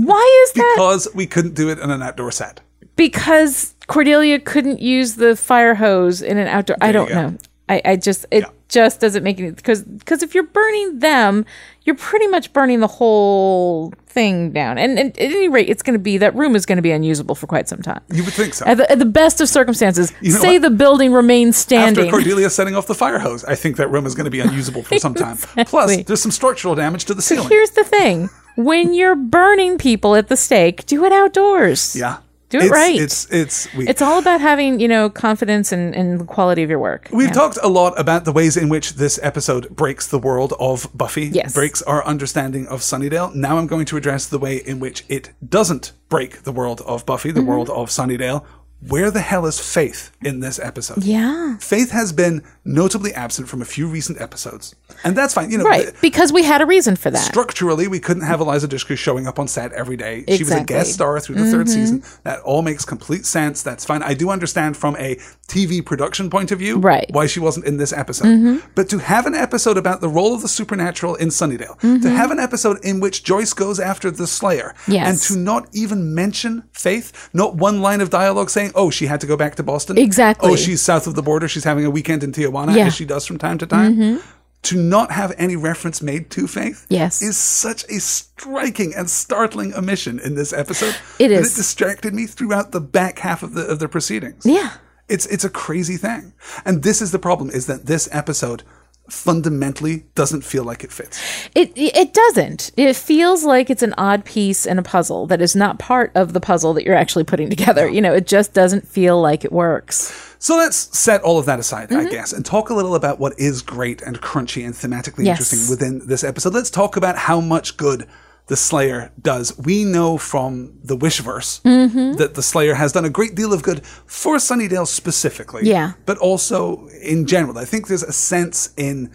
Why 0.04 0.44
is 0.48 0.54
that? 0.54 0.74
because 0.76 1.08
we 1.16 1.26
couldn't 1.26 1.54
do 1.56 1.70
it 1.70 1.80
in 1.80 1.90
an 1.90 2.02
outdoor 2.04 2.32
set. 2.32 2.62
Because 2.96 3.76
Cordelia 3.88 4.40
couldn't 4.40 4.82
use 4.82 5.16
the 5.16 5.36
fire 5.36 5.76
hose 5.76 6.22
in 6.22 6.38
an 6.38 6.48
outdoor. 6.48 6.78
I 6.82 6.92
don't 6.92 7.10
know. 7.10 7.38
I, 7.68 7.82
I 7.84 7.96
just 7.96 8.26
it 8.30 8.44
Yeah. 8.44 8.50
just 8.70 9.00
doesn't 9.00 9.24
make 9.24 9.40
any 9.40 9.52
because 9.52 9.82
because 9.82 10.22
if 10.22 10.36
you're 10.36 10.44
burning 10.44 11.00
them, 11.00 11.46
you're 11.84 11.96
pretty 11.96 12.28
much 12.28 12.54
burning 12.54 12.80
the 12.80 12.88
whole 12.88 13.92
thing 14.06 14.52
down. 14.52 14.78
And, 14.78 15.00
and 15.00 15.12
at 15.20 15.32
any 15.32 15.50
rate, 15.50 15.68
it's 15.68 15.82
going 15.82 15.96
to 15.98 16.00
be 16.04 16.18
that 16.20 16.36
room 16.36 16.56
is 16.56 16.66
going 16.66 16.76
to 16.78 16.82
be 16.84 16.92
unusable 16.92 17.34
for 17.36 17.48
quite 17.48 17.68
some 17.68 17.82
time. 17.82 18.02
You 18.14 18.24
would 18.24 18.34
think 18.34 18.54
so. 18.54 18.66
At 18.66 18.78
the, 18.78 18.92
at 18.92 19.00
the 19.00 19.06
best 19.06 19.42
of 19.42 19.50
circumstances, 19.50 20.12
know 20.22 20.30
say 20.40 20.54
what? 20.60 20.62
the 20.62 20.70
building 20.70 21.12
remains 21.12 21.58
standing. 21.58 22.06
After. 22.06 22.18
Cordelia 22.18 22.50
setting 22.52 22.76
off 22.76 22.86
the 22.88 22.96
fire 22.96 23.18
hose, 23.20 23.44
I 23.46 23.56
think 23.56 23.78
that 23.78 23.90
room 23.90 24.06
is 24.06 24.14
going 24.14 24.26
to 24.26 24.32
be 24.32 24.42
unusable 24.42 24.84
for 24.84 24.98
some 25.00 25.14
time. 25.26 25.38
Plus, 25.66 26.04
there's 26.04 26.22
some 26.22 26.32
structural 26.32 26.76
damage 26.76 27.06
to 27.06 27.14
the 27.16 27.22
ceiling. 27.22 27.50
Here's 27.50 27.72
the 27.72 27.84
thing: 27.84 28.30
when 28.56 28.94
you're 28.94 29.16
burning 29.16 29.78
people 29.78 30.16
at 30.16 30.28
the 30.28 30.38
stake, 30.38 30.86
do 30.86 31.04
it 31.06 31.12
outdoors. 31.12 31.96
yeah. 31.96 32.18
Do 32.50 32.60
it 32.60 32.66
it's, 32.66 32.72
right. 32.72 33.02
It's 33.02 33.26
it's 33.32 33.74
we 33.74 33.88
It's 33.88 34.04
all 34.04 34.20
about 34.20 34.40
having 34.40 34.80
you 34.80 34.88
know 34.88 35.10
confidence 35.10 35.72
and, 35.72 35.96
in 35.96 36.20
the 36.20 36.26
quality 36.26 36.62
of 36.62 36.70
your 36.70 36.78
work. 36.80 37.10
We've 37.12 37.28
Yeah. 37.28 37.34
talked 37.34 37.58
a 37.64 37.68
lot 37.68 38.00
about 38.00 38.24
the 38.24 38.32
ways 38.32 38.56
in 38.56 38.70
which 38.70 38.94
this 38.96 39.20
episode 39.24 39.70
breaks 39.76 40.06
the 40.08 40.20
world 40.20 40.54
of 40.60 40.88
Buffy, 40.94 41.26
Yes. 41.34 41.54
breaks 41.56 41.82
our 41.82 42.06
understanding 42.06 42.68
of 42.68 42.82
Sunnydale. 42.82 43.34
Now 43.34 43.58
I'm 43.58 43.66
going 43.68 43.86
to 43.88 43.98
address 43.98 44.28
the 44.28 44.38
way 44.38 44.58
in 44.58 44.80
which 44.80 45.04
it 45.10 45.32
doesn't 45.48 45.92
break 46.08 46.44
the 46.44 46.52
world 46.52 46.82
of 46.86 47.04
Buffy, 47.06 47.30
Mm-hmm. 47.30 47.40
the 47.40 47.46
world 47.46 47.70
of 47.72 47.90
Sunnydale. 47.90 48.44
Where 48.88 49.10
the 49.10 49.22
hell 49.22 49.48
is 49.48 49.60
Faith 49.60 50.12
in 50.24 50.42
this 50.42 50.60
episode? 50.60 51.04
Yeah. 51.04 51.58
Faith 51.58 51.90
has 51.92 52.12
been 52.14 52.44
notably 52.66 53.14
absent 53.14 53.48
from 53.48 53.62
a 53.62 53.66
few 53.66 53.88
recent 53.88 54.20
episodes. 54.20 54.76
And 55.04 55.16
that's 55.16 55.34
fine. 55.34 55.52
You 55.52 55.60
know, 55.60 55.64
Right, 55.66 55.94
because 56.02 56.34
we 56.34 56.44
had 56.44 56.62
a 56.62 56.66
reason 56.66 56.96
for 56.96 57.12
that. 57.12 57.20
structurally, 57.24 57.88
we 57.88 58.00
couldn't 58.00 58.24
have 58.24 58.40
Eliza 58.42 58.68
Dushku 58.68 58.98
showing 58.98 59.28
up 59.28 59.38
on 59.40 59.48
set 59.48 59.72
every 59.74 59.96
day. 59.98 60.24
She 60.28 60.44
was 60.44 60.52
a 60.52 60.56
Mm-hmm. 60.56 60.66
guest 60.66 60.94
star 60.94 61.20
through 61.20 61.36
the 61.36 61.52
third 61.52 61.70
season. 61.70 62.04
That 62.24 62.40
all 62.42 62.62
makes 62.64 62.84
complete 62.86 63.26
sense. 63.26 63.62
That's 63.62 63.86
fine. 63.86 64.02
I 64.02 64.14
do 64.16 64.30
understand 64.32 64.76
from 64.78 64.96
a 64.98 65.16
TV 65.48 65.86
production 65.86 66.30
point 66.30 66.52
of 66.52 66.58
view 66.60 66.80
Right. 66.80 67.06
why 67.12 67.28
she 67.28 67.40
wasn't 67.40 67.66
in 67.68 67.78
this 67.78 67.94
episode. 67.94 68.64
But 68.74 68.90
to 68.90 68.98
have 68.98 69.26
an 69.28 69.36
episode 69.36 69.78
about 69.78 70.02
the 70.02 70.10
role 70.10 70.34
of 70.34 70.42
the 70.42 70.48
supernatural 70.48 71.16
in 71.16 71.28
Sunnydale, 71.30 71.80
to 72.02 72.10
have 72.10 72.32
an 72.32 72.40
episode 72.40 72.84
in 72.84 73.00
which 73.00 73.24
Joyce 73.24 73.54
goes 73.54 73.80
after 73.80 74.10
the 74.10 74.26
Slayer, 74.28 74.74
Yes. 74.88 75.08
and 75.08 75.20
to 75.38 75.38
not 75.44 75.68
even 75.74 76.16
mention 76.16 76.64
Faith, 76.74 77.30
not 77.34 77.56
one 77.56 77.82
line 77.82 78.02
of 78.02 78.10
dialogue 78.10 78.50
saying, 78.50 78.72
oh, 78.76 78.90
she 78.90 79.06
had 79.08 79.20
to 79.22 79.28
go 79.28 79.38
back 79.38 79.56
to 79.56 79.64
Boston. 79.64 79.98
Exactly. 79.98 80.52
Oh, 80.52 80.56
she's 80.56 80.82
south 80.82 81.06
of 81.08 81.16
the 81.16 81.22
border. 81.22 81.48
She's 81.48 81.64
having 81.64 81.86
a 81.86 81.90
weekend 81.90 82.24
in 82.24 82.32
Tijuana, 82.32 82.55
Yeah. 82.56 82.76
Mm-hmm. 82.76 82.88
as 82.88 82.96
she 82.96 83.06
does 83.06 83.26
from 83.26 83.38
time 83.38 83.58
to 83.60 83.66
time. 83.68 84.22
To 84.64 84.78
not 84.78 85.12
have 85.12 85.32
any 85.38 85.56
reference 85.56 86.02
made 86.02 86.32
to 86.32 86.48
Faith 86.48 86.88
Yes. 86.90 87.22
is 87.22 87.38
such 87.38 87.84
a 87.84 88.00
striking 88.00 88.96
and 88.96 89.08
startling 89.08 89.76
omission 89.76 90.18
in 90.20 90.34
this 90.34 90.52
episode. 90.54 90.96
It 91.20 91.30
is. 91.30 91.54
It 91.54 91.56
distracted 91.58 92.16
me 92.16 92.26
throughout 92.26 92.72
the 92.72 92.82
back 92.82 93.20
half 93.20 93.44
of 93.44 93.54
the 93.54 93.62
of 93.68 93.78
the 93.78 93.88
proceedings. 93.88 94.44
Yeah. 94.44 94.72
It's 95.08 95.28
it's 95.28 95.44
a 95.44 95.52
crazy 95.52 95.98
thing. 95.98 96.34
And 96.66 96.82
this 96.82 97.00
is 97.00 97.12
the 97.12 97.20
problem 97.20 97.52
is 97.52 97.68
that 97.68 97.86
this 97.86 98.10
episode 98.12 98.64
fundamentally 99.08 100.06
doesn't 100.16 100.42
feel 100.44 100.64
like 100.64 100.84
it 100.84 100.92
fits. 100.92 101.22
It 101.54 101.72
it 101.76 102.14
doesn't. 102.14 102.72
It 102.76 102.96
feels 102.96 103.44
like 103.44 103.70
it's 103.70 103.84
an 103.84 103.94
odd 104.00 104.26
piece 104.26 104.66
in 104.66 104.80
a 104.80 104.84
puzzle 104.84 105.28
that 105.28 105.42
is 105.42 105.56
not 105.56 105.78
part 105.78 106.12
of 106.16 106.34
the 106.34 106.40
puzzle 106.40 106.74
that 106.74 106.84
you're 106.86 106.96
actually 106.96 107.24
putting 107.24 107.50
together. 107.52 107.88
You 107.88 108.02
know, 108.02 108.14
it 108.14 108.26
just 108.26 108.54
doesn't 108.54 108.88
feel 108.88 109.22
like 109.22 109.46
it 109.46 109.52
works. 109.52 110.35
So 110.46 110.58
let's 110.58 110.78
set 110.96 111.24
all 111.24 111.40
of 111.40 111.48
that 111.48 111.60
aside, 111.60 111.90
Mm-hmm. 111.90 112.06
I 112.08 112.12
guess, 112.12 112.32
and 112.32 112.46
talk 112.46 112.70
a 112.70 112.76
little 112.76 112.94
about 112.94 113.18
what 113.20 113.34
is 113.40 113.64
great 113.64 114.04
and 114.04 114.22
crunchy 114.22 114.64
and 114.64 114.76
thematically 114.76 115.26
Yes. 115.26 115.40
interesting 115.40 115.68
within 115.72 116.08
this 116.08 116.24
episode. 116.24 116.54
Let's 116.54 116.70
talk 116.70 116.96
about 116.96 117.18
how 117.18 117.42
much 117.42 117.78
good 117.78 118.06
the 118.46 118.56
Slayer 118.56 119.12
does. 119.20 119.58
We 119.58 119.84
know 119.86 120.20
from 120.20 120.78
the 120.84 120.96
Wishverse 120.96 121.62
Mm-hmm. 121.64 122.18
that 122.18 122.36
the 122.36 122.44
Slayer 122.44 122.76
has 122.76 122.92
done 122.92 123.06
a 123.06 123.10
great 123.10 123.34
deal 123.34 123.54
of 123.54 123.64
good 123.64 123.84
for 124.06 124.36
Sunnydale 124.36 124.86
specifically. 124.86 125.64
Yeah. 125.66 125.94
But 126.06 126.20
also 126.20 126.90
in 127.02 127.26
general. 127.26 127.58
I 127.58 127.66
think 127.66 127.88
there's 127.88 128.04
a 128.04 128.14
sense 128.14 128.70
in 128.78 129.10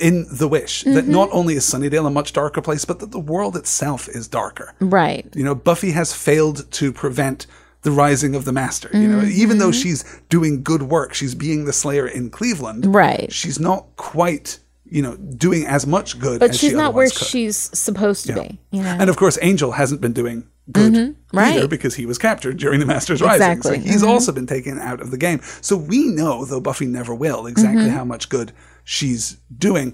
in 0.00 0.26
the 0.32 0.48
Wish 0.48 0.82
that 0.82 1.04
Mm-hmm. 1.04 1.12
not 1.12 1.28
only 1.30 1.54
is 1.54 1.64
Sunnydale 1.64 2.06
a 2.08 2.10
much 2.10 2.32
darker 2.32 2.60
place, 2.60 2.84
but 2.84 2.98
that 2.98 3.12
the 3.12 3.20
world 3.20 3.56
itself 3.56 4.08
is 4.08 4.26
darker. 4.26 4.74
Right. 4.80 5.28
You 5.36 5.44
know, 5.44 5.54
Buffy 5.54 5.92
has 5.92 6.12
failed 6.12 6.68
to 6.72 6.92
prevent 6.92 7.46
the 7.82 7.90
rising 7.90 8.34
of 8.34 8.44
the 8.44 8.52
Master. 8.52 8.88
You 8.92 9.08
know, 9.08 9.22
even 9.24 9.58
though 9.58 9.70
Mm-hmm. 9.70 9.80
she's 9.82 10.20
doing 10.28 10.62
good 10.62 10.82
work, 10.84 11.14
she's 11.14 11.34
being 11.34 11.64
the 11.64 11.72
Slayer 11.72 12.06
in 12.06 12.30
Cleveland. 12.30 12.94
Right. 12.94 13.32
She's 13.32 13.58
not 13.58 13.96
quite, 13.96 14.58
you 14.84 15.02
know, 15.02 15.16
doing 15.16 15.66
as 15.66 15.86
much 15.86 16.18
good. 16.18 16.38
But 16.40 16.50
as 16.50 16.58
she's 16.58 16.70
she 16.70 16.76
not 16.76 16.94
where 16.94 17.08
could. 17.08 17.16
she's 17.26 17.56
supposed 17.56 18.26
to 18.26 18.34
be. 18.34 18.58
You 18.70 18.82
know? 18.82 18.96
And 19.00 19.10
of 19.10 19.16
course, 19.16 19.38
Angel 19.42 19.72
hasn't 19.72 20.00
been 20.00 20.12
doing 20.12 20.48
good 20.70 20.94
either 20.94 21.06
Mm-hmm. 21.12 21.36
Right. 21.36 21.68
because 21.68 21.96
he 21.96 22.06
was 22.06 22.18
captured 22.18 22.56
during 22.58 22.78
the 22.78 22.86
Master's 22.86 23.20
Rising. 23.20 23.50
Exactly. 23.50 23.78
Mm-hmm. 23.78 23.88
He's 23.90 24.02
also 24.04 24.30
been 24.32 24.46
taken 24.46 24.78
out 24.78 25.00
of 25.00 25.10
the 25.10 25.18
game. 25.18 25.40
So 25.60 25.76
we 25.76 26.06
know, 26.06 26.44
though 26.44 26.60
Buffy 26.60 26.86
never 26.86 27.14
will, 27.14 27.46
exactly 27.48 27.82
Mm-hmm. 27.86 27.96
how 27.96 28.04
much 28.04 28.28
good 28.28 28.52
she's 28.84 29.38
doing. 29.56 29.92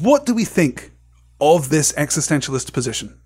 What 0.00 0.26
do 0.26 0.34
we 0.34 0.44
think 0.44 0.90
of 1.40 1.70
this 1.70 1.92
existentialist 1.92 2.72
position? 2.74 3.18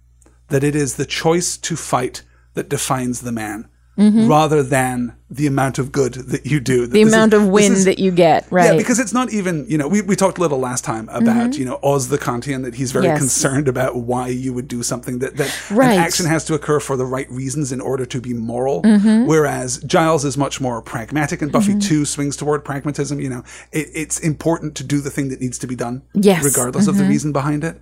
That 0.48 0.62
it 0.62 0.76
is 0.76 0.94
the 0.96 1.06
choice 1.06 1.56
to 1.56 1.74
fight 1.76 2.22
that 2.54 2.68
defines 2.68 3.20
the 3.22 3.32
man. 3.32 3.68
Rather 3.98 4.62
than 4.64 5.14
the 5.30 5.46
amount 5.46 5.78
of 5.78 5.92
good 5.92 6.14
that 6.14 6.44
you 6.46 6.58
do. 6.60 6.84
Mm-hmm. 6.84 6.92
the 6.92 7.02
amount 7.02 7.34
of 7.34 7.46
wind 7.46 7.76
that 7.86 7.98
you 8.00 8.10
get, 8.10 8.50
right? 8.50 8.72
Yeah, 8.72 8.76
because 8.76 8.98
it's 8.98 9.12
not 9.12 9.30
even, 9.32 9.64
you 9.68 9.76
know, 9.78 9.86
we, 9.86 10.00
we 10.00 10.16
talked 10.16 10.38
a 10.38 10.40
little 10.40 10.58
last 10.58 10.82
time 10.82 11.08
about, 11.10 11.56
you 11.58 11.64
know, 11.66 11.78
Oz 11.84 12.08
the 12.08 12.16
Kantian, 12.18 12.64
that 12.64 12.74
he's 12.74 12.90
very 12.90 13.04
Mm-hmm. 13.04 13.12
Yes. 13.12 13.18
concerned 13.20 13.68
about 13.68 13.96
why 13.96 14.28
you 14.28 14.54
would 14.54 14.66
do 14.66 14.82
something, 14.82 15.18
that, 15.20 15.36
that 15.36 15.70
Right. 15.70 15.92
an 15.92 15.98
action 16.00 16.24
has 16.26 16.44
to 16.46 16.54
occur 16.54 16.80
for 16.80 16.96
the 16.96 17.04
right 17.04 17.30
reasons 17.30 17.70
in 17.70 17.80
order 17.82 18.04
to 18.06 18.20
be 18.20 18.32
moral. 18.32 18.82
Mm-hmm. 18.82 19.26
Whereas 19.26 19.78
Giles 19.84 20.24
is 20.24 20.36
much 20.38 20.58
more 20.60 20.80
pragmatic, 20.82 21.40
and 21.42 21.52
Buffy 21.52 21.78
too 21.78 22.04
swings 22.06 22.34
toward 22.36 22.64
pragmatism. 22.64 23.20
You 23.20 23.28
know, 23.28 23.44
it, 23.72 23.88
it's 23.94 24.18
important 24.18 24.74
to 24.76 24.84
do 24.84 25.00
the 25.00 25.10
thing 25.10 25.28
that 25.28 25.40
needs 25.40 25.58
to 25.58 25.66
be 25.66 25.76
done, 25.76 26.02
Yes. 26.14 26.38
Mm-hmm. 26.38 26.46
regardless 26.46 26.88
of 26.88 26.96
the 26.96 27.04
reason 27.04 27.30
behind 27.30 27.62
it. 27.62 27.78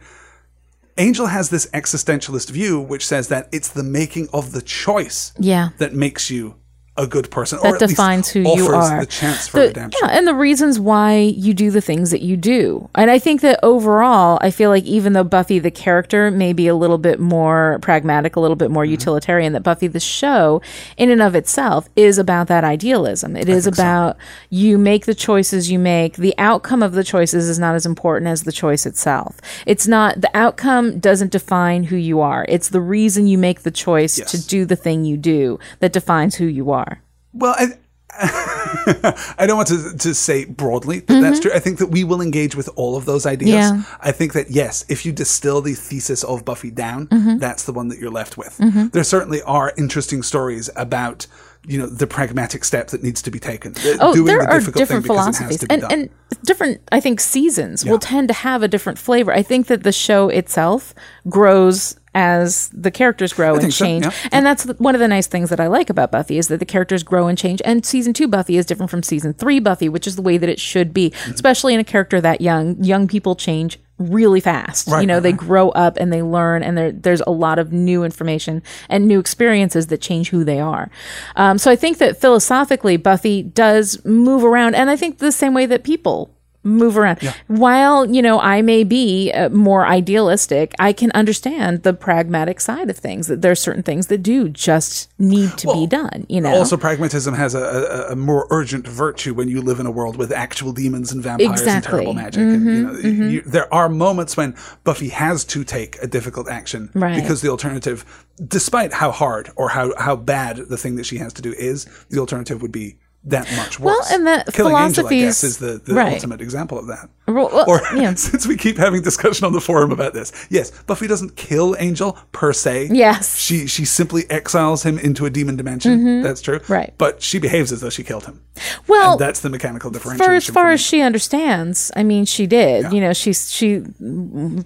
Angel 0.99 1.27
has 1.27 1.51
this 1.51 1.67
existentialist 1.73 2.51
view, 2.51 2.79
which 2.81 3.07
says 3.07 3.29
that 3.29 3.49
it's 3.53 3.69
the 3.69 3.83
making 3.83 4.29
of 4.33 4.53
the 4.53 4.61
choice 4.63 5.33
Yeah. 5.39 5.71
that 5.79 5.95
makes 5.95 6.31
you 6.31 6.57
a 7.01 7.07
good 7.07 7.31
person, 7.31 7.59
or 7.63 7.73
that 7.79 7.89
defines 7.89 8.29
who 8.29 8.41
you 8.41 8.67
are. 8.69 9.01
the 9.01 9.07
chance 9.07 9.49
for 9.49 9.61
The- 9.61 9.67
redemption. 9.69 10.01
Yeah, 10.03 10.11
and 10.17 10.27
the 10.27 10.35
reasons 10.35 10.79
why 10.79 11.17
you 11.17 11.55
do 11.55 11.71
the 11.71 11.81
things 11.81 12.11
that 12.11 12.21
you 12.23 12.37
do. 12.37 12.89
And 12.95 13.11
I 13.11 13.19
think 13.19 13.41
that 13.41 13.59
overall, 13.63 14.39
I 14.43 14.51
feel 14.51 14.71
like 14.71 14.85
even 14.85 15.13
though 15.15 15.25
Buffy 15.25 15.59
the 15.59 15.71
character 15.71 16.31
may 16.31 16.53
be 16.53 16.67
a 16.69 16.75
little 16.75 16.99
bit 16.99 17.19
more 17.19 17.79
pragmatic, 17.83 18.37
a 18.37 18.41
little 18.41 18.57
bit 18.57 18.71
more 18.71 18.85
Mm-hmm. 18.85 18.91
utilitarian, 18.93 19.53
that 19.55 19.63
Buffy 19.63 19.87
the 19.87 20.01
show, 20.01 20.61
in 20.97 21.11
and 21.11 21.23
of 21.23 21.35
itself, 21.35 21.89
is 21.97 22.19
about 22.19 22.49
that 22.49 22.65
idealism. 22.65 23.37
It 23.37 23.49
is 23.49 23.67
about 23.67 24.17
you 24.51 24.77
make 24.79 25.07
the 25.07 25.15
choices 25.15 25.71
you 25.71 25.79
make. 25.79 26.17
The 26.17 26.35
outcome 26.39 26.83
of 26.83 26.93
the 26.93 27.05
choices 27.05 27.49
is 27.49 27.59
not 27.59 27.75
as 27.75 27.87
important 27.87 28.29
as 28.29 28.43
the 28.43 28.53
choice 28.53 28.85
itself. 28.87 29.39
It's 29.67 29.87
not 29.87 30.21
the 30.21 30.31
outcome 30.37 30.99
doesn't 30.99 31.31
define 31.33 31.85
who 31.85 31.97
you 31.97 32.21
are. 32.21 32.45
It's 32.49 32.69
the 32.69 32.81
reason 32.81 33.27
you 33.27 33.39
make 33.39 33.63
the 33.63 33.71
choice 33.71 34.19
Yes. 34.19 34.31
to 34.33 34.47
do 34.47 34.65
the 34.65 34.77
thing 34.77 35.05
you 35.05 35.17
do 35.17 35.59
that 35.81 35.93
defines 35.93 36.35
who 36.37 36.47
you 36.47 36.71
are. 36.71 36.90
Well, 37.33 37.55
I, 37.57 37.67
I 39.39 39.47
don't 39.47 39.57
want 39.57 39.69
to, 39.69 39.97
to 39.99 40.15
say 40.15 40.45
broadly 40.45 41.01
that 41.01 41.21
that's 41.21 41.41
true. 41.41 41.53
I 41.55 41.59
think 41.61 41.79
that 41.79 41.87
we 41.89 42.03
will 42.05 42.21
engage 42.21 42.57
with 42.57 42.69
all 42.77 42.97
of 42.97 43.05
those 43.05 43.25
ideas. 43.27 43.71
Mm-hmm. 43.71 43.81
Yeah. 43.81 43.97
I 44.01 44.13
think 44.13 44.33
that, 44.33 44.51
yes, 44.51 44.85
if 44.89 45.07
you 45.07 45.13
distill 45.13 45.61
the 45.61 45.75
thesis 45.75 46.25
of 46.25 46.45
Buffy 46.45 46.71
down, 46.71 47.07
Mm-hmm. 47.07 47.39
that's 47.39 47.65
the 47.65 47.73
one 47.73 47.89
that 47.89 47.99
you're 47.99 48.11
left 48.11 48.37
with. 48.37 48.57
There 48.93 49.05
certainly 49.05 49.43
are 49.43 49.73
interesting 49.79 50.23
stories 50.23 50.69
about, 50.77 51.27
you 51.67 51.79
know, 51.79 51.87
the 51.87 52.07
pragmatic 52.07 52.65
step 52.65 52.89
that 52.89 53.03
needs 53.03 53.23
to 53.23 53.31
be 53.31 53.39
taken. 53.39 53.75
uh, 53.77 53.97
Oh, 54.01 54.13
doing 54.13 54.27
there 54.27 54.39
the 54.41 54.47
are 54.49 54.59
difficult 54.59 54.77
different 54.77 55.07
thing 55.07 55.15
because 55.17 55.41
it 55.41 55.43
has 55.45 55.57
philosophies, 55.59 55.67
and 55.71 55.93
and 55.93 56.11
different. 56.45 56.81
I 56.91 57.01
think 57.01 57.21
seasons 57.21 57.85
will 57.85 57.99
tend 57.99 58.29
to 58.29 58.35
have 58.35 58.63
a 58.63 58.69
different 58.69 58.99
flavor. 58.99 59.33
I 59.33 59.43
think 59.43 59.67
that 59.69 59.83
the 59.83 59.93
show 59.93 60.29
itself 60.29 60.95
grows 61.29 61.97
as 62.15 62.69
the 62.71 62.91
characters 62.91 63.33
grow 63.33 63.53
and 63.53 63.63
think 63.63 63.73
so, 63.73 63.85
change, 63.85 64.05
yeah. 64.05 64.13
and 64.33 64.45
that's 64.45 64.65
one 64.79 64.95
of 64.95 65.01
the 65.01 65.09
nice 65.09 65.27
things 65.27 65.51
that 65.51 65.61
I 65.61 65.69
like 65.69 65.91
about 65.91 66.11
Buffy 66.11 66.39
is 66.39 66.49
that 66.49 66.59
the 66.59 66.67
characters 66.67 67.03
grow 67.03 67.29
and 67.29 67.39
change. 67.39 67.63
And 67.65 67.87
season 67.87 68.13
two 68.13 68.27
Buffy 68.29 68.57
is 68.57 68.67
different 68.67 68.91
from 68.91 69.03
season 69.03 69.33
three 69.33 69.61
Buffy, 69.61 69.89
which 69.89 70.07
is 70.07 70.17
the 70.17 70.23
way 70.23 70.37
that 70.39 70.49
it 70.49 70.59
should 70.61 70.93
be, 70.93 71.11
Mm-hmm. 71.11 71.33
especially 71.33 71.75
in 71.75 71.81
a 71.81 71.85
character 71.85 72.21
that 72.21 72.41
young. 72.41 72.83
Young 72.83 73.07
people 73.09 73.35
change 73.37 73.79
really 73.99 74.41
fast. 74.41 74.89
Right, 74.89 75.03
you 75.03 75.07
know, 75.07 75.15
right, 75.15 75.23
they 75.23 75.33
right. 75.33 75.39
grow 75.39 75.69
up 75.71 75.99
and 75.99 76.13
they 76.13 76.23
learn, 76.23 76.63
and 76.63 76.77
there, 76.77 76.93
there's 76.93 77.21
a 77.27 77.31
lot 77.31 77.59
of 77.59 77.73
new 77.73 78.03
information 78.03 78.63
and 78.89 79.07
new 79.07 79.21
experiences 79.21 79.89
that 79.89 80.01
change 80.01 80.31
who 80.31 80.43
they 80.43 80.59
are. 80.59 80.91
Um, 81.37 81.59
so 81.59 81.71
I 81.71 81.77
think 81.77 81.99
that 81.99 82.21
philosophically, 82.21 82.97
Buffy 82.97 83.43
does 83.43 84.03
move 84.05 84.43
around, 84.45 84.75
and 84.75 84.89
I 84.89 84.97
think 84.97 85.19
the 85.19 85.33
same 85.33 85.53
way 85.53 85.67
that 85.67 85.85
people 85.85 86.35
move 86.63 86.99
around. 86.99 87.19
While 87.47 88.11
you 88.15 88.21
know 88.23 88.39
I 88.41 88.61
may 88.63 88.85
be 88.85 89.33
uh, 89.33 89.49
more 89.51 89.87
idealistic, 89.87 90.75
I 90.79 90.93
can 90.93 91.11
understand 91.13 91.83
the 91.85 91.93
pragmatic 91.95 92.61
side 92.61 92.91
of 92.91 92.97
things. 92.99 93.27
That 93.29 93.43
there 93.43 93.53
are 93.53 93.57
certain 93.57 93.83
things 93.83 94.09
that 94.09 94.19
do 94.23 94.49
just 94.49 95.11
need 95.19 95.57
to 95.59 95.73
be 95.73 95.87
done. 95.87 96.27
You 96.29 96.41
know, 96.43 96.51
Also, 96.55 96.77
pragmatism 96.77 97.35
has 97.35 97.55
a, 97.55 97.61
a, 98.09 98.13
a 98.13 98.17
more 98.17 98.47
urgent 98.51 98.87
virtue 98.87 99.33
when 99.35 99.49
you 99.49 99.63
live 99.63 99.81
in 99.81 99.87
a 99.87 99.91
world 99.91 100.17
with 100.17 100.33
actual 100.33 100.73
demons 100.73 101.13
and 101.13 101.23
vampires 101.23 101.49
and 101.61 101.69
Exactly. 101.69 101.91
terrible 101.91 102.13
magic. 102.15 102.41
and, 102.43 102.65
you 102.67 102.83
know, 102.83 103.29
you, 103.31 103.41
there 103.43 103.73
are 103.73 103.89
moments 103.89 104.37
when 104.37 104.55
Buffy 104.85 105.09
has 105.09 105.45
to 105.47 105.65
take 105.65 105.97
a 106.03 106.07
difficult 106.07 106.49
action 106.49 106.91
Right. 106.95 107.15
because 107.21 107.41
the 107.41 107.49
alternative, 107.49 108.05
despite 108.47 108.93
how 108.93 109.11
hard 109.11 109.51
or 109.57 109.71
how, 109.71 109.93
how 109.99 110.17
bad 110.17 110.57
the 110.57 110.77
thing 110.77 110.97
that 110.97 111.07
she 111.07 111.19
has 111.19 111.33
to 111.35 111.43
do 111.43 111.53
is, 111.53 111.87
the 112.11 112.19
alternative 112.19 112.61
would 112.63 112.73
be 112.73 112.99
that 113.25 113.47
much 113.57 113.79
worse. 113.79 113.95
Well, 114.09 114.15
and 114.19 114.27
that 114.27 114.47
Killing 114.53 114.75
Angel, 114.77 115.07
I 115.07 115.11
guess, 115.11 115.45
is 115.45 115.59
the, 115.59 115.79
the 115.85 115.93
right. 115.95 116.15
ultimate 116.15 116.41
example 116.41 116.79
of 116.79 116.87
that. 116.87 117.11
Well, 117.29 117.51
well, 117.53 117.69
Or 117.69 117.81
yeah. 117.95 118.15
since 118.17 118.47
we 118.47 118.57
keep 118.57 118.77
having 118.79 119.03
discussion 119.03 119.45
on 119.45 119.53
the 119.53 119.61
forum 119.61 119.93
about 119.93 120.15
this, 120.15 120.33
yes, 120.51 120.71
Buffy 120.85 121.07
doesn't 121.07 121.37
kill 121.37 121.77
Angel 121.79 122.17
per 122.33 122.53
se. 122.53 122.89
Yes. 122.93 123.37
she 123.39 123.67
she 123.67 123.85
simply 123.85 124.29
exiles 124.31 124.83
him 124.85 124.99
into 124.99 125.27
a 125.27 125.31
demon 125.31 125.57
dimension. 125.57 126.23
That's 126.23 126.41
true, 126.41 126.61
Mm-hmm. 126.61 126.73
Right. 126.73 126.95
But 126.99 127.23
she 127.23 127.39
behaves 127.39 127.73
as 127.73 127.81
though 127.83 127.91
she 127.91 128.03
killed 128.03 128.25
him. 128.25 128.41
well, 128.89 129.13
And 129.13 129.21
that's 129.21 129.41
the 129.41 129.51
mechanical 129.51 129.91
differentiation. 129.91 130.25
for 130.27 130.35
as 130.35 130.47
far 130.49 130.71
as 130.71 130.81
she 130.81 131.03
understands, 131.03 131.91
I 131.95 132.03
mean, 132.03 132.25
she 132.25 132.47
did. 132.47 132.91
You 132.93 133.01
know, 133.01 133.13
she 133.13 133.33
she 133.35 133.83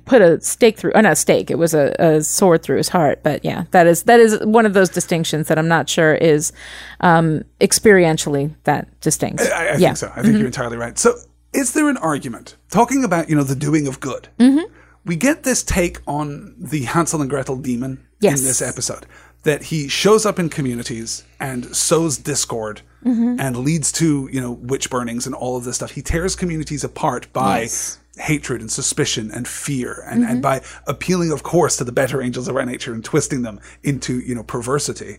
put 0.04 0.22
a 0.22 0.40
stake 0.40 0.78
through. 0.78 0.92
Oh, 0.94 1.00
not 1.00 1.12
a 1.12 1.16
stake. 1.16 1.50
It 1.50 1.58
was 1.58 1.74
a, 1.74 1.94
a 1.98 2.22
sword 2.22 2.62
through 2.62 2.76
his 2.78 2.88
heart. 2.88 3.20
But 3.22 3.44
yeah, 3.44 3.64
that 3.72 3.86
is 3.86 4.04
that 4.04 4.20
is 4.20 4.38
one 4.44 4.64
of 4.64 4.74
those 4.74 4.88
distinctions 4.90 5.48
that 5.48 5.58
I'm 5.58 5.68
not 5.68 5.88
sure 5.88 6.14
is 6.14 6.52
um, 7.00 7.42
experientially 7.60 8.43
that 8.64 8.88
distinct. 9.00 9.42
I, 9.42 9.44
I 9.44 9.76
yeah. 9.76 9.76
think 9.76 9.96
so. 9.98 10.12
I 10.14 10.22
think 10.22 10.36
you're 10.36 10.46
entirely 10.46 10.76
right. 10.76 10.98
So, 10.98 11.14
is 11.52 11.72
there 11.72 11.88
an 11.88 11.96
argument 11.98 12.56
talking 12.70 13.04
about 13.04 13.28
you 13.28 13.36
know 13.36 13.44
the 13.44 13.54
doing 13.56 13.86
of 13.86 14.00
good? 14.00 14.28
Mm-hmm. 14.38 14.72
We 15.04 15.16
get 15.16 15.42
this 15.42 15.62
take 15.62 15.98
on 16.06 16.54
the 16.58 16.84
Hansel 16.84 17.20
and 17.20 17.28
Gretel 17.30 17.56
demon 17.56 18.06
Yes. 18.20 18.40
in 18.40 18.46
this 18.46 18.62
episode 18.62 19.04
that 19.42 19.64
he 19.64 19.86
shows 19.88 20.24
up 20.24 20.38
in 20.38 20.48
communities 20.48 21.24
and 21.38 21.74
sows 21.76 22.16
discord 22.18 22.80
Mm-hmm. 23.04 23.36
and 23.38 23.58
leads 23.58 23.92
to 23.92 24.30
you 24.32 24.40
know 24.40 24.52
witch 24.52 24.88
burnings 24.88 25.26
and 25.26 25.34
all 25.34 25.56
of 25.58 25.64
this 25.64 25.76
stuff. 25.76 25.90
He 25.90 26.02
tears 26.02 26.34
communities 26.36 26.84
apart 26.84 27.32
by. 27.32 27.62
Yes. 27.62 27.98
Hatred 28.16 28.60
and 28.60 28.70
suspicion 28.70 29.32
and 29.32 29.48
fear, 29.48 30.04
and, 30.08 30.22
Mm-hmm. 30.22 30.30
and 30.30 30.40
by 30.40 30.60
appealing, 30.86 31.32
of 31.32 31.42
course, 31.42 31.76
to 31.78 31.84
the 31.84 31.90
better 31.90 32.22
angels 32.22 32.46
of 32.46 32.54
our 32.54 32.64
nature 32.64 32.94
and 32.94 33.04
twisting 33.04 33.42
them 33.42 33.58
into, 33.82 34.20
you 34.20 34.36
know, 34.36 34.44
perversity. 34.44 35.18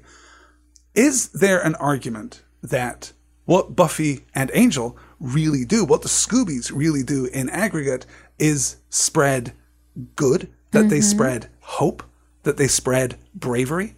Is 0.93 1.27
there 1.33 1.59
an 1.59 1.75
argument 1.75 2.43
that 2.63 3.11
what 3.45 3.75
Buffy 3.75 4.25
and 4.33 4.51
Angel 4.53 4.97
really 5.19 5.65
do, 5.65 5.85
what 5.85 6.01
the 6.01 6.09
Scoobies 6.09 6.71
really 6.73 7.03
do 7.03 7.25
in 7.25 7.49
aggregate, 7.49 8.05
is 8.37 8.77
spread 8.89 9.53
good, 10.15 10.51
that 10.71 10.89
they 10.89 10.99
mm-hmm. 10.99 11.01
spread 11.01 11.49
hope, 11.61 12.03
that 12.43 12.57
they 12.57 12.67
spread 12.67 13.17
bravery? 13.33 13.95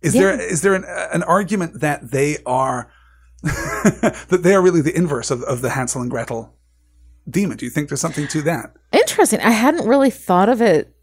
Is 0.00 0.14
there 0.14 0.38
is 0.40 0.62
there 0.62 0.74
an, 0.74 0.84
an 0.84 1.22
argument 1.22 1.80
that 1.80 2.10
they 2.10 2.38
are 2.44 2.90
that 3.42 4.40
they 4.42 4.54
are 4.54 4.62
really 4.62 4.80
the 4.80 4.96
inverse 4.96 5.30
of, 5.30 5.42
of 5.42 5.62
the 5.62 5.70
Hansel 5.70 6.02
and 6.02 6.10
Gretel 6.10 6.52
demon? 7.28 7.56
Do 7.56 7.64
you 7.64 7.70
think 7.70 7.88
there's 7.88 8.00
something 8.00 8.26
to 8.28 8.42
that? 8.42 8.74
Interesting. 8.92 9.40
I 9.40 9.50
hadn't 9.50 9.86
really 9.86 10.10
thought 10.10 10.48
of 10.48 10.60
it 10.60 10.94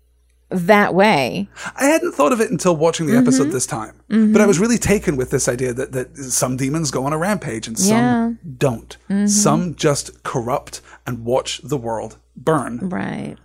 that 0.49 0.93
way. 0.95 1.47
I 1.75 1.85
hadn't 1.85 2.13
thought 2.13 2.31
of 2.31 2.41
it 2.41 2.49
until 2.51 2.75
watching 2.75 3.05
the 3.05 3.13
Mm-hmm. 3.13 3.21
episode 3.21 3.51
this 3.51 3.65
time. 3.67 3.95
But 4.09 4.41
I 4.41 4.45
was 4.47 4.59
really 4.59 4.77
taken 4.79 5.15
with 5.15 5.29
this 5.29 5.47
idea 5.47 5.73
that, 5.73 5.91
that 5.91 6.17
some 6.17 6.57
demons 6.57 6.89
go 6.91 7.05
on 7.05 7.13
a 7.13 7.17
rampage 7.17 7.67
and 7.67 7.77
some 7.77 7.89
Yeah. 7.97 8.29
Mm-hmm. 8.29 8.51
don't. 8.57 8.97
Some 9.29 9.75
just 9.75 10.23
corrupt 10.23 10.81
and 11.05 11.23
watch 11.25 11.61
the 11.63 11.77
world 11.77 12.17
burn. 12.35 12.79
Right. 12.89 13.35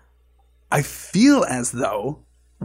I 0.72 0.82
feel 0.82 1.44
as 1.44 1.72
though 1.72 2.18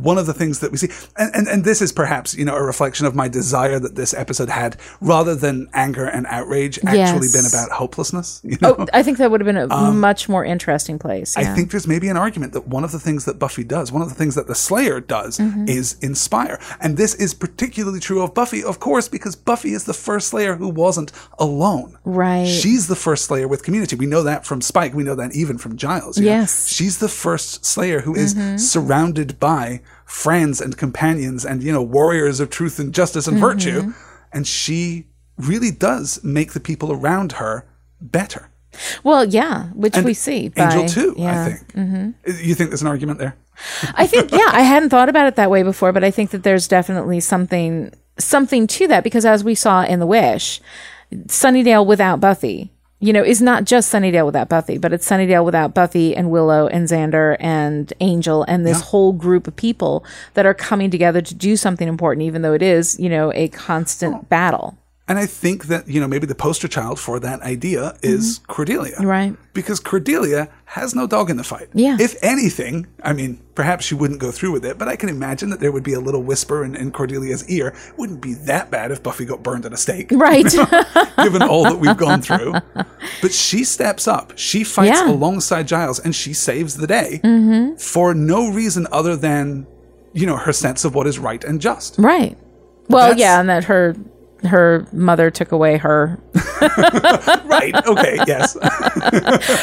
one 0.03 0.17
of 0.17 0.25
the 0.25 0.33
things 0.33 0.59
that 0.59 0.71
we 0.71 0.77
see, 0.77 0.89
and, 1.17 1.33
and, 1.35 1.47
and 1.47 1.63
this 1.63 1.81
is 1.81 1.91
perhaps, 1.91 2.35
you 2.35 2.45
know, 2.45 2.55
a 2.55 2.63
reflection 2.63 3.05
of 3.05 3.15
my 3.15 3.27
desire 3.27 3.79
that 3.79 3.95
this 3.95 4.13
episode 4.13 4.49
had, 4.49 4.77
rather 5.01 5.35
than 5.35 5.67
anger 5.73 6.05
and 6.05 6.25
outrage, 6.27 6.77
actually 6.79 7.27
Yes. 7.27 7.33
been 7.33 7.45
about 7.45 7.71
hopelessness. 7.77 8.41
You 8.43 8.57
know? 8.61 8.75
Oh, 8.79 8.85
I 8.93 9.03
think 9.03 9.17
that 9.19 9.29
would 9.31 9.41
have 9.41 9.45
been 9.45 9.57
a 9.57 9.91
much 9.91 10.27
more 10.29 10.43
interesting 10.45 10.97
place. 10.99 11.37
Um, 11.37 11.45
I 11.45 11.53
think 11.55 11.71
there's 11.71 11.87
maybe 11.87 12.07
an 12.09 12.17
argument 12.17 12.53
that 12.53 12.67
one 12.67 12.83
of 12.83 12.91
the 12.91 12.99
things 12.99 13.25
that 13.25 13.37
Buffy 13.39 13.63
does, 13.63 13.91
one 13.91 14.01
of 14.01 14.09
the 14.09 14.15
things 14.15 14.35
that 14.35 14.47
the 14.47 14.55
Slayer 14.55 14.99
does, 14.99 15.37
Mm-hmm. 15.39 15.69
is 15.69 15.97
inspire. 16.01 16.59
And 16.81 16.97
this 16.97 17.13
is 17.15 17.33
particularly 17.33 17.99
true 17.99 18.21
of 18.21 18.33
Buffy, 18.33 18.63
of 18.63 18.79
course, 18.79 19.07
because 19.07 19.35
Buffy 19.35 19.73
is 19.73 19.85
the 19.85 19.93
first 19.93 20.27
Slayer 20.29 20.55
who 20.55 20.67
wasn't 20.67 21.11
alone. 21.37 21.97
Right. 22.03 22.45
She's 22.47 22.87
the 22.87 22.95
first 22.95 23.25
Slayer 23.25 23.47
with 23.47 23.63
community. 23.63 23.95
We 23.95 24.05
know 24.05 24.23
that 24.23 24.45
from 24.45 24.61
Spike. 24.61 24.93
We 24.93 25.03
know 25.03 25.15
that 25.15 25.35
even 25.35 25.57
from 25.57 25.77
Giles. 25.77 26.17
know? 26.17 26.25
Yes. 26.25 26.51
Mm-hmm. 26.65 26.75
She's 26.75 26.97
the 26.99 27.07
first 27.09 27.65
Slayer 27.65 28.01
who 28.01 28.15
is 28.15 28.35
surrounded 28.71 29.39
by 29.39 29.81
friends 30.05 30.59
and 30.61 30.77
companions 30.77 31.45
and, 31.45 31.61
you 31.63 31.71
know, 31.71 31.83
warriors 31.83 32.39
of 32.39 32.49
truth 32.49 32.79
and 32.79 32.93
justice 32.93 33.27
and 33.27 33.37
virtue. 33.37 33.81
Mm-hmm. 33.81 33.91
And 34.33 34.47
she 34.47 35.07
really 35.37 35.71
does 35.71 36.23
make 36.23 36.53
the 36.53 36.59
people 36.59 36.91
around 36.91 37.33
her 37.33 37.65
better. 38.01 38.49
well, 39.03 39.25
yeah, 39.25 39.67
which 39.69 39.95
And 39.95 40.05
we 40.05 40.13
see. 40.13 40.51
Angel 40.55 40.81
by- 40.83 40.87
too, 40.87 41.15
yeah. 41.17 41.57
Mm-hmm. 41.73 42.09
I 42.25 42.31
think. 42.31 42.45
You 42.45 42.55
think 42.55 42.69
there's 42.69 42.81
an 42.81 42.87
argument 42.87 43.19
there? 43.19 43.35
I 43.95 44.07
think 44.07 44.31
yeah, 44.41 44.49
I 44.51 44.61
hadn't 44.61 44.89
thought 44.89 45.09
about 45.09 45.27
it 45.27 45.35
that 45.35 45.49
way 45.49 45.63
before, 45.63 45.91
but 45.91 46.03
I 46.03 46.11
think 46.11 46.29
that 46.31 46.43
there's 46.43 46.67
definitely 46.67 47.19
something 47.19 47.91
something 48.17 48.67
to 48.67 48.87
that 48.87 49.03
because 49.03 49.25
as 49.25 49.43
we 49.43 49.55
saw 49.55 49.83
in 49.83 49.99
The 49.99 50.05
Wish, 50.05 50.61
Sunnydale 51.13 51.85
without 51.85 52.19
Buffy, 52.19 52.71
you 52.99 53.13
know, 53.13 53.23
is 53.23 53.41
not 53.41 53.63
just 53.63 53.91
Sunnydale 53.91 54.25
without 54.25 54.49
Buffy, 54.49 54.77
but 54.77 54.91
it's 54.91 55.07
Sunnydale 55.09 55.45
without 55.45 55.73
Buffy 55.73 56.15
and 56.15 56.29
Willow 56.29 56.67
and 56.67 56.87
Xander 56.87 57.37
and 57.39 57.91
Angel 58.01 58.43
and 58.43 58.65
this 58.65 58.81
whole 58.81 59.13
group 59.13 59.47
of 59.47 59.55
people 59.55 60.03
that 60.33 60.45
are 60.45 60.53
coming 60.53 60.89
together 60.89 61.21
to 61.21 61.33
do 61.33 61.55
something 61.55 61.87
important, 61.87 62.25
even 62.25 62.41
though 62.41 62.53
it 62.53 62.61
is, 62.61 62.99
you 62.99 63.09
know, 63.09 63.31
a 63.33 63.47
constant 63.49 64.15
oh. 64.15 64.25
battle. 64.29 64.77
And 65.09 65.17
I 65.17 65.25
think 65.25 65.65
that, 65.65 65.87
you 65.87 65.99
know, 65.99 66.07
maybe 66.07 66.27
the 66.27 66.35
poster 66.35 66.67
child 66.67 66.99
for 66.99 67.19
that 67.19 67.41
idea 67.41 67.97
is 68.03 68.39
Cordelia. 68.47 68.93
Mm-hmm. 68.93 69.05
Right. 69.07 69.35
Because 69.53 69.79
Cordelia 69.79 70.49
has 70.65 70.93
no 70.93 71.07
dog 71.07 71.31
in 71.31 71.37
the 71.37 71.43
fight. 71.43 71.67
Yeah. 71.73 71.97
If 71.99 72.15
anything, 72.23 72.85
I 73.03 73.13
mean, 73.13 73.41
perhaps 73.55 73.85
she 73.85 73.95
wouldn't 73.95 74.19
go 74.19 74.29
through 74.31 74.51
with 74.51 74.63
it, 74.63 74.77
but 74.77 74.87
I 74.87 74.95
can 74.95 75.09
imagine 75.09 75.49
that 75.49 75.59
there 75.59 75.71
would 75.71 75.83
be 75.83 75.93
a 75.93 75.99
little 75.99 76.21
whisper 76.21 76.63
in, 76.63 76.75
in 76.75 76.91
Cordelia's 76.91 77.49
ear. 77.49 77.69
It 77.69 77.97
wouldn't 77.97 78.21
be 78.21 78.35
that 78.45 78.69
bad 78.69 78.91
if 78.91 79.01
Buffy 79.01 79.25
got 79.25 79.41
burned 79.41 79.65
at 79.65 79.73
a 79.73 79.77
stake. 79.77 80.11
Right. 80.19 80.45
given 81.23 81.41
all 81.41 81.63
that 81.63 81.79
we've 81.79 81.97
gone 81.97 82.21
through. 82.21 82.53
But 83.21 83.31
she 83.33 83.63
steps 83.63 84.07
up. 84.07 84.33
She 84.35 84.63
fights 84.63 84.89
Yeah. 84.89 85.01
Mm-hmm. 85.01 85.09
alongside 85.11 85.67
Giles 85.67 85.99
and 85.99 86.15
she 86.15 86.33
saves 86.33 86.75
the 86.77 86.85
day 86.87 87.19
for 87.79 88.13
no 88.13 88.51
reason 88.51 88.85
other 88.91 89.15
than, 89.15 89.65
you 90.13 90.27
know, 90.27 90.37
her 90.37 90.53
sense 90.53 90.85
of 90.85 90.93
what 90.93 91.07
is 91.07 91.17
right 91.17 91.43
and 91.43 91.59
just. 91.59 91.97
right. 91.97 92.37
Well, 92.89 93.09
That's- 93.09 93.19
yeah, 93.19 93.39
and 93.39 93.49
that 93.49 93.63
her 93.65 93.95
her 94.43 94.85
mother 94.93 95.29
took 95.29 95.51
away 95.51 95.77
her 95.77 96.19
Right. 97.45 97.73
Okay. 97.87 98.17
Yes. 98.27 98.55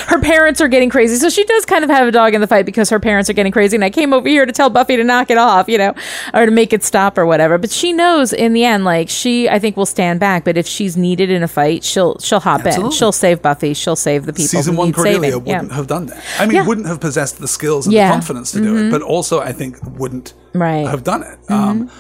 her 0.09 0.21
parents 0.21 0.61
are 0.61 0.69
getting 0.69 0.91
crazy. 0.91 1.17
So 1.17 1.29
she 1.29 1.45
does 1.45 1.65
kind 1.65 1.85
of 1.85 1.91
have 1.91 2.07
a 2.09 2.11
dog 2.11 2.35
in 2.35 2.41
the 2.41 2.47
fight 2.47 2.67
because 2.67 2.91
her 2.91 3.01
parents 3.01 3.29
are 3.31 3.33
getting 3.33 3.53
crazy. 3.53 3.77
And 3.77 3.85
I 3.85 3.91
came 3.91 4.13
over 4.13 4.29
here 4.29 4.45
to 4.47 4.53
tell 4.53 4.71
Buffy 4.71 4.97
to 4.97 5.05
knock 5.05 5.31
it 5.31 5.39
off, 5.39 5.69
you 5.69 5.79
know, 5.79 5.95
or 6.35 6.47
to 6.47 6.51
make 6.53 6.73
it 6.73 6.85
stop 6.85 7.17
or 7.19 7.27
whatever. 7.27 7.59
But 7.59 7.71
she 7.71 7.93
knows 7.93 8.33
in 8.33 8.53
the 8.53 8.65
end, 8.65 8.85
like 8.85 9.09
she, 9.09 9.49
I 9.49 9.59
think 9.59 9.77
will 9.77 9.87
stand 9.87 10.21
back. 10.21 10.45
But 10.45 10.57
if 10.57 10.67
she's 10.67 10.97
needed 10.97 11.31
in 11.31 11.43
a 11.43 11.49
fight, 11.49 11.85
she'll 11.85 12.19
she'll 12.19 12.41
hop 12.41 12.65
in. 12.67 12.91
She'll 12.91 13.13
save 13.13 13.43
Buffy. 13.43 13.75
She'll 13.75 13.97
save 13.97 14.27
the 14.27 14.33
people. 14.33 14.49
Season 14.49 14.77
one 14.77 14.93
Cordelia 14.93 15.33
saving. 15.33 15.45
wouldn't 15.45 15.71
Yeah. 15.71 15.77
have 15.77 15.87
done 15.87 16.07
that. 16.07 16.23
I 16.39 16.47
mean, 16.47 16.57
Yeah. 16.57 16.67
wouldn't 16.67 16.87
have 16.87 17.01
possessed 17.01 17.39
the 17.39 17.49
skills 17.49 17.87
and 17.87 17.93
Yeah. 17.95 18.05
Mm-hmm. 18.05 18.11
the 18.11 18.15
confidence 18.15 18.53
to 18.53 18.61
do 18.61 18.77
it, 18.77 18.91
but 18.91 19.03
also 19.03 19.41
I 19.41 19.53
think 19.53 19.79
wouldn't 19.99 20.35
Right. 20.55 20.83
Mm-hmm. 20.85 20.91
have 20.91 21.05
done 21.05 21.23
it. 21.23 21.39
Um, 21.51 21.91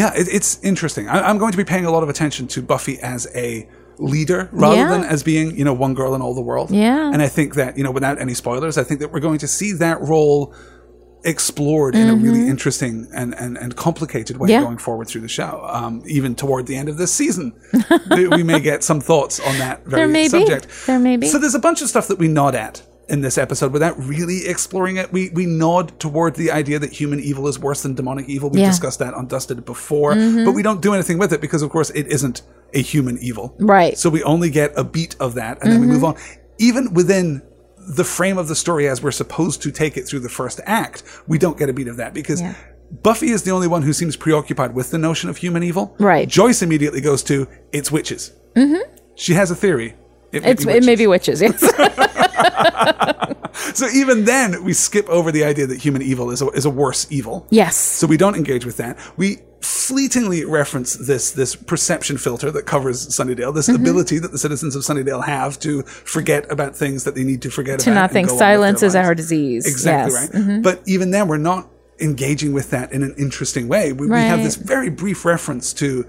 yeah, 0.00 0.12
it, 0.14 0.26
it's 0.30 0.62
interesting. 0.62 1.08
I, 1.08 1.16
I'm 1.28 1.38
going 1.38 1.52
to 1.52 1.58
be 1.58 1.64
paying 1.64 1.86
a 1.86 1.90
lot 1.90 2.02
of 2.02 2.08
attention 2.08 2.46
to 2.48 2.62
Buffy 2.62 2.98
as 3.00 3.26
a 3.34 3.68
leader 3.98 4.48
rather 4.52 4.76
Yeah. 4.76 4.88
than 4.90 5.04
as 5.04 5.22
being, 5.22 5.56
you 5.58 5.64
know, 5.64 5.72
one 5.72 5.94
girl 5.94 6.14
in 6.14 6.20
all 6.20 6.34
the 6.34 6.42
world. 6.50 6.70
Yeah. 6.70 7.10
And 7.12 7.22
I 7.22 7.28
think 7.28 7.54
that, 7.54 7.78
you 7.78 7.84
know, 7.84 7.90
without 7.90 8.20
any 8.20 8.34
spoilers, 8.34 8.76
I 8.76 8.84
think 8.84 9.00
that 9.00 9.10
we're 9.12 9.20
going 9.28 9.38
to 9.38 9.48
see 9.48 9.72
that 9.72 9.98
role 10.02 10.54
explored 11.24 11.96
in 11.96 12.08
a 12.08 12.14
really 12.14 12.46
interesting 12.46 13.08
and, 13.12 13.34
and, 13.34 13.56
and 13.58 13.74
complicated 13.74 14.36
way 14.36 14.46
Mm-hmm. 14.46 14.50
Yeah. 14.52 14.62
going 14.62 14.78
forward 14.78 15.08
through 15.08 15.22
the 15.22 15.28
show. 15.28 15.66
Um, 15.68 16.02
even 16.06 16.36
toward 16.36 16.66
the 16.68 16.76
end 16.76 16.88
of 16.88 16.98
this 16.98 17.12
season, 17.12 17.52
we 18.10 18.42
may 18.44 18.60
get 18.60 18.84
some 18.84 19.00
thoughts 19.00 19.40
on 19.40 19.58
that 19.58 19.84
very 19.86 20.02
There 20.02 20.08
may 20.08 20.24
be. 20.24 20.28
subject. 20.28 20.68
There 20.86 20.98
may 21.00 21.16
be. 21.16 21.26
So 21.26 21.38
there's 21.38 21.56
a 21.56 21.58
bunch 21.58 21.82
of 21.82 21.88
stuff 21.88 22.06
that 22.08 22.18
we 22.18 22.28
nod 22.28 22.54
at 22.54 22.82
in 23.08 23.20
this 23.20 23.38
episode 23.38 23.72
without 23.72 23.96
really 24.02 24.46
exploring 24.46 24.96
it. 24.96 25.12
We 25.12 25.30
we 25.30 25.46
nod 25.46 25.98
toward 26.00 26.34
the 26.34 26.50
idea 26.50 26.78
that 26.78 26.92
human 26.92 27.20
evil 27.20 27.46
is 27.46 27.58
worse 27.58 27.82
than 27.82 27.94
demonic 27.94 28.28
evil. 28.28 28.50
We 28.50 28.58
Yeah. 28.60 28.64
Mm-hmm. 28.66 28.70
discussed 28.72 28.98
that 28.98 29.14
on 29.14 29.26
Dusted 29.28 29.64
before, 29.64 30.14
but 30.14 30.52
we 30.52 30.62
don't 30.62 30.82
do 30.82 30.92
anything 30.94 31.18
with 31.18 31.32
it 31.32 31.40
because, 31.40 31.62
of 31.62 31.70
course, 31.70 31.90
it 31.90 32.06
isn't 32.08 32.42
a 32.74 32.82
human 32.82 33.18
evil. 33.18 33.54
Right. 33.58 33.92
Mm-hmm. 33.92 33.98
So 33.98 34.10
we 34.10 34.22
only 34.24 34.50
get 34.50 34.72
a 34.76 34.84
beat 34.84 35.14
of 35.20 35.34
that, 35.34 35.62
and 35.62 35.72
then 35.72 35.80
we 35.80 35.86
move 35.86 36.04
on. 36.04 36.16
Even 36.58 36.94
within 36.94 37.42
the 37.78 38.02
frame 38.04 38.38
of 38.38 38.48
the 38.48 38.56
story 38.56 38.88
as 38.88 39.02
we're 39.02 39.12
supposed 39.12 39.62
to 39.62 39.70
take 39.70 39.96
it 39.96 40.08
through 40.08 40.20
the 40.20 40.28
first 40.28 40.60
act, 40.66 41.04
we 41.28 41.38
don't 41.38 41.56
get 41.58 41.68
a 41.68 41.72
beat 41.72 41.88
of 41.88 41.96
that 41.98 42.14
because. 42.14 42.40
Yeah. 42.40 42.54
Buffy 43.02 43.30
is 43.30 43.42
the 43.42 43.50
only 43.50 43.66
one 43.66 43.82
who 43.82 43.92
seems 43.92 44.14
preoccupied 44.14 44.72
with 44.72 44.92
the 44.92 44.98
notion 44.98 45.28
of 45.28 45.38
human 45.38 45.64
evil. 45.64 45.96
Right. 45.98 46.28
Joyce 46.28 46.62
immediately 46.62 47.00
goes 47.00 47.24
to 47.24 47.48
it's 47.72 47.90
witches. 47.90 48.30
Mm-hmm. 48.54 48.94
She 49.16 49.34
has 49.34 49.50
a 49.50 49.56
theory. 49.56 49.96
It 50.30 50.44
may 50.44 50.50
it 50.50 50.64
may 50.64 50.74
witches. 50.74 50.98
be 50.98 51.06
witches. 51.08 51.42
Yes. 51.42 51.62
So 53.74 53.88
even 53.88 54.26
then, 54.26 54.64
we 54.64 54.74
skip 54.74 55.08
over 55.08 55.32
the 55.32 55.42
idea 55.44 55.66
that 55.66 55.80
human 55.80 56.02
evil 56.02 56.30
is 56.30 56.42
a, 56.42 56.48
is 56.50 56.64
a 56.66 56.70
worse 56.70 57.06
evil. 57.10 57.46
yes. 57.50 57.74
So 57.76 58.06
we 58.06 58.16
don't 58.18 58.34
engage 58.36 58.66
with 58.66 58.76
that. 58.76 58.98
We 59.16 59.38
fleetingly 59.62 60.44
reference 60.44 60.94
this 60.94 61.30
this 61.32 61.56
perception 61.56 62.18
filter 62.18 62.50
that 62.50 62.66
covers 62.66 63.06
Sunnydale, 63.08 63.54
this 63.54 63.66
Mm-hmm. 63.68 63.80
ability 63.82 64.18
that 64.18 64.30
the 64.30 64.38
citizens 64.38 64.76
of 64.76 64.82
Sunnydale 64.82 65.24
have 65.24 65.58
to 65.60 65.82
forget 65.82 66.50
about 66.52 66.76
things 66.76 67.04
that 67.04 67.14
they 67.14 67.24
need 67.24 67.40
to 67.42 67.50
forget 67.50 67.80
To 67.80 67.90
about. 67.90 67.94
not 67.94 68.04
and 68.10 68.12
think 68.12 68.28
go 68.28 68.34
on 68.34 68.36
with 68.36 68.38
their 68.40 68.48
silence 68.56 68.82
is 68.82 68.94
our 68.94 69.14
disease. 69.14 69.66
Exactly 69.66 70.12
Yes. 70.14 70.28
Mm-hmm. 70.30 70.50
right. 70.50 70.62
But 70.62 70.82
even 70.86 71.10
then, 71.10 71.26
we're 71.26 71.38
not 71.38 71.68
engaging 71.98 72.52
with 72.52 72.70
that 72.70 72.92
in 72.92 73.02
an 73.02 73.14
interesting 73.16 73.68
way. 73.68 73.92
We, 73.92 74.06
we 74.08 74.16
have 74.18 74.42
this 74.42 74.56
very 74.56 74.90
brief 74.90 75.24
reference 75.24 75.72
to 75.74 76.04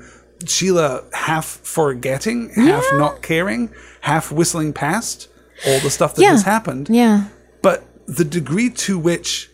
Sheila 0.46 1.06
half 1.14 1.46
forgetting, 1.64 2.50
half 2.56 2.84
Yeah. 2.92 2.98
not 2.98 3.22
caring, 3.22 3.72
half 4.02 4.32
whistling 4.34 4.74
past 4.74 5.30
all 5.66 5.80
the 5.80 5.90
stuff 5.90 6.16
that 6.16 6.22
Yeah. 6.22 6.32
has 6.32 6.44
happened 6.44 6.88
Yeah. 6.90 7.24
but 7.62 7.84
the 8.08 8.24
degree 8.26 8.70
to 8.70 8.98
which 9.00 9.50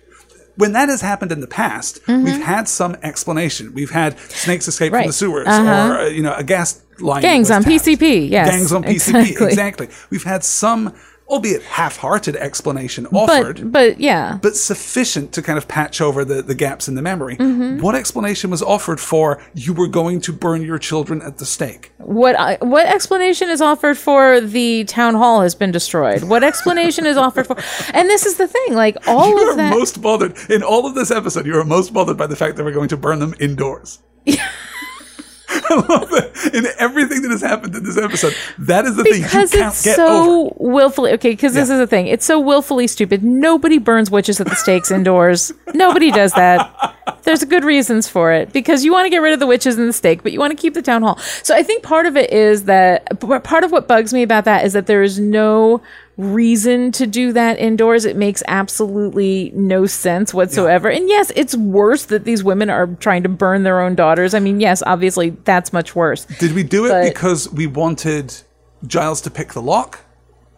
when 0.56 0.74
that 0.74 0.88
has 0.90 1.02
happened 1.02 1.32
in 1.32 1.40
the 1.42 1.48
past 1.48 2.00
we've 2.08 2.44
had 2.44 2.68
some 2.68 2.96
explanation 3.02 3.74
we've 3.74 3.90
had 3.92 4.20
snakes 4.30 4.68
escape 4.68 4.92
from 4.92 5.00
Mm-hmm. 5.02 5.08
The 5.08 5.14
sewers 5.14 5.48
Uh-huh. 5.48 5.70
or 5.94 6.00
uh, 6.00 6.06
you 6.08 6.22
know 6.22 6.34
a 6.36 6.44
gas 6.44 6.82
line 7.00 7.22
Gangs 7.24 7.50
on 7.50 7.64
tapped. 7.64 7.74
PCP, 7.86 8.30
yes, 8.30 8.50
gangs 8.52 8.72
on 8.72 8.84
pcp 8.84 8.92
exactly. 8.92 9.48
exactly 9.48 9.88
we've 10.12 10.24
had 10.24 10.44
some 10.44 10.94
albeit 11.28 11.64
half-hearted 11.64 12.36
explanation 12.36 13.06
offered 13.08 13.72
But 13.72 13.72
but 13.72 14.00
yeah. 14.00 14.40
but 14.42 14.56
sufficient 14.56 15.32
to 15.34 15.42
kind 15.42 15.58
of 15.58 15.68
patch 15.68 16.02
over 16.02 16.24
the, 16.26 16.42
the 16.42 16.56
gaps 16.56 16.88
in 16.88 16.96
the 16.96 17.02
memory. 17.02 17.38
Mm-hmm. 17.38 17.82
What 17.82 17.96
explanation 17.96 18.50
was 18.50 18.62
offered 18.62 19.00
for 19.00 19.42
you 19.54 19.74
were 19.74 19.88
going 19.88 20.22
to 20.22 20.34
burn 20.34 20.62
your 20.62 20.78
children 20.80 21.22
at 21.22 21.38
the 21.38 21.46
stake? 21.46 21.92
What 21.98 22.38
I, 22.40 22.58
what 22.62 22.86
explanation 22.88 23.50
is 23.50 23.62
offered 23.62 23.98
for 23.98 24.42
the 24.42 24.84
town 24.86 25.16
hall 25.16 25.42
has 25.42 25.56
been 25.56 25.72
destroyed? 25.72 26.24
What 26.24 26.44
explanation 26.44 27.06
is 27.06 27.18
offered 27.18 27.48
for? 27.48 27.58
And 27.94 28.10
this 28.10 28.26
is 28.26 28.36
the 28.36 28.48
thing, 28.48 28.74
like 28.74 28.98
all 29.08 29.30
You 29.34 29.42
of 29.42 29.54
are 29.54 29.58
that. 29.58 29.70
most 29.70 30.02
bothered 30.02 30.38
in 30.50 30.64
all 30.64 30.86
of 30.86 30.96
this 30.96 31.12
episode. 31.12 31.46
You 31.46 31.58
are 31.58 31.66
most 31.66 31.94
bothered 31.94 32.18
by 32.18 32.28
the 32.28 32.36
fact 32.36 32.58
that 32.58 32.64
we're 32.64 32.72
going 32.74 32.90
to 32.90 32.98
burn 32.98 33.20
them 33.20 33.34
indoors. 33.40 34.00
I 35.74 35.88
love 35.88 36.10
that. 36.10 36.52
In 36.54 36.66
everything 36.80 37.22
that 37.24 37.32
has 37.32 37.42
happened 37.42 37.76
in 37.76 37.84
this 37.84 37.98
episode, 37.98 38.36
that 38.60 38.86
is 38.86 38.96
the 38.96 39.04
thing 39.04 39.22
you 39.22 39.28
can't 39.28 39.54
it's 39.54 39.84
get 39.84 39.96
so 39.96 40.48
over. 40.48 40.56
willfully 40.58 41.12
okay. 41.14 41.32
Because 41.32 41.54
this 41.54 41.70
is 41.70 41.80
the 41.80 41.88
thing, 41.88 42.08
it's 42.08 42.26
so 42.26 42.40
willfully 42.40 42.88
stupid. 42.88 43.24
Nobody 43.24 43.78
burns 43.78 44.12
witches 44.12 44.40
at 44.40 44.48
the 44.48 44.56
stakes 44.56 44.92
indoors. 44.92 45.52
Nobody 45.74 46.12
does 46.12 46.34
that. 46.34 46.96
There's 47.24 47.44
good 47.46 47.64
reasons 47.64 48.08
for 48.08 48.34
it 48.34 48.52
because 48.52 48.84
you 48.84 48.92
want 48.92 49.06
to 49.06 49.10
get 49.10 49.20
rid 49.20 49.34
of 49.34 49.40
the 49.40 49.48
witches 49.48 49.78
and 49.78 49.88
the 49.88 49.94
stake, 49.94 50.24
but 50.24 50.32
you 50.32 50.40
want 50.40 50.52
to 50.52 50.62
keep 50.62 50.74
the 50.74 50.82
town 50.82 51.04
hall. 51.04 51.18
So 51.44 51.56
I 51.56 51.64
think 51.64 51.84
part 51.84 52.06
of 52.06 52.18
it 52.18 52.32
is 52.32 52.66
that 52.66 53.20
part 53.44 53.64
of 53.64 53.72
what 53.72 53.88
bugs 53.88 54.14
me 54.14 54.24
about 54.24 54.46
that 54.46 54.66
is 54.66 54.74
that 54.74 54.88
there 54.88 55.04
is 55.04 55.20
no 55.20 55.82
reason 56.18 56.92
to 56.94 57.08
do 57.08 57.34
that 57.34 57.60
indoors. 57.60 58.06
It 58.06 58.16
makes 58.16 58.44
absolutely 58.48 59.52
no 59.56 59.86
sense 59.86 60.34
whatsoever. 60.34 60.90
And 60.90 61.10
yes, 61.10 61.32
it's 61.36 61.56
worse 61.56 62.06
that 62.06 62.24
these 62.24 62.44
women 62.44 62.70
are 62.70 62.88
trying 62.88 63.24
to 63.24 63.30
burn 63.30 63.64
their 63.64 63.82
own 63.82 63.96
daughters. 63.96 64.34
I 64.34 64.40
mean, 64.40 64.60
yes, 64.60 64.84
obviously 64.86 65.32
that's 65.32 65.74
much 65.74 65.96
worse. 65.96 66.26
Did 66.26 66.54
we 66.54 66.64
do 66.64 66.86
it 66.86 67.14
because 67.14 67.52
we 67.52 67.68
wanted 67.68 68.34
Giles 68.86 69.22
to 69.22 69.32
pick 69.32 69.54
the 69.54 69.62
lock? 69.62 70.03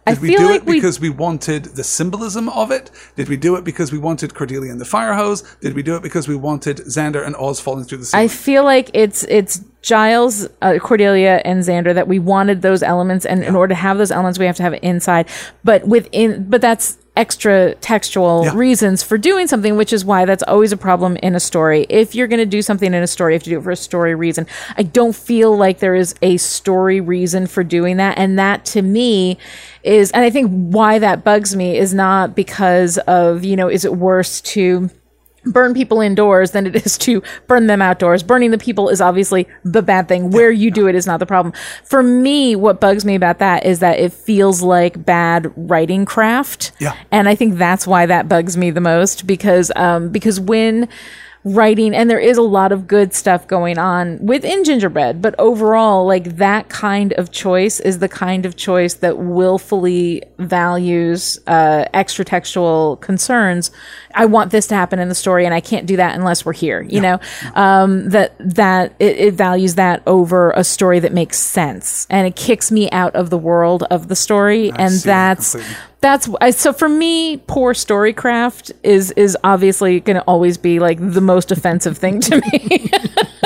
I 0.07 0.14
Did 0.14 0.22
we 0.22 0.27
feel 0.30 0.40
do 0.40 0.49
like 0.49 0.61
it 0.61 0.65
because 0.65 0.99
we 0.99 1.10
wanted 1.10 1.65
the 1.65 1.84
symbolism 1.84 2.48
of 2.49 2.69
it? 2.69 2.91
Did 3.15 3.27
we 3.27 3.38
do 3.38 3.56
it 3.56 3.64
because 3.64 3.91
we 3.91 3.98
wanted 3.98 4.36
Cordelia 4.36 4.72
and 4.72 4.80
the 4.80 4.86
fire 4.86 5.14
hose? 5.14 5.41
Did 5.61 5.73
we 5.73 5.82
do 5.82 5.95
it 5.95 6.03
because 6.03 6.27
we 6.27 6.36
wanted 6.36 6.77
Xander 6.77 7.26
and 7.26 7.36
Oz 7.36 7.60
falling 7.60 7.86
through 7.86 7.99
the 7.99 8.06
ceiling? 8.06 8.26
I 8.26 8.27
feel 8.27 8.64
like 8.64 8.91
it's 8.94 9.23
it's 9.23 9.64
Giles, 9.82 10.48
uh, 10.61 10.77
Cordelia, 10.80 11.41
and 11.44 11.64
Xander 11.64 11.94
that 11.94 12.07
we 12.07 12.19
wanted 12.19 12.61
those 12.61 12.84
elements, 12.84 13.26
and 13.26 13.44
in 13.44 13.56
order 13.56 13.73
to 13.73 13.80
have 13.80 13.98
those 13.98 14.11
elements, 14.11 14.38
we 14.38 14.45
have 14.45 14.57
to 14.57 14.64
have 14.64 14.73
it 14.73 14.84
inside. 14.84 15.27
But 15.64 15.88
within, 15.88 16.49
but 16.49 16.61
that's 16.61 16.98
extra 17.18 17.76
textual 17.76 18.44
Yeah. 18.46 18.52
reasons 18.56 19.02
for 19.04 19.18
doing 19.18 19.48
something, 19.48 19.78
which 19.78 19.94
is 19.94 20.04
why 20.04 20.26
that's 20.26 20.44
always 20.44 20.72
a 20.72 20.78
problem 20.78 21.16
in 21.18 21.36
a 21.36 21.40
story. 21.40 21.86
If 21.90 22.14
you're 22.16 22.28
going 22.28 22.40
to 22.40 22.46
do 22.46 22.62
something 22.62 22.94
in 22.94 23.02
a 23.02 23.08
story, 23.08 23.34
you 23.34 23.36
have 23.36 23.44
to 23.44 23.50
do 23.50 23.60
it 23.60 23.64
for 23.64 23.72
a 23.72 23.76
story 23.76 24.16
reason. 24.16 24.46
I 24.78 24.84
don't 24.84 25.16
feel 25.16 25.56
like 25.56 25.80
there 25.80 25.96
is 25.96 26.16
a 26.22 26.38
story 26.38 27.00
reason 27.02 27.48
for 27.48 27.64
doing 27.64 27.98
that. 27.98 28.18
And 28.18 28.38
that 28.38 28.66
to 28.66 28.82
me 28.82 29.38
is, 29.84 30.12
and 30.12 30.24
I 30.26 30.30
think 30.30 30.52
why 30.52 31.00
that 31.00 31.24
bugs 31.24 31.56
me 31.56 31.78
is 31.78 31.94
not 31.94 32.36
because 32.36 32.98
of, 33.00 33.44
you 33.46 33.56
know, 33.56 33.70
is 33.70 33.86
it 33.86 33.96
worse 33.96 34.42
to 34.42 34.90
burn 35.45 35.73
people 35.73 36.01
indoors 36.01 36.51
than 36.51 36.67
it 36.67 36.76
is 36.76 36.97
to 36.99 37.22
burn 37.47 37.67
them 37.67 37.81
outdoors. 37.81 38.23
Burning 38.23 38.51
the 38.51 38.57
people 38.57 38.89
is 38.89 39.01
obviously 39.01 39.47
the 39.63 39.81
bad 39.81 40.07
thing. 40.07 40.31
Where 40.31 40.51
you 40.51 40.72
do 40.72 40.88
it 40.88 40.95
is 40.95 41.07
not 41.07 41.19
the 41.19 41.26
problem. 41.26 41.53
For 41.84 42.03
me, 42.03 42.55
what 42.55 42.81
bugs 42.81 43.05
me 43.05 43.15
about 43.15 43.39
that 43.39 43.65
is 43.65 43.80
that 43.80 43.99
it 43.99 44.13
feels 44.13 44.61
like 44.61 45.05
bad 45.05 45.51
writing 45.55 46.05
craft. 46.05 46.72
Yeah. 46.80 46.95
And 47.11 47.30
I 47.30 47.35
think 47.35 47.57
that's 47.57 47.88
why 47.88 48.05
that 48.05 48.27
bugs 48.27 48.57
me 48.57 48.72
the 48.72 48.81
most 48.81 49.27
because 49.27 49.72
um 49.76 50.09
because 50.09 50.39
when 50.39 50.88
writing 51.45 51.93
and 51.93 52.09
there 52.09 52.19
is 52.19 52.38
a 52.38 52.41
lot 52.41 52.72
of 52.72 52.88
good 52.88 53.13
stuff 53.13 53.47
going 53.47 53.77
on 53.77 54.17
within 54.17 54.63
gingerbread 54.63 55.22
but 55.22 55.35
overall 55.38 56.03
like 56.03 56.38
that 56.38 56.69
kind 56.69 57.13
of 57.13 57.31
choice 57.31 57.80
is 57.80 57.99
the 57.99 58.09
kind 58.09 58.47
of 58.47 58.55
choice 58.55 58.95
that 58.95 59.19
willfully 59.19 60.23
values 60.39 61.38
uh, 61.45 61.85
extra 61.93 62.26
textual 62.26 62.97
concerns 62.97 63.69
i 64.16 64.26
want 64.26 64.52
this 64.52 64.68
to 64.68 64.76
happen 64.76 64.98
in 64.98 65.10
the 65.10 65.16
story 65.16 65.46
and 65.46 65.54
i 65.54 65.60
can't 65.60 65.86
do 65.86 65.98
that 65.98 66.16
unless 66.16 66.46
we're 66.46 66.54
here 66.54 66.82
you 66.96 67.02
know? 67.02 67.20
Um, 67.54 68.10
that 68.10 68.36
that 68.40 68.96
it, 69.00 69.18
it 69.18 69.34
values 69.34 69.76
that 69.76 70.02
over 70.08 70.52
a 70.52 70.64
story 70.64 71.00
that 71.00 71.14
makes 71.14 71.38
sense 71.38 72.08
and 72.10 72.28
it 72.28 72.36
kicks 72.36 72.72
me 72.72 72.90
out 72.92 73.16
of 73.16 73.30
the 73.30 73.38
world 73.38 73.84
of 73.84 74.08
the 74.08 74.16
story 74.16 74.72
and 74.72 74.94
see. 74.94 75.08
that's 75.08 75.56
that's 76.02 76.30
so 76.52 76.74
for 76.74 76.90
me 76.90 77.38
poor 77.38 77.74
storycraft 77.74 78.72
is 78.84 79.12
is 79.12 79.38
obviously 79.44 80.00
going 80.00 80.16
to 80.16 80.24
always 80.24 80.58
be 80.58 80.80
like 80.80 80.98
the 81.00 81.22
most 81.22 81.52
offensive 81.52 81.98
thing 81.98 82.20
to 82.22 82.42
me 82.52 82.90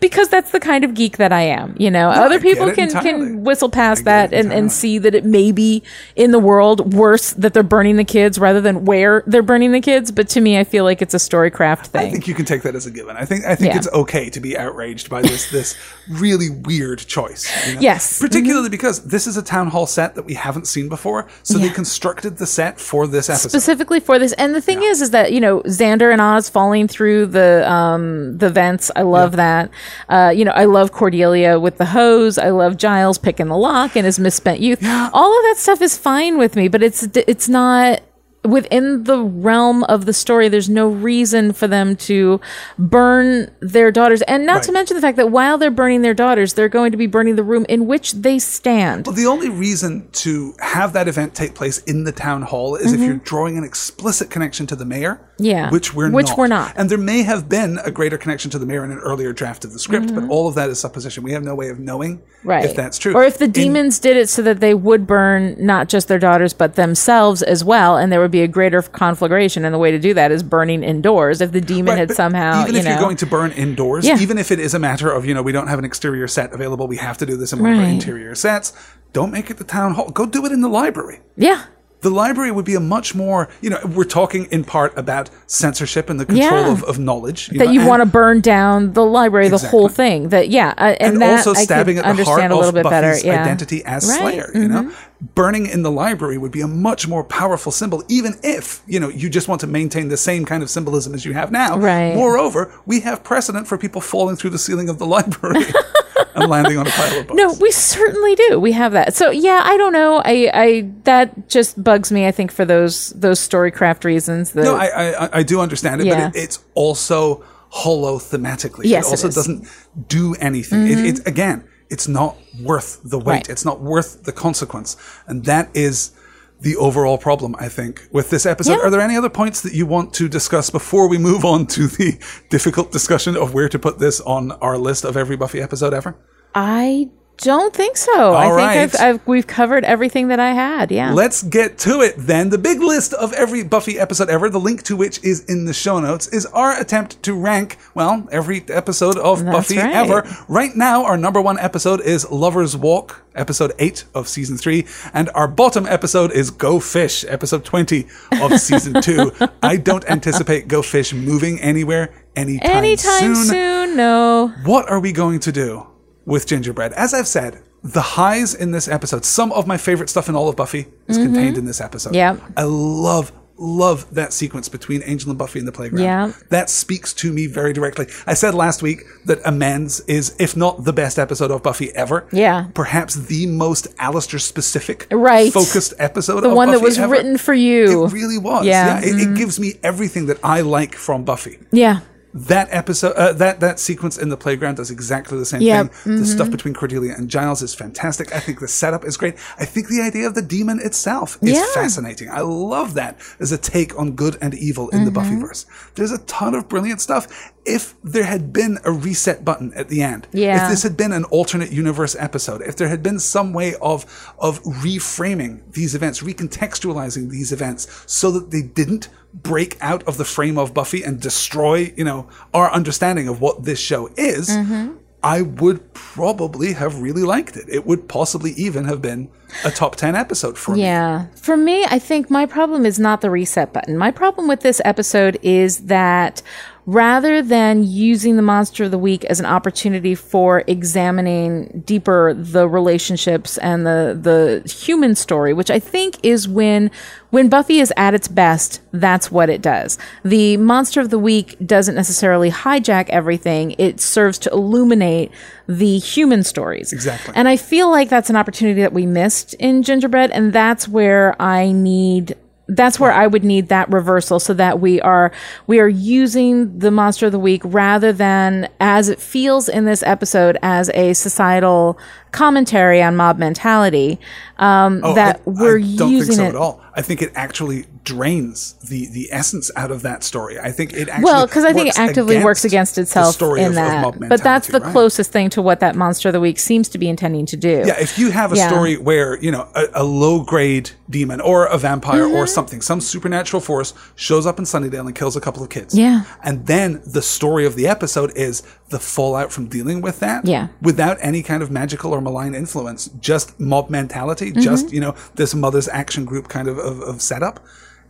because 0.00 0.28
that's 0.28 0.50
the 0.50 0.60
kind 0.60 0.84
of 0.84 0.94
geek 0.94 1.16
that 1.16 1.32
I 1.32 1.42
am 1.42 1.74
you 1.78 1.90
know 1.90 2.08
other 2.10 2.40
people 2.40 2.70
can 2.72 2.84
entirely. 2.88 3.26
can 3.26 3.44
whistle 3.44 3.68
past 3.70 4.04
that 4.04 4.32
and, 4.32 4.52
and 4.52 4.70
see 4.70 4.98
that 4.98 5.14
it 5.14 5.24
may 5.24 5.52
be 5.52 5.82
in 6.16 6.30
the 6.30 6.38
world 6.38 6.94
worse 6.94 7.32
that 7.34 7.54
they're 7.54 7.62
burning 7.62 7.96
the 7.96 8.04
kids 8.04 8.38
rather 8.38 8.60
than 8.60 8.84
where 8.84 9.22
they're 9.26 9.42
burning 9.42 9.72
the 9.72 9.80
kids 9.80 10.10
but 10.10 10.28
to 10.28 10.40
me 10.40 10.58
I 10.58 10.64
feel 10.64 10.84
like 10.84 11.02
it's 11.02 11.14
a 11.14 11.18
storycraft 11.18 11.86
thing 11.86 12.08
I 12.08 12.10
think 12.10 12.28
you 12.28 12.34
can 12.34 12.44
take 12.44 12.62
that 12.62 12.74
as 12.74 12.86
a 12.86 12.90
given. 12.90 13.16
I 13.16 13.24
think 13.24 13.44
I 13.44 13.54
think 13.54 13.72
Yeah. 13.72 13.78
it's 13.78 13.88
okay 13.92 14.30
to 14.30 14.40
be 14.40 14.56
outraged 14.56 15.08
by 15.10 15.22
this 15.22 15.50
this 15.50 15.76
really 16.08 16.50
weird 16.50 16.98
choice. 16.98 17.44
you 17.68 17.74
know? 17.74 17.80
Yes. 17.80 18.14
Mm-hmm. 18.14 18.26
particularly 18.26 18.68
because 18.68 19.04
this 19.04 19.26
is 19.26 19.36
a 19.36 19.42
town 19.42 19.68
hall 19.68 19.86
set 19.86 20.14
that 20.14 20.24
we 20.24 20.34
haven't 20.34 20.66
seen 20.66 20.88
before, 20.88 21.28
so 21.42 21.58
they 21.58 21.68
constructed 21.70 22.36
the 22.38 22.46
set 22.46 22.80
for 22.80 23.06
this 23.06 23.28
episode. 23.28 23.48
specifically 23.48 24.00
for 24.00 24.18
this. 24.18 24.32
And 24.34 24.54
the 24.54 24.60
thing 24.60 24.82
is, 24.82 25.00
is 25.02 25.10
that 25.10 25.32
you 25.32 25.40
know 25.40 25.60
Xander 25.62 26.12
and 26.12 26.20
Oz 26.20 26.48
falling 26.48 26.88
through 26.88 27.26
the 27.26 27.70
um 27.70 28.36
the 28.38 28.50
vents. 28.50 28.90
I 28.96 29.02
love 29.02 29.36
that. 29.36 29.70
Uh, 30.08 30.32
you 30.34 30.44
know, 30.44 30.52
I 30.52 30.64
love 30.64 30.92
Cordelia 30.92 31.58
with 31.58 31.78
the 31.78 31.86
hose. 31.86 32.38
I 32.38 32.50
love 32.50 32.76
Giles 32.76 33.18
picking 33.18 33.48
the 33.48 33.56
lock 33.56 33.96
and 33.96 34.04
his 34.06 34.18
misspent 34.18 34.60
youth. 34.60 34.84
All 35.12 35.36
of 35.36 35.42
that 35.44 35.56
stuff 35.58 35.80
is 35.82 35.96
fine 35.96 36.38
with 36.38 36.56
me, 36.56 36.68
but 36.68 36.82
it's 36.82 37.08
it's 37.14 37.48
not 37.48 38.00
within 38.44 39.04
the 39.04 39.22
realm 39.22 39.84
of 39.84 40.04
the 40.04 40.12
story 40.12 40.48
there's 40.48 40.68
no 40.68 40.88
reason 40.88 41.52
for 41.52 41.66
them 41.66 41.96
to 41.96 42.40
burn 42.78 43.50
their 43.60 43.90
daughters 43.90 44.20
and 44.22 44.44
not 44.44 44.62
to 44.62 44.70
mention 44.70 44.94
the 44.94 45.00
fact 45.00 45.16
that 45.16 45.30
while 45.30 45.56
they're 45.56 45.70
burning 45.70 46.02
their 46.02 46.12
daughters 46.14 46.52
they're 46.52 46.68
going 46.68 46.92
to 46.92 46.98
be 46.98 47.06
burning 47.06 47.36
the 47.36 47.42
room 47.42 47.64
in 47.68 47.86
which 47.86 48.12
they 48.12 48.38
stand 48.38 49.06
Well, 49.06 49.16
the 49.16 49.26
only 49.26 49.48
reason 49.48 50.08
to 50.12 50.54
have 50.60 50.92
that 50.92 51.08
event 51.08 51.34
take 51.34 51.54
place 51.54 51.78
in 51.84 52.04
the 52.04 52.12
town 52.12 52.42
hall 52.42 52.76
is 52.76 52.92
if 52.92 53.00
you're 53.00 53.16
drawing 53.16 53.56
an 53.56 53.64
explicit 53.64 54.30
connection 54.30 54.66
to 54.66 54.76
the 54.76 54.84
mayor. 54.84 55.20
Yeah. 55.38 55.70
Which 55.70 55.92
we're 55.94 56.10
Which 56.12 56.28
not. 56.28 56.38
we're 56.38 56.46
not. 56.46 56.72
And 56.76 56.88
there 56.88 56.98
may 56.98 57.22
have 57.24 57.48
been 57.48 57.78
a 57.84 57.90
greater 57.90 58.16
connection 58.16 58.50
to 58.52 58.58
the 58.58 58.66
mayor 58.66 58.84
in 58.84 58.92
an 58.92 58.98
earlier 58.98 59.32
draft 59.32 59.64
of 59.64 59.72
the 59.72 59.78
script, 59.78 60.06
Mm-hmm. 60.06 60.28
but 60.28 60.30
all 60.32 60.46
of 60.48 60.54
that 60.54 60.70
is 60.70 60.78
supposition. 60.78 61.24
We 61.24 61.32
have 61.32 61.42
no 61.42 61.54
way 61.56 61.68
of 61.70 61.78
knowing 61.80 62.22
right 62.44 62.64
if 62.64 62.76
that's 62.76 62.98
true. 62.98 63.14
or 63.14 63.24
if 63.24 63.38
the 63.38 63.46
In- 63.46 63.50
demons 63.52 63.98
did 63.98 64.16
it 64.16 64.28
so 64.28 64.42
that 64.42 64.60
they 64.60 64.74
would 64.74 65.06
burn 65.06 65.56
not 65.58 65.88
just 65.88 66.08
their 66.08 66.18
daughters 66.18 66.52
but 66.52 66.74
themselves 66.76 67.42
as 67.42 67.64
well 67.64 67.96
and 67.96 68.12
there 68.12 68.20
would 68.20 68.30
be 68.30 68.42
a 68.42 68.48
greater 68.48 68.82
conflagration 68.82 69.64
and 69.64 69.74
the 69.74 69.78
way 69.78 69.90
to 69.90 69.98
do 69.98 70.14
that 70.14 70.30
is 70.30 70.42
burning 70.42 70.82
indoors 70.84 71.40
if 71.40 71.52
the 71.52 71.60
demon 71.60 71.86
Right, 71.92 71.98
had 71.98 72.10
somehow 72.12 72.62
even 72.62 72.74
you 72.74 72.78
if 72.80 72.84
know 72.84 72.90
you're 72.92 73.00
going 73.00 73.16
to 73.16 73.26
burn 73.26 73.50
indoors, 73.52 74.06
Yeah. 74.06 74.18
even 74.20 74.38
if 74.38 74.50
it 74.52 74.58
is 74.60 74.74
a 74.74 74.78
matter 74.78 75.10
of 75.10 75.24
you 75.26 75.34
know 75.34 75.42
we 75.42 75.52
don't 75.52 75.68
have 75.68 75.78
an 75.78 75.84
exterior 75.84 76.28
set 76.28 76.52
available, 76.52 76.86
we 76.86 76.98
have 76.98 77.18
to 77.18 77.26
do 77.26 77.36
this 77.36 77.52
in 77.52 77.60
one 77.60 77.72
of 77.72 77.78
our 77.78 77.84
interior 77.86 78.34
sets. 78.34 78.72
Don't 79.12 79.30
make 79.32 79.50
it 79.50 79.56
the 79.58 79.64
town 79.64 79.94
hall. 79.94 80.10
Go 80.10 80.26
do 80.26 80.44
it 80.46 80.52
in 80.52 80.60
the 80.60 80.68
library. 80.68 81.20
yeah 81.36 81.64
The 82.04 82.10
library 82.10 82.52
would 82.52 82.66
be 82.66 82.74
a 82.74 82.80
much 82.80 83.14
more, 83.14 83.48
you 83.62 83.70
know, 83.70 83.80
we're 83.96 84.04
talking 84.04 84.44
in 84.50 84.62
part 84.62 84.92
about 84.96 85.30
censorship 85.46 86.10
and 86.10 86.20
the 86.20 86.26
control 86.26 86.66
Yeah. 86.66 86.72
of, 86.72 86.84
of 86.84 86.98
knowledge. 86.98 87.48
that 87.48 87.58
know, 87.58 87.70
you 87.70 87.80
and- 87.80 87.88
want 87.88 88.00
to 88.02 88.06
burn 88.06 88.40
down 88.40 88.92
the 88.92 89.04
library 89.04 89.48
the 89.48 89.58
whole 89.58 89.88
thing 89.88 90.28
that 90.28 90.50
yeah 90.50 90.74
uh, 90.76 90.94
and, 91.00 91.14
and 91.14 91.22
that 91.22 91.38
also 91.38 91.54
stabbing 91.54 91.96
at 91.98 92.04
the 92.16 92.24
heart 92.24 92.40
a 92.40 92.54
little 92.54 92.68
of 92.68 92.74
bit 92.74 92.82
Buffy's 92.84 93.22
better 93.22 93.26
yeah 93.26 93.42
identity 93.42 93.82
as 93.84 94.06
Right, 94.08 94.20
Slayer. 94.20 94.50
You 94.54 94.68
know, 94.68 94.82
mm-hmm. 94.82 94.94
Burning 95.20 95.66
in 95.66 95.82
the 95.82 95.90
library 95.90 96.36
would 96.38 96.52
be 96.52 96.60
a 96.60 96.68
much 96.68 97.08
more 97.08 97.24
powerful 97.24 97.72
symbol, 97.72 98.02
even 98.08 98.34
if 98.42 98.82
you 98.86 99.00
know 99.00 99.08
you 99.08 99.30
just 99.30 99.48
want 99.48 99.60
to 99.62 99.66
maintain 99.66 100.08
the 100.08 100.16
same 100.16 100.44
kind 100.44 100.62
of 100.62 100.70
symbolism 100.70 101.14
as 101.14 101.24
you 101.24 101.32
have 101.32 101.50
now. 101.50 101.78
Right. 101.78 102.14
Moreover, 102.14 102.72
we 102.86 103.00
have 103.00 103.24
precedent 103.24 103.66
for 103.66 103.78
people 103.78 104.00
falling 104.00 104.36
through 104.36 104.50
the 104.50 104.58
ceiling 104.58 104.88
of 104.88 104.98
the 104.98 105.06
library 105.16 105.64
and 106.34 106.50
landing 106.50 106.76
on 106.78 106.86
a 106.86 106.90
pile 106.90 107.20
of 107.20 107.26
books. 107.28 107.38
No, 107.38 107.52
we 107.60 107.70
certainly 107.70 108.34
do. 108.34 108.60
We 108.60 108.72
have 108.72 108.92
that. 108.92 109.14
So 109.14 109.30
yeah, 109.30 109.62
I 109.64 109.76
don't 109.76 109.92
know. 109.92 110.20
I, 110.24 110.50
I 110.52 110.90
that 111.04 111.48
just 111.48 111.82
bugs 111.82 112.10
me. 112.12 112.26
I 112.26 112.32
think 112.32 112.50
for 112.52 112.64
those 112.64 113.10
those 113.10 113.40
storycraft 113.40 114.04
reasons. 114.04 114.52
That, 114.52 114.64
No, 114.64 114.76
I, 114.76 114.86
I 115.24 115.38
I 115.38 115.42
do 115.42 115.60
understand 115.60 116.00
it, 116.00 116.06
Yeah. 116.06 116.28
but 116.28 116.36
it, 116.36 116.42
it's 116.42 116.64
also 116.74 117.44
hollow 117.70 118.18
thematically. 118.18 118.84
Yes, 118.84 119.06
it 119.06 119.08
it 119.08 119.24
also. 119.26 119.28
Mm-hmm. 119.28 119.62
doesn't 119.62 120.08
do 120.08 120.34
anything. 120.38 120.86
It, 120.86 120.98
it's 120.98 121.20
again, 121.20 121.64
it's 121.90 122.08
not 122.08 122.36
worth 122.60 123.00
the 123.04 123.18
weight. 123.18 123.26
Right. 123.26 123.48
It's 123.48 123.64
not 123.64 123.80
worth 123.80 124.24
the 124.24 124.32
consequence, 124.32 124.96
and 125.26 125.44
that 125.44 125.70
is 125.74 126.12
the 126.60 126.76
overall 126.76 127.18
problem. 127.18 127.54
I 127.58 127.68
think 127.68 128.08
with 128.10 128.30
this 128.30 128.46
episode. 128.46 128.74
Yeah. 128.74 128.86
Are 128.86 128.90
there 128.90 129.00
any 129.00 129.16
other 129.16 129.30
points 129.30 129.60
that 129.62 129.74
you 129.74 129.86
want 129.86 130.14
to 130.14 130.28
discuss 130.28 130.70
before 130.70 131.08
we 131.08 131.18
move 131.18 131.44
on 131.44 131.66
to 131.68 131.86
the 131.86 132.18
difficult 132.50 132.92
discussion 132.92 133.36
of 133.36 133.54
where 133.54 133.68
to 133.68 133.78
put 133.78 133.98
this 133.98 134.20
on 134.20 134.52
our 134.52 134.78
list 134.78 135.04
of 135.04 135.16
every 135.16 135.36
Buffy 135.36 135.60
episode 135.60 135.94
ever? 135.94 136.16
I 136.54 137.10
don't 137.38 137.74
think 137.74 137.96
so. 137.96 138.34
I 138.34 138.48
think. 138.48 138.94
I've, 138.94 139.00
I've 139.00 139.26
we've 139.26 139.46
covered 139.46 139.84
everything 139.84 140.28
that 140.28 140.40
I 140.40 140.52
had. 140.52 140.90
Yeah. 140.90 141.12
Let's 141.12 141.42
get 141.42 141.78
to 141.78 142.00
it 142.00 142.14
then. 142.16 142.50
The 142.50 142.58
big 142.58 142.80
list 142.80 143.12
of 143.14 143.32
every 143.32 143.64
Buffy 143.64 143.98
episode 143.98 144.28
ever, 144.28 144.48
the 144.48 144.60
link 144.60 144.82
to 144.84 144.96
which 144.96 145.22
is 145.24 145.44
in 145.44 145.64
the 145.64 145.72
show 145.74 145.98
notes, 146.00 146.28
is 146.28 146.46
our 146.46 146.78
attempt 146.80 147.22
to 147.24 147.34
rank, 147.34 147.76
well, 147.94 148.26
every 148.30 148.64
episode 148.68 149.16
of 149.18 149.44
That's 149.44 149.56
Buffy 149.56 149.78
right. 149.78 149.94
ever. 149.94 150.26
Right 150.48 150.74
now, 150.76 151.04
our 151.04 151.16
number 151.16 151.40
one 151.40 151.58
episode 151.58 152.00
is 152.00 152.28
Lover's 152.30 152.76
Walk, 152.76 153.22
episode 153.34 153.72
8 153.78 154.04
of 154.14 154.28
season 154.28 154.56
3, 154.56 154.86
and 155.12 155.28
our 155.34 155.48
bottom 155.48 155.86
episode 155.86 156.30
is 156.32 156.50
Go 156.50 156.78
Fish, 156.80 157.24
episode 157.28 157.64
20 157.64 158.06
of 158.40 158.60
season 158.60 158.94
2. 159.02 159.32
I 159.62 159.76
don't 159.76 160.04
anticipate 160.08 160.68
Go 160.68 160.82
Fish 160.82 161.12
moving 161.12 161.60
anywhere 161.60 162.14
anytime, 162.36 162.70
Anytime 162.70 163.34
soon. 163.34 163.96
No. 163.96 164.52
what 164.64 164.88
are 164.90 165.00
we 165.00 165.12
going 165.12 165.40
to 165.40 165.52
do 165.52 165.86
with 166.24 166.46
gingerbread? 166.46 166.92
As 166.94 167.12
I've 167.14 167.28
said, 167.28 167.62
the 167.82 168.00
highs 168.00 168.54
in 168.54 168.70
this 168.70 168.88
episode, 168.88 169.24
some 169.24 169.52
of 169.52 169.66
my 169.66 169.76
favorite 169.76 170.08
stuff 170.08 170.28
in 170.28 170.34
all 170.34 170.48
of 170.48 170.56
Buffy 170.56 170.86
is 171.06 171.18
contained 171.18 171.58
in 171.58 171.66
this 171.66 171.80
episode. 171.80 172.14
Yep. 172.14 172.40
I 172.56 172.62
love, 172.62 173.30
love 173.58 174.12
that 174.14 174.32
sequence 174.32 174.70
between 174.70 175.02
Angel 175.04 175.28
and 175.28 175.38
Buffy 175.38 175.58
in 175.58 175.66
the 175.66 175.70
playground. 175.72 176.02
Yeah. 176.02 176.32
That 176.48 176.70
speaks 176.70 177.12
to 177.14 177.30
me 177.30 177.46
very 177.46 177.74
directly. 177.74 178.06
I 178.26 178.32
said 178.32 178.54
last 178.54 178.82
week 178.82 179.02
that 179.26 179.38
Amends 179.44 180.00
is, 180.08 180.34
if 180.38 180.56
not 180.56 180.84
the 180.84 180.94
best 180.94 181.18
episode 181.18 181.50
of 181.50 181.62
Buffy 181.62 181.94
ever, 181.94 182.26
Yeah. 182.32 182.68
perhaps 182.72 183.16
the 183.16 183.46
most 183.48 183.88
Alastair 183.98 184.40
specific, 184.40 185.06
Right. 185.12 185.52
focused 185.52 185.92
episode 185.98 186.40
The 186.40 186.48
one 186.54 186.70
that 186.70 186.80
was 186.80 186.98
ever. 186.98 187.12
written 187.12 187.36
for 187.36 187.52
you. 187.52 188.06
It 188.06 188.12
really 188.12 188.38
was. 188.38 188.64
Yeah. 188.64 188.98
Mm-hmm. 189.02 189.18
It, 189.20 189.28
it 189.28 189.36
gives 189.36 189.60
me 189.60 189.74
everything 189.82 190.24
that 190.26 190.38
I 190.42 190.62
like 190.62 190.94
from 190.94 191.24
Buffy 191.24 191.58
Yeah. 191.70 192.00
That 192.36 192.66
episode 192.72 193.12
uh, 193.12 193.32
that 193.32 193.60
that 193.60 193.78
sequence 193.78 194.18
in 194.18 194.28
the 194.28 194.36
playground 194.36 194.74
does 194.74 194.90
exactly 194.90 195.38
the 195.38 195.44
same 195.44 195.62
Yep. 195.62 195.92
thing 195.94 196.16
the 196.16 196.26
stuff 196.26 196.50
between 196.50 196.74
cordelia 196.74 197.14
and 197.16 197.28
giles 197.30 197.62
is 197.62 197.76
fantastic 197.76 198.34
i 198.34 198.40
think 198.40 198.58
the 198.58 198.66
setup 198.66 199.04
is 199.04 199.16
great 199.16 199.36
i 199.56 199.64
think 199.64 199.86
the 199.86 200.00
idea 200.02 200.26
of 200.26 200.34
the 200.34 200.42
demon 200.42 200.80
itself 200.80 201.38
is 201.42 201.52
Yeah. 201.52 201.64
fascinating 201.74 202.28
i 202.30 202.40
love 202.40 202.94
that 202.94 203.20
as 203.38 203.52
a 203.52 203.56
take 203.58 203.96
on 203.96 204.12
good 204.16 204.36
and 204.40 204.52
evil 204.54 204.88
in 204.88 205.04
the 205.04 205.12
Mm-hmm. 205.12 205.44
buffyverse 205.44 205.64
there's 205.94 206.10
a 206.10 206.18
ton 206.24 206.56
of 206.56 206.68
brilliant 206.68 207.00
stuff 207.00 207.52
if 207.64 207.94
there 208.02 208.24
had 208.24 208.52
been 208.52 208.78
a 208.84 208.90
reset 208.90 209.44
button 209.44 209.72
at 209.74 209.88
the 209.88 210.02
end 210.02 210.26
Yeah. 210.32 210.64
if 210.64 210.70
this 210.70 210.82
had 210.82 210.96
been 210.96 211.12
an 211.12 211.22
alternate 211.26 211.70
universe 211.70 212.16
episode 212.18 212.62
if 212.62 212.74
there 212.74 212.88
had 212.88 213.02
been 213.02 213.20
some 213.20 213.52
way 213.52 213.76
of 213.80 214.04
of 214.40 214.60
reframing 214.64 215.60
these 215.72 215.94
events 215.94 216.20
recontextualizing 216.20 217.30
these 217.30 217.52
events 217.52 217.86
so 218.06 218.30
that 218.32 218.50
they 218.50 218.62
didn't 218.62 219.08
break 219.34 219.76
out 219.80 220.02
of 220.04 220.16
the 220.16 220.24
frame 220.24 220.56
of 220.56 220.72
buffy 220.72 221.02
and 221.02 221.20
destroy 221.20 221.92
you 221.96 222.04
know 222.04 222.28
our 222.52 222.70
understanding 222.72 223.28
of 223.28 223.40
what 223.40 223.64
this 223.64 223.80
show 223.80 224.08
is 224.16 224.48
mm-hmm. 224.48 224.94
I 225.24 225.40
would 225.40 225.94
probably 225.94 226.74
have 226.74 227.00
really 227.00 227.22
liked 227.22 227.56
it. 227.56 227.64
It 227.66 227.86
would 227.86 228.10
possibly 228.10 228.50
even 228.52 228.84
have 228.84 229.00
been 229.00 229.30
a 229.64 229.70
top 229.70 229.96
10 229.96 230.14
episode 230.14 230.58
for 230.58 230.72
me. 230.72 230.82
Yeah. 230.82 231.28
For 231.34 231.56
me, 231.56 231.82
I 231.86 231.98
think 231.98 232.28
my 232.28 232.44
problem 232.44 232.84
is 232.84 232.98
not 232.98 233.22
the 233.22 233.30
reset 233.30 233.72
button. 233.72 233.96
My 233.96 234.10
problem 234.10 234.48
with 234.48 234.60
this 234.60 234.82
episode 234.84 235.38
is 235.40 235.86
that 235.86 236.42
rather 236.86 237.40
than 237.40 237.82
using 237.82 238.36
the 238.36 238.42
monster 238.42 238.84
of 238.84 238.90
the 238.90 238.98
week 238.98 239.24
as 239.24 239.40
an 239.40 239.46
opportunity 239.46 240.14
for 240.14 240.62
examining 240.66 241.82
deeper 241.86 242.34
the 242.34 242.68
relationships 242.68 243.56
and 243.58 243.86
the 243.86 244.18
the 244.20 244.70
human 244.70 245.14
story, 245.14 245.54
which 245.54 245.70
I 245.70 245.78
think 245.78 246.16
is 246.22 246.46
when 246.46 246.90
when 247.30 247.48
Buffy 247.48 247.80
is 247.80 247.92
at 247.96 248.14
its 248.14 248.28
best, 248.28 248.80
that's 248.92 249.30
what 249.30 249.50
it 249.50 249.60
does. 249.62 249.98
The 250.24 250.56
monster 250.58 251.00
of 251.00 251.10
the 251.10 251.18
week 251.18 251.56
doesn't 251.64 251.94
necessarily 251.94 252.50
hijack 252.50 253.08
everything. 253.08 253.74
It 253.78 254.00
serves 254.00 254.38
to 254.40 254.50
illuminate 254.50 255.32
the 255.66 255.98
human 255.98 256.44
stories. 256.44 256.92
Exactly. 256.92 257.32
And 257.34 257.48
I 257.48 257.56
feel 257.56 257.90
like 257.90 258.08
that's 258.08 258.30
an 258.30 258.36
opportunity 258.36 258.82
that 258.82 258.92
we 258.92 259.06
missed 259.06 259.54
in 259.54 259.82
Gingerbread 259.82 260.30
and 260.30 260.52
that's 260.52 260.86
where 260.86 261.40
I 261.40 261.72
need 261.72 262.36
that's 262.66 262.98
where 262.98 263.12
I 263.12 263.26
would 263.26 263.44
need 263.44 263.68
that 263.68 263.90
reversal 263.90 264.40
so 264.40 264.54
that 264.54 264.80
we 264.80 265.00
are 265.02 265.32
we 265.66 265.80
are 265.80 265.88
using 265.88 266.78
the 266.78 266.90
monster 266.90 267.26
of 267.26 267.32
the 267.32 267.38
week 267.38 267.60
rather 267.64 268.12
than 268.12 268.68
as 268.80 269.08
it 269.08 269.20
feels 269.20 269.68
in 269.68 269.84
this 269.84 270.02
episode 270.02 270.56
as 270.62 270.90
a 270.94 271.12
societal 271.12 271.98
commentary 272.32 273.02
on 273.02 273.16
mob 273.16 273.38
mentality 273.38 274.18
um, 274.58 275.00
Oh, 275.04 275.14
that 275.14 275.36
I, 275.36 275.50
we're 275.50 275.78
I 275.78 275.96
don't 275.96 276.10
using 276.10 276.36
think 276.36 276.38
so 276.38 276.44
it 276.44 276.48
at 276.48 276.56
all. 276.56 276.82
I 276.94 277.02
think 277.02 277.20
it 277.22 277.32
actually 277.34 277.86
drains 278.04 278.74
the 278.74 279.06
the 279.08 279.28
essence 279.32 279.70
out 279.76 279.90
of 279.90 280.02
that 280.02 280.22
story. 280.22 280.58
I 280.58 280.70
think 280.70 280.92
it 280.92 281.08
actually 281.08 281.24
well 281.24 281.46
because 281.46 281.64
I 281.64 281.72
think 281.72 281.88
it 281.88 281.98
actively 281.98 282.42
works 282.44 282.64
against 282.64 282.98
itself 282.98 283.34
story 283.34 283.60
in 283.60 283.66
of- 283.66 283.70
of 283.72 283.74
that 283.76 284.02
mob 284.02 284.28
but 284.28 284.42
that's 284.42 284.68
the 284.68 284.80
right? 284.80 284.92
closest 284.92 285.32
thing 285.32 285.50
to 285.50 285.62
what 285.62 285.80
that 285.80 285.96
monster 285.96 286.28
of 286.28 286.32
the 286.34 286.40
week 286.40 286.58
seems 286.58 286.88
to 286.90 286.98
be 286.98 287.08
intending 287.08 287.46
to 287.46 287.56
do 287.56 287.82
Yeah, 287.86 287.98
if 287.98 288.18
you 288.18 288.30
have 288.30 288.52
a 288.52 288.56
Yeah. 288.56 288.68
story 288.68 288.96
where, 288.96 289.38
you 289.42 289.50
know, 289.50 289.68
a, 289.74 289.86
a 289.94 290.04
low 290.04 290.42
grade 290.42 290.90
demon 291.08 291.40
or 291.40 291.66
a 291.66 291.78
vampire 291.78 292.24
Mm-hmm. 292.24 292.34
or 292.36 292.46
something, 292.46 292.80
some 292.82 293.00
supernatural 293.00 293.60
force 293.60 293.94
shows 294.14 294.46
up 294.46 294.58
in 294.58 294.64
Sunnydale 294.64 295.06
and 295.06 295.14
kills 295.14 295.34
a 295.36 295.40
couple 295.40 295.62
of 295.62 295.70
kids. 295.70 295.94
Yeah. 295.94 296.24
And 296.42 296.66
then 296.66 297.02
the 297.06 297.22
story 297.22 297.64
of 297.66 297.74
the 297.74 297.86
episode 297.88 298.32
is 298.36 298.62
the 298.90 298.98
fallout 298.98 299.50
from 299.52 299.66
dealing 299.66 300.00
with 300.02 300.20
that. 300.20 300.44
Yeah. 300.46 300.68
Without 300.82 301.16
any 301.20 301.42
kind 301.42 301.62
of 301.62 301.70
magical 301.70 302.12
or 302.12 302.20
malign 302.20 302.54
influence, 302.54 303.08
just 303.20 303.58
mob 303.58 303.90
mentality, 303.90 304.50
Mm-hmm. 304.50 304.60
just, 304.60 304.92
you 304.92 305.00
know, 305.00 305.14
this 305.36 305.54
mother's 305.54 305.88
action 305.88 306.24
group 306.24 306.48
kind 306.48 306.68
of, 306.68 306.78
of, 306.78 307.00
of 307.00 307.20
setup. 307.22 307.60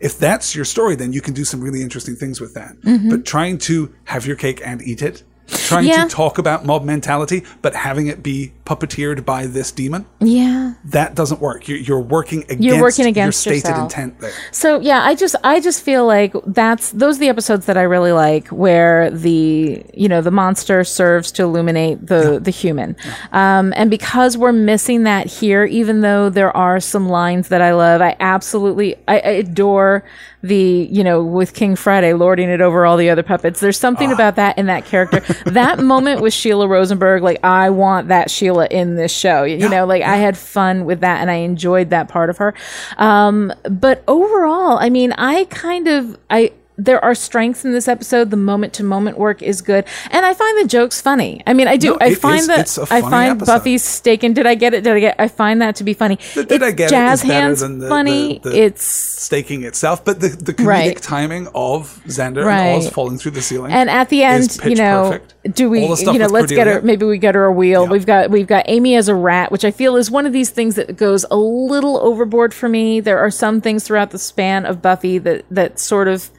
If 0.00 0.18
that's 0.18 0.54
your 0.54 0.64
story, 0.64 0.96
then 0.96 1.12
you 1.12 1.20
can 1.20 1.34
do 1.34 1.44
some 1.44 1.60
really 1.60 1.82
interesting 1.82 2.16
things 2.16 2.40
with 2.40 2.54
that. 2.54 2.76
Mm-hmm. 2.80 3.10
But 3.10 3.24
trying 3.24 3.58
to 3.58 3.94
have 4.04 4.26
your 4.26 4.36
cake 4.36 4.60
and 4.64 4.82
eat 4.82 5.02
it, 5.02 5.22
trying. 5.46 5.86
Yeah. 5.86 6.04
to 6.04 6.10
talk 6.10 6.38
about 6.38 6.64
mob 6.64 6.84
mentality, 6.84 7.44
but 7.62 7.74
having 7.74 8.06
it 8.06 8.22
be 8.22 8.52
puppeteered 8.64 9.24
by 9.24 9.46
this 9.46 9.70
demon, 9.70 10.06
yeah 10.20 10.74
that 10.84 11.14
doesn't 11.14 11.40
work. 11.40 11.66
You're, 11.66 11.78
you're 11.78 12.00
working 12.00 12.44
against 12.50 12.80
working 12.80 13.06
against 13.06 13.46
your 13.46 13.54
stated 13.54 13.70
yourself. 13.70 13.84
intent 13.84 14.20
there. 14.20 14.32
So 14.52 14.80
yeah, 14.80 15.02
I 15.02 15.14
just 15.14 15.34
I 15.42 15.60
just 15.60 15.82
feel 15.82 16.06
like 16.06 16.34
that's 16.46 16.90
those 16.92 17.16
are 17.16 17.20
the 17.20 17.28
episodes 17.28 17.66
that 17.66 17.76
I 17.76 17.82
really 17.82 18.12
like 18.12 18.48
where 18.48 19.10
the 19.10 19.84
you 19.94 20.08
know 20.08 20.20
the 20.20 20.30
monster 20.30 20.84
serves 20.84 21.32
to 21.32 21.42
illuminate 21.42 22.06
the 22.06 22.38
the 22.38 22.50
human, 22.50 22.96
um, 23.32 23.72
and 23.76 23.90
because 23.90 24.36
we're 24.36 24.52
missing 24.52 25.04
that 25.04 25.26
here, 25.26 25.64
even 25.64 26.02
though 26.02 26.28
there 26.28 26.54
are 26.54 26.80
some 26.80 27.08
lines 27.08 27.48
that 27.48 27.62
I 27.62 27.72
love, 27.72 28.02
I 28.02 28.16
absolutely 28.20 28.96
I, 29.08 29.14
I 29.14 29.30
adore 29.30 30.04
the 30.44 30.88
you 30.92 31.02
know 31.02 31.24
with 31.24 31.54
King 31.54 31.74
Friday 31.74 32.12
lording 32.12 32.50
it 32.50 32.60
over 32.60 32.84
all 32.84 32.96
the 32.96 33.08
other 33.10 33.22
puppets. 33.22 33.60
There's 33.60 33.78
something 33.78 34.10
Ah. 34.10 34.14
about 34.14 34.36
that 34.36 34.58
in 34.58 34.66
that 34.66 34.84
character. 34.84 35.20
that 35.46 35.78
moment 35.94 36.20
with 36.20 36.32
Sheila 36.34 36.68
Rosenberg, 36.68 37.22
like 37.22 37.42
I 37.42 37.70
want 37.70 38.08
that 38.08 38.30
Sheila 38.30 38.66
in 38.70 38.96
this 38.96 39.10
show. 39.12 39.44
You 39.44 39.68
know, 39.68 39.86
like 39.86 40.02
I 40.02 40.16
had 40.16 40.36
fun 40.36 40.84
with 40.84 41.00
that 41.00 41.20
and 41.20 41.30
I 41.30 41.36
enjoyed 41.36 41.90
that 41.90 42.08
part 42.08 42.28
of 42.30 42.36
her. 42.38 42.54
Um, 42.98 43.52
but 43.70 44.04
overall, 44.06 44.78
I 44.78 44.90
mean, 44.90 45.12
I 45.12 45.44
kind 45.46 45.88
of 45.88 46.18
I 46.28 46.52
there 46.76 47.02
are 47.04 47.14
strengths 47.14 47.64
in 47.64 47.72
this 47.72 47.86
episode. 47.88 48.30
The 48.30 48.36
moment 48.36 48.72
to 48.74 48.84
moment 48.84 49.18
work 49.18 49.42
is 49.42 49.62
good, 49.62 49.84
and 50.10 50.26
I 50.26 50.34
find 50.34 50.58
the 50.64 50.68
jokes 50.68 51.00
funny. 51.00 51.42
I 51.46 51.52
mean, 51.52 51.68
I 51.68 51.76
do. 51.76 51.90
No, 51.90 51.98
I 52.00 52.14
find 52.14 52.48
that 52.48 52.76
I 52.90 53.00
find 53.00 53.32
episode. 53.36 53.52
Buffy's 53.52 53.84
stake 53.84 54.22
and 54.24 54.34
did 54.34 54.46
I 54.46 54.54
get 54.56 54.74
it? 54.74 54.82
Did 54.84 54.92
I 54.94 55.00
get? 55.00 55.16
I 55.18 55.28
find 55.28 55.62
that 55.62 55.76
to 55.76 55.84
be 55.84 55.94
funny. 55.94 56.18
The 56.34 56.44
did 56.44 56.62
I 56.62 56.72
get 56.72 56.86
it 56.86 56.90
jazz 56.90 57.22
better 57.22 57.32
hands 57.32 57.60
than 57.60 57.78
the- 57.78 57.88
funny. 57.88 58.40
the- 58.42 58.56
it's 58.64 58.84
Staking 59.24 59.62
itself, 59.64 60.04
but 60.04 60.20
the, 60.20 60.28
the 60.28 60.52
comedic 60.52 60.66
Right. 60.66 61.02
timing 61.02 61.48
of 61.54 61.98
Xander 62.06 62.44
Right. 62.44 62.66
and 62.66 62.82
Oz 62.84 62.90
falling 62.90 63.16
through 63.16 63.30
the 63.32 63.40
ceiling, 63.42 63.72
And 63.72 63.88
at 63.88 64.10
the 64.10 64.22
end, 64.22 64.58
you 64.66 64.74
know, 64.74 65.12
perfect. 65.44 65.54
do 65.56 65.70
we, 65.70 65.82
All 65.82 65.90
the 65.90 65.96
stuff 65.96 66.12
you 66.12 66.18
know, 66.20 66.26
let's 66.26 66.52
get 66.52 66.66
her. 66.66 66.82
Maybe 66.82 67.06
we 67.06 67.16
get 67.18 67.34
her 67.34 67.44
a 67.44 67.52
wheel. 67.52 67.84
Yeah. 67.84 67.90
We've 67.90 68.04
got 68.06 68.30
we've 68.30 68.46
got 68.46 68.64
Amy 68.68 68.96
as 68.96 69.08
a 69.08 69.14
rat, 69.14 69.50
which 69.50 69.64
I 69.64 69.70
feel 69.70 69.96
is 69.96 70.10
one 70.10 70.26
of 70.26 70.32
these 70.34 70.50
things 70.50 70.74
that 70.74 70.96
goes 70.96 71.24
a 71.30 71.36
little 71.36 71.98
overboard 72.00 72.52
for 72.52 72.68
me. 72.68 73.00
There 73.00 73.18
are 73.18 73.30
some 73.30 73.60
things 73.62 73.84
throughout 73.84 74.10
the 74.10 74.18
span 74.18 74.66
of 74.66 74.82
Buffy 74.82 75.16
that 75.18 75.44
that 75.50 75.78
sort 75.78 76.08
of 76.08 76.30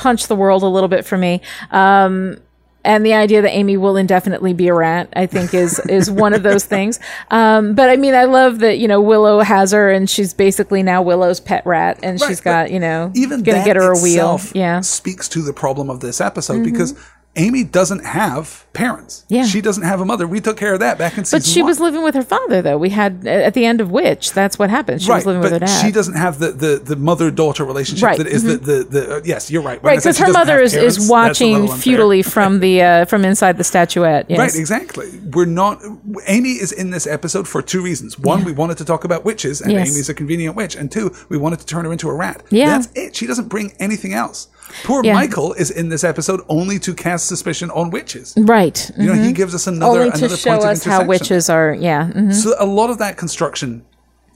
punch 0.00 0.26
the 0.26 0.34
world 0.36 0.62
a 0.62 0.66
little 0.66 0.88
bit 0.88 1.04
for 1.04 1.18
me. 1.18 1.42
Um, 1.70 2.38
and 2.82 3.04
the 3.04 3.12
idea 3.12 3.42
that 3.42 3.50
Amy 3.50 3.76
will 3.76 3.98
indefinitely 3.98 4.54
be 4.54 4.68
a 4.68 4.72
rat, 4.74 5.12
I 5.14 5.26
think, 5.26 5.52
is 5.52 5.78
is 5.88 6.10
one 6.10 6.32
of 6.32 6.42
those 6.42 6.64
things. 6.64 6.98
Um, 7.30 7.74
but 7.74 7.90
I 7.90 7.96
mean, 7.96 8.14
I 8.14 8.24
love 8.24 8.60
that 8.60 8.78
you 8.78 8.88
know 8.88 9.02
Willow 9.02 9.40
has 9.40 9.72
her, 9.72 9.90
and 9.90 10.08
she's 10.08 10.32
basically 10.32 10.82
now 10.82 11.02
Willow's 11.02 11.40
pet 11.40 11.66
rat, 11.66 11.98
and 12.02 12.18
Right, 12.18 12.28
she's 12.28 12.40
got 12.40 12.70
you 12.70 12.80
know 12.80 13.12
even 13.14 13.42
gonna 13.42 13.62
get 13.64 13.76
her 13.76 13.92
a 13.92 13.98
wheel. 14.00 14.40
Yeah, 14.54 14.76
Mm-hmm. 14.76 14.82
speaks 14.82 15.28
to 15.28 15.42
the 15.42 15.52
problem 15.52 15.90
of 15.90 16.00
this 16.00 16.22
episode 16.22 16.64
because 16.64 16.94
Amy 17.36 17.62
doesn't 17.62 18.04
have 18.04 18.66
parents. 18.72 19.24
Yeah. 19.28 19.44
she 19.44 19.60
doesn't 19.60 19.84
have 19.84 20.00
a 20.00 20.04
mother. 20.04 20.26
We 20.26 20.40
took 20.40 20.56
care 20.56 20.74
of 20.74 20.80
that 20.80 20.98
back 20.98 21.16
in 21.16 21.24
season 21.24 21.38
But 21.38 21.44
she 21.46 21.62
one. 21.62 21.68
was 21.70 21.78
living 21.80 22.02
with 22.02 22.16
her 22.16 22.22
father, 22.24 22.60
though. 22.60 22.76
We 22.76 22.90
had 22.90 23.24
at 23.26 23.54
the 23.54 23.64
end 23.66 23.80
of 23.80 23.90
which 23.92 24.32
that's 24.32 24.58
what 24.58 24.68
happened. 24.68 25.00
She 25.00 25.10
was 25.10 25.24
living 25.26 25.40
but 25.40 25.52
with 25.52 25.62
her 25.62 25.66
dad. 25.66 25.80
she 25.86 25.92
doesn't 25.92 26.14
have 26.16 26.40
the, 26.40 26.50
the, 26.50 26.80
the 26.84 26.96
mother 26.96 27.30
daughter 27.30 27.64
relationship 27.64 28.04
Right, 28.04 28.18
that 28.18 28.26
is 28.26 28.42
the 28.42 28.56
the, 28.56 28.82
the 28.84 29.16
uh, 29.16 29.20
yes 29.24 29.48
you're 29.48 29.62
right 29.62 29.80
When 29.80 29.92
right, 29.92 29.98
because 30.00 30.18
her 30.18 30.32
mother 30.32 30.58
is, 30.60 30.72
parents, 30.74 30.96
is 30.98 31.08
watching 31.08 31.68
futilely 31.68 32.22
from 32.22 32.58
the 32.58 32.82
uh, 32.82 33.04
from 33.04 33.24
inside 33.24 33.58
the 33.58 33.64
statuette. 33.64 34.26
Yes. 34.28 34.38
Right, 34.38 34.54
exactly. 34.56 35.10
We're 35.32 35.44
not. 35.46 35.80
Amy 36.26 36.50
is 36.50 36.72
in 36.72 36.90
this 36.90 37.06
episode 37.06 37.46
for 37.46 37.62
two 37.62 37.80
reasons. 37.80 38.18
One, 38.18 38.42
we 38.44 38.52
wanted 38.52 38.76
to 38.78 38.84
talk 38.84 39.04
about 39.04 39.24
witches, 39.24 39.60
and 39.60 39.70
Yes. 39.70 39.88
Amy's 39.88 40.08
a 40.08 40.14
convenient 40.14 40.56
witch. 40.56 40.74
And 40.74 40.90
two, 40.90 41.12
we 41.28 41.38
wanted 41.38 41.60
to 41.60 41.66
turn 41.66 41.84
her 41.84 41.92
into 41.92 42.08
a 42.08 42.14
rat. 42.14 42.42
Yeah. 42.50 42.70
That's 42.78 42.88
it. 42.96 43.14
She 43.14 43.26
doesn't 43.28 43.48
bring 43.48 43.72
anything 43.78 44.14
else. 44.14 44.48
Poor 44.84 45.04
Yeah. 45.04 45.14
Michael 45.14 45.52
is 45.54 45.70
in 45.70 45.88
this 45.88 46.04
episode 46.04 46.40
only 46.48 46.78
to 46.80 46.94
cast 46.94 47.26
suspicion 47.26 47.70
on 47.70 47.90
witches. 47.90 48.34
Right. 48.36 48.90
You 48.98 49.06
know, 49.06 49.14
he 49.14 49.32
gives 49.32 49.54
us 49.54 49.66
another 49.66 50.00
Only 50.00 50.10
to 50.12 50.16
another 50.18 50.36
show 50.36 50.52
us 50.62 50.84
how 50.84 51.04
witches 51.04 51.48
are. 51.50 51.74
Yeah. 51.74 52.10
mhm. 52.14 52.32
So 52.34 52.54
a 52.58 52.66
lot 52.66 52.90
of 52.90 52.98
that 52.98 53.16
construction 53.16 53.84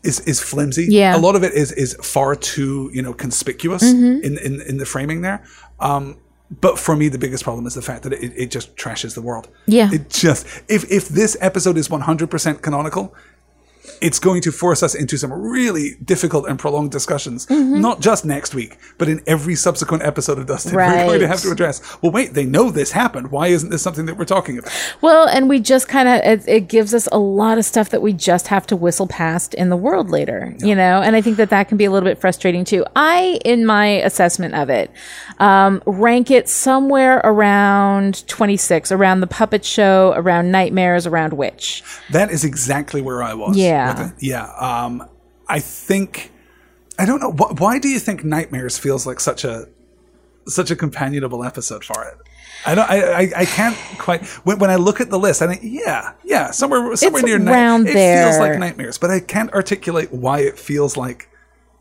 is 0.02 0.20
is 0.20 0.40
flimsy. 0.40 0.86
Yeah. 0.90 1.16
A 1.16 1.20
lot 1.26 1.34
of 1.36 1.42
it 1.44 1.52
is 1.54 1.72
is 1.72 1.94
far 2.02 2.34
too 2.36 2.90
you 2.92 3.02
know 3.02 3.14
conspicuous 3.14 3.82
Mm-hmm. 3.82 4.24
in, 4.26 4.38
in 4.38 4.60
in 4.60 4.76
the 4.78 4.86
framing 4.86 5.22
there. 5.22 5.42
Um, 5.80 6.16
but 6.60 6.78
for 6.78 6.94
me, 6.94 7.08
the 7.08 7.18
biggest 7.18 7.42
problem 7.42 7.66
is 7.66 7.74
the 7.74 7.82
fact 7.82 8.02
that 8.02 8.12
it, 8.12 8.32
it 8.36 8.50
just 8.50 8.76
trashes 8.76 9.14
the 9.14 9.22
world. 9.22 9.48
Yeah. 9.66 9.90
It 9.92 10.10
just 10.10 10.46
if 10.68 10.84
if 10.90 11.08
this 11.08 11.36
episode 11.40 11.76
is 11.78 11.88
one 11.90 12.02
hundred 12.02 12.30
percent 12.30 12.60
canonical. 12.62 13.14
It's 14.00 14.18
going 14.18 14.40
to 14.42 14.52
force 14.52 14.82
us 14.82 14.94
into 14.94 15.16
some 15.18 15.32
really 15.32 15.96
difficult 16.04 16.48
and 16.48 16.58
prolonged 16.58 16.90
discussions, 16.90 17.46
Mm-hmm. 17.46 17.80
not 17.80 18.00
just 18.00 18.24
next 18.24 18.54
week, 18.54 18.78
but 18.98 19.08
in 19.08 19.20
every 19.26 19.54
subsequent 19.54 20.02
episode 20.02 20.38
of 20.38 20.46
Dusted. 20.46 20.72
We're 20.74 21.04
going 21.06 21.20
to 21.20 21.28
have 21.28 21.40
to 21.42 21.50
address, 21.50 21.80
well, 22.02 22.10
wait, 22.12 22.34
they 22.34 22.44
know 22.46 22.70
this 22.70 22.92
happened. 22.92 23.30
Why 23.30 23.48
isn't 23.48 23.70
this 23.70 23.82
something 23.82 24.06
that 24.06 24.16
we're 24.16 24.24
talking 24.24 24.58
about? 24.58 24.72
Well, 25.02 25.28
and 25.28 25.48
we 25.48 25.60
just 25.60 25.88
kind 25.88 26.08
of 26.08 26.14
it, 26.24 26.48
it 26.48 26.68
gives 26.68 26.94
us 26.94 27.08
a 27.12 27.18
lot 27.18 27.58
of 27.58 27.64
stuff 27.64 27.90
that 27.90 28.00
we 28.02 28.12
just 28.12 28.48
have 28.48 28.66
to 28.68 28.76
whistle 28.76 29.06
past 29.06 29.54
in 29.54 29.68
the 29.68 29.76
world 29.76 30.10
later, 30.10 30.54
you 30.60 30.74
know. 30.74 31.02
And 31.02 31.14
I 31.16 31.20
think 31.20 31.36
that 31.36 31.50
that 31.50 31.68
can 31.68 31.76
be 31.76 31.84
a 31.84 31.90
little 31.90 32.08
bit 32.08 32.18
frustrating 32.20 32.64
too. 32.64 32.84
I, 32.96 33.38
in 33.44 33.66
my 33.66 33.86
assessment 33.86 34.54
of 34.54 34.70
it, 34.70 34.90
um, 35.38 35.82
rank 35.86 36.30
it 36.30 36.48
somewhere 36.48 37.18
around 37.24 38.26
twenty 38.28 38.56
six, 38.56 38.90
around 38.92 39.20
the 39.20 39.26
puppet 39.26 39.64
show, 39.64 40.12
around 40.16 40.50
nightmares, 40.50 41.06
around 41.06 41.32
witch. 41.34 41.82
That 42.10 42.30
is 42.30 42.44
exactly 42.44 43.00
where 43.02 43.22
I 43.22 43.34
was. 43.34 43.56
Yeah. 43.56 43.73
With 43.96 44.12
it. 44.12 44.22
Yeah. 44.22 44.50
Um, 44.58 45.08
I 45.48 45.60
think 45.60 46.32
I 46.98 47.04
don't 47.06 47.20
know 47.20 47.32
wh- 47.32 47.60
why 47.60 47.78
do 47.78 47.88
you 47.88 47.98
think 47.98 48.24
Nightmares 48.24 48.78
feels 48.78 49.06
like 49.06 49.20
such 49.20 49.44
a 49.44 49.66
such 50.46 50.70
a 50.70 50.76
companionable 50.76 51.42
episode 51.44 51.84
for 51.84 52.04
it. 52.04 52.16
I 52.66 52.74
don't. 52.74 52.88
I. 52.90 52.96
I, 53.22 53.30
I 53.38 53.44
can't 53.44 53.76
quite. 53.98 54.24
When, 54.46 54.58
when 54.58 54.70
I 54.70 54.76
look 54.76 55.00
at 55.00 55.10
the 55.10 55.18
list, 55.18 55.42
I 55.42 55.46
think, 55.48 55.60
yeah, 55.62 56.12
yeah, 56.24 56.50
somewhere 56.50 56.94
somewhere 56.96 57.20
It's 57.20 57.26
near. 57.26 57.38
Night- 57.38 57.52
around 57.52 57.88
it 57.88 57.92
feels 57.94 58.38
like 58.38 58.58
nightmares, 58.58 58.96
but 58.96 59.10
I 59.10 59.20
can't 59.20 59.52
articulate 59.52 60.12
why 60.12 60.40
it 60.40 60.58
feels 60.58 60.96
like 60.96 61.28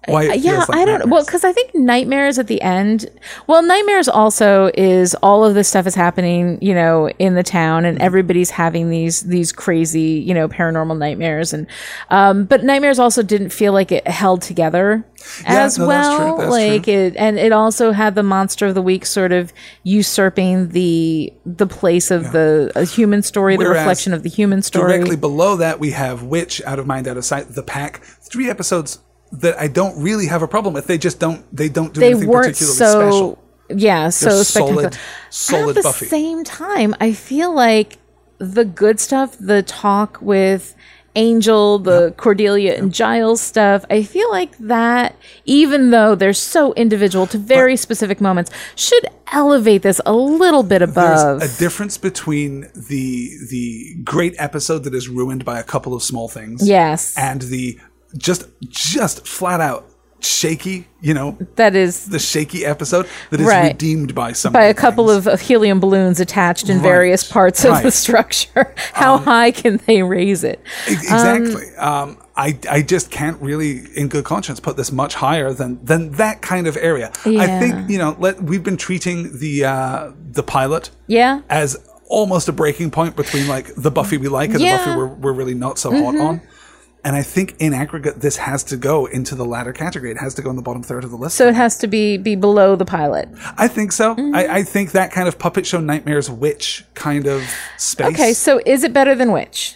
Why? 0.07 0.27
Uh, 0.27 0.33
yeah, 0.33 0.59
like 0.67 0.69
I 0.79 0.85
don't. 0.85 1.09
Well, 1.09 1.23
because 1.25 1.43
I 1.43 1.51
think 1.53 1.73
nightmares 1.73 2.37
at 2.39 2.47
the 2.47 2.61
end. 2.61 3.05
Well, 3.47 3.61
nightmares 3.63 4.07
also 4.07 4.69
is 4.75 5.15
all 5.23 5.45
of 5.45 5.53
this 5.55 5.67
stuff 5.69 5.87
is 5.87 5.95
happening, 5.95 6.57
you 6.61 6.73
know, 6.73 7.09
in 7.19 7.35
the 7.35 7.43
town, 7.43 7.83
Mm-hmm. 7.83 7.85
and 7.85 8.01
everybody's 8.01 8.49
having 8.49 8.89
these 8.89 9.21
these 9.21 9.51
crazy, 9.51 10.21
you 10.25 10.33
know, 10.33 10.47
paranormal 10.47 10.97
nightmares, 10.97 11.53
and 11.53 11.67
um, 12.09 12.45
but 12.45 12.63
nightmares 12.63 12.99
also 12.99 13.23
didn't 13.23 13.49
feel 13.49 13.73
like 13.73 13.91
it 13.91 14.05
held 14.07 14.41
together 14.41 15.05
Yeah, 15.43 15.63
as 15.65 15.77
no, 15.79 15.87
that's 15.87 16.07
well. 16.07 16.17
true, 16.17 16.37
that's 16.39 16.51
like 16.51 16.83
true. 16.83 16.93
it, 16.93 17.15
and 17.15 17.39
it 17.39 17.51
also 17.51 17.91
had 17.91 18.15
the 18.15 18.23
monster 18.23 18.67
of 18.67 18.75
the 18.75 18.81
week 18.81 19.05
sort 19.05 19.31
of 19.31 19.53
usurping 19.83 20.69
the 20.69 21.31
the 21.45 21.67
place 21.67 22.11
of 22.11 22.31
the 22.31 22.71
a 22.75 22.83
human 22.85 23.21
story, 23.21 23.55
the 23.57 23.67
reflection 23.67 24.13
of 24.13 24.23
the 24.23 24.29
human 24.29 24.61
story. 24.61 24.91
Directly 24.93 25.15
below 25.15 25.55
that, 25.57 25.79
we 25.79 25.91
have 25.91 26.23
Witch, 26.23 26.61
Out 26.65 26.79
of 26.79 26.87
Mind, 26.87 27.07
Out 27.07 27.17
of 27.17 27.25
Sight, 27.25 27.47
The 27.49 27.63
Pack. 27.63 28.01
Three 28.03 28.49
episodes 28.49 28.97
that 29.41 29.59
I 29.59 29.67
don't 29.67 30.01
really 30.01 30.27
have 30.27 30.41
a 30.41 30.47
problem 30.47 30.73
with. 30.73 30.87
They 30.87 30.97
just 30.97 31.19
don't. 31.19 31.43
They 31.55 31.69
don't 31.69 31.93
do 31.93 31.99
they 31.99 32.11
anything 32.11 32.29
weren't 32.29 32.47
particularly 32.55 32.77
so 32.77 33.01
special. 33.09 33.43
yeah 33.79 34.09
so 34.09 34.29
They're 34.29 34.43
solid- 34.43 34.97
solid 35.29 35.69
At 35.69 35.75
the 35.75 35.81
Buffy. 35.89 36.05
same 36.07 36.43
time, 36.43 36.95
I 36.99 37.13
feel 37.13 37.53
like 37.53 37.97
the 38.39 38.65
good 38.65 38.99
stuff, 38.99 39.35
the 39.39 39.63
talk 39.63 40.17
with 40.21 40.75
Angel, 41.15 41.77
the 41.77 42.11
Cordelia 42.17 42.75
and 42.75 42.91
Giles 42.91 43.39
stuff, 43.39 43.85
I 43.89 44.01
feel 44.01 44.29
like 44.31 44.57
that, 44.57 45.15
even 45.45 45.91
though 45.91 46.15
they're 46.15 46.33
so 46.33 46.73
individual 46.73 47.27
to 47.27 47.37
very 47.37 47.77
specific 47.77 48.19
moments, 48.19 48.49
should 48.75 49.05
elevate 49.31 49.83
this 49.83 50.01
a 50.07 50.13
little 50.13 50.63
bit 50.63 50.81
above. 50.81 51.39
There's 51.39 51.55
a 51.55 51.59
difference 51.59 51.97
between 51.99 52.61
the 52.73 53.29
the 53.49 53.95
great 54.03 54.33
episode 54.39 54.83
that 54.85 54.95
is 54.95 55.07
ruined 55.07 55.45
by 55.45 55.59
a 55.59 55.63
couple 55.63 55.93
of 55.93 56.01
small 56.03 56.27
things, 56.27 56.67
yes, 56.67 57.13
and 57.17 57.43
the 57.43 57.77
just 58.17 58.45
just 58.69 59.27
flat 59.27 59.61
out 59.61 59.89
shaky, 60.21 60.87
you 61.01 61.13
know, 61.13 61.37
that 61.57 61.75
is 61.75 62.05
the 62.07 62.17
shaky 62.19 62.65
episode 62.65 63.05
that 63.29 63.41
is 63.41 63.45
Right. 63.45 63.73
redeemed 63.73 64.15
by 64.15 64.31
some 64.31 64.53
by 64.53 64.63
a 64.63 64.73
couple 64.73 65.11
of, 65.11 65.27
of 65.27 65.41
helium 65.41 65.81
balloons 65.81 66.21
attached 66.21 66.69
in 66.69 66.81
various 66.81 67.29
parts 67.29 67.65
of 67.65 67.83
the 67.83 67.91
structure. 67.91 68.73
How 68.93 69.17
high 69.17 69.51
can 69.51 69.81
they 69.85 70.01
raise 70.01 70.45
it? 70.45 70.61
exactly. 70.87 71.75
Um, 71.75 72.17
I 72.35 72.57
I 72.69 72.81
just 72.81 73.11
can't 73.11 73.39
really, 73.41 73.79
in 73.97 74.07
good 74.07 74.23
conscience, 74.25 74.59
put 74.59 74.77
this 74.77 74.91
much 74.91 75.15
higher 75.15 75.51
than 75.53 75.83
than 75.83 76.11
that 76.13 76.41
kind 76.41 76.67
of 76.67 76.77
area. 76.77 77.11
I 77.25 77.59
think 77.59 77.89
you 77.89 77.97
know, 77.97 78.15
let 78.17 78.41
we've 78.41 78.63
been 78.63 78.77
treating 78.77 79.37
the 79.39 79.65
uh, 79.65 80.11
the 80.31 80.41
pilot 80.43 80.89
Yeah. 81.07 81.41
as 81.49 81.75
almost 82.07 82.47
a 82.47 82.51
breaking 82.53 82.91
point 82.91 83.15
between 83.15 83.47
like 83.47 83.73
the 83.75 83.91
Buffy 83.91 84.17
we 84.17 84.29
like 84.29 84.51
and 84.51 84.61
Yeah. 84.61 84.77
Mm-hmm. 84.77 84.89
the 84.89 84.95
Buffy 84.95 84.97
we're, 85.21 85.31
we're 85.31 85.33
really 85.37 85.53
not 85.53 85.77
so 85.79 85.91
hot 85.91 86.15
on. 86.17 86.41
And 87.05 87.17
I 87.17 87.21
think 87.21 87.55
in 87.59 87.73
aggregate, 87.73 88.21
this 88.21 88.37
has 88.37 88.63
to 88.65 88.77
go 88.77 89.07
into 89.07 89.35
the 89.35 89.43
latter 89.43 89.73
category. 89.73 90.11
It 90.11 90.17
has 90.17 90.33
to 90.35 90.41
go 90.41 90.49
in 90.49 90.55
the 90.55 90.61
bottom 90.61 90.81
third 90.83 91.03
of 91.03 91.11
the 91.11 91.17
list. 91.17 91.35
So 91.35 91.47
it 91.49 91.55
has 91.55 91.77
to 91.79 91.87
be 91.87 92.17
be 92.17 92.35
below 92.35 92.75
the 92.77 92.85
pilot. 92.85 93.27
I 93.57 93.67
think 93.67 93.91
so. 93.91 94.15
Mm-hmm. 94.15 94.35
I, 94.35 94.47
I 94.47 94.63
think 94.63 94.91
that 94.93 95.11
kind 95.11 95.27
of 95.27 95.37
puppet 95.37 95.65
show 95.65 95.81
nightmares 95.81 96.29
witch 96.29 96.85
kind 96.93 97.27
of 97.27 97.43
space. 97.77 98.13
Okay, 98.13 98.33
so 98.33 98.61
is 98.65 98.83
it 98.83 98.93
better 98.93 99.15
than 99.15 99.31
Witch? 99.33 99.75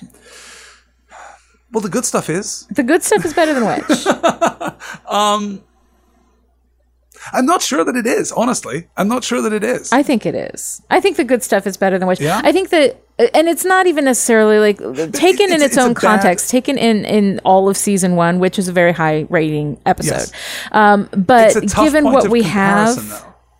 well, 1.74 1.82
the 1.82 1.90
good 1.90 2.06
stuff 2.06 2.30
is 2.30 2.66
The 2.72 2.84
good 2.84 3.04
stuff 3.04 3.26
is 3.26 3.34
better 3.34 3.54
than 3.54 3.66
Witch. 3.66 4.08
I'm 7.34 7.45
not 7.45 7.62
sure 7.62 7.84
that 7.84 7.95
it 7.95 8.06
is. 8.06 8.32
Honestly, 8.32 8.88
I'm 8.98 9.08
not 9.08 9.24
sure 9.24 9.41
that 9.41 9.54
it 9.54 9.64
is. 9.64 9.91
I 9.91 10.04
think 10.04 10.26
it 10.26 10.36
is. 10.36 10.82
I 10.90 10.99
think 10.99 11.18
the 11.18 11.24
good 11.24 11.44
stuff 11.44 11.68
is 11.68 11.78
better 11.78 11.98
than 11.99 12.08
what. 12.08 12.20
Yeah? 12.20 12.41
I 12.44 12.52
think 12.52 12.70
that, 12.70 13.02
and 13.34 13.48
it's 13.49 13.66
not 13.66 13.88
even 13.88 14.06
necessarily 14.06 14.60
like 14.60 14.78
taken 15.14 15.48
in 15.48 15.62
it's- 15.62 15.62
its, 15.62 15.66
it's 15.66 15.78
a 15.78 15.82
own 15.82 15.94
bad- 15.94 16.02
context, 16.02 16.49
taken 16.49 16.78
in 16.78 17.06
in 17.06 17.40
all 17.44 17.68
of 17.70 17.78
season 17.78 18.16
one, 18.16 18.40
which 18.40 18.58
is 18.60 18.68
a 18.68 18.72
very 18.74 18.91
high 18.94 19.26
rating 19.30 19.80
episode. 19.86 20.12
Yes. 20.30 20.32
Um, 20.72 21.10
but 21.16 21.56
It's 21.56 21.74
given 21.74 22.04
what 22.06 22.30
we 22.30 22.44
have 22.44 22.95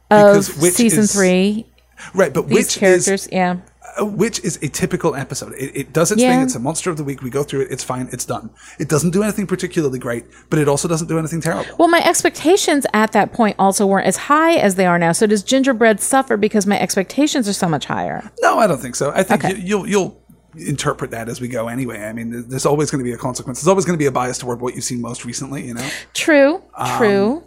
though, 0.10 0.36
of 0.38 0.46
season 0.46 1.04
is- 1.04 1.14
three, 1.14 1.66
right? 2.14 2.34
But 2.34 2.48
which 2.48 2.60
is 2.60 2.78
characters, 2.78 3.28
yeah. 3.32 3.58
Uh, 4.00 4.06
which 4.06 4.40
is 4.44 4.58
a 4.62 4.68
typical 4.70 5.16
episode. 5.16 5.54
It, 5.54 5.76
it 5.76 5.94
does 5.94 6.12
its 6.12 6.22
thing. 6.22 6.42
It's 6.42 6.56
a 6.56 6.60
monster 6.60 6.90
of 6.90 6.98
the 6.98 7.04
week. 7.04 7.22
We 7.22 7.30
go 7.30 7.44
through 7.44 7.62
it. 7.62 7.72
It's 7.72 7.84
fine. 7.84 8.10
It's 8.12 8.26
done. 8.26 8.50
It 8.80 8.90
doesn't 8.90 9.12
do 9.12 9.24
anything 9.24 9.48
particularly 9.48 10.00
great, 10.00 10.26
but 10.50 10.60
it 10.60 10.68
also 10.68 10.88
doesn't 10.88 11.08
do 11.08 11.18
anything 11.20 11.42
terrible. 11.42 11.76
Well, 11.78 11.88
my 11.88 12.04
expectations 12.04 12.86
at 12.94 13.12
that 13.14 13.34
point 13.34 13.56
also 13.60 13.86
weren't 13.86 14.08
as 14.08 14.18
high 14.18 14.56
as 14.56 14.76
they 14.76 14.86
are 14.86 15.00
now. 15.00 15.12
So 15.12 15.28
does 15.28 15.44
Gingerbread 15.44 16.00
suffer 16.00 16.38
because 16.38 16.66
my 16.66 16.80
expectations 16.80 17.48
are 17.48 17.54
so 17.54 17.68
much 17.68 17.86
higher? 17.86 18.32
No, 18.42 18.60
I 18.60 18.68
don't 18.68 18.80
think 18.80 18.96
so. 18.96 19.12
I 19.12 19.24
think 19.24 19.44
Okay. 19.46 19.56
you, 19.58 19.64
you'll 19.86 19.88
you'll 19.90 20.22
interpret 20.56 21.12
that 21.12 21.30
as 21.30 21.40
we 21.40 21.48
go 21.48 21.68
anyway. 21.68 22.00
I 22.04 22.14
mean, 22.14 22.48
there's 22.50 22.66
always 22.66 22.90
going 22.90 23.00
to 23.00 23.04
be 23.04 23.14
a 23.14 23.18
consequence. 23.18 23.60
There's 23.62 23.68
always 23.68 23.86
going 23.86 23.96
to 23.98 24.02
be 24.02 24.08
a 24.08 24.12
bias 24.12 24.38
toward 24.40 24.60
what 24.62 24.74
you've 24.76 24.84
seen 24.84 25.02
most 25.02 25.24
recently. 25.26 25.66
You 25.68 25.76
know. 25.76 25.90
True, 26.14 26.62
Um, 26.76 26.98
true. 26.98 27.44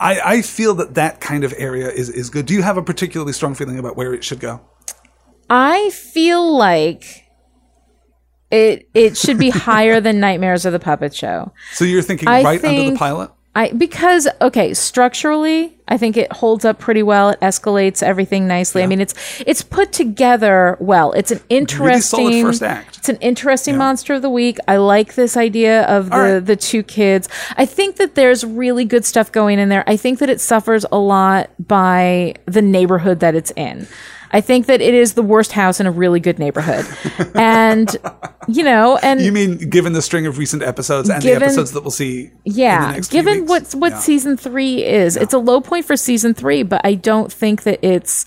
I, 0.00 0.20
I 0.38 0.42
feel 0.42 0.74
that 0.74 0.94
that 0.94 1.20
kind 1.20 1.44
of 1.44 1.54
area 1.56 1.88
is, 1.88 2.08
is 2.10 2.28
good. 2.28 2.46
Do 2.46 2.54
you 2.54 2.62
have 2.62 2.76
a 2.76 2.82
particularly 2.82 3.32
strong 3.32 3.54
feeling 3.54 3.78
about 3.78 3.96
where 3.96 4.12
it 4.12 4.24
should 4.24 4.40
go? 4.40 4.60
I 5.54 5.90
feel 5.90 6.56
like 6.56 7.26
it 8.50 8.88
it 8.94 9.18
should 9.18 9.36
be 9.36 9.50
higher 9.68 10.00
than 10.00 10.18
Nightmares 10.18 10.64
of 10.64 10.72
the 10.72 10.78
Puppet 10.78 11.14
Show. 11.14 11.52
So 11.74 11.84
you're 11.84 12.00
thinking 12.00 12.26
I 12.26 12.42
right 12.42 12.64
under 12.64 12.90
the 12.90 12.96
pilot? 12.96 13.30
I 13.54 13.70
because 13.72 14.26
okay, 14.40 14.72
structurally, 14.72 15.78
I 15.86 15.98
think 15.98 16.16
it 16.16 16.32
holds 16.32 16.64
up 16.64 16.78
pretty 16.78 17.02
well. 17.02 17.28
It 17.28 17.40
escalates 17.40 18.02
everything 18.02 18.48
nicely. 18.48 18.82
I 18.82 18.86
mean, 18.86 18.98
it's 18.98 19.42
it's 19.46 19.60
put 19.60 19.92
together 19.92 20.78
well. 20.80 21.12
It's 21.12 21.30
an 21.30 21.40
interesting 21.50 22.30
solid 22.30 22.42
first 22.42 22.62
act. 22.62 22.96
It's 22.96 23.10
an 23.10 23.18
interesting 23.18 23.76
monster 23.76 24.14
of 24.14 24.22
the 24.22 24.30
week. 24.30 24.56
I 24.66 24.78
like 24.78 25.16
this 25.16 25.36
idea 25.36 25.82
of 25.82 26.08
the 26.08 26.16
right. 26.16 26.38
the 26.40 26.56
two 26.56 26.82
kids. 26.82 27.28
I 27.58 27.66
think 27.66 27.96
that 27.96 28.14
there's 28.14 28.42
really 28.42 28.86
good 28.86 29.04
stuff 29.04 29.30
going 29.30 29.58
in 29.58 29.68
there. 29.68 29.84
I 29.86 29.98
think 29.98 30.18
that 30.20 30.30
it 30.30 30.40
suffers 30.40 30.86
a 30.90 30.98
lot 30.98 31.50
by 31.58 32.36
the 32.46 32.62
neighborhood 32.62 33.20
that 33.20 33.34
it's 33.34 33.50
in. 33.54 33.86
I 34.32 34.40
think 34.40 34.66
that 34.66 34.80
it 34.80 34.94
is 34.94 35.12
the 35.14 35.22
worst 35.22 35.52
house 35.52 35.78
in 35.80 35.86
a 35.86 35.90
really 35.90 36.18
good 36.20 36.38
neighborhood. 36.38 36.86
and 37.34 37.94
you 38.48 38.62
know, 38.62 38.98
and 39.02 39.20
You 39.20 39.30
mean 39.32 39.58
given 39.70 39.92
the 39.92 40.02
string 40.02 40.26
of 40.26 40.38
recent 40.38 40.62
episodes 40.62 41.08
and 41.10 41.22
Given- 41.22 41.40
the 41.40 41.44
episodes 41.46 41.72
that 41.72 41.82
we'll 41.82 41.90
see? 41.90 42.22
in 42.24 42.32
the 42.44 42.50
yeah, 42.60 42.98
given 43.10 43.46
what's 43.46 43.74
what 43.74 43.92
Yeah. 43.92 43.98
season 43.98 44.36
three 44.36 44.84
is, 44.84 45.16
it's 45.16 45.34
a 45.34 45.38
low 45.38 45.60
point 45.60 45.84
for 45.84 45.96
season 45.96 46.32
three, 46.34 46.62
but 46.62 46.80
I 46.84 46.94
don't 46.94 47.32
think 47.32 47.62
that 47.64 47.78
it's. 47.84 48.24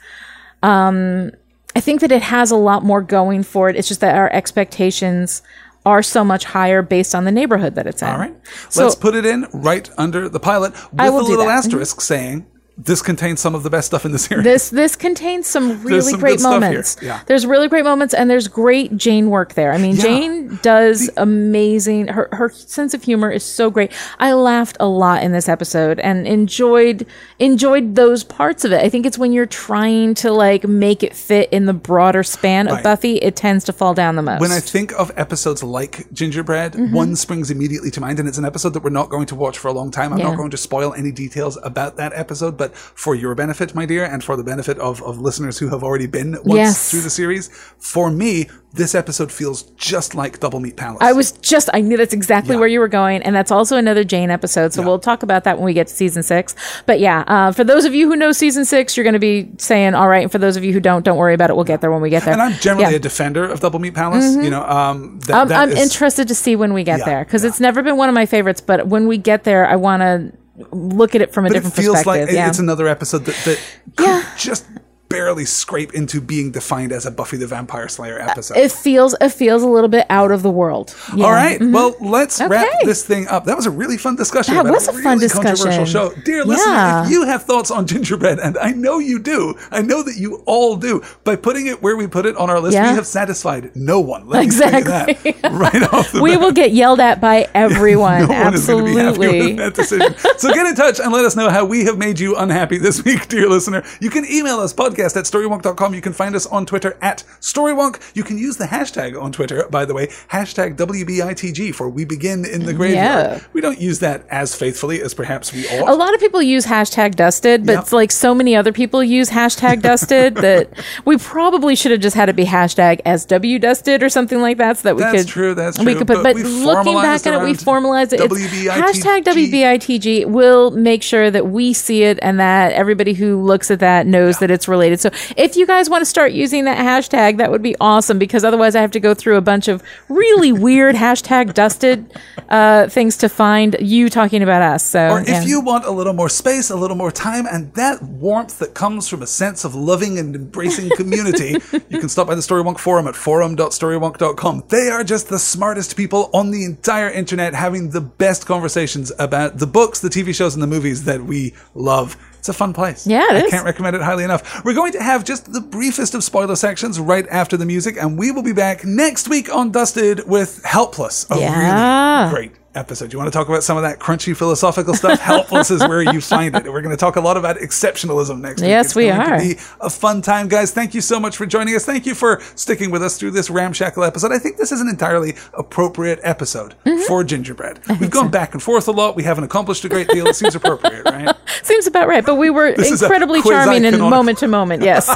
Um, 0.63 1.31
I 1.75 1.81
think 1.81 1.99
that 2.01 2.11
it 2.11 2.21
has 2.21 2.51
a 2.51 2.55
lot 2.55 2.83
more 2.83 3.01
going 3.01 3.43
for 3.43 3.69
it. 3.69 3.75
It's 3.75 3.87
just 3.87 3.99
that 3.99 4.15
our 4.15 4.31
expectations 4.31 5.41
are 5.85 6.01
so 6.01 6.23
much 6.23 6.45
higher 6.45 6.81
based 6.81 7.13
on 7.13 7.25
the 7.25 7.31
neighborhood 7.31 7.75
that 7.75 7.85
it's 7.85 8.01
in. 8.01 8.07
All 8.07 8.17
right, 8.17 8.35
So- 8.69 8.83
let's 8.83 8.95
put 8.95 9.13
it 9.15 9.25
in 9.25 9.45
right 9.53 9.89
under 9.97 10.29
the 10.29 10.39
pilot 10.39 10.71
with 10.93 11.01
a 11.01 11.11
little. 11.11 11.45
Mhm. 11.45 11.51
asterisk 11.51 12.01
saying 12.01 12.45
this 12.77 13.01
contains 13.01 13.39
some 13.39 13.55
of 13.55 13.63
the 13.63 13.69
best 13.69 13.87
stuff 13.87 14.05
in 14.05 14.11
the 14.11 14.19
series. 14.19 14.43
This 14.43 14.69
this 14.69 14.95
contains 14.97 15.47
some 15.47 15.81
really 15.83 16.11
some 16.11 16.19
great 16.19 16.31
good 16.33 16.39
stuff 16.41 16.51
here. 16.61 16.69
moments. 16.71 16.97
Yeah. 17.01 17.21
There's 17.25 17.45
really 17.45 17.69
great 17.69 17.85
moments 17.85 18.13
and 18.13 18.29
there's 18.29 18.47
great 18.49 18.97
Jane 18.97 19.29
work 19.29 19.53
there. 19.53 19.71
I 19.71 19.77
mean, 19.77 19.95
Yeah. 19.95 20.01
Jane 20.03 20.59
does 20.61 21.09
amazing. 21.15 22.07
Her 22.09 22.27
her 22.33 22.49
sense 22.49 22.93
of 22.93 23.03
humor 23.03 23.31
is 23.31 23.43
so 23.45 23.69
great. 23.69 23.91
I 24.19 24.33
laughed 24.33 24.75
a 24.79 24.87
lot 24.87 25.23
in 25.23 25.31
this 25.31 25.47
episode 25.47 25.99
and 25.99 26.27
enjoyed 26.27 27.05
enjoyed 27.39 27.95
those 27.95 28.23
parts 28.23 28.65
of 28.65 28.71
it. 28.71 28.83
I 28.83 28.89
think 28.89 29.05
it's 29.05 29.17
when 29.17 29.31
you're 29.31 29.45
trying 29.45 30.13
to 30.15 30.31
like 30.31 30.67
make 30.67 31.03
it 31.03 31.15
fit 31.15 31.49
in 31.53 31.65
the 31.65 31.73
broader 31.73 32.23
span 32.23 32.67
of 32.67 32.73
Right. 32.75 32.83
Buffy, 32.83 33.15
it 33.17 33.35
tends 33.37 33.63
to 33.65 33.73
fall 33.73 33.93
down 33.93 34.15
the 34.15 34.21
most. 34.21 34.41
when 34.41 34.51
I 34.51 34.59
think 34.59 34.91
of 34.99 35.11
episodes 35.15 35.63
like 35.63 36.11
Gingerbread, 36.11 36.73
Mm-hmm. 36.73 36.93
one 36.93 37.15
springs 37.15 37.51
immediately 37.51 37.91
to 37.91 38.01
mind, 38.01 38.19
and 38.19 38.27
it's 38.27 38.37
an 38.37 38.45
episode 38.45 38.73
that 38.73 38.83
we're 38.83 38.89
not 38.89 39.09
going 39.09 39.27
to 39.27 39.35
watch 39.35 39.57
for 39.57 39.67
a 39.69 39.71
long 39.73 39.91
time. 39.91 40.11
I'm 40.11 40.19
Yeah. 40.19 40.29
not 40.29 40.37
going 40.37 40.51
to 40.51 40.57
spoil 40.57 40.93
any 40.93 41.11
details 41.11 41.57
about 41.63 41.95
that 41.97 42.11
episode, 42.15 42.57
but 42.57 42.64
for 42.73 43.13
your 43.15 43.35
benefit, 43.35 43.75
my 43.75 43.85
dear, 43.85 44.05
and 44.05 44.23
for 44.23 44.35
the 44.37 44.43
benefit 44.43 44.79
of, 44.79 45.03
of 45.03 45.19
listeners 45.19 45.59
who 45.59 45.69
have 45.69 45.83
already 45.83 46.07
been 46.07 46.31
once 46.43 46.55
Yes. 46.55 46.91
through 46.91 47.01
the 47.01 47.09
series, 47.09 47.49
for 47.77 48.09
me, 48.09 48.47
this 48.73 48.93
episode 48.95 49.31
feels 49.31 49.63
just 49.77 50.15
like 50.15 50.39
Double 50.39 50.59
Meat 50.59 50.75
Palace. 50.75 50.97
I 51.01 51.13
was 51.13 51.31
just, 51.31 51.69
I 51.73 51.79
knew 51.79 51.95
that's 51.95 52.13
exactly 52.13 52.55
Yeah. 52.55 52.59
where 52.59 52.67
you 52.67 52.79
were 52.81 52.89
going. 52.89 53.21
And 53.23 53.33
that's 53.33 53.49
also 53.51 53.77
another 53.77 54.03
Jane 54.03 54.29
episode. 54.29 54.73
So 54.73 54.81
we'll 54.83 54.99
talk 54.99 55.23
about 55.23 55.45
that 55.45 55.57
when 55.57 55.65
we 55.65 55.73
get 55.73 55.87
to 55.87 55.93
season 55.93 56.23
six. 56.23 56.55
But 56.85 56.99
yeah, 56.99 57.23
uh, 57.27 57.51
for 57.53 57.63
those 57.63 57.85
of 57.85 57.93
you 57.95 58.09
who 58.09 58.17
know 58.17 58.33
season 58.33 58.65
six, 58.65 58.97
you're 58.97 59.05
going 59.05 59.13
to 59.13 59.19
be 59.19 59.49
saying, 59.59 59.93
all 59.95 60.09
right. 60.09 60.23
And 60.23 60.31
for 60.31 60.39
those 60.39 60.57
of 60.57 60.65
you 60.65 60.73
who 60.73 60.81
don't, 60.81 61.05
don't 61.05 61.17
worry 61.17 61.33
about 61.33 61.49
it. 61.49 61.55
We'll 61.55 61.63
get 61.63 61.79
there 61.79 61.91
when 61.91 62.01
we 62.01 62.09
get 62.09 62.23
there. 62.25 62.33
and 62.33 62.41
I'm 62.41 62.51
generally 62.59 62.91
Yeah. 62.91 62.97
a 62.97 62.99
defender 62.99 63.45
of 63.45 63.61
Double 63.61 63.79
Meat 63.79 63.93
Palace. 63.93 64.35
You 64.35 64.49
know, 64.49 64.63
um, 64.65 65.19
that, 65.27 65.35
I'm, 65.35 65.51
I'm 65.53 65.69
is- 65.71 65.79
interested 65.79 66.27
to 66.27 66.35
see 66.35 66.57
when 66.57 66.73
we 66.73 66.83
get 66.83 66.99
Yeah, 66.99 67.05
there 67.05 67.23
because 67.23 67.43
yeah. 67.43 67.49
it's 67.49 67.61
never 67.61 67.81
been 67.81 67.95
one 67.95 68.09
of 68.09 68.15
my 68.15 68.25
favorites. 68.25 68.59
But 68.59 68.87
when 68.87 69.07
we 69.07 69.17
get 69.17 69.45
there, 69.45 69.65
I 69.65 69.77
want 69.77 70.01
to 70.01 70.33
look 70.71 71.15
at 71.15 71.21
it 71.21 71.33
from 71.33 71.45
a 71.45 71.49
but 71.49 71.57
it 71.57 71.63
different 71.63 71.75
feels 71.75 71.95
like 72.05 72.21
perspective. 72.21 72.35
yeah. 72.35 72.47
it's 72.49 72.59
another 72.59 72.87
episode 72.87 73.25
that, 73.25 73.35
that 73.45 73.59
could 73.95 74.05
Yeah. 74.07 74.35
just 74.37 74.65
barely 75.09 75.45
scrape 75.45 75.93
into 75.93 76.19
being 76.19 76.51
defined 76.51 76.91
as 76.91 77.05
a 77.05 77.11
Buffy 77.11 77.37
the 77.37 77.47
Vampire 77.47 77.87
Slayer 77.87 78.19
uh, 78.21 78.27
episode. 78.27 78.57
It 78.57 78.71
feels 78.71 79.15
it 79.21 79.29
feels 79.29 79.63
a 79.63 79.67
little 79.67 79.87
bit 79.89 80.05
out 80.09 80.31
of 80.31 80.41
the 80.43 80.49
world. 80.49 80.95
Yeah. 81.15 81.25
All 81.25 81.31
right. 81.31 81.59
Mm-hmm. 81.59 81.71
Well, 81.71 81.95
let's 82.01 82.41
wrap 82.41 82.67
this 82.83 83.05
thing 83.05 83.27
up. 83.27 83.45
That 83.45 83.55
was 83.55 83.65
a 83.65 83.71
really 83.71 83.97
fun 83.97 84.15
discussion. 84.15 84.55
That 84.55 84.65
was 84.65 84.87
a 84.87 84.93
fun 84.93 85.17
really 85.19 85.29
Controversial 85.29 85.85
discussion. 85.85 85.85
show. 86.15 86.21
Dear 86.25 86.43
listener, 86.45 86.71
Yeah. 86.73 87.05
if 87.05 87.11
you 87.11 87.23
have 87.25 87.43
thoughts 87.43 87.71
on 87.71 87.85
gingerbread, 87.87 88.39
and 88.39 88.57
I 88.57 88.71
know 88.71 88.99
you 88.99 89.19
do, 89.19 89.55
I 89.71 89.81
know 89.81 90.01
that 90.03 90.15
you 90.17 90.41
all 90.45 90.75
do. 90.75 91.01
By 91.23 91.35
putting 91.35 91.67
it 91.67 91.81
where 91.81 91.95
we 91.95 92.07
put 92.07 92.25
it 92.25 92.35
on 92.37 92.49
our 92.49 92.59
list, 92.59 92.73
Yeah. 92.75 92.89
we 92.89 92.95
have 92.95 93.07
satisfied 93.07 93.71
no 93.75 93.99
one. 93.99 94.27
Let 94.27 94.39
me 94.39 94.45
Exactly. 94.45 95.31
that 95.41 95.51
right 95.51 95.93
off 95.93 96.11
the 96.11 96.21
We 96.21 96.31
bat. 96.31 96.39
will 96.41 96.51
get 96.51 96.71
yelled 96.71 96.99
at 96.99 97.21
by 97.21 97.47
everyone. 97.55 98.27
No 98.27 98.43
one 98.43 98.53
is 98.53 98.65
going 98.67 98.85
to 98.85 98.91
be 98.91 98.97
happy 98.97 99.17
with 99.19 99.27
Absolutely. 99.29 99.53
that 99.53 99.73
decision. 99.75 100.15
So 100.39 100.53
get 100.53 100.65
in 100.65 100.75
touch 100.75 100.99
and 100.99 101.11
let 101.13 101.25
us 101.25 101.35
know 101.35 101.49
how 101.49 101.63
we 101.65 101.85
have 101.85 101.97
made 101.97 102.19
you 102.19 102.35
unhappy 102.35 102.77
this 102.77 103.03
week, 103.03 103.27
dear 103.27 103.47
listener. 103.49 103.83
You 104.01 104.09
can 104.09 104.25
email 104.29 104.59
us 104.59 104.73
podcast 104.73 104.94
at 104.99 105.25
storywonk.com. 105.25 105.93
You 105.93 106.01
can 106.01 106.13
find 106.13 106.35
us 106.35 106.45
on 106.47 106.65
Twitter 106.65 106.97
at 107.01 107.23
storywonk. 107.41 107.99
You 108.15 108.23
can 108.23 108.37
use 108.37 108.57
the 108.57 108.65
hashtag 108.65 109.21
on 109.21 109.31
Twitter, 109.31 109.67
by 109.69 109.85
the 109.85 109.93
way, 109.93 110.07
hashtag 110.31 110.75
WBITG 110.77 111.73
for 111.75 111.89
we 111.89 112.05
begin 112.05 112.45
in 112.45 112.65
the 112.65 112.73
graveyard. 112.73 113.41
Yeah. 113.41 113.47
We 113.53 113.61
don't 113.61 113.79
use 113.79 113.99
that 113.99 114.25
as 114.29 114.55
faithfully 114.55 115.01
as 115.01 115.13
perhaps 115.13 115.51
we 115.53 115.67
ought. 115.67 115.89
A 115.89 115.93
lot 115.95 116.13
of 116.13 116.19
people 116.19 116.41
use 116.41 116.65
hashtag 116.65 117.15
dusted, 117.15 117.65
but 117.65 117.73
Yep. 117.73 117.81
it's 117.81 117.91
like 117.93 118.11
so 118.11 118.33
many 118.33 118.55
other 118.55 118.71
people 118.71 119.03
use 119.03 119.29
hashtag 119.29 119.81
dusted 119.81 120.35
that 120.45 120.69
we 121.05 121.17
probably 121.17 121.75
should 121.75 121.91
have 121.91 121.99
just 122.01 122.15
had 122.15 122.29
it 122.29 122.35
be 122.35 122.45
hashtag 122.45 123.01
SW 123.05 123.59
dusted 123.61 124.01
or 124.03 124.09
something 124.09 124.39
like 124.41 124.57
that 124.57 124.77
so 124.77 124.83
that 124.89 124.95
we 124.95 125.01
That's 125.01 125.23
could 125.23 125.27
true, 125.27 125.53
that's 125.53 125.77
true. 125.77 125.85
we 125.85 125.95
could 125.95 126.07
put 126.07 126.23
but 126.23 126.35
but, 126.35 126.45
looking 126.45 126.95
back 126.95 127.25
at 127.25 127.33
it 127.33 127.37
we 127.39 127.45
around 127.47 127.61
formalized 127.61 128.13
it 128.13 128.19
WBITG. 128.21 128.69
hashtag 128.69 129.23
WBITG 129.23 130.25
will 130.27 130.71
make 130.71 131.03
sure 131.03 131.29
that 131.31 131.47
we 131.47 131.73
see 131.73 132.03
it 132.03 132.19
and 132.21 132.39
that 132.39 132.73
everybody 132.73 133.13
who 133.13 133.41
looks 133.41 133.69
at 133.71 133.79
that 133.79 134.07
knows 134.07 134.39
that 134.39 134.51
it's 134.51 134.67
related. 134.67 134.84
So 134.99 135.09
if 135.35 135.55
you 135.55 135.65
guys 135.65 135.89
want 135.89 136.01
to 136.01 136.05
start 136.05 136.31
using 136.31 136.65
that 136.65 136.77
hashtag 136.77 137.37
that 137.37 137.51
would 137.51 137.61
be 137.61 137.75
awesome 137.79 138.19
because 138.19 138.43
otherwise 138.43 138.75
I 138.75 138.81
have 138.81 138.91
to 138.91 138.99
go 138.99 139.13
through 139.13 139.37
a 139.37 139.41
bunch 139.41 139.67
of 139.67 139.83
really 140.09 140.51
weird 140.65 140.95
hashtag 140.95 141.53
dusted 141.53 142.13
uh, 142.49 142.87
things 142.87 143.17
to 143.17 143.29
find 143.29 143.75
you 143.79 144.09
talking 144.09 144.43
about 144.43 144.61
us. 144.61 144.83
So 144.83 145.09
Or 145.09 145.21
if 145.21 145.27
yeah. 145.27 145.43
you 145.43 145.61
want 145.61 145.85
a 145.85 145.91
little 145.91 146.13
more 146.13 146.29
space, 146.29 146.69
a 146.69 146.75
little 146.75 146.97
more 146.97 147.11
time, 147.11 147.45
and 147.51 147.73
that 147.73 148.01
warmth 148.01 148.59
that 148.59 148.73
comes 148.73 149.07
from 149.07 149.21
a 149.21 149.27
sense 149.27 149.65
of 149.65 149.75
loving 149.75 150.17
and 150.19 150.35
embracing 150.35 150.89
community, 150.95 151.57
you 151.89 151.99
can 151.99 152.09
stop 152.09 152.27
by 152.27 152.35
the 152.35 152.41
Storywonk 152.41 152.79
forum 152.79 153.07
at 153.07 153.15
forum.storywonk.com. 153.15 154.63
They 154.69 154.89
are 154.89 155.03
just 155.03 155.29
the 155.29 155.39
smartest 155.39 155.95
people 155.97 156.29
on 156.33 156.51
the 156.51 156.65
entire 156.65 157.09
internet 157.09 157.53
having 157.53 157.89
the 157.89 158.01
best 158.01 158.45
conversations 158.45 159.11
about 159.19 159.57
the 159.57 159.67
books, 159.67 159.99
the 159.99 160.09
TV 160.09 160.33
shows, 160.33 160.53
and 160.53 160.63
the 160.63 160.67
movies 160.67 161.05
that 161.05 161.23
we 161.23 161.53
love. 161.73 162.17
It's 162.45 162.49
a 162.49 162.53
fun 162.53 162.73
place. 162.73 163.07
Yeah, 163.07 163.23
it 163.31 163.43
I 163.43 163.45
is. 163.45 163.51
can't 163.51 163.65
recommend 163.65 163.95
it 163.95 164.03
highly 164.03 164.23
enough. 164.23 164.63
We're 164.63 164.75
going 164.75 164.91
to 164.91 165.01
have 165.01 165.23
just 165.23 165.51
the 165.51 165.61
briefest 165.61 166.13
of 166.13 166.23
spoiler 166.23 166.55
sections 166.55 166.99
right 166.99 167.27
after 167.29 167.57
the 167.57 167.65
music, 167.65 167.97
and 167.99 168.19
we 168.19 168.29
will 168.31 168.43
be 168.43 168.53
back 168.53 168.85
next 168.85 169.27
week 169.27 169.51
on 169.51 169.71
Dusted 169.71 170.27
with 170.27 170.63
Helpless, 170.63 171.25
a 171.31 171.39
Yeah. 171.39 172.25
really 172.29 172.31
great 172.35 172.51
episode. 172.75 173.11
You 173.13 173.19
want 173.19 173.31
to 173.31 173.37
talk 173.37 173.47
about 173.49 173.63
some 173.63 173.77
of 173.77 173.83
that 173.83 173.99
crunchy 173.99 174.35
philosophical 174.35 174.93
stuff? 174.93 175.19
Helpless 175.21 175.71
is 175.71 175.81
where 175.81 176.01
you 176.01 176.21
find 176.21 176.55
it. 176.55 176.65
We're 176.71 176.81
going 176.81 176.95
to 176.95 176.99
talk 176.99 177.15
a 177.15 177.21
lot 177.21 177.37
about 177.37 177.57
exceptionalism 177.57 178.39
next 178.41 178.61
week. 178.61 178.69
Yes, 178.69 178.87
It's 178.87 178.95
we 178.95 179.07
going 179.07 179.19
are. 179.21 179.37
To 179.37 179.43
be 179.43 179.55
a 179.81 179.89
fun 179.89 180.21
time, 180.21 180.47
guys. 180.47 180.71
Thank 180.71 180.93
you 180.93 181.01
so 181.01 181.19
much 181.19 181.37
for 181.37 181.45
joining 181.45 181.75
us. 181.75 181.85
Thank 181.85 182.05
you 182.05 182.15
for 182.15 182.41
sticking 182.55 182.91
with 182.91 183.01
us 183.03 183.17
through 183.17 183.31
this 183.31 183.49
ramshackle 183.49 184.03
episode. 184.03 184.31
I 184.31 184.39
think 184.39 184.57
this 184.57 184.71
is 184.71 184.81
an 184.81 184.87
entirely 184.89 185.35
appropriate 185.53 186.19
episode 186.23 186.75
Mm-hmm. 186.85 187.01
for 187.07 187.23
Gingerbread. 187.23 187.79
We've 187.99 188.09
gone 188.11 188.29
back 188.29 188.53
and 188.53 188.61
forth 188.61 188.87
a 188.87 188.91
lot. 188.91 189.15
We 189.15 189.23
haven't 189.23 189.43
accomplished 189.43 189.83
a 189.85 189.89
great 189.89 190.07
deal. 190.09 190.27
It 190.27 190.35
seems 190.35 190.55
appropriate, 190.55 191.03
right? 191.05 191.35
Seems 191.63 191.87
about 191.87 192.07
right, 192.07 192.23
but 192.23 192.35
we 192.35 192.49
were 192.51 192.73
This 192.75 192.91
is 192.91 193.01
a 193.01 193.05
incredibly 193.05 193.41
charming 193.41 193.77
and 193.85 193.95
quasi-canonical- 193.95 194.09
moment 194.09 194.37
to 194.39 194.47
moment. 194.47 194.83
Yes. 194.83 195.07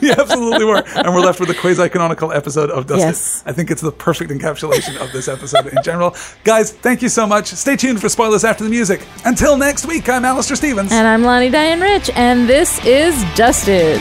we 0.00 0.10
absolutely 0.12 0.64
were. 0.64 0.82
And 0.94 1.14
we're 1.14 1.20
left 1.22 1.40
with 1.40 1.50
a 1.50 1.54
quasi 1.54 1.88
canonical 1.88 2.32
episode 2.32 2.70
of 2.70 2.86
Dusted. 2.86 3.06
Yes. 3.08 3.42
I 3.46 3.52
think 3.52 3.70
it's 3.70 3.80
the 3.82 3.90
perfect 3.90 4.30
encapsulation 4.30 4.96
of 4.98 5.10
this 5.12 5.26
episode 5.26 5.66
in 5.66 5.82
general. 5.82 6.14
Guys, 6.44 6.72
thank 6.72 7.02
you 7.02 7.05
so 7.08 7.26
much. 7.26 7.46
Stay 7.48 7.76
tuned 7.76 8.00
for 8.00 8.08
spoilers 8.08 8.44
after 8.44 8.64
the 8.64 8.70
music. 8.70 9.06
Until 9.24 9.56
next 9.56 9.86
week, 9.86 10.08
I'm 10.08 10.24
Alastair 10.24 10.56
Stevens. 10.56 10.92
and 10.92 11.06
I'm 11.06 11.22
Lani 11.22 11.50
Diane 11.50 11.80
Rich, 11.80 12.10
and 12.14 12.48
this 12.48 12.84
is 12.84 13.14
Dusted. 13.34 14.00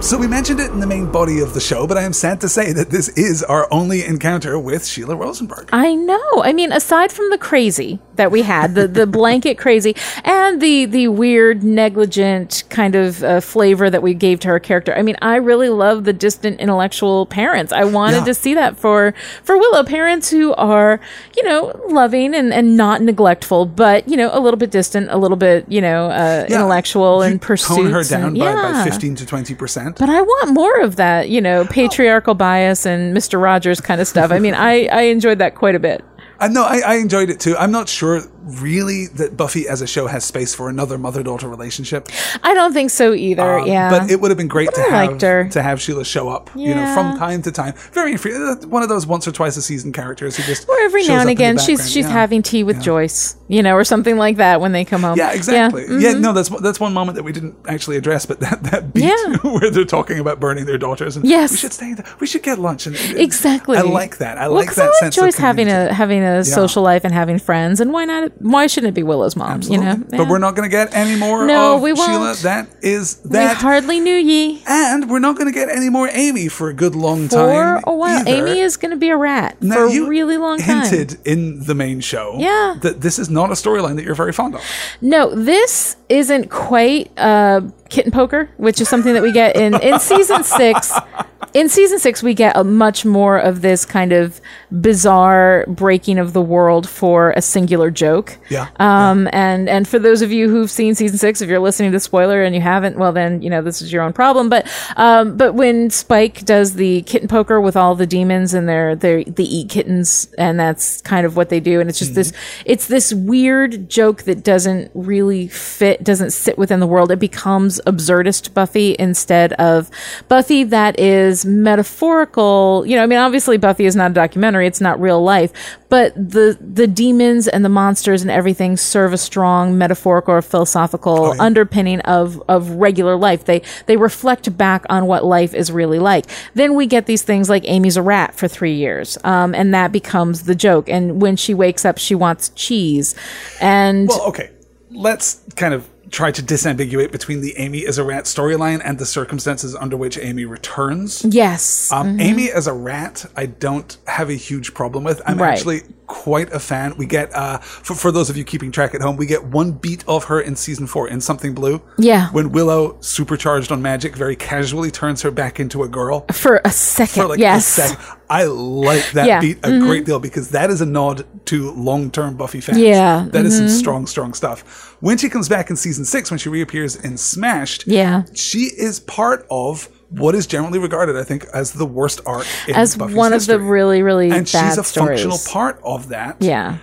So 0.00 0.16
we 0.18 0.26
mentioned 0.26 0.58
it 0.58 0.70
in 0.72 0.80
the 0.80 0.86
main 0.88 1.12
body 1.12 1.38
of 1.40 1.52
the 1.54 1.60
show, 1.60 1.86
but 1.86 1.96
I 1.96 2.02
am 2.02 2.12
sad 2.14 2.40
to 2.40 2.48
say 2.48 2.72
that 2.72 2.90
this 2.90 3.10
is 3.10 3.44
our 3.44 3.68
only 3.72 4.02
encounter 4.04 4.58
with 4.58 4.84
Sheila 4.84 5.14
Rosenberg. 5.14 5.68
I 5.72 5.94
know. 5.94 6.42
I 6.42 6.52
mean, 6.52 6.72
aside 6.72 7.12
from 7.12 7.30
the 7.30 7.38
crazy 7.38 8.00
that 8.20 8.30
we 8.30 8.42
had, 8.42 8.74
the, 8.74 8.86
the 8.86 9.06
blanket 9.06 9.56
crazy, 9.58 9.96
and 10.24 10.60
the 10.60 10.84
the 10.84 11.08
weird, 11.08 11.62
negligent 11.64 12.64
kind 12.68 12.94
of 12.94 13.22
uh, 13.24 13.40
flavor 13.40 13.88
that 13.90 14.02
we 14.02 14.12
gave 14.14 14.40
to 14.40 14.48
her 14.48 14.60
character. 14.60 14.94
I 14.94 15.02
mean, 15.02 15.16
I 15.22 15.36
really 15.36 15.70
love 15.70 16.04
the 16.04 16.12
distant 16.12 16.60
intellectual 16.60 17.26
parents. 17.26 17.72
I 17.72 17.84
wanted 17.84 18.18
Yeah. 18.18 18.24
to 18.26 18.34
see 18.34 18.54
that 18.54 18.76
for 18.78 19.14
for 19.42 19.56
Willow, 19.56 19.84
parents 19.84 20.30
who 20.30 20.52
are 20.54 21.00
you 21.36 21.42
know 21.44 21.72
loving 21.88 22.34
and, 22.34 22.52
and 22.52 22.76
not 22.76 23.00
neglectful, 23.02 23.66
but 23.66 24.06
you 24.08 24.16
know 24.16 24.30
a 24.32 24.40
little 24.40 24.58
bit 24.58 24.70
distant, 24.70 25.10
a 25.10 25.16
little 25.16 25.36
bit 25.36 25.64
you 25.68 25.80
know 25.80 26.06
uh, 26.06 26.46
Yeah, 26.48 26.56
intellectual 26.56 27.24
you 27.24 27.30
and 27.32 27.40
pursuits. 27.42 27.76
Tone 27.80 27.90
her 27.92 28.04
down 28.04 28.34
by, 28.34 28.40
by 28.54 28.70
yeah. 28.70 28.84
15 28.84 29.14
to 29.16 29.24
20%. 29.24 29.98
But 29.98 30.08
I 30.10 30.20
want 30.20 30.52
more 30.52 30.80
of 30.80 30.96
that, 30.96 31.28
you 31.30 31.40
know, 31.40 31.64
patriarchal 31.64 32.34
bias 32.34 32.84
and 32.86 33.16
Mr. 33.16 33.40
Rogers 33.40 33.80
kind 33.80 34.00
of 34.00 34.06
stuff. 34.08 34.30
I 34.30 34.38
mean, 34.38 34.54
I, 34.54 34.86
I 34.86 35.02
enjoyed 35.02 35.38
that 35.38 35.54
quite 35.54 35.74
a 35.74 35.78
bit. 35.78 36.04
I 36.40 36.48
know 36.48 36.64
I, 36.64 36.80
I 36.80 36.94
enjoyed 36.96 37.28
it 37.30 37.38
too. 37.38 37.56
I'm 37.56 37.70
not 37.70 37.88
sure 37.88 38.22
really 38.42 39.06
that 39.08 39.36
Buffy 39.36 39.68
as 39.68 39.82
a 39.82 39.86
show 39.86 40.06
has 40.06 40.24
space 40.24 40.54
for 40.54 40.68
another 40.68 40.98
mother 40.98 41.22
daughter 41.22 41.48
relationship. 41.48 42.08
I 42.42 42.54
don't 42.54 42.72
think 42.72 42.90
so 42.90 43.12
either. 43.12 43.58
Um, 43.60 43.66
yeah. 43.66 43.90
But 43.90 44.10
it 44.10 44.20
would 44.20 44.30
have 44.30 44.38
been 44.38 44.48
great 44.48 44.72
to 44.74 44.80
I 44.80 45.04
have 45.04 45.20
her. 45.20 45.48
to 45.50 45.62
have 45.62 45.80
Sheila 45.80 46.04
show 46.04 46.28
up, 46.28 46.50
you 46.54 46.74
know, 46.74 46.92
from 46.94 47.18
time 47.18 47.42
to 47.42 47.52
time. 47.52 47.74
Very 47.92 48.14
uh, 48.14 48.56
one 48.66 48.82
of 48.82 48.88
those 48.88 49.06
once 49.06 49.26
or 49.28 49.32
twice 49.32 49.56
a 49.56 49.62
season 49.62 49.92
characters 49.92 50.36
who 50.36 50.42
just 50.44 50.68
or 50.68 50.78
every 50.80 51.02
shows 51.02 51.08
now 51.10 51.20
and 51.20 51.30
again, 51.30 51.58
she's 51.58 51.90
she's 51.90 52.06
Yeah. 52.06 52.12
having 52.12 52.42
tea 52.42 52.62
with 52.62 52.80
Joyce, 52.82 53.36
you 53.48 53.62
know, 53.62 53.74
or 53.74 53.84
something 53.84 54.16
like 54.16 54.36
that 54.36 54.60
when 54.60 54.72
they 54.72 54.84
come 54.84 55.02
home. 55.02 55.16
Yeah, 55.18 55.32
exactly. 55.32 55.84
mhm. 55.84 56.00
Yeah, 56.00 56.12
no, 56.12 56.32
that's 56.32 56.48
that's 56.60 56.80
one 56.80 56.92
moment 56.94 57.16
that 57.16 57.22
we 57.22 57.32
didn't 57.32 57.56
actually 57.66 57.96
address, 57.96 58.26
but 58.26 58.40
that 58.40 58.62
that 58.64 58.92
beat 58.94 59.04
Yeah. 59.04 59.36
where 59.42 59.70
they're 59.70 59.84
talking 59.84 60.18
about 60.18 60.40
burning 60.40 60.64
their 60.66 60.78
daughters. 60.78 61.16
And 61.16 61.24
Yes. 61.24 61.50
we 61.52 61.56
should 61.58 61.72
stay. 61.72 61.94
There. 61.94 62.06
We 62.20 62.26
should 62.26 62.42
get 62.42 62.58
lunch. 62.58 62.86
And 62.86 62.96
Exactly. 63.16 63.76
I 63.76 63.82
like 63.82 64.18
that. 64.18 64.38
I 64.38 64.48
Well, 64.48 64.56
like 64.56 64.74
that 64.74 64.82
I 64.84 64.86
like 64.86 64.94
sense 65.00 65.16
Joyce 65.16 65.34
of 65.34 65.40
having 65.40 65.68
a 65.68 65.92
having 65.92 66.22
a 66.22 66.44
social 66.44 66.82
life 66.82 67.04
and 67.04 67.12
having 67.12 67.38
friends, 67.38 67.80
and 67.80 67.92
why 67.92 68.04
not? 68.04 68.29
Why 68.38 68.66
shouldn't 68.66 68.90
it 68.90 68.94
be 68.94 69.02
Willow's 69.02 69.36
mom? 69.36 69.50
Absolutely. 69.52 69.86
You 69.86 69.92
know, 69.96 70.04
But 70.10 70.28
we're 70.28 70.38
not 70.38 70.54
going 70.56 70.68
to 70.68 70.74
get 70.74 70.94
any 70.94 71.18
more 71.18 71.46
No, 71.46 71.76
of 71.76 71.82
we 71.82 71.92
won't. 71.92 72.10
Sheila. 72.10 72.34
That 72.42 72.68
is 72.82 73.16
that. 73.22 73.56
We 73.56 73.60
hardly 73.60 74.00
knew 74.00 74.14
ye 74.16 74.62
and 74.66 75.10
we're 75.10 75.18
not 75.18 75.36
going 75.36 75.46
to 75.46 75.52
get 75.52 75.68
any 75.68 75.88
more 75.90 76.08
Amy 76.12 76.48
for 76.48 76.68
a 76.68 76.74
good 76.74 76.94
long 76.94 77.28
for 77.28 77.36
time. 77.36 77.82
a 77.86 77.94
while. 77.94 78.18
either. 78.20 78.30
Amy 78.48 78.60
is 78.60 78.76
going 78.76 78.90
to 78.92 78.96
be 78.96 79.08
a 79.10 79.16
rat 79.16 79.60
Now, 79.62 79.88
for 79.88 79.96
a 80.04 80.06
really 80.08 80.36
long 80.36 80.58
time. 80.58 80.82
hinted 80.86 81.18
in 81.26 81.64
the 81.64 81.74
main 81.74 82.00
show 82.00 82.36
Yeah. 82.38 82.76
that 82.82 83.00
this 83.00 83.18
is 83.18 83.28
not 83.30 83.50
a 83.50 83.54
storyline 83.54 83.96
that 83.96 84.04
you're 84.04 84.14
very 84.14 84.32
fond 84.32 84.54
of. 84.54 84.62
No, 85.00 85.34
this 85.34 85.96
isn't 86.08 86.50
quite 86.50 87.10
uh, 87.18 87.62
kitten 87.88 88.12
poker, 88.12 88.50
which 88.56 88.80
is 88.80 88.88
something 88.88 89.14
that 89.14 89.22
we 89.22 89.32
get 89.32 89.56
in 89.56 89.74
in 89.80 89.98
season 90.00 90.42
six. 90.44 90.92
In 91.52 91.68
season 91.68 91.98
six, 91.98 92.22
we 92.22 92.32
get 92.32 92.56
a 92.56 92.62
much 92.62 93.04
more 93.04 93.36
of 93.36 93.60
this 93.60 93.84
kind 93.84 94.12
of 94.12 94.40
bizarre 94.72 95.64
breaking 95.68 96.18
of 96.18 96.32
the 96.32 96.42
world 96.42 96.88
for 96.88 97.30
a 97.32 97.42
singular 97.42 97.90
joke. 97.90 98.38
Yeah, 98.48 98.68
Um, 98.76 99.28
and 99.32 99.68
and 99.68 99.86
for 99.86 99.98
those 99.98 100.22
of 100.22 100.32
you 100.32 100.48
who've 100.48 100.70
seen 100.70 100.94
season 100.94 101.18
six, 101.18 101.40
if 101.40 101.48
you're 101.48 101.58
listening 101.58 101.90
to 101.90 101.96
the 101.96 102.00
spoiler 102.00 102.42
and 102.42 102.54
you 102.54 102.60
haven't, 102.60 102.96
well 102.98 103.12
then 103.12 103.42
you 103.42 103.50
know 103.50 103.62
this 103.62 103.82
is 103.82 103.92
your 103.92 104.02
own 104.02 104.12
problem. 104.12 104.48
But 104.48 104.66
um, 104.96 105.36
but 105.36 105.54
when 105.54 105.90
Spike 105.90 106.44
does 106.44 106.74
the 106.74 107.02
kitten 107.02 107.28
poker 107.28 107.60
with 107.60 107.76
all 107.76 107.94
the 107.94 108.06
demons 108.06 108.54
and 108.54 108.68
they're 108.68 108.94
they 108.94 109.24
they 109.24 109.42
eat 109.44 109.70
kittens 109.70 110.28
and 110.38 110.58
that's 110.58 111.00
kind 111.02 111.26
of 111.26 111.36
what 111.36 111.48
they 111.48 111.60
do, 111.60 111.80
and 111.80 111.88
it's 111.88 111.98
just 111.98 112.14
this 112.14 112.32
it's 112.64 112.86
this 112.86 113.12
weird 113.12 113.88
joke 113.88 114.22
that 114.22 114.44
doesn't 114.44 114.90
really 114.94 115.48
fit, 115.48 116.04
doesn't 116.04 116.30
sit 116.30 116.58
within 116.58 116.80
the 116.80 116.86
world. 116.86 117.10
It 117.10 117.18
becomes 117.18 117.80
absurdist 117.86 118.54
Buffy 118.54 118.96
instead 118.98 119.52
of 119.54 119.90
Buffy 120.28 120.64
that 120.64 120.98
is 120.98 121.44
metaphorical. 121.44 122.84
You 122.86 122.96
know, 122.96 123.02
I 123.02 123.06
mean, 123.06 123.18
obviously 123.18 123.56
Buffy 123.56 123.86
is 123.86 123.96
not 123.96 124.10
a 124.10 124.14
documentary; 124.14 124.59
it's 124.66 124.80
not 124.80 125.00
real 125.00 125.22
life, 125.22 125.52
but 125.88 126.14
the 126.14 126.56
the 126.60 126.86
demons 126.86 127.48
and 127.48 127.64
the 127.64 127.68
monsters 127.68 128.22
and 128.22 128.30
everything 128.30 128.76
serve 128.76 129.12
a 129.12 129.18
strong 129.18 129.76
metaphorical 129.76 130.34
or 130.34 130.42
philosophical 130.42 131.40
underpinning 131.40 132.00
of 132.00 132.42
of 132.48 132.70
regular 132.70 133.16
life. 133.16 133.44
They 133.44 133.62
they 133.86 133.96
reflect 133.96 134.56
back 134.56 134.84
on 134.88 135.06
what 135.06 135.24
life 135.24 135.54
is 135.54 135.70
really 135.70 135.98
like. 135.98 136.26
Then 136.54 136.74
we 136.74 136.86
get 136.86 137.06
these 137.06 137.22
things 137.22 137.48
like 137.48 137.64
Amy's 137.66 137.96
a 137.96 138.02
rat 138.02 138.34
for 138.34 138.48
three 138.48 138.74
years, 138.74 139.18
um, 139.24 139.54
and 139.54 139.74
that 139.74 139.92
becomes 139.92 140.42
the 140.42 140.54
joke. 140.54 140.88
And 140.88 141.20
when 141.20 141.36
she 141.36 141.54
wakes 141.54 141.84
up, 141.84 141.98
she 141.98 142.14
wants 142.14 142.50
cheese, 142.50 143.14
and 143.60 144.08
Well, 144.08 144.22
okay. 144.28 144.50
Let's 144.92 145.40
kind 145.54 145.72
of 145.72 145.88
try 146.10 146.30
to 146.32 146.42
disambiguate 146.42 147.12
between 147.12 147.40
the 147.40 147.56
Amy 147.56 147.86
as 147.86 147.96
a 147.98 148.02
rat 148.04 148.24
storyline 148.24 148.80
and 148.84 148.98
the 148.98 149.06
circumstances 149.06 149.76
under 149.76 149.96
which 149.96 150.18
Amy 150.18 150.44
returns. 150.44 151.24
Yes. 151.24 151.90
Um, 151.92 152.20
Amy 152.20 152.50
as 152.50 152.66
a 152.66 152.72
rat, 152.72 153.26
I 153.36 153.46
don't 153.46 153.96
have 154.06 154.28
a 154.28 154.34
huge 154.34 154.74
problem 154.74 155.04
with. 155.04 155.22
I'm 155.26 155.38
Right. 155.38 155.52
actually 155.52 155.82
quite 156.08 156.52
a 156.52 156.58
fan. 156.58 156.96
We 156.96 157.06
get, 157.06 157.32
uh, 157.32 157.58
for, 157.58 157.94
for 157.94 158.10
those 158.10 158.28
of 158.28 158.36
you 158.36 158.42
keeping 158.42 158.72
track 158.72 158.92
at 158.96 159.00
home, 159.00 159.16
we 159.16 159.26
get 159.26 159.44
one 159.44 159.70
beat 159.70 160.02
of 160.08 160.24
her 160.24 160.40
in 160.40 160.56
season 160.56 160.88
four 160.88 161.06
in 161.08 161.20
Something 161.20 161.54
Blue. 161.54 161.80
Yeah. 161.98 162.28
When 162.30 162.50
Willow, 162.50 162.96
supercharged 163.00 163.70
on 163.70 163.80
magic, 163.80 164.16
very 164.16 164.34
casually 164.34 164.90
turns 164.90 165.22
her 165.22 165.30
back 165.30 165.60
into 165.60 165.84
a 165.84 165.88
girl. 165.88 166.26
for 166.32 166.60
a 166.64 166.72
second. 166.72 167.22
For 167.22 167.28
like 167.28 167.38
yes. 167.38 167.78
a 167.78 167.82
sec. 167.88 167.98
I 168.28 168.44
like 168.44 169.12
that 169.12 169.26
Yeah. 169.26 169.40
Mm-hmm. 169.40 169.60
beat 169.60 169.74
a 169.76 169.78
great 169.78 170.04
deal 170.06 170.18
because 170.18 170.50
that 170.50 170.70
is 170.70 170.80
a 170.80 170.86
nod 170.86 171.24
to 171.46 171.70
long 171.72 172.10
term 172.10 172.36
Buffy 172.36 172.60
fans. 172.60 172.78
Yeah, 172.78 173.26
That 173.30 173.46
is 173.46 173.56
some 173.56 173.66
Mm-hmm. 173.66 173.74
strong, 173.76 174.06
strong 174.08 174.34
stuff. 174.34 174.89
When 175.00 175.16
she 175.18 175.28
comes 175.28 175.48
back 175.48 175.70
in 175.70 175.76
season 175.76 176.04
six, 176.04 176.30
when 176.30 176.38
she 176.38 176.48
reappears 176.48 176.94
in 176.96 177.16
Smashed, 177.16 177.86
Yeah. 177.86 178.24
she 178.34 178.64
is 178.76 179.00
part 179.00 179.46
of 179.50 179.88
what 180.10 180.34
is 180.34 180.46
generally 180.46 180.78
regarded, 180.78 181.16
I 181.16 181.24
think, 181.24 181.46
as 181.54 181.72
the 181.72 181.86
worst 181.86 182.20
arc 182.26 182.46
in 182.68 182.74
As 182.74 182.96
Buffy's 182.96 183.14
one 183.16 183.32
of 183.32 183.46
the 183.46 183.58
really, 183.60 184.02
really 184.02 184.30
and 184.30 184.46
she's 184.46 184.76
a 184.76 184.84
stories. 184.84 185.22
functional 185.22 185.38
part 185.50 185.80
of 185.84 186.08
that. 186.08 186.36
Yeah. 186.40 186.78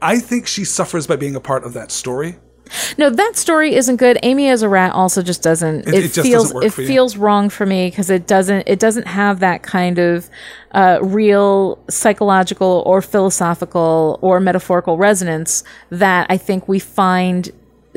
I 0.00 0.18
think 0.18 0.46
she 0.46 0.64
suffers 0.64 1.06
by 1.06 1.16
being 1.16 1.34
a 1.34 1.40
part 1.40 1.64
of 1.64 1.72
that 1.72 1.90
story. 1.90 2.36
No, 2.98 3.10
that 3.10 3.36
story 3.36 3.74
isn't 3.74 3.96
good. 3.96 4.18
Amy 4.22 4.48
as 4.48 4.62
a 4.62 4.68
rat 4.68 4.92
also 4.92 5.22
just 5.22 5.42
doesn't. 5.42 5.86
It, 5.88 5.94
it 5.94 6.12
just 6.12 6.28
feels 6.28 6.52
doesn't 6.52 6.64
it 6.64 6.72
feels 6.72 7.16
wrong 7.16 7.48
for 7.48 7.66
me 7.66 7.88
because 7.88 8.10
it 8.10 8.26
doesn't 8.26 8.64
it 8.66 8.78
doesn't 8.78 9.06
have 9.06 9.40
that 9.40 9.62
kind 9.62 9.98
of 9.98 10.28
uh, 10.72 10.98
real 11.02 11.78
psychological 11.88 12.82
or 12.86 13.00
philosophical 13.00 14.18
or 14.22 14.40
metaphorical 14.40 14.98
resonance 14.98 15.64
that 15.90 16.26
I 16.28 16.36
think 16.36 16.68
we 16.68 16.78
find 16.78 17.50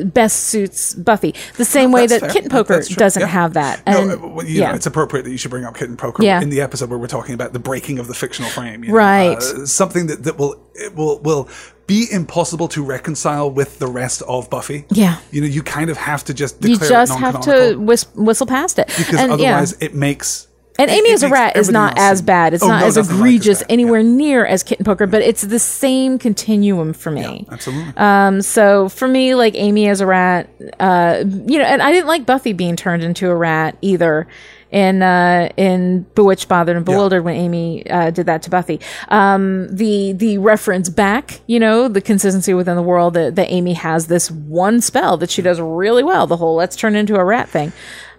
best 0.06 0.46
suits 0.46 0.94
Buffy. 0.94 1.34
The 1.58 1.66
same 1.66 1.92
way 1.92 2.08
that 2.08 2.20
fair. 2.22 2.30
Kitten 2.30 2.50
Poker 2.50 2.82
doesn't 2.82 3.22
Yeah. 3.22 3.28
have 3.28 3.54
that. 3.54 3.86
No, 3.88 4.02
And 4.02 4.12
uh, 4.12 4.28
well, 4.28 4.46
yeah. 4.46 4.70
know, 4.70 4.76
it's 4.76 4.86
appropriate 4.86 5.24
that 5.24 5.32
you 5.32 5.38
should 5.38 5.52
bring 5.52 5.66
up 5.66 5.76
Kitten 5.78 5.98
Poker 5.98 6.24
Yeah. 6.24 6.42
in 6.42 6.50
the 6.50 6.62
episode 6.62 6.90
where 6.90 7.00
we're 7.00 7.08
talking 7.08 7.34
about 7.36 7.54
the 7.54 7.60
breaking 7.60 8.00
of 8.00 8.08
the 8.08 8.14
fictional 8.14 8.50
frame. 8.52 8.84
you 8.84 8.90
know, 8.90 8.96
Right. 8.96 9.38
uh, 9.38 9.66
something 9.66 10.08
that, 10.08 10.24
that 10.24 10.38
will 10.38 10.56
it 10.76 10.96
will 10.96 11.20
will 11.20 11.50
be 11.88 12.06
impossible 12.12 12.68
to 12.68 12.84
reconcile 12.84 13.50
with 13.50 13.80
the 13.80 13.88
rest 13.88 14.22
of 14.28 14.48
Buffy. 14.50 14.86
Yeah. 14.92 15.18
You 15.32 15.42
know, 15.42 15.48
you 15.48 15.64
kind 15.64 15.90
of 15.90 15.98
have 15.98 16.24
to 16.26 16.34
just 16.36 16.64
you 16.64 16.78
just 16.78 17.14
have 17.18 17.42
to 17.42 17.76
whis- 17.78 18.06
whistle 18.16 18.46
past 18.46 18.78
it 18.78 18.88
because 18.98 19.20
and, 19.20 19.40
yeah. 19.40 19.54
otherwise 19.54 19.74
it 19.80 19.96
makes 19.96 20.48
And 20.80 20.90
it- 20.90 20.94
Amy 20.98 21.10
it 21.10 21.14
as 21.14 21.24
a 21.24 21.30
rat 21.30 21.56
is 21.58 21.70
not 21.70 21.98
as 21.98 22.22
bad. 22.22 22.54
It's 22.54 22.64
Oh, 22.64 22.68
not 22.68 22.82
no, 22.82 22.88
as 22.88 22.96
nothing 22.98 23.12
like 23.12 23.20
egregious 23.20 23.64
anywhere 23.70 24.02
near 24.02 24.46
as 24.46 24.64
Kitten 24.64 24.86
Poker, 24.86 25.06
but 25.08 25.22
it's 25.22 25.42
the 25.44 25.60
same 25.60 26.18
continuum 26.18 26.94
for 26.94 27.12
me. 27.12 27.46
Yeah, 27.48 27.54
absolutely. 27.54 27.94
Um, 27.98 28.42
so 28.42 28.90
for 28.90 29.08
me, 29.08 29.36
like 29.36 29.54
Amy 29.56 29.88
as 29.88 30.02
a 30.02 30.06
rat, 30.06 30.50
uh, 30.80 31.24
you 31.48 31.60
know, 31.60 31.66
and 31.66 31.82
I 31.82 31.92
didn't 31.92 32.08
like 32.08 32.26
Buffy 32.26 32.54
being 32.54 32.76
turned 32.76 33.04
into 33.04 33.30
a 33.30 33.36
rat 33.36 33.78
either. 33.82 34.28
In 34.72 35.02
uh, 35.02 35.50
in 35.58 36.06
Bewitched, 36.14 36.48
Bothered, 36.48 36.76
and 36.76 36.86
Bewildered, 36.86 37.24
when 37.24 37.34
Amy 37.34 37.90
uh, 37.90 38.12
did 38.12 38.28
that 38.28 38.44
to 38.44 38.52
Buffy, 38.52 38.80
um, 39.08 39.68
the 39.76 40.14
the 40.14 40.38
reference 40.38 40.90
back, 40.90 41.40
you 41.48 41.60
know, 41.60 41.88
the 41.88 42.02
consistency 42.02 42.54
within 42.54 42.76
the 42.76 42.84
world 42.84 43.16
that, 43.16 43.34
that 43.34 43.50
Amy 43.50 43.74
has 43.74 44.06
this 44.06 44.30
one 44.30 44.80
spell 44.80 45.18
that 45.18 45.32
she 45.32 45.42
does 45.42 45.60
really 45.60 46.04
well. 46.04 46.28
The 46.28 46.38
whole 46.38 46.54
"let's 46.54 46.76
turn 46.76 46.96
into 46.96 47.16
a 47.16 47.26
rat" 47.26 47.50
thing. 47.50 47.74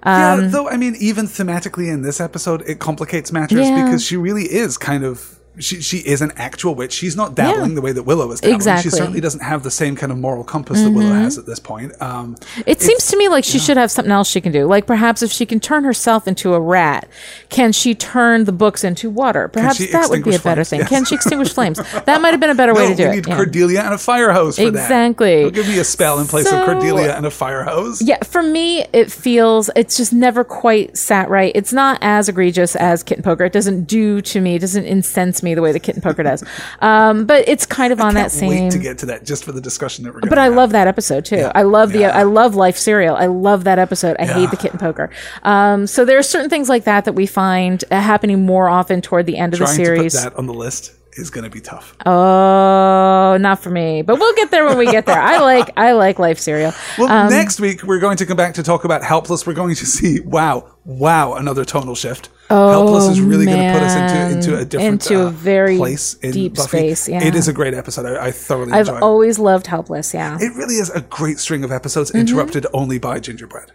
Yeah, 0.05 0.33
um, 0.35 0.51
though 0.51 0.69
I 0.69 0.77
mean, 0.77 0.95
even 1.01 1.27
thematically 1.27 1.93
in 1.93 2.03
this 2.03 2.21
episode, 2.21 2.63
it 2.67 2.79
complicates 2.79 3.33
matters 3.33 3.67
Yeah. 3.69 3.85
because 3.85 4.05
she 4.05 4.17
really 4.17 4.45
is 4.45 4.79
kind 4.79 5.05
of 5.05 5.40
she 5.59 5.81
she 5.83 5.99
is 5.99 6.23
an 6.23 6.33
actual 6.37 6.75
witch. 6.75 6.93
She's 6.93 7.17
not 7.17 7.35
dabbling 7.35 7.71
Yeah. 7.71 7.75
the 7.75 7.81
way 7.83 7.93
that 7.93 8.05
Willow 8.05 8.31
is 8.33 8.41
dabbling. 8.41 8.55
Exactly. 8.57 8.91
She 8.91 8.97
certainly 8.97 9.21
doesn't 9.21 9.41
have 9.43 9.63
the 9.63 9.71
same 9.71 9.97
kind 9.97 10.13
of 10.13 10.19
moral 10.19 10.45
compass 10.45 10.81
that 10.83 10.91
Willow 10.91 11.13
has 11.13 11.37
at 11.39 11.47
this 11.47 11.59
point. 11.59 11.93
Um, 12.01 12.37
It 12.67 12.81
seems 12.81 13.07
to 13.09 13.17
me 13.17 13.29
like 13.29 13.45
she 13.45 13.59
should 13.59 13.77
have 13.77 13.91
something 13.91 14.13
else 14.13 14.29
she 14.29 14.41
can 14.41 14.53
do. 14.53 14.65
Like 14.67 14.87
perhaps 14.87 15.23
if 15.23 15.33
she 15.33 15.45
can 15.47 15.59
turn 15.61 15.85
herself 15.85 16.29
into 16.29 16.55
a 16.55 16.61
rat, 16.61 17.09
can 17.49 17.73
she 17.73 17.95
turn 17.95 18.45
the 18.45 18.53
books 18.53 18.85
into 18.85 19.11
water? 19.11 19.49
Perhaps 19.49 19.79
that 19.91 20.09
would 20.09 20.23
be 20.25 20.35
a 20.35 20.39
better 20.39 20.65
flames? 20.65 20.69
thing. 20.71 20.81
Yes. 20.81 20.89
Can 20.89 21.05
she 21.05 21.15
extinguish 21.17 21.53
flames? 21.53 21.81
That 22.07 22.21
might 22.23 22.31
have 22.31 22.41
been 22.41 22.51
a 22.51 22.55
better 22.55 22.75
way 22.75 22.89
to 22.89 22.95
do 22.95 23.05
we 23.05 23.09
it. 23.11 23.15
need 23.17 23.29
yeah. 23.29 23.37
Cordelia 23.37 23.81
and 23.83 23.93
a 23.95 23.99
fire 23.99 24.33
hose 24.33 24.57
for 24.57 24.71
that. 24.71 24.81
Exactly. 24.85 25.51
Give 25.51 25.67
me 25.69 25.79
a 25.79 25.85
spell 25.85 26.19
in 26.21 26.27
place 26.27 26.49
So- 26.49 26.59
of 26.61 26.65
Cordelia 26.65 27.15
and 27.17 27.27
a 27.27 27.31
fire 27.31 27.65
hose. 27.65 28.01
Yeah, 28.03 28.19
for 28.25 28.43
me, 28.43 28.85
it 28.93 29.11
feels 29.13 29.69
it's 29.77 29.97
just 29.97 30.13
never 30.13 30.45
quite 30.45 30.97
sat 30.97 31.29
right. 31.29 31.53
It's 31.55 31.73
not 31.73 31.99
as 32.03 32.29
egregious 32.29 32.77
as 32.77 33.03
Kitten 33.03 33.23
Poker. 33.23 33.45
It 33.45 33.53
doesn't 33.53 33.85
do 33.85 34.21
to 34.23 34.41
me, 34.41 34.55
it 34.57 34.61
doesn't 34.61 34.85
incense 34.87 35.43
me 35.43 35.50
the 35.55 35.63
way 35.63 35.73
the 35.73 35.81
Kitten 35.81 36.03
Poker 36.03 36.23
does. 36.23 36.45
Um, 36.81 37.27
but 37.27 37.49
it's 37.49 37.67
kind 37.67 37.93
of 37.93 38.01
on 38.01 38.15
that 38.15 38.31
same. 38.31 38.51
wait 38.51 38.73
to 38.73 38.79
get 38.79 38.99
to 38.99 39.07
that 39.07 39.25
just 39.25 39.45
for 39.45 39.53
the 39.53 39.61
discussion 39.61 40.05
that 40.05 40.15
we're 40.15 40.21
going 40.21 40.29
But 40.31 40.39
I 40.39 40.49
love 40.49 40.71
that 40.71 40.87
episode 40.87 41.25
too. 41.25 41.51
I 41.55 41.63
love 41.63 41.93
the 41.93 42.07
I 42.07 42.23
love 42.23 42.55
Life 42.55 42.77
Serial. 42.77 43.17
I 43.17 43.27
love 43.27 43.65
that 43.65 43.79
episode. 43.79 44.17
I 44.19 44.27
hate 44.27 44.51
the 44.51 44.57
kitten 44.57 44.79
poker. 44.79 45.11
Um, 45.43 45.87
so 45.87 46.05
there 46.05 46.19
are 46.19 46.23
certain 46.23 46.51
things 46.51 46.69
like 46.69 46.85
that 46.85 47.05
that 47.05 47.13
we 47.15 47.27
find 47.27 47.83
uh, 47.91 48.01
happening 48.01 48.45
more 48.47 48.69
often 48.69 49.01
toward 49.01 49.27
the 49.27 49.37
end 49.39 49.55
of 49.55 49.59
Trying 49.59 49.77
the 49.79 49.85
series. 49.85 50.13
to 50.15 50.19
put 50.19 50.31
that 50.31 50.39
on 50.39 50.47
the 50.47 50.55
list 50.55 50.93
is 51.15 51.29
going 51.29 51.45
to 51.45 51.51
be 51.51 51.61
tough. 51.61 51.97
Oh, 52.07 53.37
not 53.41 53.61
for 53.61 53.71
me. 53.71 54.03
But 54.03 54.19
we'll 54.19 54.35
get 54.35 54.51
there 54.51 54.65
when 54.65 54.79
we 54.79 54.87
get 54.87 55.07
there. 55.07 55.21
I 55.21 55.39
like 55.39 55.71
I 55.77 55.93
like 55.93 56.19
Life 56.19 56.39
Serial. 56.39 56.73
Well, 56.99 57.09
Um, 57.11 57.31
next 57.31 57.61
week 57.61 57.83
we're 57.83 57.99
going 57.99 58.17
to 58.19 58.27
come 58.27 58.37
back 58.37 58.55
to 58.55 58.63
talk 58.63 58.85
about 58.85 59.03
Helpless. 59.03 59.47
We're 59.47 59.55
going 59.55 59.75
to 59.75 59.87
see 59.87 60.21
wow, 60.21 60.71
wow, 60.85 61.35
another 61.35 61.65
tonal 61.65 61.95
shift. 61.95 62.29
Helpless 62.55 63.09
is 63.13 63.21
really 63.21 63.47
going 63.47 63.59
to 63.59 63.73
put 63.73 63.83
us 63.83 63.95
into 63.95 64.37
into 64.37 64.61
a 64.61 64.65
different 64.65 64.93
Into 65.11 65.23
a 65.23 65.27
uh, 65.27 65.31
very 65.31 65.77
place 65.77 66.15
in 66.15 66.33
deep 66.33 66.55
Buffy. 66.57 66.69
space, 66.95 67.09
yeah. 67.09 67.23
It 67.23 67.35
is 67.35 67.49
a 67.49 67.53
great 67.53 67.75
episode. 67.75 68.07
I, 68.07 68.27
I 68.27 68.31
thoroughly 68.33 68.73
I've 68.73 68.89
enjoy 68.89 68.97
it. 68.99 69.03
always 69.03 69.39
loved 69.39 69.67
Helpless. 69.67 70.13
Yeah. 70.15 70.37
It 70.41 70.55
really 70.57 70.75
is 70.77 70.91
a 70.91 71.01
great 71.03 71.39
string 71.39 71.65
of 71.65 71.71
episodes 71.73 72.11
Mm-hmm. 72.11 72.21
interrupted 72.21 72.67
only 72.73 72.99
by 72.99 73.21
gingerbread. 73.21 73.71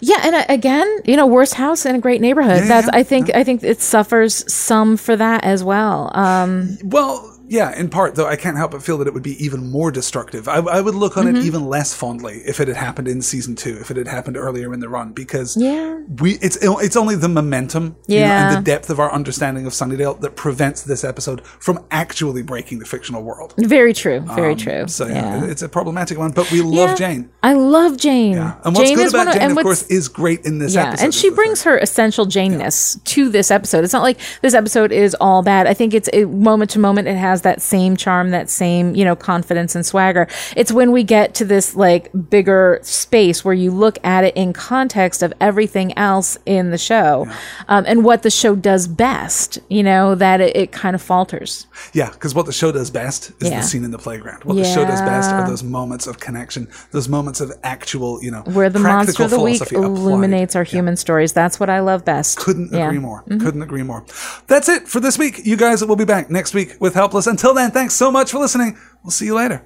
Yeah, 0.00 0.18
and 0.22 0.34
uh, 0.34 0.44
again, 0.48 0.88
you 1.04 1.16
know, 1.16 1.26
worst 1.26 1.54
house 1.54 1.86
in 1.86 1.94
a 1.94 1.98
great 2.00 2.20
neighborhood. 2.20 2.62
Yeah, 2.62 2.68
That's 2.68 2.86
yeah, 2.88 2.98
I 2.98 3.02
think 3.02 3.34
I 3.34 3.44
think 3.44 3.62
it 3.62 3.80
suffers 3.80 4.52
some 4.52 4.96
for 4.96 5.14
that 5.16 5.44
as 5.44 5.62
well. 5.62 6.10
Um, 6.14 6.78
Well, 6.84 7.35
yeah, 7.48 7.74
in 7.78 7.88
part, 7.88 8.14
though, 8.14 8.26
I 8.26 8.36
can't 8.36 8.56
help 8.56 8.72
but 8.72 8.82
feel 8.82 8.98
that 8.98 9.08
it 9.08 9.14
would 9.14 9.22
be 9.22 9.42
even 9.44 9.70
more 9.70 9.90
destructive. 9.90 10.48
I, 10.48 10.56
I 10.56 10.80
would 10.80 10.94
look 10.94 11.16
on 11.16 11.26
Mm-hmm. 11.26 11.36
it 11.36 11.44
even 11.44 11.66
less 11.66 11.92
fondly 11.94 12.42
if 12.46 12.60
it 12.60 12.68
had 12.68 12.76
happened 12.76 13.08
in 13.08 13.20
season 13.22 13.56
two, 13.56 13.76
if 13.80 13.90
it 13.90 13.96
had 13.96 14.06
happened 14.08 14.36
earlier 14.36 14.72
in 14.72 14.80
the 14.80 14.88
run, 14.88 15.12
because 15.12 15.56
Yeah. 15.56 15.98
we 16.20 16.32
it's 16.42 16.56
it's 16.62 16.96
only 16.96 17.16
the 17.16 17.28
momentum 17.28 17.96
you 18.06 18.20
know, 18.20 18.26
and 18.26 18.56
the 18.56 18.62
depth 18.70 18.90
of 18.90 19.00
our 19.00 19.12
understanding 19.12 19.66
of 19.66 19.72
Sunnydale 19.72 20.20
that 20.20 20.36
prevents 20.36 20.82
this 20.82 21.02
episode 21.04 21.44
from 21.46 21.84
actually 21.90 22.42
breaking 22.42 22.78
the 22.78 22.86
fictional 22.86 23.22
world. 23.22 23.54
very 23.58 23.92
true. 23.92 24.20
Very 24.20 24.54
true. 24.54 24.82
Um, 24.82 24.88
So 24.88 25.06
yeah, 25.06 25.40
yeah. 25.42 25.50
it's 25.50 25.62
a 25.62 25.68
problematic 25.68 26.16
one, 26.18 26.30
but 26.32 26.50
we 26.52 26.62
love 26.62 26.90
Yeah. 26.90 26.94
Jane. 26.94 27.30
I 27.42 27.52
love 27.54 27.96
Jane. 27.96 28.32
Yeah. 28.34 28.54
And 28.64 28.74
what's 28.76 28.88
Jane 28.88 28.96
good 28.96 29.08
about 29.08 29.28
of, 29.28 29.34
Jane, 29.34 29.50
of 29.50 29.58
course, 29.58 29.82
is 29.88 30.08
great 30.08 30.44
in 30.44 30.58
this 30.58 30.74
yeah, 30.74 30.88
episode. 30.88 31.04
and 31.04 31.14
she 31.14 31.30
brings 31.30 31.62
her 31.64 31.76
essential 31.78 32.26
Janeness 32.26 33.02
to 33.04 33.28
this 33.28 33.50
episode. 33.50 33.84
It's 33.84 33.92
not 33.92 34.02
like 34.02 34.18
this 34.42 34.54
episode 34.54 34.92
is 34.92 35.14
all 35.20 35.42
bad. 35.42 35.66
I 35.66 35.74
think 35.74 35.94
it's 35.94 36.08
it, 36.12 36.26
moment 36.26 36.70
to 36.72 36.78
moment. 36.78 37.08
It 37.08 37.16
has 37.16 37.35
that 37.42 37.62
same 37.62 37.96
charm, 37.96 38.30
that 38.30 38.50
same 38.50 38.94
you 38.94 39.04
know 39.04 39.16
confidence 39.16 39.74
and 39.74 39.84
swagger. 39.84 40.28
It's 40.56 40.72
when 40.72 40.92
we 40.92 41.02
get 41.04 41.34
to 41.36 41.44
this 41.44 41.76
like 41.76 42.10
bigger 42.30 42.78
space 42.82 43.44
where 43.44 43.54
you 43.54 43.70
look 43.70 43.98
at 44.04 44.24
it 44.24 44.36
in 44.36 44.52
context 44.52 45.22
of 45.22 45.32
everything 45.40 45.96
else 45.98 46.38
in 46.46 46.70
the 46.70 46.78
show, 46.78 47.26
um, 47.68 47.84
and 47.86 48.04
what 48.04 48.22
the 48.22 48.30
show 48.30 48.54
does 48.54 48.86
best. 48.86 49.58
You 49.68 49.82
know 49.82 50.14
that 50.14 50.40
it, 50.40 50.56
it 50.56 50.72
kind 50.72 50.94
of 50.94 51.02
falters. 51.02 51.66
Yeah, 51.92 52.10
because 52.10 52.34
what 52.34 52.46
the 52.46 52.52
show 52.52 52.72
does 52.72 52.90
best 52.90 53.30
is 53.42 53.50
Yeah. 53.50 53.60
the 53.60 53.66
scene 53.66 53.84
in 53.84 53.90
the 53.90 53.98
playground. 53.98 54.44
What 54.44 54.54
the 54.56 54.64
show 54.64 54.84
does 54.84 55.00
best 55.02 55.30
are 55.30 55.46
those 55.46 55.62
moments 55.62 56.06
of 56.06 56.18
connection, 56.20 56.68
those 56.92 57.08
moments 57.08 57.40
of 57.40 57.52
actual, 57.62 58.22
you 58.22 58.30
know, 58.30 58.42
Where 58.42 58.68
the 58.70 58.78
monster 58.78 59.24
of 59.24 59.30
the 59.30 59.40
week 59.40 59.58
philosophy 59.58 59.76
applied. 59.76 59.86
illuminates 59.98 60.56
our 60.56 60.64
human 60.64 60.96
stories. 60.96 61.32
That's 61.32 61.58
what 61.60 61.70
I 61.70 61.80
love 61.80 62.04
best. 62.04 62.38
Couldn't 62.38 62.72
Yeah. 62.72 62.78
Mm-hmm. 62.80 62.88
agree 62.88 62.98
more. 62.98 63.22
Couldn't 63.28 63.62
agree 63.62 63.82
more. 63.82 64.04
That's 64.46 64.68
it 64.68 64.88
for 64.88 65.00
this 65.00 65.18
week. 65.18 65.40
You 65.44 65.56
guys 65.56 65.84
will 65.84 65.96
be 65.96 66.04
back 66.04 66.30
next 66.30 66.54
week 66.54 66.76
with 66.80 66.94
Helpless. 66.94 67.25
Until 67.26 67.54
then, 67.54 67.70
thanks 67.70 67.94
so 67.94 68.10
much 68.10 68.30
for 68.30 68.38
listening. 68.38 68.78
We'll 69.02 69.10
see 69.10 69.26
you 69.26 69.34
later. 69.34 69.64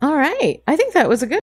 All 0.00 0.16
right. 0.16 0.62
I 0.66 0.76
think 0.76 0.94
that 0.94 1.08
was 1.08 1.22
a 1.22 1.26
good 1.26 1.41